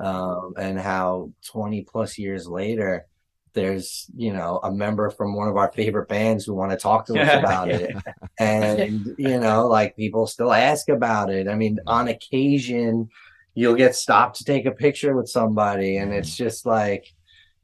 um, 0.01 0.53
and 0.57 0.79
how 0.79 1.31
twenty 1.45 1.84
plus 1.84 2.17
years 2.17 2.47
later, 2.47 3.05
there's 3.53 4.07
you 4.15 4.34
know 4.34 4.59
a 4.63 4.71
member 4.71 5.11
from 5.11 5.36
one 5.36 5.47
of 5.47 5.55
our 5.55 5.71
favorite 5.71 6.07
bands 6.07 6.45
who 6.45 6.55
want 6.55 6.71
to 6.71 6.77
talk 6.77 7.05
to 7.05 7.19
us 7.19 7.31
about 7.38 7.69
it, 7.69 7.95
and 8.39 9.05
you 9.19 9.39
know 9.39 9.67
like 9.67 9.95
people 9.95 10.25
still 10.25 10.51
ask 10.51 10.89
about 10.89 11.29
it. 11.29 11.47
I 11.47 11.53
mean, 11.53 11.77
on 11.86 12.07
occasion, 12.07 13.09
you'll 13.56 13.76
get 13.76 13.95
stopped 13.95 14.38
to 14.38 14.43
take 14.43 14.66
a 14.66 14.72
picture 14.72 15.16
with 15.16 15.30
somebody, 15.30 15.97
and 15.97 16.14
it's 16.14 16.36
just 16.36 16.66
like 16.66 17.06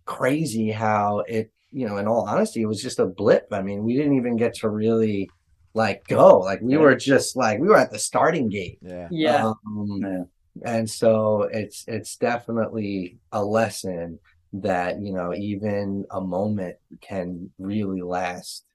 crazy 0.05 0.71
how 0.71 1.19
it. 1.27 1.51
You 1.71 1.87
know, 1.87 1.97
in 1.97 2.07
all 2.07 2.27
honesty, 2.27 2.63
it 2.63 2.65
was 2.65 2.81
just 2.81 2.97
a 2.97 3.05
blip. 3.05 3.47
I 3.51 3.61
mean, 3.61 3.83
we 3.83 3.95
didn't 3.95 4.15
even 4.15 4.37
get 4.37 4.55
to 4.55 4.69
really 4.69 5.29
like 5.75 6.07
go. 6.07 6.39
Like 6.39 6.61
we 6.61 6.73
Yeah. 6.73 6.79
were 6.79 6.95
just 6.95 7.35
like 7.35 7.59
we 7.59 7.67
were 7.67 7.77
at 7.77 7.91
the 7.91 7.99
starting 7.99 8.49
gate. 8.49 8.79
yeah 8.81 9.07
yeah 9.11 9.51
Um, 9.67 9.99
Yeah. 10.01 10.23
and 10.65 10.89
so 10.89 11.43
it's 11.43 11.83
it's 11.87 12.17
definitely 12.17 13.19
a 13.31 13.43
lesson 13.45 14.17
that 14.53 14.99
you 14.99 15.13
know 15.13 15.31
even 15.35 16.05
a 16.09 16.19
moment 16.19 16.77
can 17.01 17.51
really 17.59 18.01
last 18.01 18.65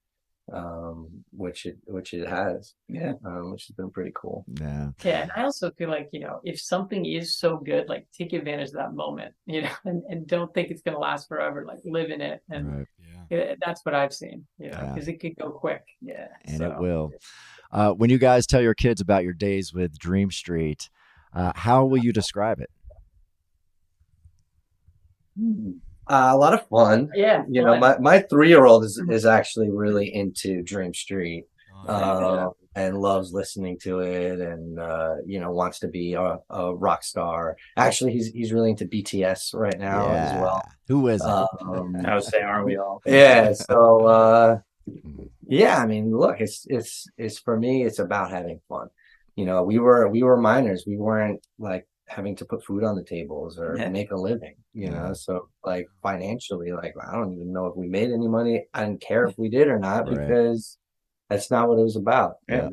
um 0.53 1.07
which 1.31 1.65
it 1.65 1.77
which 1.85 2.13
it 2.13 2.27
has. 2.27 2.75
Yeah. 2.87 3.13
um 3.25 3.51
which 3.51 3.65
has 3.65 3.75
been 3.75 3.89
pretty 3.89 4.11
cool. 4.13 4.45
Yeah. 4.61 4.89
Yeah 5.03 5.21
and 5.23 5.31
i 5.35 5.41
also 5.43 5.71
feel 5.71 5.89
like 5.89 6.07
you 6.13 6.19
know 6.19 6.39
if 6.43 6.59
something 6.61 7.03
is 7.05 7.35
so 7.37 7.57
good 7.57 7.89
like 7.89 8.05
take 8.15 8.31
advantage 8.33 8.67
of 8.69 8.75
that 8.75 8.93
moment 8.93 9.33
you 9.47 9.63
know 9.63 9.71
and, 9.85 10.03
and 10.07 10.27
don't 10.27 10.53
think 10.53 10.69
it's 10.69 10.83
going 10.83 10.93
to 10.95 10.99
last 10.99 11.27
forever 11.27 11.65
like 11.65 11.79
live 11.83 12.11
in 12.11 12.21
it 12.21 12.41
and 12.51 12.77
right. 12.77 12.87
Yeah. 13.31 13.37
it- 13.39 13.59
that's 13.65 13.83
what 13.83 13.95
i've 13.95 14.13
seen 14.13 14.45
you 14.59 14.69
know 14.69 14.77
Yeah. 14.77 14.93
because 14.93 15.07
it 15.07 15.19
could 15.19 15.35
go 15.35 15.49
quick. 15.49 15.83
Yeah 16.01 16.27
and 16.45 16.57
so- 16.59 16.71
it 16.71 16.79
will. 16.79 17.11
Uh 17.71 17.91
when 17.93 18.11
you 18.11 18.19
guys 18.19 18.45
tell 18.45 18.61
your 18.61 18.75
kids 18.75 19.01
about 19.01 19.23
your 19.23 19.33
days 19.33 19.73
with 19.73 19.97
dream 19.97 20.29
street 20.29 20.89
uh 21.33 21.53
how 21.55 21.85
will 21.85 21.97
you 22.07 22.13
describe 22.13 22.59
it 22.59 22.69
uh, 26.07 26.29
a 26.31 26.37
lot 26.37 26.53
of 26.53 26.67
fun. 26.67 27.09
Yeah 27.15 27.43
you 27.49 27.63
know 27.63 27.77
my, 27.77 27.97
my 27.99 28.19
three-year-old 28.19 28.83
is 28.83 29.01
is 29.09 29.25
actually 29.25 29.69
really 29.69 30.13
into 30.13 30.61
dream 30.61 30.93
street 30.93 31.45
uh, 31.87 32.49
and 32.75 32.97
loves 32.99 33.31
listening 33.31 33.77
to 33.79 33.99
it 33.99 34.39
and 34.39 34.79
uh, 34.79 35.15
you 35.25 35.39
know 35.39 35.51
wants 35.51 35.79
to 35.79 35.87
be 35.87 36.13
a, 36.13 36.39
a 36.49 36.75
rock 36.75 37.03
star. 37.03 37.57
Actually 37.77 38.13
he's 38.13 38.27
he's 38.27 38.51
really 38.51 38.71
into 38.71 38.85
bts 38.85 39.53
right 39.53 39.79
now 39.79 40.09
as 40.09 40.41
well. 40.41 40.61
Who 40.87 41.07
is 41.07 41.21
it 41.21 41.27
um, 41.27 41.95
I 42.05 42.15
would 42.15 42.23
say, 42.23 42.41
aren't 42.41 42.65
we 42.65 42.77
all? 42.77 43.01
yeah 43.05 43.53
so 43.53 44.05
uh 44.05 44.59
yeah 45.47 45.77
i 45.77 45.85
mean 45.87 46.15
look 46.15 46.39
it's 46.39 46.67
it's 46.69 47.07
it's 47.17 47.39
for 47.39 47.57
me 47.57 47.83
it's 47.83 47.99
about 47.99 48.29
having 48.31 48.59
fun. 48.69 48.87
You 49.35 49.45
know 49.45 49.63
we 49.63 49.79
were 49.79 50.07
we 50.07 50.23
were 50.23 50.37
minors. 50.37 50.85
We 50.87 50.97
weren't 50.97 51.45
like 51.59 51.87
having 52.07 52.35
to 52.35 52.45
put 52.45 52.63
food 52.63 52.83
on 52.83 52.95
the 52.95 53.03
tables 53.03 53.57
or 53.57 53.75
Yeah. 53.77 53.89
make 53.89 54.11
a 54.11 54.15
living 54.15 54.55
you 54.73 54.89
know? 54.91 55.13
So 55.13 55.47
like 55.63 55.87
financially 56.03 56.71
like 56.73 56.93
i 57.01 57.13
don't 57.15 57.33
even 57.33 57.53
know 57.53 57.67
if 57.67 57.75
we 57.77 57.87
made 57.87 58.11
any 58.11 58.27
money. 58.27 58.65
I 58.73 58.83
didn't 58.85 59.01
care 59.01 59.25
if 59.25 59.37
we 59.37 59.49
did 59.49 59.67
or 59.69 59.79
not 59.79 60.07
Right. 60.07 60.17
because 60.27 60.77
that's 61.29 61.49
not 61.49 61.67
what 61.69 61.79
it 61.79 61.83
was 61.83 61.95
about. 61.95 62.35
Yeah. 62.49 62.69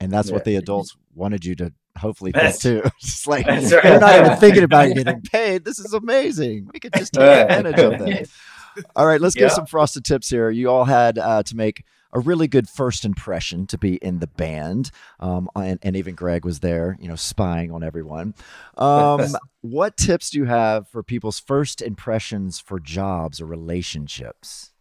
and 0.00 0.10
that's 0.12 0.30
what 0.30 0.44
the 0.44 0.56
adults 0.56 0.96
wanted 1.14 1.44
you 1.44 1.54
to 1.56 1.72
hopefully 1.98 2.32
think 2.32 2.56
too. 2.58 2.82
Just 3.00 3.26
like 3.26 3.46
that's 3.46 3.70
you're 3.70 4.00
not 4.00 4.18
even 4.24 4.36
thinking 4.38 4.62
about 4.62 4.94
getting 4.94 5.20
paid. 5.22 5.64
This 5.64 5.78
is 5.78 5.92
amazing. 5.92 6.68
We 6.72 6.78
could 6.80 6.94
just 6.94 7.12
take 7.12 7.22
advantage 7.22 7.78
of 7.80 7.98
that. 7.98 8.28
All 8.96 9.04
right 9.06 9.20
let's 9.20 9.34
give 9.34 9.48
Yeah. 9.48 9.54
some 9.54 9.66
frosted 9.66 10.04
tips 10.04 10.30
here. 10.30 10.48
You 10.50 10.70
all 10.70 10.84
had 10.84 11.18
uh 11.18 11.42
to 11.42 11.56
make 11.56 11.82
a 12.12 12.20
really 12.20 12.48
good 12.48 12.68
first 12.68 13.04
impression 13.04 13.66
to 13.66 13.78
be 13.78 13.96
in 13.96 14.18
the 14.18 14.26
band 14.26 14.90
um 15.20 15.48
and, 15.54 15.78
and 15.82 15.96
even 15.96 16.14
greg 16.14 16.44
was 16.44 16.60
there 16.60 16.96
you 17.00 17.08
know 17.08 17.16
spying 17.16 17.70
on 17.70 17.82
everyone 17.82 18.34
um 18.76 19.36
what 19.60 19.96
tips 19.96 20.30
do 20.30 20.38
you 20.38 20.44
have 20.44 20.88
for 20.88 21.02
people's 21.02 21.38
first 21.38 21.82
impressions 21.82 22.58
for 22.58 22.80
jobs 22.80 23.40
or 23.40 23.46
relationships 23.46 24.72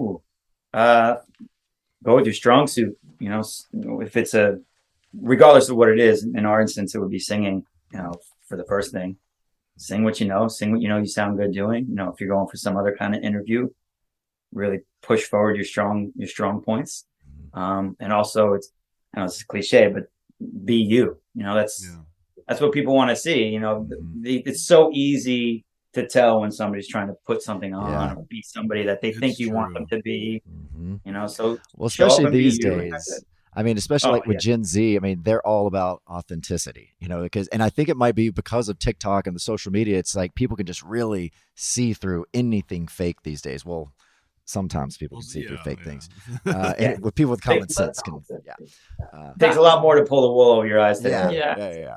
Ooh. 0.00 0.22
Uh, 0.72 1.16
go 2.02 2.16
with 2.16 2.26
your 2.26 2.34
strong 2.34 2.66
suit. 2.66 2.96
You 3.18 3.28
know, 3.30 3.42
if 4.00 4.16
it's 4.16 4.34
a, 4.34 4.58
regardless 5.18 5.68
of 5.68 5.76
what 5.76 5.88
it 5.88 6.00
is. 6.00 6.24
In 6.24 6.46
our 6.46 6.60
instance, 6.60 6.94
it 6.94 6.98
would 6.98 7.10
be 7.10 7.18
singing. 7.18 7.64
You 7.92 7.98
know, 7.98 8.12
for 8.48 8.56
the 8.56 8.64
first 8.64 8.92
thing, 8.92 9.16
sing 9.78 10.02
what 10.02 10.20
you 10.20 10.26
know, 10.26 10.48
sing 10.48 10.72
what 10.72 10.82
you 10.82 10.88
know 10.88 10.98
you 10.98 11.06
sound 11.06 11.38
good 11.38 11.52
doing. 11.52 11.86
You 11.88 11.94
know, 11.94 12.10
if 12.10 12.20
you're 12.20 12.28
going 12.28 12.48
for 12.48 12.56
some 12.56 12.76
other 12.76 12.96
kind 12.96 13.14
of 13.14 13.22
interview, 13.22 13.68
really 14.52 14.80
push 15.06 15.24
forward 15.24 15.56
your 15.56 15.64
strong 15.64 16.12
your 16.16 16.28
strong 16.28 16.60
points. 16.62 17.04
Um, 17.52 17.96
and 18.00 18.12
also, 18.12 18.54
it's 18.54 18.70
I 19.14 19.20
know 19.20 19.24
it's 19.26 19.42
cliche, 19.44 19.88
but 19.88 20.04
be 20.64 20.76
you. 20.76 21.18
You 21.34 21.44
know, 21.44 21.54
that's 21.54 21.84
Yeah. 21.86 22.00
that's 22.48 22.60
what 22.60 22.72
people 22.72 22.94
want 22.94 23.10
to 23.10 23.16
see. 23.16 23.44
You 23.44 23.60
know, 23.60 23.86
the, 23.88 24.42
it's 24.46 24.64
so 24.66 24.90
easy 24.92 25.64
to 25.92 26.06
tell 26.06 26.40
when 26.40 26.50
somebody's 26.50 26.88
trying 26.88 27.06
to 27.06 27.14
put 27.24 27.40
something 27.42 27.72
on 27.72 27.90
Yeah. 27.92 28.14
or 28.16 28.24
be 28.28 28.42
somebody 28.42 28.82
that 28.84 29.00
they 29.00 29.10
It's 29.10 29.18
think 29.20 29.38
you 29.38 29.52
want 29.52 29.74
them 29.74 29.86
to 29.92 30.00
be. 30.02 30.42
Mhm. 30.76 31.00
You 31.06 31.12
know, 31.12 31.26
so 31.28 31.58
Well, 31.76 31.86
especially 31.86 32.30
these 32.30 32.58
you, 32.58 32.70
days. 32.70 33.24
I 33.56 33.62
mean, 33.62 33.78
especially 33.78 34.10
Oh, 34.10 34.14
like 34.14 34.26
with 34.26 34.34
yeah. 34.44 34.50
Gen 34.56 34.64
Z, 34.64 34.96
I 34.96 34.98
mean, 34.98 35.22
they're 35.22 35.46
all 35.46 35.68
about 35.68 36.02
authenticity, 36.10 36.90
you 36.98 37.06
know, 37.06 37.22
because, 37.22 37.46
and 37.48 37.62
I 37.62 37.70
think 37.70 37.88
it 37.88 37.96
might 37.96 38.16
be 38.16 38.30
because 38.30 38.68
of 38.68 38.80
TikTok 38.80 39.28
and 39.28 39.36
the 39.36 39.40
social 39.40 39.70
media. 39.70 39.96
It's 39.96 40.16
like 40.16 40.34
people 40.34 40.56
can 40.56 40.66
just 40.66 40.82
really 40.82 41.30
see 41.54 41.92
through 41.92 42.26
anything 42.34 42.88
fake 42.88 43.22
these 43.22 43.40
days. 43.40 43.64
Well, 43.64 43.92
sometimes 44.44 44.96
people 44.96 45.18
can 45.18 45.26
see 45.28 45.42
through 45.46 45.58
fake 45.58 45.82
things. 45.82 46.08
Uh, 46.46 46.74
Yeah. 46.78 46.90
and 46.90 47.02
with 47.02 47.14
people 47.14 47.30
with 47.32 47.42
common 47.42 47.62
Fake- 47.62 47.72
sense 47.72 48.00
can, 48.02 48.20
yeah. 48.44 48.54
Uh, 49.12 49.32
takes 49.38 49.56
a 49.56 49.60
lot 49.60 49.82
more 49.82 49.94
to 49.96 50.04
pull 50.04 50.22
the 50.22 50.32
wool 50.32 50.50
over 50.52 50.66
your 50.66 50.80
eyes. 50.80 50.98
Today. 51.00 51.10
yeah, 51.10 51.30
Yeah. 51.30 51.54
yeah, 51.58 51.70
yeah, 51.72 51.78
yeah. 51.78 51.96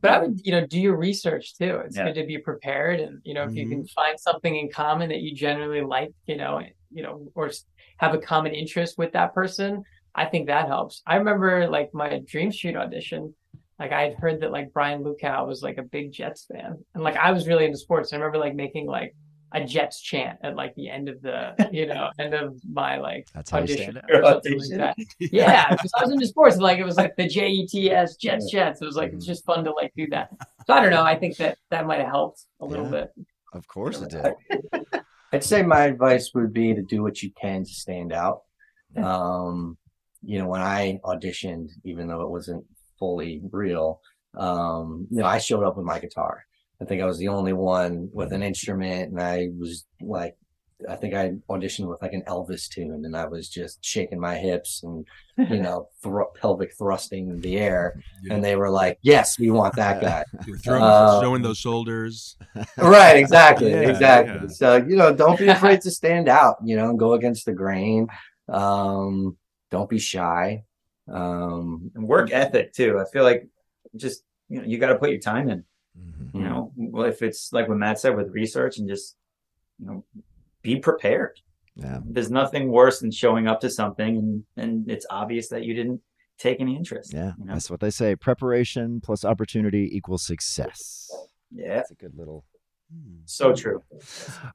But 0.00 0.10
I 0.12 0.18
would, 0.20 0.40
you 0.44 0.52
know, 0.52 0.64
do 0.64 0.78
your 0.80 0.96
research 0.96 1.56
too. 1.58 1.80
It's 1.84 1.96
Yeah. 1.96 2.04
good 2.04 2.14
to 2.20 2.26
be 2.26 2.38
prepared, 2.38 3.00
and 3.00 3.20
you 3.24 3.34
know, 3.34 3.42
if 3.44 3.54
you 3.54 3.64
Mm-hmm. 3.64 3.72
can 3.72 3.86
find 3.88 4.20
something 4.20 4.54
in 4.54 4.70
common 4.70 5.08
that 5.08 5.18
you 5.22 5.34
generally 5.34 5.80
like, 5.80 6.12
you 6.26 6.36
know, 6.36 6.60
you 6.92 7.02
know, 7.02 7.26
or 7.34 7.50
have 7.96 8.14
a 8.14 8.18
common 8.18 8.52
interest 8.54 8.96
with 8.96 9.10
that 9.12 9.34
person, 9.34 9.82
I 10.14 10.26
think 10.26 10.46
that 10.46 10.68
helps. 10.68 11.02
I 11.06 11.16
remember 11.16 11.68
like 11.68 11.92
my 11.94 12.20
Dream 12.26 12.52
Street 12.52 12.76
audition. 12.76 13.34
Like 13.80 13.90
I 13.92 14.02
had 14.02 14.14
heard 14.14 14.40
that 14.42 14.52
like 14.52 14.72
Brian 14.72 15.02
Lukow 15.02 15.46
was 15.46 15.62
like 15.64 15.78
a 15.78 15.82
big 15.82 16.12
Jets 16.12 16.46
fan, 16.52 16.78
and 16.94 17.02
like 17.02 17.16
I 17.16 17.32
was 17.32 17.48
really 17.48 17.64
into 17.64 17.78
sports. 17.78 18.12
I 18.12 18.16
remember 18.16 18.38
like 18.38 18.54
making 18.54 18.86
like 18.86 19.16
a 19.52 19.64
Jets 19.64 20.00
chant 20.02 20.38
at 20.42 20.56
like 20.56 20.74
the 20.74 20.90
end 20.90 21.08
of 21.08 21.22
the, 21.22 21.54
you 21.72 21.86
know, 21.86 22.10
end 22.18 22.34
of 22.34 22.58
my 22.70 22.98
like 22.98 23.28
That's 23.34 23.50
how 23.50 23.58
you 23.58 23.64
audition 23.64 23.92
stand 23.92 24.06
or 24.10 24.24
out. 24.24 24.44
something 24.44 24.58
like 24.58 24.78
that. 24.78 24.96
Yeah, 25.32 25.70
because 25.70 25.90
I 25.96 26.02
was 26.02 26.12
into 26.12 26.26
sports. 26.26 26.56
Like 26.58 26.78
it 26.78 26.84
was 26.84 26.96
like 26.96 27.16
the 27.16 27.26
J 27.28 27.48
E 27.48 27.66
T 27.66 27.90
S 27.90 28.16
Jets 28.16 28.50
Jets. 28.50 28.82
It 28.82 28.84
was 28.84 28.96
like 28.96 29.12
it's 29.12 29.24
just 29.26 29.44
fun 29.44 29.64
to 29.64 29.72
like 29.72 29.92
do 29.96 30.06
that. 30.10 30.30
So 30.66 30.74
I 30.74 30.80
don't 30.80 30.90
know. 30.90 31.02
I 31.02 31.18
think 31.18 31.36
that 31.38 31.56
that 31.70 31.86
might 31.86 32.00
have 32.00 32.08
helped 32.08 32.44
a 32.60 32.66
little 32.66 32.84
Yeah. 32.86 32.90
bit. 32.90 33.12
Of 33.54 33.66
course 33.66 34.02
it 34.02 34.10
did. 34.10 34.34
I'd 35.32 35.44
say 35.44 35.62
my 35.62 35.84
advice 35.84 36.32
would 36.34 36.52
be 36.52 36.74
to 36.74 36.82
do 36.82 37.02
what 37.02 37.22
you 37.22 37.30
can 37.40 37.64
to 37.64 37.70
stand 37.70 38.12
out. 38.12 38.42
Um, 38.96 39.76
you 40.22 40.38
know, 40.38 40.48
when 40.48 40.60
I 40.62 41.00
auditioned, 41.04 41.68
even 41.84 42.08
though 42.08 42.22
it 42.22 42.30
wasn't 42.30 42.64
fully 42.98 43.40
real, 43.52 44.00
um, 44.36 45.06
you 45.10 45.18
know, 45.18 45.26
I 45.26 45.38
showed 45.38 45.64
up 45.64 45.76
with 45.76 45.86
my 45.86 45.98
guitar. 45.98 46.44
I 46.80 46.84
think 46.84 47.02
I 47.02 47.06
was 47.06 47.18
the 47.18 47.28
only 47.28 47.52
one 47.52 48.08
with 48.12 48.32
an 48.32 48.42
instrument, 48.42 49.10
and 49.10 49.20
I 49.20 49.48
was 49.58 49.84
like, 50.00 50.36
I 50.88 50.94
think 50.94 51.12
I 51.14 51.32
auditioned 51.50 51.88
with 51.88 52.00
like 52.00 52.12
an 52.12 52.22
Elvis 52.28 52.68
tune, 52.68 53.02
and 53.04 53.16
I 53.16 53.26
was 53.26 53.48
just 53.48 53.84
shaking 53.84 54.20
my 54.20 54.36
hips 54.36 54.82
and 54.84 55.04
you 55.36 55.60
know, 55.60 55.88
thro- 56.02 56.30
pelvic 56.40 56.72
thrusting 56.78 57.30
in 57.30 57.40
the 57.40 57.58
air, 57.58 58.00
and 58.30 58.44
they 58.44 58.54
were 58.54 58.70
like, 58.70 58.98
"Yes, 59.02 59.38
we 59.40 59.50
want 59.50 59.74
that 59.74 60.00
guy." 60.08 60.24
You 60.46 60.52
were 60.52 60.58
throwing, 60.58 60.84
Uh, 60.84 61.20
showing 61.20 61.42
those 61.42 61.58
shoulders. 61.58 62.36
right 62.78 63.16
exactly 63.16 63.72
Yeah, 63.72 63.88
exactly 63.88 64.40
yeah. 64.42 64.46
so 64.48 64.76
you 64.76 64.96
know 64.96 65.12
don't 65.12 65.38
be 65.38 65.48
afraid 65.48 65.80
to 65.82 65.90
stand 65.90 66.28
out 66.28 66.56
you 66.64 66.76
know 66.76 66.90
and 66.90 66.98
go 66.98 67.14
against 67.14 67.44
the 67.44 67.52
grain 67.52 68.06
um 68.48 69.36
don't 69.70 69.90
be 69.90 69.98
shy 69.98 70.62
um 71.12 71.90
and 71.94 72.06
work 72.06 72.30
ethic 72.32 72.72
too. 72.72 72.98
I 72.98 73.04
feel 73.10 73.24
like 73.24 73.48
just 73.96 74.22
you 74.48 74.60
know 74.60 74.66
you 74.66 74.78
got 74.78 74.88
to 74.88 74.96
put 74.96 75.10
your 75.10 75.20
time 75.20 75.48
in. 75.48 75.64
Mm-hmm. 75.98 76.38
You 76.38 76.44
know, 76.44 76.72
well 76.76 77.06
if 77.06 77.22
it's 77.22 77.52
like 77.52 77.68
what 77.68 77.78
Matt 77.78 77.98
said 77.98 78.16
with 78.16 78.30
research 78.30 78.78
and 78.78 78.88
just 78.88 79.16
you 79.78 79.86
know 79.86 80.04
be 80.62 80.78
prepared. 80.78 81.40
Yeah. 81.76 82.00
There's 82.04 82.30
nothing 82.30 82.72
worse 82.72 82.98
than 83.00 83.12
showing 83.12 83.46
up 83.46 83.60
to 83.60 83.70
something 83.70 84.16
and 84.16 84.44
and 84.56 84.90
it's 84.90 85.06
obvious 85.10 85.48
that 85.48 85.64
you 85.64 85.74
didn't 85.74 86.00
take 86.38 86.60
any 86.60 86.76
interest. 86.76 87.12
Yeah, 87.12 87.32
you 87.38 87.44
know? 87.44 87.54
that's 87.54 87.70
what 87.70 87.80
they 87.80 87.90
say. 87.90 88.16
Preparation 88.16 89.00
plus 89.00 89.24
opportunity 89.24 89.88
equals 89.92 90.24
success. 90.24 91.10
Yeah. 91.52 91.76
That's 91.76 91.90
a 91.90 91.94
good 91.94 92.14
little. 92.16 92.44
Hmm. 92.90 93.16
So 93.26 93.52
true. 93.52 93.82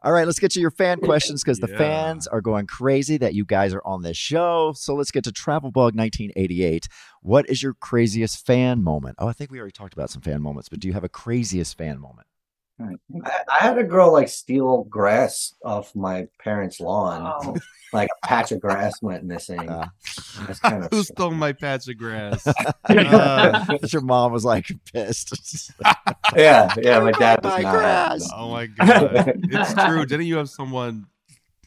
All 0.03 0.11
right, 0.11 0.25
let's 0.25 0.39
get 0.39 0.51
to 0.53 0.59
your 0.59 0.71
fan 0.71 0.99
questions 0.99 1.43
because 1.43 1.59
the 1.59 1.69
Yeah. 1.69 1.77
fans 1.77 2.25
are 2.25 2.41
going 2.41 2.65
crazy 2.65 3.17
that 3.17 3.35
you 3.35 3.45
guys 3.45 3.73
are 3.73 3.83
on 3.85 4.01
this 4.01 4.17
show. 4.17 4.73
So 4.75 4.95
let's 4.95 5.11
get 5.11 5.23
to 5.25 5.31
Travel 5.31 5.69
Bug 5.71 5.93
1988. 5.95 6.87
What 7.21 7.47
is 7.49 7.61
your 7.61 7.75
craziest 7.75 8.43
fan 8.45 8.83
moment? 8.83 9.15
Oh, 9.19 9.27
I 9.27 9.33
think 9.33 9.51
we 9.51 9.59
already 9.59 9.73
talked 9.73 9.93
about 9.93 10.09
some 10.09 10.21
fan 10.21 10.41
moments, 10.41 10.69
but 10.69 10.79
do 10.79 10.87
you 10.87 10.93
have 10.93 11.03
a 11.03 11.09
craziest 11.09 11.77
fan 11.77 11.99
moment? 11.99 12.27
I, 12.81 12.95
I 13.51 13.59
had 13.59 13.77
a 13.77 13.83
girl 13.83 14.11
like 14.11 14.27
steal 14.27 14.83
grass 14.85 15.53
off 15.63 15.95
my 15.95 16.27
parents 16.39 16.79
lawn 16.79 17.21
Oh. 17.45 17.55
like 17.93 18.09
a 18.23 18.27
patch 18.27 18.51
of 18.51 18.59
grass 18.59 18.99
went 19.01 19.23
missing 19.23 19.63
that's 19.67 20.59
kind 20.59 20.83
of 20.83 20.89
Who 20.91 21.03
stole 21.03 21.31
my 21.31 21.53
patch 21.53 21.87
of 21.87 21.97
grass? 21.97 22.45
Uh, 22.89 23.77
Your 23.89 24.01
mom 24.01 24.31
was 24.31 24.43
like 24.43 24.65
pissed. 24.91 25.71
yeah 26.35 26.73
yeah 26.81 26.99
my 26.99 27.11
dad 27.11 27.39
was 27.43 27.53
my 27.53 27.61
not 27.61 27.73
grass. 27.75 28.29
oh 28.35 28.49
my 28.51 28.65
god, 28.67 29.33
it's 29.43 29.73
true. 29.73 30.05
Didn't 30.05 30.25
you 30.25 30.37
have 30.37 30.49
someone 30.49 31.05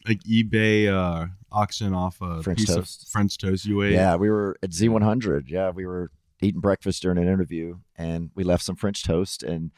like 0.07 0.19
eBay 0.23 0.87
uh, 0.87 1.27
auction 1.51 1.93
off 1.93 2.17
a 2.21 2.43
French 2.43 2.59
piece 2.59 2.67
toast. 2.75 3.03
of 3.03 3.09
French 3.09 3.37
toast 3.37 3.65
you 3.65 3.81
ate? 3.83 3.93
Yeah, 3.93 4.15
we 4.15 4.29
were 4.29 4.57
at 4.63 4.69
Z100. 4.71 5.45
Yeah, 5.49 5.71
we 5.71 5.85
were 5.85 6.11
eating 6.41 6.61
breakfast 6.61 7.01
during 7.01 7.17
an 7.17 7.27
interview, 7.27 7.77
and 7.97 8.29
we 8.35 8.43
left 8.43 8.63
some 8.63 8.75
French 8.75 9.03
toast, 9.03 9.43
and 9.43 9.71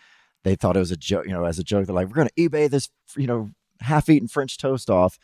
they 0.43 0.55
thought 0.55 0.75
it 0.75 0.79
was 0.79 0.91
a 0.91 0.97
joke. 0.97 1.25
You 1.25 1.31
know, 1.33 1.45
as 1.45 1.59
a 1.59 1.63
joke, 1.63 1.85
they're 1.85 1.95
like, 1.95 2.07
"We're 2.07 2.15
going 2.15 2.29
to 2.35 2.49
eBay 2.49 2.69
this, 2.69 2.89
you 3.15 3.27
know, 3.27 3.49
half-eaten 3.81 4.27
French 4.27 4.57
toast 4.57 4.89
off," 4.89 5.17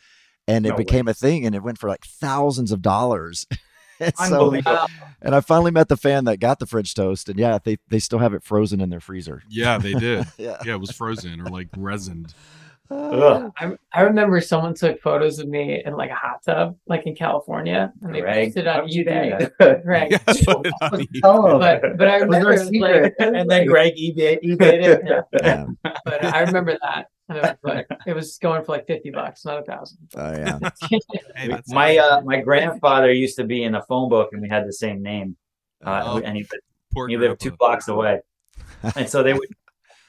and 0.48 0.66
it 0.66 0.70
No 0.70 0.74
way. 0.76 0.84
became 0.84 1.08
a 1.08 1.14
thing, 1.14 1.44
and 1.46 1.54
it 1.54 1.62
went 1.62 1.78
for 1.78 1.88
like 1.88 2.04
thousands 2.04 2.72
of 2.72 2.82
dollars. 2.82 3.46
and 4.00 4.14
so, 4.16 4.24
Unbelievable. 4.44 4.86
and 5.22 5.34
I 5.34 5.40
finally 5.40 5.70
met 5.70 5.88
the 5.88 5.96
fan 5.96 6.24
that 6.24 6.38
got 6.38 6.58
the 6.58 6.66
French 6.66 6.94
toast, 6.94 7.28
and 7.28 7.38
yeah, 7.38 7.58
they 7.62 7.78
they 7.88 7.98
still 7.98 8.18
have 8.18 8.34
it 8.34 8.42
frozen 8.44 8.80
in 8.80 8.90
their 8.90 9.00
freezer. 9.00 9.42
Yeah, 9.48 9.78
they 9.78 9.94
did. 9.94 10.26
Yeah. 10.38 10.58
yeah, 10.64 10.74
it 10.74 10.80
was 10.80 10.90
frozen 10.90 11.40
or 11.40 11.46
like 11.46 11.68
resined. 11.72 12.34
Ugh. 12.90 13.52
I, 13.58 13.72
I 13.92 14.00
remember 14.02 14.40
someone 14.40 14.74
took 14.74 15.00
photos 15.00 15.38
of 15.38 15.48
me 15.48 15.82
in 15.84 15.94
like 15.94 16.10
a 16.10 16.14
hot 16.14 16.42
tub, 16.44 16.76
like 16.86 17.06
in 17.06 17.14
California, 17.14 17.92
and 18.02 18.14
they 18.14 18.20
Greg, 18.20 18.46
posted 18.48 18.66
how 18.66 18.80
on 18.80 18.86
did 18.86 18.94
you 18.94 19.04
do 19.04 19.10
eBay. 19.10 19.82
Greg. 19.84 20.10
Yeah, 20.12 20.32
so 20.32 20.62
oh 21.24 21.58
but 21.58 21.96
but 21.96 22.08
I 22.08 22.16
remember 22.18 22.52
it 22.52 22.58
was 22.60 22.70
like, 22.72 23.14
and 23.18 23.50
then 23.50 23.66
Greg 23.66 23.94
eBay 23.96 24.42
eBayed 24.42 24.82
it. 24.84 25.02
yeah, 25.06 25.20
Yeah. 25.42 25.66
but 26.04 26.24
I 26.24 26.40
remember 26.42 26.78
that. 26.82 27.06
And 27.28 27.38
it 27.38 27.42
was 27.42 27.56
like 27.64 27.86
it 28.06 28.12
was 28.14 28.38
going 28.38 28.64
for 28.64 28.72
like 28.72 28.86
fifty 28.86 29.10
bucks, 29.10 29.44
not 29.44 29.58
a 29.58 29.62
thousand. 29.62 29.98
Oh 30.14 30.30
yeah. 30.32 30.58
Hey, 31.34 31.58
My 31.68 31.96
uh 31.98 32.20
my 32.20 32.40
grandfather 32.40 33.10
used 33.12 33.36
to 33.36 33.44
be 33.44 33.64
in 33.64 33.74
a 33.74 33.82
phone 33.82 34.08
book 34.08 34.30
and 34.32 34.40
we 34.40 34.48
had 34.48 34.64
the 34.66 34.72
same 34.72 35.02
name. 35.02 35.36
Uh, 35.84 36.02
Oh, 36.06 36.18
and 36.20 36.36
he, 36.36 36.46
poor 36.94 37.08
he 37.08 37.16
lived 37.16 37.40
two 37.40 37.50
blocks 37.50 37.88
away. 37.88 38.20
And 38.94 39.08
so 39.08 39.22
they 39.24 39.34
would 39.34 39.48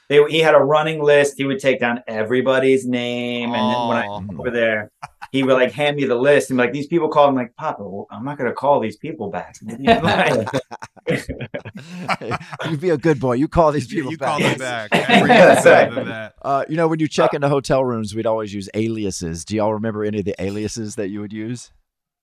they 0.08 0.22
he 0.28 0.40
had 0.40 0.54
a 0.54 0.58
running 0.58 1.02
list. 1.02 1.34
He 1.36 1.44
would 1.44 1.58
take 1.58 1.80
down 1.80 2.02
everybody's 2.06 2.86
name 2.86 3.54
and 3.54 3.74
then 3.74 3.88
when 3.88 3.96
I 3.98 4.08
went 4.08 4.38
over 4.38 4.50
there, 4.50 4.90
he 5.32 5.42
would 5.42 5.54
like 5.54 5.72
hand 5.72 5.96
me 5.96 6.04
the 6.04 6.14
list 6.14 6.50
and 6.50 6.56
be 6.56 6.64
like 6.64 6.72
these 6.72 6.86
people 6.86 7.08
call 7.08 7.28
him 7.28 7.34
like 7.34 7.54
Papa, 7.56 7.82
well, 7.82 8.06
I'm 8.10 8.24
not 8.24 8.38
gonna 8.38 8.52
call 8.52 8.80
these 8.80 8.96
people 8.96 9.30
back. 9.30 9.56
you 12.70 12.76
be 12.78 12.90
a 12.90 12.98
good 12.98 13.20
boy. 13.20 13.34
You 13.34 13.48
call 13.48 13.72
these 13.72 13.86
people 13.88 14.10
you 14.10 14.18
back. 14.18 14.28
call 14.28 14.40
them 14.40 14.58
back. 14.58 14.88
Every 14.92 15.28
right. 15.28 15.62
that. 15.62 16.34
Uh, 16.40 16.64
you 16.68 16.76
know, 16.76 16.88
when 16.88 17.00
you 17.00 17.08
check 17.08 17.34
into 17.34 17.48
hotel 17.48 17.84
rooms, 17.84 18.14
we'd 18.14 18.26
always 18.26 18.54
use 18.54 18.68
aliases. 18.74 19.44
Do 19.44 19.56
y'all 19.56 19.74
remember 19.74 20.04
any 20.04 20.20
of 20.20 20.24
the 20.24 20.40
aliases 20.42 20.96
that 20.96 21.08
you 21.08 21.20
would 21.20 21.32
use? 21.32 21.72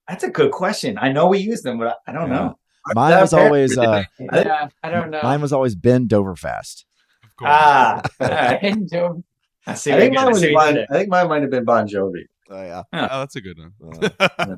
That's 0.08 0.24
a 0.24 0.30
good 0.30 0.52
question. 0.52 0.98
I 1.00 1.12
know 1.12 1.28
we 1.28 1.40
use 1.40 1.62
them, 1.62 1.80
but 1.80 1.88
I, 1.88 2.12
I 2.12 2.14
don't 2.14 2.30
know. 2.30 2.58
Mine 2.94 3.20
was 3.20 3.34
always 3.34 3.78
uh, 3.78 4.04
Yeah, 4.20 4.68
I 4.84 4.92
don't 4.92 5.10
know. 5.10 5.22
mine 5.24 5.42
was 5.42 5.52
always 5.52 5.76
Ben 5.76 6.08
Doverfast. 6.08 6.85
Of 7.36 7.40
course. 7.40 7.52
Ah, 7.52 8.02
all 8.20 8.28
right. 8.30 8.64
And 8.64 8.90
I 9.68 9.74
see. 9.74 9.92
I 9.92 9.96
what 9.96 10.00
think 10.00 10.16
mine 10.16 10.28
was 10.28 10.40
see 10.40 10.54
bon, 10.54 10.78
I 10.90 10.94
think 10.94 11.10
mine 11.10 11.28
might 11.28 11.42
have 11.42 11.52
been 11.52 11.66
Bon 11.66 11.88
Jovi. 11.88 12.26
Oh 12.50 12.62
yeah. 12.64 12.84
Oh, 12.94 13.20
that's 13.20 13.36
a 13.36 13.42
good 13.42 13.58
one. 13.80 14.12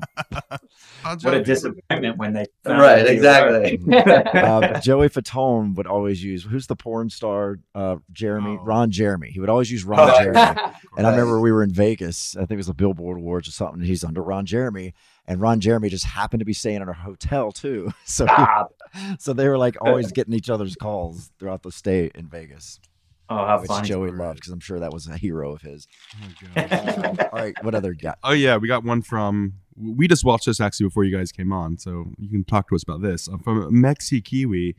Uh, 1.04 1.16
What 1.22 1.34
a 1.34 1.42
disappointment 1.42 2.18
when 2.18 2.32
they 2.32 2.46
found 2.64 2.80
Right, 2.80 3.06
exactly. 3.06 3.80
uh, 3.92 4.80
Joey 4.80 5.08
Fatone 5.08 5.74
would 5.76 5.86
always 5.86 6.22
use 6.22 6.44
who's 6.44 6.66
the 6.66 6.76
porn 6.76 7.08
star? 7.10 7.58
Uh, 7.74 7.96
Jeremy, 8.12 8.58
Oh. 8.60 8.64
Ron 8.64 8.90
Jeremy. 8.90 9.30
He 9.30 9.40
would 9.40 9.48
always 9.48 9.70
use 9.70 9.84
Ron 9.84 10.10
Oh. 10.10 10.18
Jeremy. 10.18 10.38
And 10.96 11.06
I 11.06 11.10
remember 11.10 11.40
we 11.40 11.52
were 11.52 11.62
in 11.62 11.70
Vegas. 11.70 12.36
I 12.36 12.40
think 12.40 12.52
it 12.52 12.56
was 12.56 12.66
the 12.66 12.74
Billboard 12.74 13.18
Awards 13.18 13.46
or 13.48 13.52
something. 13.52 13.80
He's 13.82 14.02
under 14.02 14.20
Ron 14.22 14.46
Jeremy, 14.46 14.94
and 15.26 15.40
Ron 15.40 15.60
Jeremy 15.60 15.88
just 15.90 16.04
happened 16.06 16.40
to 16.40 16.44
be 16.44 16.52
staying 16.52 16.82
in 16.82 16.88
a 16.88 16.92
hotel 16.92 17.52
too. 17.52 17.92
So, 18.04 18.24
were. 18.24 18.34
Stop. 18.34 18.72
so 19.20 19.32
they 19.32 19.48
were 19.48 19.58
like 19.58 19.76
always 19.80 20.10
getting 20.12 20.34
each 20.34 20.50
other's 20.50 20.74
calls 20.74 21.30
throughout 21.38 21.62
the 21.62 21.70
stay 21.70 22.10
in 22.16 22.26
Vegas, 22.28 22.80
Oh, 23.30 23.46
how 23.46 23.60
which 23.60 23.68
funny. 23.68 23.88
Joey 23.88 24.10
loved 24.10 24.36
because 24.40 24.52
I'm 24.52 24.60
sure 24.60 24.80
that 24.80 24.92
was 24.92 25.06
a 25.06 25.16
hero 25.16 25.52
of 25.54 25.60
his. 25.62 25.86
Oh 26.14 26.26
my 26.56 26.66
gosh. 26.66 26.98
Um, 26.98 27.16
all 27.32 27.38
right, 27.38 27.54
what 27.64 27.74
other 27.74 27.94
got? 27.94 28.18
Oh 28.24 28.32
yeah, 28.32 28.56
we 28.56 28.68
got 28.68 28.84
one 28.84 29.02
from. 29.02 29.54
We 29.76 30.08
just 30.08 30.24
watched 30.24 30.46
this 30.46 30.60
actually 30.60 30.86
before 30.86 31.04
you 31.04 31.16
guys 31.16 31.30
came 31.30 31.52
on, 31.52 31.78
so 31.78 32.06
you 32.18 32.28
can 32.28 32.44
talk 32.44 32.68
to 32.70 32.74
us 32.74 32.82
about 32.82 33.02
this. 33.02 33.28
Uh, 33.28 33.36
from 33.38 33.70
Mexi 33.72 34.24
Kiwi, 34.24 34.74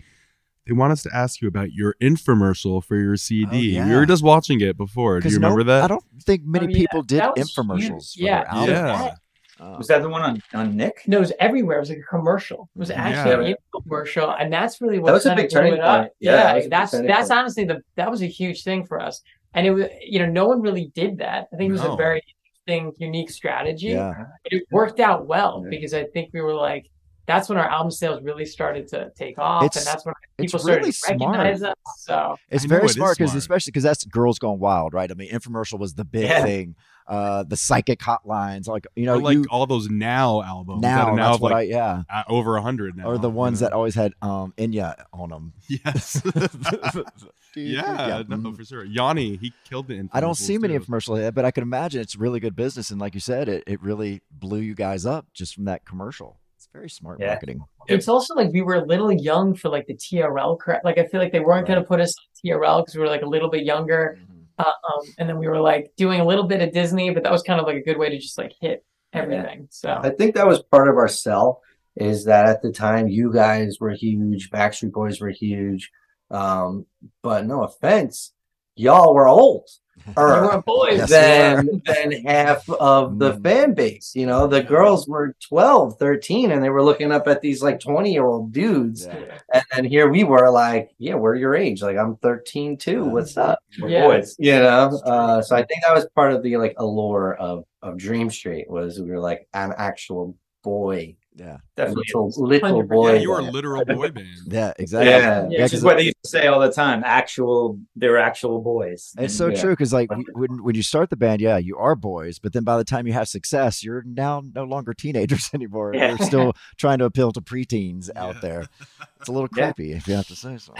they 0.67 0.73
want 0.73 0.91
us 0.91 1.03
to 1.03 1.09
ask 1.15 1.41
you 1.41 1.47
about 1.47 1.71
your 1.71 1.95
infomercial 2.01 2.83
for 2.83 2.95
your 2.97 3.15
CD. 3.15 3.47
Oh, 3.79 3.83
yeah. 3.83 3.87
We 3.89 3.95
were 3.95 4.05
just 4.05 4.23
watching 4.23 4.59
it 4.61 4.77
before. 4.77 5.19
Do 5.21 5.29
you 5.29 5.35
remember 5.35 5.63
that? 5.63 5.83
I 5.83 5.87
don't 5.87 6.03
think 6.23 6.43
many 6.43 6.65
Oh, 6.65 6.69
yeah, 6.69 6.77
people 6.77 7.03
did 7.03 7.21
infomercials. 7.21 8.13
huge. 8.13 8.15
For 8.15 8.23
Yeah, 8.23 8.65
their 8.65 9.11
album. 9.59 9.71
yeah. 9.71 9.75
Uh, 9.75 9.77
Was 9.77 9.87
that 9.87 10.01
the 10.01 10.09
one 10.09 10.21
on, 10.21 10.41
on 10.53 10.75
Nick? 10.77 11.03
No, 11.07 11.17
it 11.17 11.21
was 11.21 11.33
everywhere. 11.39 11.77
It 11.77 11.81
was 11.81 11.89
like 11.89 11.99
a 11.99 12.01
commercial. 12.15 12.69
It 12.75 12.79
was 12.79 12.91
actually 12.91 13.49
Yeah. 13.49 13.55
a 13.75 13.81
commercial, 13.81 14.31
and 14.31 14.51
that's 14.51 14.81
really 14.81 14.99
what 14.99 15.07
That 15.07 15.13
was 15.13 15.25
a 15.25 15.35
big 15.35 15.49
blew 15.49 15.59
turning 15.59 15.73
point. 15.81 16.11
Yeah, 16.19 16.31
Yeah, 16.31 16.55
was 16.55 16.69
that's 16.69 16.91
that's 16.91 17.29
point. 17.29 17.39
honestly 17.39 17.65
the 17.65 17.81
that 17.95 18.09
was 18.09 18.21
a 18.21 18.27
huge 18.27 18.63
thing 18.63 18.85
for 18.85 18.99
us, 19.01 19.21
and 19.53 19.65
it 19.67 19.71
was 19.71 19.85
you 20.01 20.19
know 20.19 20.25
no 20.27 20.47
one 20.47 20.61
really 20.61 20.91
did 20.95 21.17
that. 21.19 21.47
I 21.53 21.55
think 21.57 21.69
it 21.69 21.73
was 21.73 21.83
No. 21.83 21.93
a 21.93 21.97
very 21.97 22.21
interesting, 22.67 22.93
unique 22.99 23.29
strategy. 23.29 23.87
yeah. 23.87 24.13
And 24.17 24.27
it 24.45 24.63
worked 24.71 24.99
out 24.99 25.25
well 25.27 25.61
Yeah. 25.63 25.69
because 25.69 25.93
I 25.93 26.05
think 26.05 26.29
we 26.33 26.41
were 26.41 26.53
like 26.55 26.85
that's 27.25 27.47
when 27.47 27.59
our 27.59 27.69
album 27.69 27.91
sales 27.91 28.23
really 28.23 28.43
started 28.45 28.87
to 28.87 29.11
take 29.15 29.37
off, 29.37 29.63
It's- 29.63 29.77
and 29.77 29.85
that's 29.85 30.03
when 30.03 30.15
it's 30.39 30.51
people 30.51 30.59
started 30.59 30.79
really 30.79 30.91
to 30.91 30.99
recognize 31.09 31.59
smart. 31.59 31.77
us. 31.85 31.93
So 32.03 32.35
It's 32.49 32.65
I 32.65 32.67
very 32.67 32.89
smart 32.89 33.17
because 33.19 33.35
especially 33.35 33.69
because 33.69 33.83
that's 33.83 34.03
Girls 34.05 34.39
Gone 34.39 34.57
Wild, 34.57 34.95
right? 34.95 35.11
I 35.11 35.13
mean, 35.13 35.29
infomercial 35.29 35.77
was 35.77 35.93
the 35.93 36.05
big 36.05 36.23
Yeah. 36.23 36.41
thing. 36.43 36.75
Uh, 37.09 37.41
the 37.41 37.57
psychic 37.57 37.99
hotlines, 37.99 38.67
like 38.67 38.85
you 38.95 39.07
know, 39.07 39.15
or 39.15 39.21
like 39.21 39.33
you, 39.33 39.45
all 39.49 39.65
those 39.65 39.89
now 39.89 40.43
albums 40.43 40.83
now 40.83 41.07
are 41.07 41.15
now 41.15 41.23
that's 41.23 41.31
have 41.37 41.41
what 41.41 41.53
I 41.53 41.61
yeah, 41.63 42.03
uh, 42.07 42.21
over 42.29 42.55
a 42.55 42.61
hundred 42.61 42.95
now. 42.95 43.05
or 43.05 43.17
the 43.17 43.31
ones 43.31 43.61
know? 43.61 43.65
that 43.67 43.73
always 43.73 43.95
had 43.95 44.13
um 44.21 44.53
Enya 44.59 44.93
on 45.11 45.29
them. 45.29 45.53
yes, 45.67 46.21
yeah, 47.55 48.23
no, 48.27 48.37
mhm. 48.37 48.55
for 48.55 48.63
sure. 48.63 48.83
Yanni, 48.85 49.37
he 49.37 49.51
killed 49.67 49.87
the. 49.87 50.07
I 50.13 50.19
don't 50.19 50.35
see 50.35 50.57
many 50.57 50.77
too. 50.77 50.83
infomercials, 50.85 51.23
like 51.23 51.33
but 51.33 51.45
I 51.45 51.51
can 51.51 51.63
imagine 51.63 52.01
it's 52.01 52.15
really 52.15 52.39
good 52.39 52.55
business, 52.55 52.91
and 52.91 53.01
like 53.01 53.13
you 53.13 53.19
said, 53.19 53.49
it 53.49 53.63
it 53.67 53.81
really 53.81 54.21
blew 54.31 54.59
you 54.59 54.75
guys 54.75 55.05
up 55.05 55.25
just 55.33 55.55
from 55.55 55.65
that 55.65 55.85
commercial. 55.85 56.39
It's 56.57 56.67
very 56.71 56.89
smart 56.89 57.19
Yeah. 57.19 57.27
marketing. 57.29 57.61
it's 57.87 58.07
also 58.07 58.35
like 58.35 58.51
we 58.51 58.61
were 58.61 58.75
a 58.75 58.85
little 58.85 59.11
young 59.11 59.55
for 59.55 59.69
like 59.69 59.87
the 59.87 59.95
TRL. 59.95 60.59
crap. 60.59 60.83
Like 60.83 60.97
I 60.97 61.05
feel 61.07 61.19
like 61.21 61.31
they 61.31 61.39
weren't 61.39 61.65
going 61.65 61.79
to 61.81 61.87
put 61.87 62.01
us 62.01 62.13
on 62.19 62.25
TRL 62.59 62.81
because 62.81 62.95
we 62.95 63.01
were 63.01 63.07
like 63.07 63.21
a 63.23 63.29
little 63.29 63.49
bit 63.49 63.63
younger. 63.63 64.19
Uh, 64.59 64.63
um, 64.63 65.05
and 65.17 65.29
then 65.29 65.39
we 65.39 65.47
were 65.47 65.61
like 65.61 65.91
doing 65.95 66.19
a 66.19 66.25
little 66.25 66.43
bit 66.43 66.61
of 66.61 66.73
Disney, 66.73 67.11
but 67.11 67.23
that 67.23 67.31
was 67.31 67.41
kind 67.41 67.59
of 67.59 67.65
like 67.65 67.77
a 67.77 67.81
good 67.81 67.97
way 67.97 68.09
to 68.09 68.19
just 68.19 68.37
like 68.37 68.53
hit 68.59 68.85
everything. 69.13 69.67
So 69.71 69.89
I 69.89 70.09
think 70.09 70.35
that 70.35 70.45
was 70.47 70.61
part 70.63 70.89
of 70.89 70.97
our 70.97 71.07
sell 71.07 71.61
is 71.95 72.25
that 72.25 72.47
at 72.47 72.61
the 72.61 72.71
time 72.71 73.07
you 73.07 73.31
guys 73.33 73.77
were 73.79 73.91
huge, 73.91 74.49
Backstreet 74.51 74.91
Boys 74.91 75.19
were 75.19 75.29
huge. 75.29 75.89
Um, 76.29 76.85
but 77.23 77.45
no 77.45 77.63
offense, 77.63 78.33
y'all 78.79 79.13
were 79.13 79.27
old. 79.27 79.67
we 80.17 80.23
were 80.23 80.63
boys. 80.65 80.97
Yes, 80.97 81.09
than 81.09 81.81
than 81.85 82.11
half 82.25 82.67
of 82.69 83.19
the 83.19 83.33
Mm. 83.33 83.43
fan 83.43 83.73
base. 83.75 84.13
You 84.15 84.25
know, 84.25 84.47
the 84.47 84.63
girls 84.63 85.07
were 85.07 85.35
12, 85.47 85.99
13, 85.99 86.51
and 86.51 86.63
they 86.63 86.69
were 86.69 86.81
looking 86.81 87.11
up 87.11 87.27
at 87.27 87.41
these 87.41 87.61
like 87.61 87.79
20 87.79 88.11
year 88.11 88.25
old 88.25 88.51
dudes. 88.51 89.05
Yeah. 89.05 89.37
And 89.53 89.63
then 89.71 89.85
here 89.85 90.09
we 90.09 90.23
were 90.23 90.49
like, 90.49 90.89
yeah, 90.97 91.13
we're 91.15 91.35
your 91.35 91.53
age. 91.53 91.83
Like 91.83 91.97
I'm 91.97 92.15
13 92.17 92.77
too. 92.77 93.05
What's 93.05 93.37
up? 93.37 93.59
We're 93.79 93.89
Yeah. 93.89 94.07
boys. 94.07 94.35
You 94.39 94.53
know? 94.53 94.99
Uh, 95.05 95.41
so 95.43 95.55
I 95.55 95.63
think 95.63 95.83
that 95.83 95.93
was 95.93 96.07
part 96.15 96.33
of 96.33 96.41
the 96.41 96.57
like 96.57 96.73
allure 96.77 97.35
of 97.35 97.65
of 97.83 97.97
Dream 97.97 98.29
Street 98.31 98.69
was 98.69 98.99
we 98.99 99.11
were 99.11 99.19
like 99.19 99.47
an 99.53 99.73
actual 99.77 100.35
boy. 100.63 101.15
Yeah, 101.39 101.57
Definitely. 101.77 102.03
Little, 102.13 102.31
little 102.37 102.83
boy. 102.83 103.13
Yeah, 103.13 103.19
you 103.21 103.29
were 103.29 103.39
a 103.39 103.43
literal 103.43 103.85
boy 103.85 104.11
band. 104.11 104.27
yeah, 104.47 104.73
exactly. 104.77 105.09
Yeah. 105.09 105.47
Yeah, 105.49 105.61
Which 105.63 105.71
'cause 105.71 105.73
is 105.73 105.83
what 105.85 105.95
they 105.97 106.03
used 106.03 106.17
to 106.23 106.29
say 106.29 106.47
all 106.47 106.59
the 106.59 106.71
time. 106.71 107.01
Actual, 107.05 107.79
they're 107.95 108.17
actual 108.17 108.61
boys. 108.61 109.13
It's 109.17 109.33
so 109.33 109.47
Yeah. 109.47 109.61
true 109.61 109.71
because 109.71 109.93
like 109.93 110.09
when 110.33 110.61
when 110.63 110.75
you 110.75 110.83
start 110.83 111.09
the 111.09 111.15
band, 111.15 111.39
yeah, 111.39 111.57
you 111.57 111.77
are 111.77 111.95
boys, 111.95 112.39
but 112.39 112.51
then 112.51 112.63
by 112.65 112.75
the 112.77 112.83
time 112.83 113.07
you 113.07 113.13
have 113.13 113.29
success, 113.29 113.83
you're 113.83 114.03
now 114.05 114.43
no 114.53 114.65
longer 114.65 114.93
teenagers 114.93 115.49
anymore. 115.53 115.93
Yeah. 115.95 116.09
You're 116.09 116.17
still 116.27 116.53
trying 116.77 116.97
to 116.99 117.05
appeal 117.05 117.31
to 117.31 117.41
preteens 117.41 118.09
out 118.15 118.41
there. 118.41 118.67
It's 119.19 119.27
a 119.27 119.31
little 119.33 119.49
Yeah. 119.55 119.71
creepy 119.73 119.91
if 119.93 120.07
you 120.07 120.15
have 120.15 120.27
to 120.27 120.35
say 120.35 120.57
so. 120.57 120.73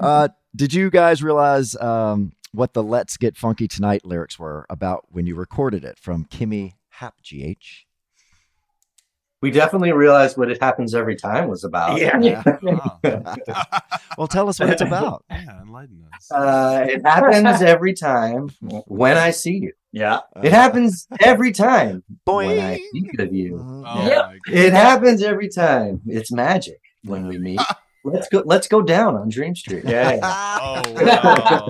uh, 0.00 0.28
did 0.54 0.72
you 0.74 0.88
guys 0.90 1.22
realize 1.22 1.76
um, 1.76 2.32
what 2.52 2.74
the 2.74 2.82
"Let's 2.82 3.16
Get 3.16 3.36
Funky 3.36 3.66
Tonight" 3.68 4.04
lyrics 4.04 4.38
were 4.38 4.66
about 4.70 5.06
when 5.10 5.26
you 5.26 5.34
recorded 5.34 5.84
it 5.84 5.98
from 5.98 6.24
Kimmy 6.26 6.74
Hap 6.90 7.14
GH? 7.22 7.86
We 9.46 9.52
definitely 9.52 9.92
realized 9.92 10.36
what 10.36 10.50
it 10.50 10.60
happens 10.60 10.92
every 10.92 11.14
time 11.14 11.48
was 11.48 11.62
about. 11.62 12.00
Yeah. 12.00 12.18
Yeah. 12.18 12.42
Well, 14.18 14.26
tell 14.26 14.48
us 14.48 14.58
what 14.58 14.70
it's 14.70 14.80
about. 14.80 15.24
yeah, 15.30 15.60
enlighten 15.62 16.02
us. 16.12 16.32
Uh, 16.32 16.86
it 16.88 17.02
happens 17.04 17.62
every 17.62 17.92
time 17.92 18.48
when 18.86 19.16
I 19.18 19.30
see 19.30 19.58
you. 19.58 19.72
Yeah. 19.92 20.20
It 20.42 20.52
happens 20.52 21.06
every 21.20 21.52
time 21.52 22.02
when 22.24 22.58
I 22.58 22.80
think 22.92 23.20
of 23.20 23.32
you. 23.32 23.84
Oh 23.86 24.08
Yep. 24.08 24.32
It 24.48 24.72
happens 24.72 25.22
every 25.22 25.48
time. 25.50 26.00
It's 26.06 26.32
magic 26.32 26.80
when 27.04 27.28
we 27.28 27.38
meet. 27.38 27.60
Let's 28.12 28.28
go. 28.28 28.42
Let's 28.46 28.68
go 28.68 28.82
down 28.82 29.16
on 29.16 29.28
Dream 29.28 29.54
Street. 29.54 29.84
Yeah. 29.86 30.20
Oh 30.58 30.82
wow. 31.04 31.68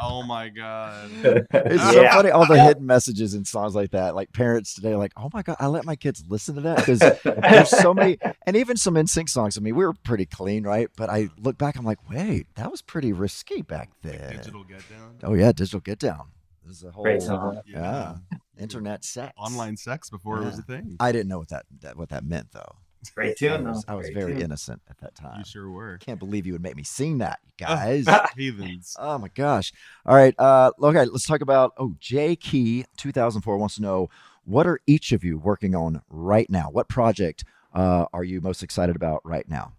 oh 0.00 0.22
my 0.22 0.48
god. 0.48 1.10
It's 1.22 1.82
so 1.82 2.02
Yeah. 2.02 2.14
funny 2.14 2.30
all 2.30 2.46
the 2.46 2.62
hidden 2.62 2.86
messages 2.86 3.34
in 3.34 3.44
songs 3.44 3.74
like 3.74 3.90
that. 3.90 4.14
Like 4.14 4.32
parents 4.32 4.74
today, 4.74 4.92
are 4.92 4.96
like, 4.98 5.12
oh 5.16 5.28
my 5.32 5.42
god, 5.42 5.56
I 5.60 5.66
let 5.66 5.84
my 5.84 5.96
kids 5.96 6.24
listen 6.28 6.54
to 6.56 6.60
that 6.62 6.76
because 6.78 7.00
there's 7.24 7.68
so 7.70 7.92
many, 7.94 8.18
and 8.46 8.56
even 8.56 8.76
some 8.76 8.94
NSYNC 8.94 9.28
songs. 9.28 9.56
I 9.58 9.60
mean, 9.60 9.74
we 9.76 9.84
were 9.84 9.92
pretty 9.92 10.26
clean, 10.26 10.64
right? 10.64 10.88
But 10.96 11.10
I 11.10 11.28
look 11.38 11.58
back, 11.58 11.76
I'm 11.76 11.84
like, 11.84 11.98
wait, 12.10 12.46
that 12.56 12.70
was 12.70 12.82
pretty 12.82 13.12
risky 13.12 13.62
back 13.62 13.90
then. 14.02 14.36
Digital 14.36 14.64
get 14.64 14.88
down. 14.90 15.16
Oh 15.22 15.34
yeah, 15.34 15.52
digital 15.52 15.80
get 15.80 15.98
down. 15.98 16.28
This 16.66 16.76
is 16.78 16.84
a 16.84 16.90
whole 16.92 17.04
Great 17.04 17.22
song. 17.22 17.60
yeah, 17.66 18.16
internet 18.58 19.04
sex, 19.04 19.32
Online 19.36 19.76
sex 19.76 20.10
before 20.10 20.38
it 20.42 20.44
was 20.44 20.58
a 20.58 20.62
thing. 20.62 20.96
I 21.00 21.10
didn't 21.12 21.28
know 21.28 21.38
what 21.38 21.48
that, 21.48 21.64
that 21.80 21.96
what 21.96 22.10
that 22.10 22.24
meant 22.24 22.52
though. 22.52 22.76
Great 23.10 23.42
I 23.42 23.60
was, 23.60 23.84
though. 23.84 23.92
I 23.92 23.96
was 23.96 24.08
very 24.10 24.32
tune. 24.34 24.42
innocent 24.42 24.80
at 24.88 24.98
that 24.98 25.14
time. 25.14 25.38
You 25.38 25.44
sure 25.44 25.70
were. 25.70 25.98
Can't 25.98 26.18
believe 26.18 26.46
you 26.46 26.52
would 26.52 26.62
make 26.62 26.76
me 26.76 26.82
sing 26.84 27.18
that, 27.18 27.40
you 27.44 27.52
guys. 27.66 28.06
Heathens. 28.36 28.96
Oh 28.98 29.18
my 29.18 29.28
gosh. 29.28 29.72
All 30.06 30.14
right. 30.14 30.34
Uh, 30.38 30.70
okay, 30.82 31.04
let's 31.06 31.26
talk 31.26 31.40
about. 31.40 31.72
Oh, 31.78 31.94
J 31.98 32.36
Key 32.36 32.84
2004 32.96 33.56
wants 33.56 33.76
to 33.76 33.82
know 33.82 34.08
what 34.44 34.66
are 34.66 34.80
each 34.86 35.12
of 35.12 35.22
you 35.24 35.38
working 35.38 35.74
on 35.74 36.02
right 36.08 36.48
now? 36.50 36.68
What 36.70 36.88
project 36.88 37.44
uh, 37.74 38.06
are 38.12 38.24
you 38.24 38.40
most 38.40 38.62
excited 38.62 38.96
about 38.96 39.20
right 39.24 39.48
now? 39.48 39.72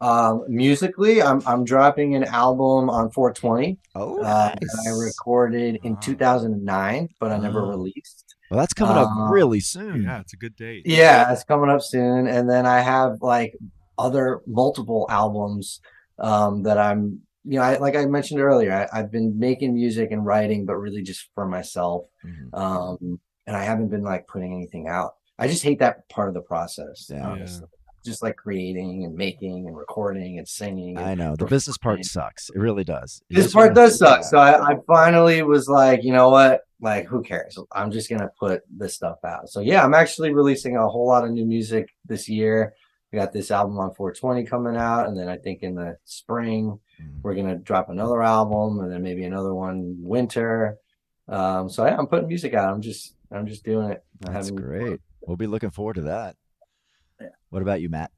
Um, 0.00 0.44
musically, 0.48 1.22
I'm 1.22 1.42
I'm 1.46 1.64
dropping 1.64 2.16
an 2.16 2.24
album 2.24 2.90
on 2.90 3.10
420 3.10 3.78
Oh, 3.94 4.20
uh, 4.22 4.48
that 4.60 4.84
I 4.86 4.90
recorded 4.90 5.78
in 5.84 5.96
2009, 5.98 7.08
but 7.20 7.30
I 7.30 7.38
never 7.38 7.62
Oh. 7.64 7.68
released. 7.68 8.31
Well, 8.52 8.60
that's 8.60 8.74
coming 8.74 8.96
up 8.96 9.08
uh, 9.08 9.30
really 9.30 9.60
soon. 9.60 10.02
Yeah, 10.02 10.20
it's 10.20 10.34
a 10.34 10.36
good 10.36 10.54
date. 10.56 10.82
Yeah, 10.84 11.32
it's 11.32 11.42
coming 11.42 11.70
up 11.70 11.80
soon, 11.80 12.26
and 12.26 12.48
then 12.48 12.66
I 12.66 12.80
have 12.80 13.22
like 13.22 13.56
other 13.98 14.42
multiple 14.46 15.06
albums 15.08 15.80
um, 16.18 16.62
that 16.64 16.76
I'm. 16.78 17.20
You 17.44 17.58
know, 17.58 17.62
I, 17.62 17.78
like 17.78 17.96
I 17.96 18.04
mentioned 18.04 18.40
earlier, 18.40 18.72
I, 18.72 19.00
I've 19.00 19.10
been 19.10 19.36
making 19.38 19.74
music 19.74 20.12
and 20.12 20.24
writing, 20.24 20.64
but 20.64 20.76
really 20.76 21.02
just 21.02 21.28
for 21.34 21.46
myself. 21.46 22.04
Mhm. 22.24 22.54
um, 22.56 23.18
and 23.46 23.56
I 23.56 23.64
haven't 23.64 23.88
been 23.88 24.04
like 24.04 24.28
putting 24.28 24.52
anything 24.52 24.86
out. 24.86 25.14
I 25.38 25.48
just 25.48 25.64
hate 25.64 25.80
that 25.80 26.08
part 26.08 26.28
of 26.28 26.34
the 26.34 26.42
process. 26.42 27.08
Yeah. 27.10 27.26
honestly. 27.26 27.66
Just 28.04 28.22
like 28.22 28.36
creating 28.36 29.04
and 29.04 29.14
making 29.14 29.66
and 29.66 29.76
recording 29.76 30.38
and 30.38 30.46
singing. 30.46 30.96
and 30.96 31.06
I 31.06 31.14
know 31.14 31.34
the 31.36 31.46
business 31.46 31.78
part 31.78 32.04
sucks. 32.04 32.50
It 32.50 32.58
really 32.58 32.84
does. 32.84 33.22
You 33.28 33.42
This 33.42 33.52
part 33.52 33.74
does 33.74 33.98
suck. 33.98 34.24
So 34.24 34.38
I, 34.38 34.72
I 34.72 34.76
finally 34.86 35.42
was 35.42 35.68
like, 35.68 36.04
you 36.04 36.12
know 36.12 36.28
what? 36.28 36.62
Like, 36.82 37.06
who 37.06 37.22
cares? 37.22 37.56
I'm 37.70 37.90
just 37.92 38.10
gonna 38.10 38.30
put 38.38 38.62
this 38.68 38.94
stuff 38.94 39.18
out. 39.24 39.48
So 39.48 39.60
yeah, 39.60 39.84
I'm 39.84 39.94
actually 39.94 40.34
releasing 40.34 40.76
a 40.76 40.88
whole 40.88 41.06
lot 41.06 41.24
of 41.24 41.30
new 41.30 41.46
music 41.46 41.88
this 42.04 42.28
year. 42.28 42.74
We 43.12 43.18
got 43.18 43.32
this 43.32 43.50
album 43.52 43.78
on 43.78 43.94
420 43.94 44.44
coming 44.44 44.76
out, 44.76 45.06
and 45.06 45.16
then 45.16 45.28
I 45.28 45.36
think 45.36 45.62
in 45.62 45.76
the 45.76 45.96
spring 46.04 46.80
Mhm. 47.00 47.22
we're 47.22 47.34
gonna 47.34 47.56
drop 47.56 47.88
another 47.88 48.20
album, 48.22 48.80
and 48.80 48.90
then 48.90 49.02
maybe 49.02 49.24
another 49.24 49.54
one 49.54 49.96
winter. 50.00 50.76
Um, 51.28 51.68
so 51.70 51.86
yeah, 51.86 51.96
I'm 51.96 52.08
putting 52.08 52.26
music 52.26 52.52
out. 52.54 52.72
I'm 52.74 52.80
just, 52.82 53.14
I'm 53.30 53.46
just 53.46 53.64
doing 53.64 53.90
it. 53.90 54.04
I'm 54.26 54.32
That's 54.34 54.48
having- 54.48 54.62
great. 54.64 55.00
We'll 55.24 55.36
be 55.36 55.46
looking 55.46 55.70
forward 55.70 55.94
to 55.94 56.02
that. 56.02 56.36
yeah. 57.20 57.28
What 57.50 57.62
about 57.62 57.80
you, 57.80 57.88
Matt? 57.90 58.10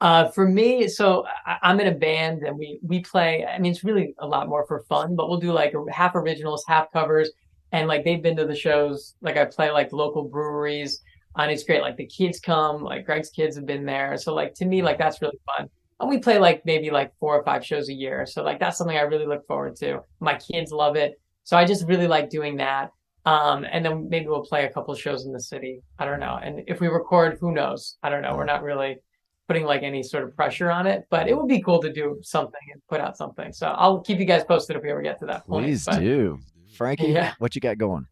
Uh, 0.00 0.28
for 0.28 0.46
me, 0.48 0.86
so 0.86 1.24
I'm 1.60 1.80
in 1.80 1.88
a 1.88 1.94
band 1.94 2.44
and 2.44 2.56
we 2.56 2.78
we 2.86 3.00
play. 3.00 3.44
I 3.44 3.58
mean, 3.58 3.72
it's 3.72 3.82
really 3.82 4.14
a 4.18 4.28
lot 4.28 4.48
more 4.48 4.64
for 4.66 4.84
fun, 4.88 5.16
but 5.16 5.28
we'll 5.28 5.40
do 5.40 5.50
like 5.52 5.74
half 5.90 6.14
originals, 6.14 6.64
half 6.68 6.92
covers, 6.92 7.32
and 7.72 7.88
like 7.88 8.04
they've 8.04 8.22
been 8.22 8.36
to 8.36 8.46
the 8.46 8.54
shows. 8.56 9.14
Like 9.20 9.36
I 9.36 9.44
play 9.44 9.70
like 9.70 9.92
local 9.92 10.24
breweries, 10.24 11.02
and 11.36 11.50
it's 11.50 11.64
great. 11.64 11.82
Like 11.82 11.96
the 11.96 12.06
kids 12.06 12.40
come, 12.40 12.82
like 12.82 13.06
Greg's 13.06 13.30
kids 13.30 13.56
have 13.56 13.66
been 13.66 13.84
there, 13.84 14.16
so 14.16 14.34
like 14.34 14.54
to 14.54 14.64
me, 14.64 14.82
like 14.82 14.98
that's 14.98 15.22
really 15.22 15.38
fun. 15.46 15.68
And 16.00 16.08
we 16.08 16.18
play 16.18 16.38
like 16.38 16.64
maybe 16.64 16.90
like 16.90 17.12
four 17.18 17.36
or 17.36 17.44
five 17.44 17.64
shows 17.64 17.88
a 17.88 17.94
year, 17.94 18.26
so 18.26 18.42
like 18.42 18.60
that's 18.60 18.78
something 18.78 18.96
I 18.96 19.02
really 19.02 19.26
look 19.26 19.46
forward 19.46 19.76
to. 19.76 20.00
My 20.20 20.34
kids 20.34 20.72
love 20.72 20.96
it, 20.96 21.20
so 21.44 21.56
I 21.56 21.64
just 21.64 21.86
really 21.86 22.06
like 22.06 22.30
doing 22.30 22.56
that. 22.58 22.92
Um, 23.26 23.66
and 23.70 23.84
then 23.84 24.08
maybe 24.08 24.26
we'll 24.26 24.44
play 24.44 24.64
a 24.64 24.72
couple 24.72 24.94
shows 24.94 25.26
in 25.26 25.32
the 25.32 25.40
city. 25.40 25.82
I 25.98 26.06
don't 26.06 26.20
know. 26.20 26.38
And 26.42 26.62
if 26.66 26.80
we 26.80 26.88
record, 26.88 27.36
who 27.38 27.52
knows? 27.52 27.98
I 28.02 28.08
don't 28.08 28.22
know. 28.22 28.34
We're 28.34 28.46
not 28.46 28.62
really 28.62 29.00
putting 29.48 29.64
like 29.64 29.82
any 29.82 30.02
sort 30.02 30.24
of 30.24 30.34
pressure 30.34 30.70
on 30.70 30.86
it, 30.86 31.06
but 31.10 31.28
it 31.28 31.36
would 31.36 31.48
be 31.48 31.60
cool 31.60 31.80
to 31.80 31.92
do 31.92 32.18
something 32.22 32.60
and 32.72 32.80
put 32.88 33.00
out 33.00 33.16
something. 33.18 33.52
So 33.52 33.66
I'll 33.66 34.00
keep 34.00 34.18
you 34.18 34.24
guys 34.24 34.44
posted 34.44 34.76
if 34.76 34.82
we 34.82 34.90
ever 34.90 35.02
get 35.02 35.18
to 35.20 35.26
that 35.26 35.46
point. 35.46 35.66
Please 35.66 35.84
but- 35.84 36.00
do, 36.00 36.38
Frankie. 36.78 37.08
Yeah. 37.08 37.34
What 37.38 37.54
you 37.54 37.60
got 37.60 37.76
going? 37.76 38.06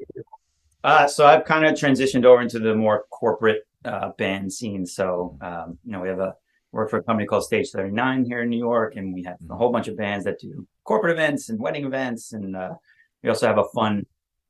Uh, 0.84 1.06
so 1.06 1.24
I've 1.26 1.44
kind 1.46 1.64
of 1.64 1.72
transitioned 1.74 2.24
over 2.26 2.42
into 2.42 2.58
the 2.58 2.74
more 2.74 3.04
corporate 3.10 3.62
uh, 3.84 4.10
band 4.18 4.52
scene. 4.52 4.84
So 4.84 5.38
um, 5.40 5.78
you 5.84 5.92
know, 5.92 6.00
we 6.00 6.08
have 6.08 6.20
a 6.20 6.34
work 6.72 6.90
for 6.90 6.98
a 6.98 7.02
company 7.02 7.26
called 7.26 7.44
Stage 7.44 7.70
Thirty 7.70 7.90
Nine 7.90 8.24
here 8.24 8.42
in 8.42 8.50
New 8.50 8.58
York, 8.58 8.96
and 8.96 9.14
we 9.14 9.22
have 9.22 9.36
a 9.50 9.54
whole 9.56 9.72
bunch 9.72 9.88
of 9.88 9.96
bands 9.96 10.24
that 10.26 10.38
do 10.40 10.66
corporate 10.84 11.12
events 11.12 11.48
and 11.48 11.58
wedding 11.58 11.86
events, 11.86 12.32
and 12.32 12.54
uh, 12.56 12.74
we 13.22 13.28
also 13.30 13.46
have 13.46 13.58
a 13.58 13.64
fun 13.74 14.04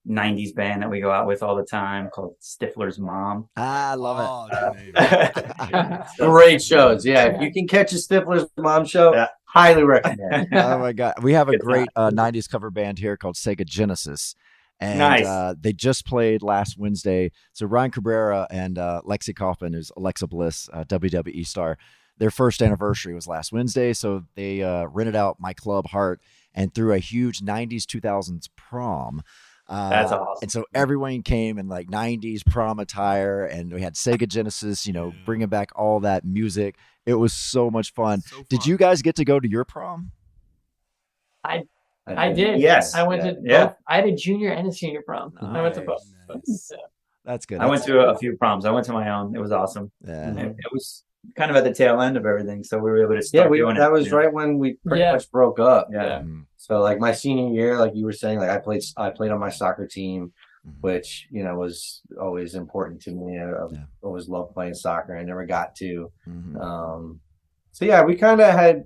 '90s 0.09 0.55
band 0.55 0.83
that 0.83 0.91
we 0.91 1.01
go 1.01 1.11
out 1.11 1.27
with 1.27 1.43
all 1.43 1.57
the 1.57 1.65
time 1.65 2.09
called 2.11 2.35
Stifler's 2.41 2.99
Mom. 2.99 3.49
I 3.57 3.95
love 3.95 4.49
Oh, 4.53 4.91
that. 4.95 6.09
Great 6.19 6.63
shows. 6.63 7.05
Yeah, 7.07 7.25
if 7.27 7.41
you 7.41 7.53
can 7.53 7.67
catch 7.67 7.93
a 7.93 7.97
Stifler's 7.97 8.49
mom 8.57 8.85
show, 8.85 9.13
Yeah. 9.15 9.29
Highly 9.57 9.83
recommend. 9.95 10.49
oh 10.53 10.79
my 10.79 10.93
god 10.93 11.15
we 11.23 11.33
have 11.33 11.49
a 11.49 11.57
great 11.59 11.89
uh, 11.97 12.11
90s 12.11 12.49
cover 12.49 12.71
band 12.71 12.99
here 12.99 13.17
called 13.17 13.35
sega 13.37 13.65
genesis 13.65 14.35
And 14.81 14.99
Nice. 14.99 15.25
uh, 15.27 15.55
they 15.59 15.73
just 15.73 16.05
played 16.05 16.43
last 16.43 16.77
Wednesday. 16.79 17.31
So 17.55 17.65
Ryan 17.67 17.91
Cabrera 17.91 18.47
and 18.51 18.77
uh, 18.79 19.01
Lexi 19.07 19.35
Kaufman, 19.35 19.73
who's 19.73 19.91
Alexa 19.97 20.27
Bliss, 20.27 20.69
uh, 20.71 20.85
WWE 20.85 21.47
star, 21.47 21.79
their 22.19 22.31
first 22.31 22.61
anniversary 22.61 23.15
was 23.15 23.27
last 23.27 23.53
Wednesday. 23.53 23.95
So 23.95 24.25
they 24.35 24.63
uh, 24.63 24.85
rented 24.89 25.17
out 25.17 25.41
my 25.41 25.55
club 25.55 25.87
Heart 25.89 26.21
and 26.55 26.75
threw 26.75 26.93
a 26.93 26.99
huge 26.99 27.41
90s 27.41 27.85
2000s 27.85 28.51
prom. 28.57 29.23
Uh, 29.69 29.91
That's 29.91 30.13
awesome. 30.13 30.39
And 30.43 30.51
so 30.53 30.65
everyone 30.75 31.23
came 31.23 31.59
in 31.59 31.69
like 31.69 31.89
90s 31.89 32.45
prom 32.47 32.79
attire, 32.79 33.45
and 33.45 33.73
we 33.73 33.83
had 33.83 33.95
Sega 33.95 34.29
Genesis, 34.29 34.87
you 34.87 34.93
know, 34.93 35.13
bringing 35.25 35.49
back 35.49 35.71
all 35.75 36.01
that 36.01 36.25
music. 36.25 36.77
It 37.05 37.15
was 37.15 37.33
so 37.33 37.71
much 37.71 37.93
fun. 37.93 38.23
Did 38.49 38.65
you 38.67 38.77
guys 38.77 39.03
get 39.03 39.17
to 39.17 39.25
go 39.25 39.41
to 39.41 39.49
your 39.49 39.65
prom? 39.65 40.13
I 41.45 41.65
I 42.07 42.33
did. 42.33 42.61
Yes. 42.61 42.95
I 42.95 43.03
went 43.03 43.23
to 43.23 43.37
Yeah. 43.43 43.67
both. 43.67 43.77
I 43.89 43.97
had 43.97 44.05
a 44.07 44.15
junior 44.15 44.51
and 44.53 44.69
a 44.69 44.73
senior 44.73 45.03
prom. 45.03 45.33
I 45.41 45.61
went 45.61 45.75
to 45.75 45.81
both. 45.81 46.05
Yeah. 46.31 46.77
That's 47.25 47.45
good. 47.47 47.59
I 47.59 47.67
went 47.67 47.83
to 47.85 48.09
a 48.11 48.17
few 48.17 48.37
proms. 48.37 48.65
I 48.65 48.71
went 48.71 48.87
to 48.87 48.93
my 48.93 49.09
own. 49.11 49.35
It 49.35 49.41
was 49.41 49.51
awesome. 49.51 49.91
Yeah. 50.07 50.29
And 50.29 50.39
it, 50.39 50.47
it 50.59 50.73
was 50.73 51.03
kind 51.37 51.51
of 51.51 51.57
at 51.57 51.65
the 51.65 51.75
tail 51.75 52.01
end 52.01 52.17
of 52.17 52.25
everything, 52.25 52.63
so 52.63 52.79
we 52.79 52.89
were 52.89 53.03
able 53.03 53.17
to 53.17 53.23
start 53.23 53.47
Yeah, 53.47 53.51
we, 53.51 53.59
doing 53.59 53.75
it. 53.75 53.81
that 53.81 53.91
was 53.91 54.05
you 54.07 54.13
know? 54.13 54.19
right 54.19 54.33
when 54.33 54.59
we 54.59 54.75
pretty 54.87 55.01
Yeah. 55.03 55.13
much 55.15 55.29
broke 55.33 55.59
up. 55.59 55.89
Yeah. 55.93 56.23
So 56.67 56.81
like 56.81 56.99
my 56.99 57.13
senior 57.13 57.55
year, 57.55 57.79
like 57.79 57.93
you 57.95 58.05
were 58.05 58.13
saying, 58.13 58.41
like 58.41 58.51
I 58.51 58.59
played 58.59 58.83
I 58.97 59.11
played 59.11 59.31
on 59.31 59.39
my 59.39 59.51
soccer 59.51 59.87
team, 59.87 60.33
which 60.81 61.29
you 61.31 61.45
know 61.45 61.55
was 61.55 62.03
always 62.21 62.57
important 62.57 63.01
to 63.03 63.13
me. 63.13 63.39
I, 63.39 63.51
I've 63.51 63.79
always 64.03 64.29
loved 64.29 64.53
playing 64.53 64.75
soccer. 64.75 65.17
I 65.17 65.23
never 65.23 65.47
got 65.47 65.77
to. 65.77 66.11
Mm-hmm. 66.29 66.57
Um, 66.57 67.21
so 67.71 67.85
yeah, 67.85 68.03
we 68.03 68.17
kind 68.17 68.41
of 68.41 68.53
had 68.53 68.83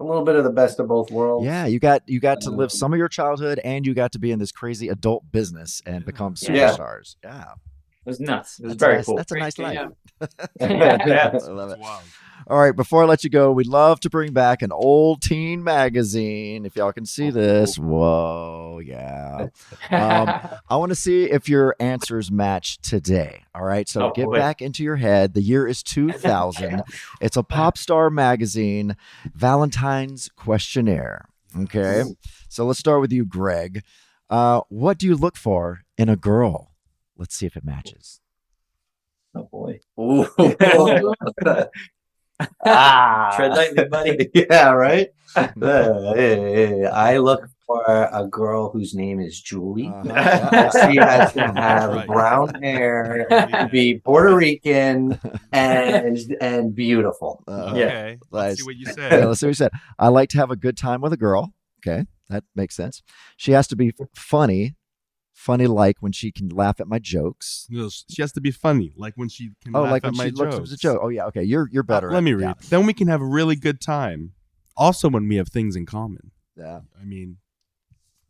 a 0.00 0.04
little 0.04 0.24
bit 0.24 0.36
of 0.36 0.44
the 0.44 0.50
best 0.50 0.80
of 0.80 0.88
both 0.88 1.10
worlds. 1.10 1.44
Yeah, 1.44 1.66
you 1.66 1.78
got 1.78 2.02
you 2.06 2.20
got 2.20 2.40
to 2.42 2.50
live 2.50 2.72
some 2.72 2.94
of 2.94 2.98
your 2.98 3.08
childhood, 3.08 3.60
and 3.64 3.84
you 3.84 3.92
got 3.92 4.12
to 4.12 4.18
be 4.18 4.32
in 4.32 4.38
this 4.38 4.50
crazy 4.50 4.88
adult 4.88 5.30
business 5.30 5.82
and 5.84 6.06
become 6.06 6.36
superstars. 6.36 7.16
Yeah, 7.22 7.52
It 7.52 8.06
was 8.06 8.18
nuts. 8.18 8.58
It 8.60 8.64
was 8.64 8.72
That's 8.76 8.82
a 8.82 8.86
very 8.86 8.96
nice- 8.96 9.04
cool. 9.04 9.16
That's 9.16 9.32
a 9.32 9.38
nice 9.38 9.58
life. 9.58 9.74
Yeah. 9.74 9.88
I 11.44 11.48
love 11.48 11.70
it. 11.72 11.78
All 12.46 12.58
right, 12.58 12.74
before 12.74 13.02
I 13.02 13.06
let 13.06 13.22
you 13.22 13.30
go, 13.30 13.52
we'd 13.52 13.66
love 13.66 14.00
to 14.00 14.10
bring 14.10 14.32
back 14.32 14.62
an 14.62 14.72
old 14.72 15.22
teen 15.22 15.62
magazine. 15.62 16.64
If 16.66 16.74
y'all 16.76 16.92
can 16.92 17.06
see 17.06 17.30
this, 17.30 17.78
whoa, 17.78 18.80
yeah. 18.84 19.48
Um, 19.90 20.28
I 20.68 20.76
want 20.76 20.90
to 20.90 20.96
see 20.96 21.24
if 21.24 21.48
your 21.48 21.74
answers 21.80 22.30
match 22.30 22.78
today. 22.80 23.42
All 23.54 23.64
right, 23.64 23.88
so 23.88 24.06
Oh, 24.08 24.12
get 24.14 24.26
boy. 24.26 24.36
back 24.38 24.62
into 24.62 24.82
your 24.84 24.96
head. 24.96 25.34
The 25.34 25.42
year 25.42 25.66
is 25.66 25.82
2000. 25.84 26.82
it's 27.20 27.36
a 27.36 27.42
pop 27.42 27.76
star 27.76 28.08
magazine, 28.10 28.96
Valentine's 29.34 30.28
questionnaire. 30.36 31.26
Okay, 31.58 32.04
so 32.48 32.64
let's 32.66 32.78
start 32.78 33.00
with 33.00 33.12
you, 33.12 33.24
Greg. 33.24 33.82
Uh, 34.28 34.60
what 34.68 34.98
do 34.98 35.06
you 35.06 35.16
look 35.16 35.36
for 35.36 35.80
in 35.98 36.08
a 36.08 36.16
girl? 36.16 36.72
Let's 37.16 37.34
see 37.34 37.46
if 37.46 37.56
it 37.56 37.64
matches. 37.64 38.20
Oh 39.34 39.48
boy. 39.50 39.80
Ooh. 42.40 42.46
Ah. 42.64 43.32
Tread 43.36 43.52
lightly, 43.52 43.84
buddy. 43.84 44.30
yeah, 44.34 44.70
right. 44.70 45.08
Uh, 45.36 46.90
I 46.92 47.18
look 47.18 47.44
for 47.64 47.84
a 47.86 48.26
girl 48.26 48.70
whose 48.70 48.94
name 48.94 49.20
is 49.20 49.40
Julie. 49.40 49.86
Uh-huh. 49.86 50.90
she 50.90 50.96
has 50.96 51.32
to 51.34 51.40
have 51.52 52.06
brown 52.06 52.60
hair, 52.60 53.68
be 53.72 53.98
Puerto 53.98 54.34
Rican, 54.34 55.20
and 55.52 56.18
and 56.40 56.74
beautiful. 56.74 57.44
Uh, 57.46 57.70
Okay. 57.74 58.18
Let's 58.32 58.58
see 58.60 58.64
what 58.66 58.74
you 58.76 58.86
Yeah, 58.88 58.92
said. 58.92 59.24
let's 59.26 59.38
see 59.40 59.46
what 59.46 59.50
you 59.50 59.54
said. 59.54 59.70
I 60.00 60.08
like 60.08 60.30
to 60.30 60.38
have 60.38 60.50
a 60.50 60.56
good 60.56 60.76
time 60.76 61.00
with 61.00 61.12
a 61.12 61.16
girl. 61.16 61.52
Okay, 61.86 62.06
that 62.28 62.42
makes 62.56 62.74
sense. 62.74 63.02
She 63.36 63.52
has 63.52 63.68
to 63.68 63.76
be 63.76 63.92
funny, 64.16 64.74
funny 65.40 65.66
like 65.66 65.96
when 66.00 66.12
she 66.12 66.30
can 66.30 66.48
laugh 66.50 66.80
at 66.80 66.86
my 66.88 66.98
jokes. 66.98 67.66
No, 67.70 67.88
she 67.88 68.20
has 68.22 68.32
to 68.32 68.40
be 68.40 68.50
funny, 68.50 68.92
like 68.96 69.14
when 69.16 69.28
she 69.28 69.50
can 69.64 69.74
Oh, 69.74 69.82
laugh 69.82 69.90
like 69.92 70.04
at 70.04 70.10
when 70.12 70.16
my 70.18 70.24
she 70.26 70.30
looks 70.32 70.56
jokes. 70.56 70.70
at 70.72 70.74
a 70.74 70.78
joke. 70.78 71.00
Oh 71.02 71.08
yeah, 71.08 71.24
okay. 71.26 71.42
You're 71.42 71.68
you're 71.72 71.82
better. 71.82 72.08
Uh, 72.08 72.12
let 72.12 72.18
at- 72.18 72.24
me 72.24 72.32
read. 72.34 72.56
Yeah. 72.60 72.68
Then 72.68 72.86
we 72.86 72.92
can 72.92 73.08
have 73.08 73.20
a 73.20 73.26
really 73.26 73.56
good 73.56 73.80
time. 73.80 74.32
Also, 74.76 75.08
when 75.08 75.28
we 75.28 75.36
have 75.36 75.48
things 75.48 75.76
in 75.76 75.86
common. 75.86 76.30
Yeah. 76.56 76.80
I 77.00 77.04
mean, 77.04 77.38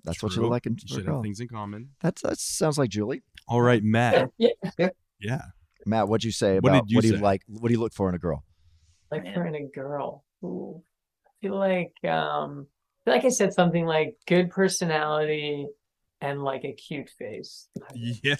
That's 0.04 0.22
what 0.22 0.34
you 0.34 0.46
like 0.46 0.66
in 0.66 0.76
You 0.80 0.96
should 0.96 1.06
have 1.06 1.22
things 1.22 1.40
in 1.40 1.48
common. 1.48 1.90
That's 2.00 2.22
that 2.22 2.38
sounds 2.38 2.78
like 2.78 2.90
Julie. 2.90 3.22
All 3.48 3.60
right, 3.60 3.82
Matt. 3.82 4.30
Yeah. 4.38 4.88
Yeah. 5.20 5.42
Matt, 5.86 6.08
what'd 6.08 6.24
you 6.24 6.32
say 6.32 6.58
What 6.60 6.70
about 6.70 6.86
did 6.86 6.90
you 6.92 6.96
what 6.96 7.02
do 7.02 7.08
you 7.08 7.16
say? 7.16 7.20
like? 7.22 7.42
What 7.48 7.68
do 7.68 7.74
you 7.74 7.80
look 7.80 7.92
for 7.92 8.08
in 8.08 8.14
a 8.14 8.18
girl? 8.18 8.44
like 9.10 9.24
for 9.34 9.44
in 9.46 9.54
a 9.56 9.66
girl. 9.74 10.24
Ooh. 10.44 10.82
I 11.26 11.30
feel 11.42 11.56
like 11.58 11.92
um 12.04 12.66
I 12.68 13.04
feel 13.04 13.14
like 13.14 13.24
I 13.24 13.28
said 13.30 13.52
something 13.52 13.84
like 13.86 14.14
good 14.28 14.50
personality 14.50 15.66
and 16.22 16.42
like 16.42 16.64
a 16.64 16.72
cute 16.72 17.08
face. 17.10 17.68
Yeah. 18.22 18.36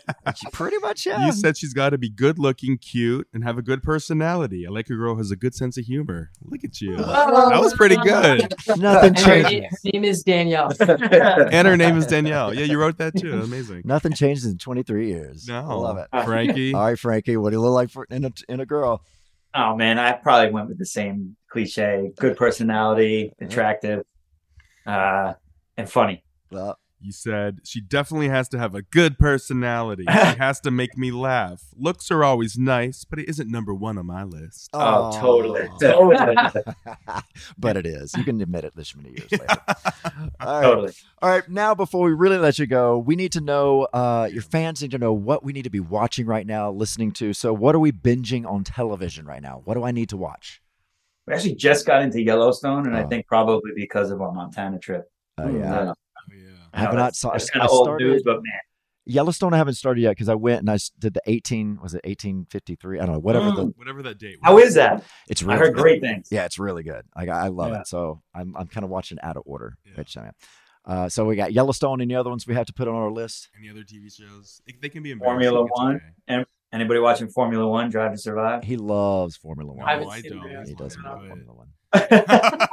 Pretty 0.53 0.79
much, 0.79 1.07
yeah. 1.07 1.27
You 1.27 1.33
said 1.33 1.57
she's 1.57 1.73
got 1.75 1.91
to 1.91 1.99
be 1.99 2.09
good 2.09 2.39
looking, 2.39 2.79
cute, 2.79 3.27
and 3.33 3.43
have 3.43 3.59
a 3.59 3.63
good 3.63 3.83
personality. 3.83 4.67
I 4.67 4.71
like 4.71 4.87
a 4.91 4.95
girl 4.95 5.15
who 5.15 5.19
has 5.19 5.31
a 5.31 5.37
good 5.37 5.55
sense 5.55 5.77
of 5.77 5.85
humor. 5.85 6.31
Look 6.43 6.63
at 6.65 6.81
you. 6.81 6.97
that 6.97 7.61
was 7.61 7.75
pretty 7.75 7.97
good. 8.03 8.55
Nothing 8.77 9.15
changes. 9.15 9.65
her 9.85 9.91
name 9.93 10.05
is 10.05 10.23
Danielle. 10.23 10.73
And 10.81 11.67
her 11.67 11.77
name 11.77 11.97
is 11.97 12.07
Danielle. 12.07 12.55
Yeah, 12.55 12.65
you 12.65 12.79
wrote 12.79 12.99
that 12.99 13.17
too. 13.17 13.41
Amazing. 13.41 13.83
Nothing 13.85 14.13
changes 14.13 14.45
in 14.45 14.59
23 14.59 15.09
years. 15.09 15.49
No. 15.49 15.61
I 15.61 15.75
love 15.75 15.99
it. 15.99 16.09
Frankie. 16.25 16.75
All 16.75 16.85
right, 16.85 16.99
Frankie. 16.99 17.37
What 17.37 17.51
do 17.51 17.57
you 17.57 17.61
look 17.63 17.73
like 17.73 17.91
for 17.91 18.07
in 18.11 18.25
a 18.25 18.31
in 18.49 18.61
a 18.61 18.67
girl? 18.67 19.03
Oh 19.55 19.75
man, 19.77 19.99
I 19.99 20.13
probably 20.13 20.53
went 20.53 20.69
with 20.69 20.79
the 20.79 20.87
same 20.87 21.37
cliche: 21.51 22.13
good 22.19 22.37
personality, 22.37 23.33
attractive, 23.41 24.05
uh, 24.87 25.35
and 25.77 25.91
funny. 25.91 26.23
Well, 26.53 26.79
You 27.03 27.13
said 27.13 27.61
she 27.65 27.81
definitely 27.81 28.29
has 28.29 28.49
to 28.51 28.59
have 28.59 28.75
a 28.75 28.83
good 28.83 29.19
personality. 29.19 30.05
She 30.11 30.37
has 30.39 30.61
to 30.61 30.71
make 30.71 30.97
me 30.99 31.11
laugh. 31.11 31.63
Looks 31.77 32.11
are 32.11 32.23
always 32.23 32.59
nice, 32.59 33.05
but 33.05 33.19
it 33.19 33.29
isn't 33.29 33.51
number 33.51 33.75
one 33.75 33.97
on 33.99 34.07
my 34.07 34.23
list. 34.25 34.69
Oh, 34.75 35.11
totally. 35.19 35.67
but 37.59 37.77
it 37.77 37.87
is. 37.87 38.15
You 38.17 38.25
can 38.25 38.41
admit 38.41 38.65
it 38.65 38.75
this 38.77 38.95
many 38.95 39.11
years 39.11 39.31
later. 39.33 39.47
All 40.41 40.61
right. 40.61 40.63
Totally. 40.63 40.93
All 41.23 41.31
right. 41.31 41.49
Now, 41.49 41.75
before 41.75 42.05
we 42.07 42.13
really 42.13 42.39
let 42.39 42.59
you 42.59 42.67
go, 42.67 42.99
we 42.99 43.17
need 43.17 43.33
to 43.33 43.41
know 43.41 43.83
uh, 43.93 44.29
your 44.33 44.43
fans 44.43 44.83
need 44.83 44.91
to 44.93 44.99
know 44.99 45.13
what 45.13 45.43
we 45.45 45.53
need 45.53 45.65
to 45.65 45.71
be 45.71 45.81
watching 45.81 46.27
right 46.27 46.47
now, 46.47 46.71
listening 46.71 47.13
to. 47.13 47.33
So, 47.33 47.53
what 47.53 47.75
are 47.75 47.79
we 47.81 47.93
binging 47.93 48.47
on 48.47 48.65
television 48.65 49.27
right 49.27 49.43
now? 49.43 49.63
What 49.65 49.75
do 49.75 49.85
I 49.85 49.91
need 49.91 50.09
to 50.11 50.17
watch? 50.17 50.61
We 51.27 51.35
actually 51.35 51.55
just 51.57 51.87
got 51.87 52.03
into 52.03 52.23
Yellowstone, 52.23 52.87
and 52.87 52.97
I 52.97 53.05
Oh. 53.05 53.09
think 53.09 53.27
probably 53.27 53.73
because 53.75 54.11
of 54.11 54.21
our 54.21 54.33
Montana 54.33 54.79
trip. 54.79 55.11
Oh, 55.39 55.49
yeah. 55.49 55.75
Uh, 55.81 55.95
I 56.73 56.81
have 56.81 56.91
not 56.95 56.97
that's- 56.97 57.19
saw. 57.19 57.33
that's 57.33 57.51
I 57.51 57.53
kind 57.55 57.65
of 57.67 57.71
old 57.73 57.85
started- 57.87 58.05
news, 58.07 58.23
but 58.25 58.37
man, 58.43 58.53
Yellowstone, 59.07 59.55
I 59.55 59.57
haven't 59.57 59.75
started 59.75 60.03
yet 60.03 60.11
because 60.11 60.29
I 60.29 60.35
went 60.35 60.61
and 60.61 60.71
I 60.71 60.79
did 60.99 61.15
the 61.15 61.23
18. 61.27 61.79
Was 61.83 61.95
it 61.95 62.03
1853? 62.05 63.01
I 63.01 63.07
don't 63.07 63.15
know. 63.15 63.19
Whatever 63.21 63.51
the. 63.51 63.67
Mm. 63.67 63.73
Whatever 63.77 64.03
that 64.03 64.19
date 64.19 64.39
Was. 64.43 64.49
how 64.49 64.59
is 64.59 64.75
that? 64.75 65.03
It's 65.29 65.43
I 65.43 65.57
heard 65.57 65.75
good. 65.75 65.83
great 65.83 66.01
things. 66.03 66.29
Yeah, 66.31 66.45
it's 66.45 66.59
really 66.59 66.83
good. 66.83 67.05
Like 67.17 67.29
I, 67.29 67.47
I 67.47 67.49
love 67.49 67.73
Yeah. 67.73 67.81
it. 67.81 67.87
So 67.89 68.23
I'm 68.35 68.55
I'm 68.57 68.67
kind 68.69 68.85
of 68.85 68.91
watching 68.91 69.19
out 69.23 69.37
of 69.37 69.43
order. 69.47 69.77
Which 69.97 70.17
I 70.17 70.27
am. 70.27 70.33
Uh, 70.85 71.09
so 71.09 71.25
we 71.25 71.35
got 71.37 71.53
Yellowstone. 71.53 72.01
Any 72.01 72.15
other 72.15 72.31
ones 72.31 72.47
we 72.47 72.55
have 72.55 72.67
to 72.67 72.73
put 72.73 72.89
on 72.89 72.95
our 72.95 73.11
list? 73.11 73.49
Any 73.59 73.69
other 73.69 73.83
TV 73.83 74.11
shows? 74.15 74.61
They- 74.67 74.77
They 74.81 74.89
can 74.89 75.03
be 75.03 75.15
Formula 75.15 75.67
One. 75.71 75.97
okay. 75.97 76.05
And 76.29 76.47
anybody 76.73 77.01
watching 77.01 77.29
Formula 77.29 77.67
One, 77.67 77.91
Drive 77.91 78.13
to 78.13 78.19
Survive? 78.19 78.65
He 78.65 78.77
loves 78.77 79.37
Formula 79.37 79.73
One. 79.73 79.87
I 79.87 79.93
haven't 79.93 80.07
No, 80.07 80.11
I 80.13 80.21
seen 80.21 80.31
don't. 80.33 80.47
it. 80.51 80.69
He 80.69 80.75
does 80.75 80.97
But- 80.97 81.05
love 81.05 81.27
Formula 81.27 81.53
One. 81.53 81.69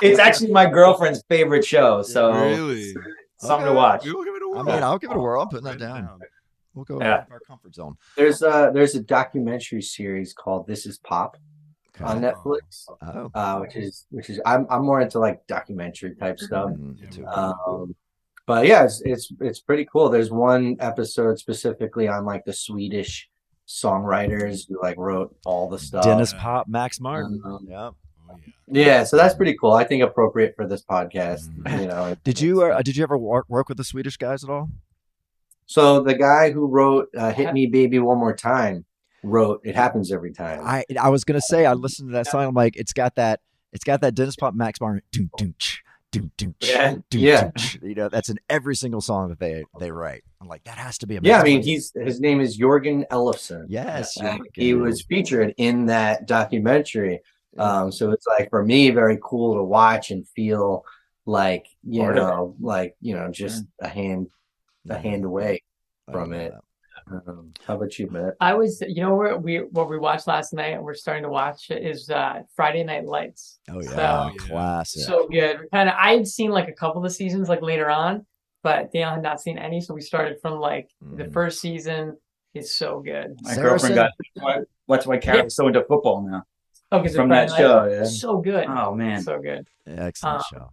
It's 0.00 0.18
actually 0.18 0.50
my 0.50 0.66
girlfriend's 0.68 1.22
favorite 1.28 1.64
show, 1.64 2.02
so 2.02 2.32
Really? 2.32 2.92
something 3.36 3.68
to 3.68 3.72
watch. 3.74 4.04
We'll 4.04 4.24
give 4.24 4.34
it 4.34 4.42
a 4.42 4.46
I 4.46 4.48
whirl. 4.48 4.64
mean, 4.64 4.82
I'll 4.82 4.98
give 4.98 5.10
it 5.12 5.16
a 5.16 5.20
whirl. 5.20 5.42
I'm 5.42 5.48
putting 5.48 5.64
that 5.64 5.70
Write 5.72 5.78
down. 5.78 6.20
We'll 6.74 6.84
go 6.84 6.98
Yeah. 7.00 7.14
out 7.14 7.26
of 7.26 7.32
our 7.32 7.40
comfort 7.40 7.74
zone. 7.74 7.96
There's 8.16 8.42
a 8.42 8.70
there's 8.74 8.94
a 8.96 9.00
documentary 9.02 9.82
series 9.82 10.32
called 10.32 10.66
This 10.66 10.86
Is 10.86 10.98
Pop 10.98 11.36
Okay. 11.94 12.04
on 12.04 12.20
Netflix, 12.22 12.86
Oh. 13.02 13.30
uh, 13.34 13.58
which 13.58 13.76
is 13.76 14.06
which 14.10 14.30
is 14.30 14.40
I'm 14.46 14.66
I'm 14.70 14.84
more 14.84 15.00
into 15.00 15.18
like 15.18 15.46
documentary 15.46 16.16
type 16.16 16.40
stuff. 16.40 16.70
Mm, 16.70 17.18
me. 17.18 17.24
Um, 17.26 17.94
but 18.46 18.66
yeah, 18.66 18.84
it's, 18.84 19.02
it's 19.04 19.30
it's 19.40 19.60
pretty 19.60 19.84
cool. 19.92 20.08
There's 20.08 20.30
one 20.32 20.76
episode 20.80 21.38
specifically 21.38 22.08
on 22.08 22.24
like 22.24 22.44
the 22.44 22.52
Swedish 22.54 23.28
songwriters 23.68 24.68
who 24.68 24.80
like 24.82 24.96
wrote 24.96 25.36
all 25.44 25.68
the 25.68 25.78
stuff. 25.78 26.04
Denniz 26.04 26.36
Pop, 26.38 26.68
Max 26.68 27.00
Martin. 27.00 27.40
Um, 27.44 27.66
yep. 27.68 27.78
Oh, 27.78 27.94
yeah. 28.28 28.36
Yeah, 28.68 29.04
so 29.04 29.16
that's 29.16 29.34
pretty 29.34 29.56
cool. 29.60 29.72
I 29.72 29.84
think 29.84 30.02
appropriate 30.02 30.54
for 30.56 30.66
this 30.66 30.82
podcast. 30.82 31.48
You 31.80 31.88
know, 31.88 32.16
Did 32.24 32.40
you 32.40 32.62
uh, 32.62 32.80
did 32.82 32.96
you 32.96 33.02
ever 33.02 33.18
work, 33.18 33.44
work 33.48 33.68
with 33.68 33.76
the 33.76 33.84
Swedish 33.84 34.16
guys 34.16 34.42
at 34.42 34.50
all? 34.50 34.70
So 35.66 36.00
the 36.00 36.14
guy 36.14 36.50
who 36.50 36.66
wrote 36.66 37.08
uh, 37.16 37.32
"Hit 37.32 37.52
Me, 37.52 37.66
Baby, 37.66 37.98
One 37.98 38.18
More 38.18 38.34
Time" 38.34 38.84
wrote 39.22 39.60
"It 39.64 39.74
Happens 39.74 40.10
Every 40.12 40.32
Time." 40.32 40.60
I 40.64 40.84
I 40.98 41.10
was 41.10 41.24
gonna 41.24 41.40
say 41.42 41.66
I 41.66 41.74
listened 41.74 42.08
to 42.10 42.12
that 42.14 42.26
song. 42.26 42.46
I'm 42.46 42.54
like, 42.54 42.76
it's 42.76 42.92
got 42.92 43.16
that 43.16 43.40
it's 43.72 43.84
got 43.84 44.00
that 44.00 44.14
Denniz 44.14 44.38
Pop, 44.38 44.54
Max 44.54 44.80
Martin. 44.80 45.02
Doom, 45.12 45.30
doom, 45.36 45.54
ch, 45.58 45.81
doom, 46.12 46.54
Yeah. 46.60 46.96
doom, 47.10 47.20
Yeah. 47.20 47.50
You 47.82 47.94
know, 47.94 48.08
that's 48.08 48.28
in 48.28 48.38
every 48.48 48.76
single 48.76 49.00
song 49.00 49.30
that 49.30 49.40
they 49.40 49.64
they 49.80 49.90
write. 49.90 50.22
I'm 50.40 50.48
like, 50.48 50.64
that 50.64 50.78
has 50.78 50.98
to 50.98 51.06
be 51.06 51.16
a 51.16 51.20
yeah, 51.22 51.40
I 51.40 51.44
mean, 51.44 51.62
he's 51.62 51.92
his 51.94 52.20
name 52.20 52.40
is 52.40 52.58
Jörgen 52.58 53.06
Elofsson. 53.08 53.66
yes, 53.68 54.16
Uh, 54.20 54.38
he 54.54 54.74
was 54.74 55.02
featured 55.02 55.54
in 55.56 55.86
that 55.86 56.26
documentary. 56.26 57.20
Um, 57.58 57.92
so 57.92 58.10
it's 58.12 58.26
like 58.26 58.48
for 58.50 58.64
me 58.64 58.90
very 58.90 59.18
cool 59.22 59.54
to 59.56 59.62
watch 59.62 60.10
and 60.10 60.26
feel 60.28 60.84
like 61.26 61.66
you 61.84 62.02
Part 62.02 62.16
know, 62.16 62.56
like 62.60 62.96
you 63.00 63.14
know, 63.14 63.30
just 63.30 63.64
a 63.80 63.88
hand 63.88 64.28
a 64.88 64.98
hand 64.98 65.24
away 65.24 65.62
from 66.10 66.32
it. 66.32 66.52
Um, 67.10 67.52
how 67.66 67.76
about 67.76 67.98
you, 67.98 68.08
Matt? 68.10 68.34
I 68.40 68.54
was, 68.54 68.80
you 68.86 69.02
know, 69.02 69.14
what 69.14 69.42
we 69.42 69.58
what 69.58 69.88
we 69.90 69.98
watched 69.98 70.26
last 70.26 70.52
night, 70.52 70.74
and 70.74 70.82
we're 70.82 70.94
starting 70.94 71.24
to 71.24 71.28
watch 71.28 71.70
is 71.70 72.08
uh, 72.10 72.40
Friday 72.54 72.84
Night 72.84 73.04
Lights. 73.04 73.58
Oh 73.68 73.80
yeah, 73.82 74.30
So- 74.30 74.34
classic. 74.46 75.02
So 75.02 75.28
good. 75.28 75.60
Kind 75.72 75.88
of, 75.88 75.94
I 75.98 76.12
had 76.14 76.26
seen 76.26 76.50
like 76.50 76.68
a 76.68 76.72
couple 76.72 77.04
of 77.04 77.12
seasons 77.12 77.48
like 77.48 77.62
later 77.62 77.90
on, 77.90 78.24
but 78.62 78.92
Daniel 78.92 79.10
had 79.14 79.22
not 79.22 79.40
seen 79.40 79.58
any. 79.58 79.80
So 79.80 79.94
we 79.94 80.00
started 80.00 80.38
from 80.40 80.58
like 80.60 80.90
the 81.00 81.24
Mm. 81.24 81.32
first 81.32 81.60
season. 81.60 82.16
It's 82.54 82.76
so 82.76 83.00
good. 83.00 83.36
My 83.42 83.54
girlfriend 83.54 83.94
got 83.94 84.10
that's 84.88 85.06
why 85.06 85.16
Carrie's 85.18 85.54
so 85.56 85.66
into 85.68 85.82
football 85.88 86.26
now. 86.28 86.42
Oh, 86.90 86.98
because 87.00 87.16
from 87.16 87.30
that 87.30 87.50
show, 87.50 87.84
yeah. 87.90 88.04
So 88.04 88.38
good. 88.42 88.66
Oh 88.68 88.94
man, 88.94 89.22
so 89.22 89.40
good. 89.40 89.66
Excellent 89.86 90.36
Um, 90.36 90.42
show. 90.52 90.72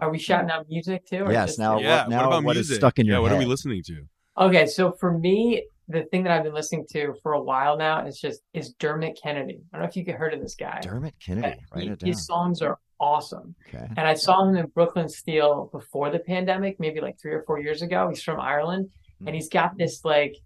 Are 0.00 0.10
we 0.10 0.18
shouting 0.18 0.50
out 0.50 0.66
music 0.68 1.06
too? 1.06 1.24
or 1.24 1.32
Yes. 1.32 1.48
just- 1.50 1.58
Now, 1.58 1.78
Yeah, 1.80 1.88
what, 1.88 1.98
what 2.04 2.08
now 2.10 2.26
about 2.28 2.44
what 2.44 2.56
is 2.56 2.68
music? 2.68 2.76
stuck 2.76 2.98
in 2.98 3.06
your 3.06 3.16
Yeah, 3.16 3.20
what 3.20 3.32
are 3.32 3.38
we 3.38 3.46
listening 3.46 3.82
to? 3.86 4.06
Okay, 4.40 4.66
so 4.66 4.92
for 4.92 5.16
me, 5.18 5.64
the 5.88 6.02
thing 6.04 6.22
that 6.24 6.32
I've 6.32 6.44
been 6.44 6.54
listening 6.54 6.86
to 6.92 7.14
for 7.22 7.32
a 7.32 7.40
while 7.42 7.76
now 7.76 8.06
is 8.06 8.20
just 8.20 8.42
is 8.52 8.74
Dermot 8.74 9.18
Kennedy. 9.22 9.60
I 9.72 9.76
don't 9.78 9.82
know 9.82 9.88
if 9.88 9.96
you've 9.96 10.06
heard 10.16 10.34
of 10.34 10.40
this 10.40 10.54
guy. 10.54 10.80
Dermot 10.82 11.14
Kennedy. 11.24 11.56
He- 11.76 11.96
his 12.08 12.26
songs 12.26 12.60
are 12.62 12.78
awesome. 13.00 13.54
Okay. 13.68 13.86
And 13.96 14.06
I 14.06 14.14
saw 14.14 14.44
him 14.44 14.56
in 14.56 14.66
Brooklyn 14.66 15.08
Steel 15.08 15.68
before 15.72 16.10
the 16.10 16.18
pandemic, 16.18 16.78
maybe 16.78 17.00
like 17.00 17.18
three 17.18 17.32
or 17.32 17.42
four 17.44 17.58
years 17.60 17.82
ago. 17.82 18.08
He's 18.08 18.22
from 18.22 18.38
Ireland, 18.40 18.90
Hmm. 19.20 19.28
and 19.28 19.34
he's 19.34 19.48
got 19.48 19.76
this 19.78 20.04
like 20.04 20.36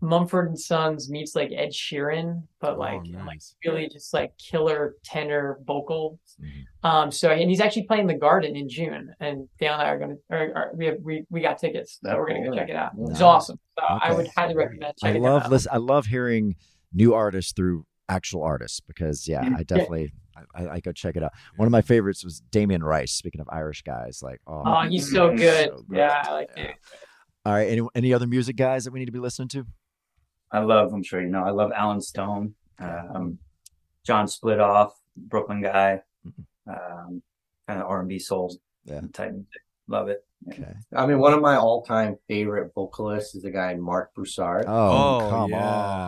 Mumford 0.00 0.48
and 0.48 0.58
Sons 0.58 1.10
meets 1.10 1.34
like 1.36 1.50
Ed 1.54 1.70
Sheeran, 1.72 2.42
but 2.60 2.74
Oh, 2.76 2.78
like 2.78 3.02
nice. 3.04 3.26
like 3.26 3.40
really 3.64 3.88
just 3.88 4.14
like 4.14 4.32
killer 4.38 4.94
tenor 5.04 5.58
vocals. 5.66 6.18
Mm-hmm. 6.40 6.86
Um, 6.86 7.10
so 7.10 7.30
and 7.30 7.50
he's 7.50 7.60
actually 7.60 7.84
playing 7.84 8.06
the 8.06 8.14
Garden 8.14 8.56
in 8.56 8.68
June, 8.68 9.14
and 9.20 9.48
Dale 9.58 9.74
and 9.74 9.82
I 9.82 9.88
are 9.90 9.98
gonna, 9.98 10.14
or, 10.30 10.38
or 10.56 10.70
we 10.74 10.86
have 10.86 10.96
we 11.02 11.24
we 11.30 11.40
got 11.40 11.58
tickets, 11.58 11.98
so 12.02 12.16
we're 12.16 12.28
gonna 12.28 12.48
go 12.48 12.54
check 12.54 12.68
it 12.70 12.76
out. 12.76 12.92
It's 13.08 13.20
awesome. 13.20 13.58
So 13.78 13.84
I 13.84 14.12
would 14.12 14.28
highly 14.36 14.54
recommend 14.56 14.94
I 15.02 15.06
checking 15.08 15.22
it 15.22 15.26
love 15.26 15.42
out. 15.44 15.50
listen, 15.50 15.70
I 15.72 15.76
love 15.78 16.06
hearing 16.06 16.54
new 16.92 17.12
artists 17.14 17.52
through 17.52 17.84
actual 18.08 18.42
artists 18.42 18.80
because 18.80 19.28
yeah, 19.28 19.42
Yeah. 19.44 19.56
I 19.58 19.62
definitely 19.64 20.12
I, 20.54 20.68
I 20.68 20.80
go 20.80 20.92
check 20.92 21.16
it 21.16 21.22
out. 21.22 21.32
One 21.56 21.66
of 21.66 21.72
my 21.72 21.82
favorites 21.82 22.24
was 22.24 22.40
Damien 22.50 22.82
Rice. 22.82 23.12
Speaking 23.12 23.42
of 23.42 23.48
Irish 23.52 23.82
guys, 23.82 24.20
like 24.22 24.40
oh, 24.46 24.62
Oh, 24.64 24.80
he's 24.88 25.10
so 25.12 25.36
good. 25.36 25.68
so 25.68 25.82
great. 25.86 25.98
yeah, 25.98 26.22
I 26.26 26.32
like 26.32 26.48
it. 26.56 26.70
All 27.44 27.52
right, 27.52 27.68
any 27.68 27.82
any 27.94 28.14
other 28.14 28.26
music 28.26 28.56
guys 28.56 28.84
that 28.84 28.92
we 28.92 28.98
need 28.98 29.06
to 29.06 29.12
be 29.12 29.18
listening 29.18 29.48
to? 29.48 29.66
I 30.52 30.60
love. 30.60 30.92
I'm 30.92 31.02
sure 31.02 31.20
you 31.20 31.28
know. 31.28 31.44
I 31.44 31.50
love 31.50 31.70
Allen 31.74 32.00
Stone, 32.00 32.54
um, 32.78 33.38
John 34.04 34.26
Splitoff, 34.26 34.92
Brooklyn 35.16 35.62
guy, 35.62 36.02
um, 36.66 37.22
kind 37.66 37.80
of 37.80 37.86
R&B 37.86 38.18
soul 38.18 38.56
Yeah. 38.84 39.00
type 39.12 39.32
music. 39.32 39.62
Love 39.86 40.08
it. 40.08 40.24
Okay. 40.48 40.72
I 40.96 41.04
mean, 41.06 41.18
one 41.18 41.34
of 41.34 41.42
my 41.42 41.56
all-time 41.56 42.16
favorite 42.26 42.72
vocalists 42.74 43.34
is 43.34 43.42
the 43.42 43.50
guy 43.50 43.74
Marc 43.74 44.14
Broussard. 44.14 44.64
Oh, 44.66 45.20
Oh, 45.26 45.28
come 45.30 45.50
yeah. 45.50 45.58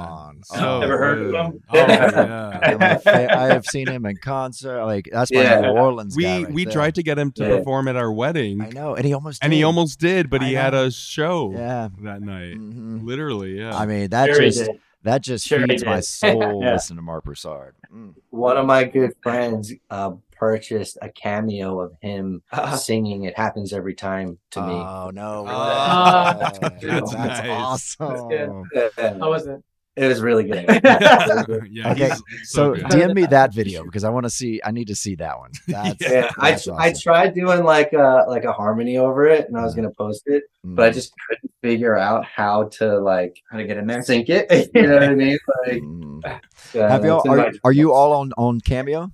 on! 0.09 0.41
So 0.45 0.81
Never 0.81 0.97
heard 0.97 1.19
of 1.19 1.35
him? 1.35 1.61
Oh, 1.69 1.77
yeah. 1.77 2.97
Fa- 2.97 3.39
I 3.39 3.47
have 3.49 3.67
seen 3.67 3.89
him 3.89 4.07
in 4.07 4.17
concert. 4.17 4.85
Like 4.87 5.09
that's 5.13 5.31
my 5.31 5.43
Yeah. 5.43 5.61
New 5.61 5.69
Orleans 5.69 6.17
we 6.17 6.23
guy. 6.23 6.45
right 6.45 6.53
we 6.53 6.65
there. 6.65 6.73
tried 6.73 6.95
to 6.95 7.03
get 7.03 7.19
him 7.19 7.31
to 7.33 7.43
Yeah. 7.47 7.57
perform 7.59 7.89
at 7.89 7.97
our 7.97 8.11
wedding, 8.11 8.63
I 8.63 8.71
know, 8.71 8.95
and 8.95 9.05
he 9.05 9.13
almost 9.13 9.45
and 9.45 9.53
he 9.53 9.63
almost 9.65 10.01
did, 10.01 10.31
but 10.31 10.41
I 10.41 10.47
he 10.47 10.55
had 10.55 10.73
a 10.73 10.91
show 10.91 11.53
Yeah. 11.53 11.89
that 12.01 12.23
night. 12.23 12.57
Mhm. 12.57 13.05
Literally, 13.05 13.59
yeah. 13.59 13.77
I 13.77 13.85
mean, 13.85 14.09
that 14.11 14.31
Sure 14.31 14.41
just 14.41 14.71
that 15.03 15.21
just 15.23 15.47
Sure 15.47 15.67
feeds 15.67 15.85
my 15.85 16.01
soul. 16.01 16.63
Yeah. 16.65 16.73
Listening 16.73 16.97
to 16.99 17.03
Marc 17.03 17.25
Broussard. 17.25 17.75
Mm. 17.95 18.15
One 18.31 18.57
of 18.57 18.65
my 18.65 18.85
good 18.85 19.13
friends 19.23 19.75
uh, 19.91 20.13
purchased 20.47 20.99
a 21.01 21.09
cameo 21.09 21.79
of 21.79 21.93
him 22.01 22.43
Uh-huh. 22.51 22.77
singing 22.77 23.23
"It 23.25 23.37
Happens 23.39 23.73
Every 23.73 23.95
Time" 23.95 24.39
to 24.51 24.61
me. 24.61 24.73
Oh 24.73 25.11
no! 25.15 25.47
Oh, 25.49 25.69
way. 25.69 26.79
that's 26.83 27.15
that's 27.15 27.41
nice. 27.41 27.97
awesome. 28.01 28.69
good. 28.75 28.91
How 29.21 29.31
was 29.31 29.47
it? 29.47 29.63
It 29.95 30.09
was 30.09 30.21
really 30.21 30.43
good. 30.43 30.65
yeah, 30.85 31.93
Okay, 31.93 32.09
he's 32.09 32.23
So 32.51 32.75
good. 32.75 32.87
DM 32.87 33.15
me 33.15 33.27
that 33.27 33.55
video 33.55 33.85
because 33.85 34.03
I 34.03 34.11
want 34.11 34.25
to 34.25 34.31
see. 34.31 34.61
I 34.65 34.73
need 34.73 34.89
to 34.89 34.97
see 34.97 35.15
that 35.17 35.39
one. 35.39 35.53
That's, 35.69 36.01
yeah, 36.11 36.29
I, 36.37 36.51
that's 36.51 36.67
I 36.67 36.73
awesome. 36.89 37.01
tried 37.01 37.35
doing 37.35 37.63
like 37.63 37.93
a 37.93 38.25
like 38.27 38.43
a 38.45 38.53
harmony 38.53 38.97
over 38.97 39.27
it, 39.29 39.47
and 39.47 39.57
I 39.57 39.63
was 39.63 39.75
Mhm. 39.75 39.77
gonna 39.77 39.91
post 39.97 40.23
it, 40.27 40.43
but 40.65 40.87
I 40.87 40.91
Mm. 40.91 40.95
just 40.95 41.13
couldn't 41.29 41.53
figure 41.63 41.97
out 41.97 42.25
how 42.25 42.65
to 42.79 42.99
like 42.99 43.37
How 43.49 43.59
to 43.59 43.65
get 43.65 43.77
in 43.77 43.87
there? 43.87 44.03
sync 44.03 44.29
it. 44.29 44.71
You 44.75 44.89
know 44.89 44.95
what 44.95 45.03
I 45.05 45.15
mean? 45.15 45.39
Like, 45.67 45.83
Mm. 45.83 46.25
uh, 46.25 46.89
Have 46.89 47.05
y'all? 47.05 47.31
Are, 47.31 47.53
are 47.63 47.73
you 47.73 47.93
all 47.93 48.13
on 48.15 48.33
on 48.37 48.61
Cameo? 48.61 49.13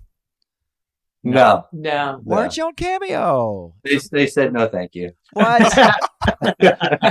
No, 1.32 1.66
No. 1.72 2.20
Why 2.24 2.38
aren't 2.40 2.56
you 2.56 2.66
on 2.66 2.74
Cameo? 2.74 3.74
they 3.84 3.98
they 4.12 4.26
said 4.26 4.52
no, 4.52 4.68
thank 4.68 4.94
you. 4.94 5.12
What? 5.32 5.96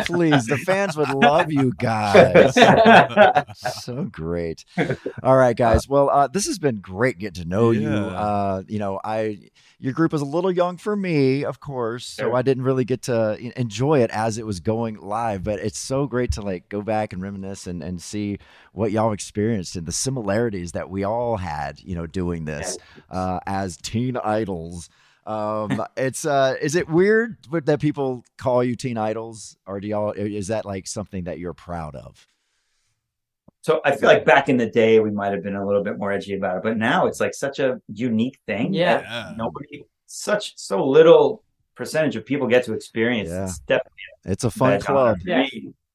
Please, 0.06 0.46
the 0.48 0.62
fans 0.66 0.98
would 0.98 1.10
love 1.10 1.52
you 1.52 1.74
guys. 1.78 2.54
so 3.56 4.04
great. 4.06 4.66
All 5.24 5.38
right, 5.38 5.56
guys. 5.56 5.88
Well, 5.88 6.10
uh, 6.10 6.28
this 6.28 6.46
has 6.48 6.60
been 6.60 6.78
great 6.78 7.18
getting 7.18 7.44
to 7.44 7.50
know 7.50 7.72
you. 7.72 7.90
Uh, 7.90 8.64
you 8.68 8.80
know, 8.80 9.00
I 9.04 9.50
your 9.80 9.94
group 9.94 10.14
is 10.14 10.22
a 10.22 10.26
little 10.26 10.52
young 10.52 10.78
for 10.78 10.96
me, 10.96 11.46
of 11.46 11.60
course, 11.60 12.06
so 12.06 12.24
Sure. 12.24 12.36
I 12.36 12.42
didn't 12.42 12.64
really 12.64 12.86
get 12.86 13.04
to 13.04 13.38
enjoy 13.60 14.02
it 14.02 14.10
as 14.12 14.38
it 14.38 14.46
was 14.46 14.60
going 14.60 14.98
live. 15.00 15.44
But 15.44 15.60
it's 15.60 15.80
so 15.80 16.08
great 16.08 16.32
to 16.34 16.42
like 16.42 16.68
go 16.70 16.82
back 16.82 17.14
and 17.14 17.22
reminisce 17.22 17.68
and 17.68 17.82
and 17.84 18.02
see 18.02 18.40
what 18.74 18.92
y'all 18.92 19.14
experienced 19.14 19.76
and 19.76 19.86
the 19.86 19.92
similarities 19.92 20.74
that 20.74 20.90
we 20.90 21.04
all 21.04 21.38
had. 21.38 21.80
You 21.82 21.96
know, 21.96 22.08
doing 22.08 22.46
this 22.46 22.78
uh, 23.10 23.40
as 23.46 23.78
teen 23.78 24.18
idols. 24.18 24.90
Um, 25.28 25.84
it's 25.98 26.26
uh, 26.26 26.56
is 26.62 26.76
it 26.76 26.90
weird 26.90 27.38
that 27.52 27.82
people 27.82 28.24
call 28.38 28.64
you 28.64 28.76
teen 28.76 28.98
idols, 28.98 29.58
or 29.68 29.80
do 29.80 29.88
y'all? 29.88 30.12
Is 30.12 30.48
that 30.48 30.66
like 30.66 30.88
something 30.88 31.26
that 31.26 31.38
you're 31.38 31.54
proud 31.54 31.96
of? 31.96 32.26
So 33.62 33.82
I 33.84 33.94
feel 33.94 34.08
like 34.08 34.24
back 34.24 34.48
in 34.48 34.56
the 34.56 34.70
day 34.70 35.02
we 35.02 35.12
might 35.12 35.34
have 35.34 35.44
been 35.44 35.58
a 35.58 35.66
little 35.66 35.84
bit 35.84 35.98
more 35.98 36.14
edgy 36.14 36.36
about 36.36 36.56
it, 36.56 36.64
but 36.64 36.78
now 36.78 37.06
it's 37.08 37.20
like 37.20 37.34
such 37.34 37.60
a 37.60 37.82
unique 37.94 38.40
thing. 38.46 38.74
Yeah. 38.74 39.02
Yeah. 39.02 39.34
Nobody, 39.36 39.84
such 40.06 40.58
so 40.58 40.88
little 40.88 41.44
percentage 41.76 42.16
of 42.16 42.26
people 42.26 42.48
get 42.48 42.64
to 42.64 42.74
experience. 42.74 43.30
Yeah. 43.30 43.44
It's 43.44 43.60
definitely 43.60 43.92
It's 44.24 44.46
a 44.46 44.48
a 44.48 44.52
fun 44.52 44.72
badge 44.72 44.84
of 44.84 44.90
honor 44.96 45.16
club. 45.16 45.18
Yeah. 45.26 45.48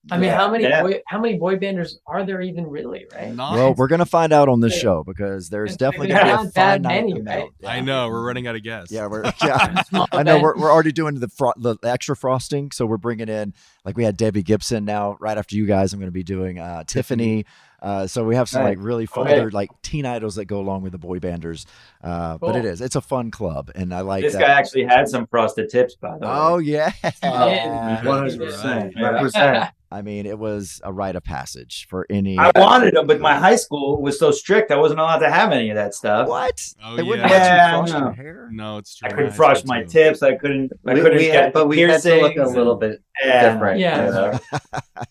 Me. 0.04 0.08
I 0.10 0.16
mean, 0.18 0.24
Yeah. 0.30 0.36
how 0.36 0.50
many 0.50 0.64
Yeah. 0.64 0.82
boy, 0.82 1.00
how 1.06 1.20
many 1.20 1.38
boy 1.38 1.56
banders 1.56 1.94
are 2.06 2.24
there 2.24 2.40
even 2.42 2.66
really? 2.66 3.06
Right? 3.14 3.34
Well, 3.36 3.74
we're 3.74 3.86
gonna 3.88 4.04
find 4.06 4.32
out 4.32 4.48
on 4.48 4.60
this 4.60 4.76
show 4.76 5.04
because 5.04 5.48
there's 5.48 5.76
There's 5.76 5.76
definitely 5.76 6.08
gonna 6.08 6.24
be 6.24 6.30
a 6.30 6.34
not 6.34 6.54
that 6.54 6.82
finite 6.82 6.82
many, 7.06 7.12
amount. 7.20 7.52
right? 7.62 7.76
I 7.76 7.80
know 7.80 8.08
we're 8.08 8.24
running 8.26 8.46
out 8.46 8.56
of 8.56 8.62
gas. 8.62 8.90
Yeah, 8.90 9.06
we're 9.06 9.24
yeah. 9.42 9.82
I 10.12 10.22
know 10.22 10.40
we're, 10.40 10.56
we're 10.58 10.70
already 10.72 10.92
doing 10.92 11.20
the 11.20 11.28
fro- 11.28 11.52
the 11.56 11.76
extra 11.84 12.16
frosting, 12.16 12.70
so 12.72 12.84
we're 12.86 12.96
bringing 12.96 13.28
in 13.28 13.54
like 13.84 13.96
we 13.96 14.04
had 14.04 14.16
Debbie 14.16 14.42
Gibson 14.42 14.84
now. 14.84 15.16
Right 15.20 15.38
after 15.38 15.56
you 15.56 15.66
guys, 15.66 15.92
I'm 15.92 15.98
going 16.00 16.08
to 16.08 16.12
be 16.12 16.22
doing 16.24 16.58
uh, 16.58 16.84
Tiffany. 16.84 17.44
Uh, 17.80 18.06
so 18.06 18.22
we 18.24 18.36
have 18.36 18.48
some 18.48 18.62
Right. 18.62 18.78
like 18.78 18.78
really 18.86 19.06
fun 19.06 19.26
Okay. 19.26 19.36
other 19.40 19.50
like 19.50 19.68
teen 19.82 20.06
idols 20.06 20.36
that 20.36 20.44
go 20.44 20.60
along 20.60 20.82
with 20.82 20.92
the 20.92 20.98
boy 20.98 21.18
banders. 21.18 21.64
Uh, 22.02 22.38
But 22.38 22.54
it 22.54 22.64
is 22.64 22.80
it's 22.80 22.94
a 22.94 23.00
fun 23.00 23.32
club, 23.32 23.72
and 23.74 23.92
I 23.92 24.02
like 24.02 24.22
This 24.22 24.34
that. 24.34 24.40
guy 24.42 24.52
actually 24.52 24.84
had 24.84 25.08
some 25.08 25.26
frosted 25.26 25.68
tips, 25.68 25.96
by 25.96 26.16
the 26.18 26.24
way. 26.26 26.32
oh 26.32 26.58
yeah, 26.58 26.92
Yeah. 27.24 28.04
One 28.04 28.18
hundred 28.18 28.38
percent, 28.38 28.92
Yeah. 28.96 29.18
percent. 29.20 29.70
I 29.92 30.02
mean, 30.02 30.26
it 30.26 30.38
was 30.38 30.80
a 30.82 30.92
rite 30.92 31.14
of 31.16 31.22
passage 31.22 31.86
for 31.90 32.06
any. 32.10 32.38
I 32.38 32.50
wanted 32.56 32.94
them, 32.94 33.06
but 33.06 33.20
my 33.20 33.34
high 33.38 33.56
school 33.56 34.00
was 34.00 34.18
so 34.18 34.30
strict. 34.30 34.70
I 34.70 34.76
wasn't 34.76 35.00
allowed 35.00 35.18
to 35.18 35.30
have 35.30 35.52
any 35.52 35.68
of 35.70 35.76
that 35.76 35.94
stuff. 35.94 36.26
what? 36.28 36.60
Oh, 36.82 36.96
they 36.96 37.02
wouldn't 37.02 37.28
yeah. 37.28 37.34
let 37.36 37.42
Yeah, 37.46 37.70
you 37.70 37.78
frost 37.78 37.92
no. 37.92 37.98
your 38.00 38.12
hair. 38.12 38.48
No, 38.50 38.78
it's 38.78 38.96
true. 38.96 39.08
I 39.08 39.12
couldn't 39.12 39.30
High 39.30 39.36
frost 39.36 39.66
my 39.66 39.82
too. 39.82 39.88
tips. 39.88 40.22
I 40.22 40.34
couldn't. 40.36 40.72
I 40.86 40.94
We, 40.94 41.00
couldn't 41.02 41.18
we 41.18 41.24
get 41.26 41.44
had, 41.44 41.52
but 41.52 41.68
we 41.68 41.80
had 41.80 42.00
to 42.02 42.20
look 42.22 42.36
a 42.36 42.46
little 42.48 42.76
bit 42.76 43.02
Yeah. 43.22 43.52
different. 43.52 43.78
Yeah. 43.80 44.06
you 44.06 44.10
know? 44.12 44.38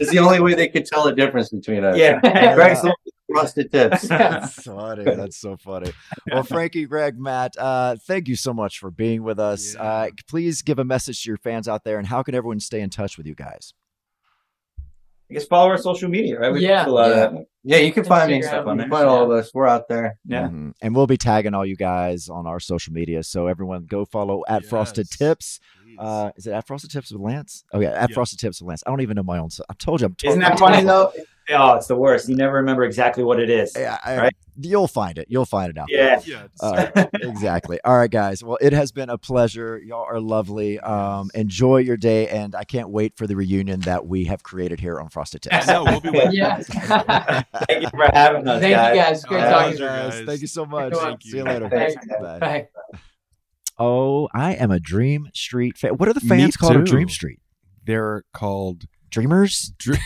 it's 0.00 0.10
the 0.10 0.18
only 0.18 0.40
way 0.40 0.54
they 0.54 0.68
could 0.68 0.86
tell 0.86 1.04
the 1.04 1.12
difference 1.14 1.50
between 1.50 1.84
us. 1.84 1.96
Yeah. 1.96 2.20
Greg's 2.54 2.82
little 2.82 2.96
frosted 3.30 3.70
tips. 3.70 4.02
That's 4.08 4.62
funny. 4.62 5.04
That's 5.04 5.36
so 5.36 5.56
funny. 5.56 5.92
Well, 6.30 6.42
Frankie, 6.42 6.86
Greg, 6.86 7.18
Matt, 7.18 7.56
uh, 7.58 7.96
thank 8.06 8.28
you 8.28 8.36
so 8.36 8.52
much 8.52 8.78
for 8.78 8.90
being 8.90 9.22
with 9.22 9.38
us. 9.38 9.74
Yeah. 9.74 9.82
Uh, 9.82 10.08
please 10.28 10.62
give 10.62 10.78
a 10.78 10.84
message 10.84 11.22
to 11.22 11.30
your 11.30 11.38
fans 11.38 11.68
out 11.68 11.84
there, 11.84 11.98
and 11.98 12.06
how 12.06 12.22
can 12.22 12.34
everyone 12.34 12.60
stay 12.60 12.80
in 12.80 12.90
touch 12.90 13.16
with 13.16 13.26
you 13.26 13.34
guys? 13.34 13.72
I 15.32 15.34
guess 15.34 15.46
follow 15.46 15.70
our 15.70 15.78
social 15.78 16.10
media, 16.10 16.38
right? 16.38 16.52
We 16.52 16.60
Yeah. 16.60 16.80
post 16.84 16.88
a 16.88 16.92
lot 16.92 17.10
of 17.10 17.16
Yeah. 17.16 17.26
that. 17.38 17.46
Yeah, 17.64 17.76
you 17.78 17.92
can 17.92 18.04
find 18.04 18.30
me. 18.30 18.40
Instagram. 18.40 18.44
Stuff 18.48 18.66
on 18.66 18.76
there. 18.76 18.88
find 18.88 19.06
all 19.06 19.22
of 19.24 19.30
us. 19.30 19.50
We're 19.54 19.66
out 19.66 19.88
there. 19.88 20.18
Yeah. 20.26 20.48
Mhm. 20.48 20.72
And 20.82 20.94
we'll 20.94 21.06
be 21.06 21.16
tagging 21.16 21.54
all 21.54 21.64
you 21.64 21.76
guys 21.76 22.28
on 22.28 22.46
our 22.46 22.60
social 22.60 22.92
media. 22.92 23.22
So 23.22 23.46
everyone 23.46 23.86
go 23.88 24.04
follow 24.04 24.42
at 24.46 24.66
Frosted 24.66 25.08
Tips. 25.10 25.58
Uh, 25.98 26.32
is 26.36 26.46
it 26.46 26.52
at 26.52 26.66
Frosted 26.66 26.90
Tips 26.90 27.12
with 27.12 27.20
Lance? 27.20 27.64
Oh 27.72 27.80
yeah, 27.80 27.90
at 27.90 28.10
Yeah. 28.10 28.14
Frosted 28.14 28.38
Tips 28.40 28.60
with 28.60 28.68
Lance. 28.68 28.82
I 28.86 28.90
don't 28.90 29.00
even 29.00 29.14
know 29.14 29.22
my 29.22 29.38
own. 29.38 29.48
So 29.50 29.62
I 29.70 29.74
told 29.78 30.00
you 30.00 30.06
I'm. 30.08 30.16
Isn't 30.22 30.40
that 30.40 30.58
funny 30.58 30.82
though? 30.84 31.12
Oh, 31.50 31.74
it's 31.74 31.86
the 31.88 31.96
worst. 31.96 32.28
You 32.28 32.36
never 32.36 32.54
remember 32.54 32.84
exactly 32.84 33.24
what 33.24 33.40
it 33.40 33.50
is. 33.50 33.72
Yeah, 33.76 33.98
I- 34.04 34.16
Right? 34.16 34.36
You'll 34.60 34.86
find 34.86 35.16
it. 35.16 35.26
You'll 35.30 35.46
find 35.46 35.70
it 35.70 35.78
out. 35.78 35.86
Yeah. 35.90 36.20
yeah, 36.26 36.46
All 36.60 36.74
right, 36.74 37.08
exactly. 37.14 37.80
All 37.84 37.96
right, 37.96 38.10
guys. 38.10 38.44
Well, 38.44 38.58
it 38.60 38.74
has 38.74 38.92
been 38.92 39.08
a 39.08 39.16
pleasure. 39.16 39.78
Y'all 39.78 40.04
are 40.06 40.20
lovely. 40.20 40.78
Um, 40.78 41.30
enjoy 41.34 41.78
your 41.78 41.96
day, 41.96 42.28
and 42.28 42.54
I 42.54 42.64
can't 42.64 42.90
wait 42.90 43.16
for 43.16 43.26
the 43.26 43.34
reunion 43.34 43.80
that 43.80 44.06
we 44.06 44.24
have 44.24 44.42
created 44.42 44.78
here 44.78 45.00
on 45.00 45.08
Frosted 45.08 45.40
Tips. 45.42 45.66
I 45.68 45.72
know. 45.72 45.84
We'll 45.84 46.00
be 46.02 46.10
waiting. 46.10 46.32
Yeah. 46.34 46.58
Thank 46.62 47.82
you 47.82 47.88
for 47.88 48.04
having 48.12 48.46
us, 48.46 48.60
Thank 48.60 48.74
guys. 48.74 48.94
you 48.94 49.02
guys. 49.02 49.24
Great 49.24 49.42
All 49.44 49.50
talking 49.50 49.66
right, 49.70 49.76
to 49.78 49.82
you. 49.82 49.88
guys. 49.88 50.14
guys. 50.16 50.26
Thank 50.26 50.40
you 50.42 50.46
so 50.46 50.66
much. 50.66 50.94
Thank 50.94 51.22
See 51.22 51.28
you 51.30 51.36
you. 51.38 51.44
later. 51.44 51.68
Thanks. 51.70 52.06
Bye. 52.20 52.38
Bye. 52.38 52.68
Oh, 53.78 54.28
I 54.34 54.52
am 54.52 54.70
a 54.70 54.78
Dream 54.78 55.28
Street 55.34 55.78
fan. 55.78 55.92
What 55.92 56.08
are 56.08 56.12
the 56.12 56.20
Me 56.20 56.28
fans 56.28 56.56
called 56.58 56.76
of. 56.76 56.84
Dream 56.84 57.08
Street? 57.08 57.40
they're 57.86 58.22
called 58.34 58.84
Dreamers, 59.10 59.72
Dr- 59.78 59.98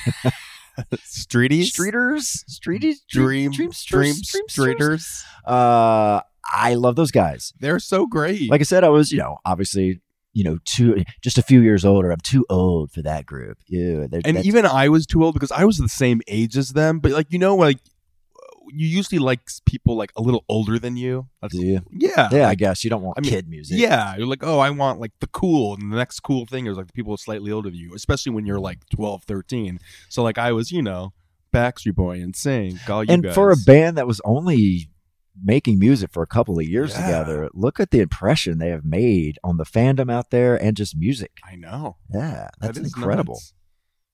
Streeties, 0.95 1.73
Streeters, 1.73 2.45
Streeties, 2.51 2.97
Dream, 3.09 3.53
Dreamsters, 3.53 3.87
Dream, 3.87 4.15
Streeters. 4.49 5.25
Uh, 5.45 6.21
I 6.53 6.75
love 6.75 6.97
those 6.97 7.11
guys. 7.11 7.53
They're 7.61 7.79
so 7.79 8.07
great. 8.07 8.51
Like 8.51 8.61
I 8.61 8.65
said, 8.65 8.85
I 8.85 8.89
was, 8.89 9.11
you 9.13 9.19
know, 9.19 9.39
obviously, 9.45 10.01
you 10.33 10.45
know, 10.45 10.59
too 10.65 11.03
just 11.23 11.39
a 11.39 11.43
few 11.43 11.61
years 11.61 11.85
older. 11.85 12.11
I'm 12.11 12.21
too 12.21 12.45
old 12.51 12.93
for 12.93 13.03
that 13.03 13.27
group. 13.27 13.59
Yeah, 13.69 14.07
and 14.25 14.45
even 14.45 14.67
I 14.67 14.89
was 14.89 15.07
too 15.07 15.25
old 15.25 15.35
because 15.35 15.51
I 15.51 15.65
was 15.65 15.79
the 15.79 15.89
same 15.89 16.21
age 16.29 16.57
as 16.57 16.71
them. 16.71 16.99
But 17.01 17.13
like 17.13 17.29
you 17.31 17.39
know, 17.39 17.57
like 17.57 17.79
you 18.73 18.87
usually 18.87 19.19
like 19.19 19.41
people 19.65 19.97
like 19.97 20.13
a 20.17 20.23
little 20.23 20.45
older 20.49 20.79
than 20.79 20.97
you. 20.97 21.29
That's, 21.43 21.55
Do 21.57 21.65
you? 21.65 21.81
Yeah, 21.93 22.29
yeah. 22.33 22.49
I 22.49 22.55
guess 22.55 22.85
you 22.85 22.91
don't 22.91 23.03
want 23.03 23.19
I 23.19 23.21
mean, 23.23 23.31
kid 23.31 23.49
music. 23.49 23.79
Yeah, 23.79 24.17
you're 24.17 24.27
like, 24.27 24.43
oh, 24.43 24.59
I 24.59 24.71
want 24.71 25.01
like 25.01 25.13
the 25.21 25.27
cool, 25.29 25.75
and 25.75 25.93
the 25.93 25.97
next 25.97 26.21
cool 26.21 26.47
thing 26.47 26.67
is 26.67 26.77
like 26.77 26.87
the 26.87 26.93
people 26.93 27.17
slightly 27.17 27.51
older 27.53 27.71
than 27.71 27.79
you, 27.79 27.95
especially 27.95 28.33
when 28.33 28.47
you're 28.47 28.61
like 28.61 28.79
12, 28.91 29.25
13. 29.25 29.79
So 30.09 30.23
like 30.23 30.39
I 30.39 30.53
was, 30.53 30.71
you 30.73 30.83
know, 30.83 31.13
Backstreet 31.53 31.95
Boy 31.95 32.19
NSYNC, 32.21 32.89
all 32.91 33.05
you 33.05 33.13
and 33.15 33.23
guys. 33.23 33.35
for 33.35 33.51
a 33.51 33.57
band 33.57 33.97
that 33.97 34.07
was 34.07 34.21
only 34.25 34.89
making 35.45 35.79
music 35.79 36.11
for 36.13 36.23
a 36.23 36.27
couple 36.27 36.59
of 36.59 36.67
years 36.67 36.93
Yeah. 36.95 37.03
together, 37.07 37.49
look 37.53 37.79
at 37.79 37.91
the 37.91 38.01
impression 38.01 38.59
they 38.59 38.71
have 38.71 38.85
made 38.87 39.39
on 39.45 39.59
the 39.59 39.65
fandom 39.65 40.11
out 40.11 40.31
there 40.31 40.57
and 40.57 40.77
just 40.77 40.97
music. 40.97 41.33
I 41.45 41.57
know. 41.57 41.97
Yeah, 42.13 42.49
That 42.61 42.75
that's 42.75 42.79
incredible. 42.79 43.35
nuts. 43.35 43.53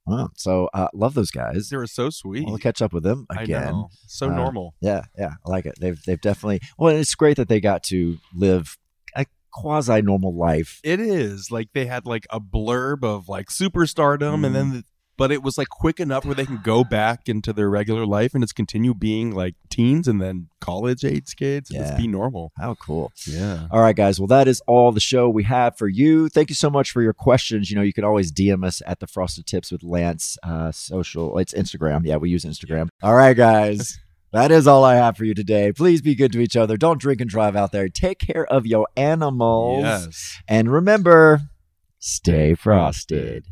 Wow. 0.06 0.30
So 0.36 0.68
uh, 0.74 0.88
love 0.94 1.14
those 1.14 1.30
guys. 1.30 1.68
They 1.68 1.76
were 1.76 1.86
so 1.86 2.10
sweet. 2.10 2.46
We'll 2.46 2.58
catch 2.58 2.82
up 2.82 2.92
with 2.92 3.04
them 3.04 3.26
again. 3.30 3.84
So 4.08 4.28
Uh, 4.28 4.34
normal. 4.34 4.74
Yeah, 4.80 5.02
yeah, 5.16 5.34
I 5.46 5.50
like 5.50 5.66
it. 5.66 5.74
They've 5.80 6.00
they've 6.04 6.20
definitely. 6.20 6.60
Well, 6.78 6.94
it's 6.96 7.14
great 7.14 7.36
that 7.36 7.48
they 7.48 7.60
got 7.60 7.84
to 7.84 8.18
live 8.34 8.76
a 9.16 9.26
quasi 9.52 10.02
normal 10.02 10.34
life. 10.36 10.80
It 10.82 10.98
is 10.98 11.50
like 11.50 11.68
they 11.72 11.86
had 11.86 12.04
like 12.06 12.26
a 12.30 12.40
blurb 12.40 13.04
of 13.04 13.28
like 13.28 13.46
superstardom, 13.48 14.34
and 14.34 14.46
Mm. 14.46 14.52
then 14.52 14.70
the, 14.72 14.84
but 15.22 15.30
it 15.30 15.40
was 15.40 15.56
like 15.56 15.68
quick 15.68 16.00
enough 16.00 16.24
where 16.24 16.34
they 16.34 16.44
can 16.44 16.58
go 16.64 16.82
back 16.82 17.28
into 17.28 17.52
their 17.52 17.70
regular 17.70 18.04
life 18.04 18.34
and 18.34 18.42
it's 18.42 18.52
continue 18.52 18.92
being 18.92 19.30
like 19.32 19.54
teens 19.70 20.08
and 20.08 20.20
then 20.20 20.48
college 20.60 21.04
age 21.04 21.36
kids 21.36 21.70
and 21.70 21.78
Yeah. 21.78 21.86
just 21.90 21.96
be 21.96 22.08
normal. 22.08 22.50
How 22.58 22.74
cool. 22.74 23.12
Yeah. 23.24 23.68
All 23.70 23.80
right, 23.80 23.94
guys. 23.94 24.18
Well, 24.18 24.26
that 24.26 24.48
is 24.48 24.60
all 24.66 24.90
the 24.90 24.98
show 24.98 25.28
we 25.28 25.44
have 25.44 25.78
for 25.78 25.86
you. 25.86 26.28
Thank 26.28 26.48
you 26.48 26.56
so 26.56 26.68
much 26.70 26.90
for 26.90 27.02
your 27.02 27.12
questions. 27.12 27.70
You 27.70 27.76
know, 27.76 27.82
you 27.82 27.92
can 27.92 28.02
always 28.02 28.32
DM 28.32 28.64
us 28.66 28.82
at 28.84 28.98
the 28.98 29.06
Frosted 29.06 29.46
Tips 29.46 29.70
with 29.70 29.84
Lance 29.84 30.38
uh, 30.42 30.72
social. 30.72 31.38
It's 31.38 31.54
Instagram. 31.54 32.00
Yeah, 32.04 32.16
we 32.16 32.28
use 32.28 32.44
Instagram. 32.44 32.88
All 33.00 33.14
right, 33.14 33.36
guys. 33.36 34.00
That 34.32 34.50
is 34.50 34.66
all 34.66 34.82
I 34.82 34.96
have 34.96 35.16
for 35.16 35.24
you 35.24 35.34
today. 35.34 35.70
Please 35.72 36.02
be 36.02 36.16
good 36.16 36.32
to 36.32 36.40
each 36.40 36.56
other. 36.56 36.76
Don't 36.76 37.00
drink 37.00 37.20
and 37.20 37.30
drive 37.30 37.54
out 37.54 37.70
there. 37.70 37.88
Take 37.88 38.18
care 38.18 38.46
of 38.46 38.66
your 38.66 38.88
animals. 38.96 39.84
Yes. 39.84 40.38
And 40.48 40.72
remember, 40.72 41.42
stay 42.00 42.54
frosted. 42.56 43.44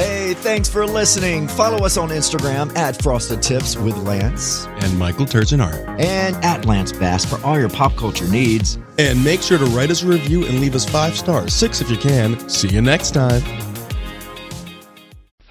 Hey, 0.00 0.32
thanks 0.32 0.66
for 0.66 0.86
listening. 0.86 1.46
Follow 1.46 1.84
us 1.84 1.98
on 1.98 2.08
Instagram 2.08 2.74
at 2.74 3.02
Frosted 3.02 3.42
Tips 3.42 3.76
with 3.76 3.94
Lance 3.98 4.64
And 4.80 4.98
Michael 4.98 5.26
Turchinart. 5.26 5.86
and 6.00 6.42
at 6.42 6.64
Lance 6.64 6.90
Bass 6.90 7.26
for 7.26 7.38
all 7.44 7.58
your 7.58 7.68
pop 7.68 7.94
culture 7.96 8.26
needs. 8.26 8.78
And 8.98 9.22
make 9.22 9.42
sure 9.42 9.58
to 9.58 9.66
write 9.66 9.90
us 9.90 10.02
a 10.02 10.06
review 10.06 10.46
and 10.46 10.58
leave 10.58 10.74
us 10.74 10.88
five 10.88 11.18
stars, 11.18 11.52
six 11.52 11.82
if 11.82 11.90
you 11.90 11.98
can. 11.98 12.48
See 12.48 12.68
you 12.68 12.80
next 12.80 13.10
time. 13.10 13.42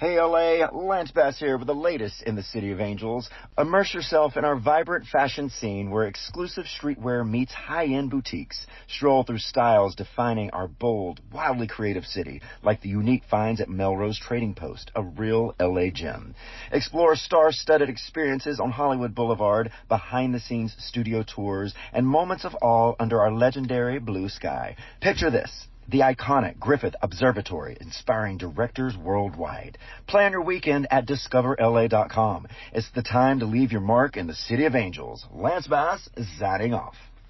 Hey 0.00 0.18
LA, 0.18 0.66
Lance 0.72 1.10
Bass 1.10 1.38
here 1.38 1.58
with 1.58 1.66
the 1.66 1.74
latest 1.74 2.22
in 2.22 2.34
the 2.34 2.42
City 2.42 2.72
of 2.72 2.80
Angels. 2.80 3.28
Immerse 3.58 3.92
yourself 3.92 4.38
in 4.38 4.46
our 4.46 4.58
vibrant 4.58 5.06
fashion 5.06 5.50
scene 5.50 5.90
where 5.90 6.06
exclusive 6.06 6.64
streetwear 6.64 7.22
meets 7.28 7.52
high-end 7.52 8.08
boutiques. 8.08 8.66
Stroll 8.88 9.24
through 9.24 9.40
styles 9.40 9.94
defining 9.94 10.48
our 10.52 10.68
bold, 10.68 11.20
wildly 11.30 11.66
creative 11.66 12.06
city, 12.06 12.40
like 12.62 12.80
the 12.80 12.88
unique 12.88 13.24
finds 13.30 13.60
at 13.60 13.68
Melrose 13.68 14.18
Trading 14.18 14.54
Post, 14.54 14.90
a 14.94 15.02
real 15.02 15.54
LA 15.60 15.90
gem. 15.90 16.34
Explore 16.72 17.14
star-studded 17.14 17.90
experiences 17.90 18.58
on 18.58 18.70
Hollywood 18.70 19.14
Boulevard, 19.14 19.70
behind-the-scenes 19.90 20.76
studio 20.78 21.22
tours, 21.22 21.74
and 21.92 22.06
moments 22.06 22.46
of 22.46 22.56
awe 22.62 22.94
under 22.98 23.20
our 23.20 23.30
legendary 23.30 23.98
blue 23.98 24.30
sky. 24.30 24.76
Picture 25.02 25.30
this. 25.30 25.66
The 25.90 26.00
iconic 26.02 26.60
Griffith 26.60 26.94
Observatory, 27.02 27.76
inspiring 27.80 28.38
directors 28.38 28.96
worldwide. 28.96 29.76
Plan 30.06 30.30
your 30.30 30.42
weekend 30.42 30.86
at 30.88 31.04
discoverla.com. 31.04 32.46
It's 32.72 32.90
the 32.94 33.02
time 33.02 33.40
to 33.40 33.46
leave 33.46 33.72
your 33.72 33.80
mark 33.80 34.16
in 34.16 34.28
the 34.28 34.34
City 34.34 34.66
of 34.66 34.76
Angels. 34.76 35.26
Lance 35.32 35.66
Bass 35.66 36.08
is 36.16 36.28
off. 36.74 36.94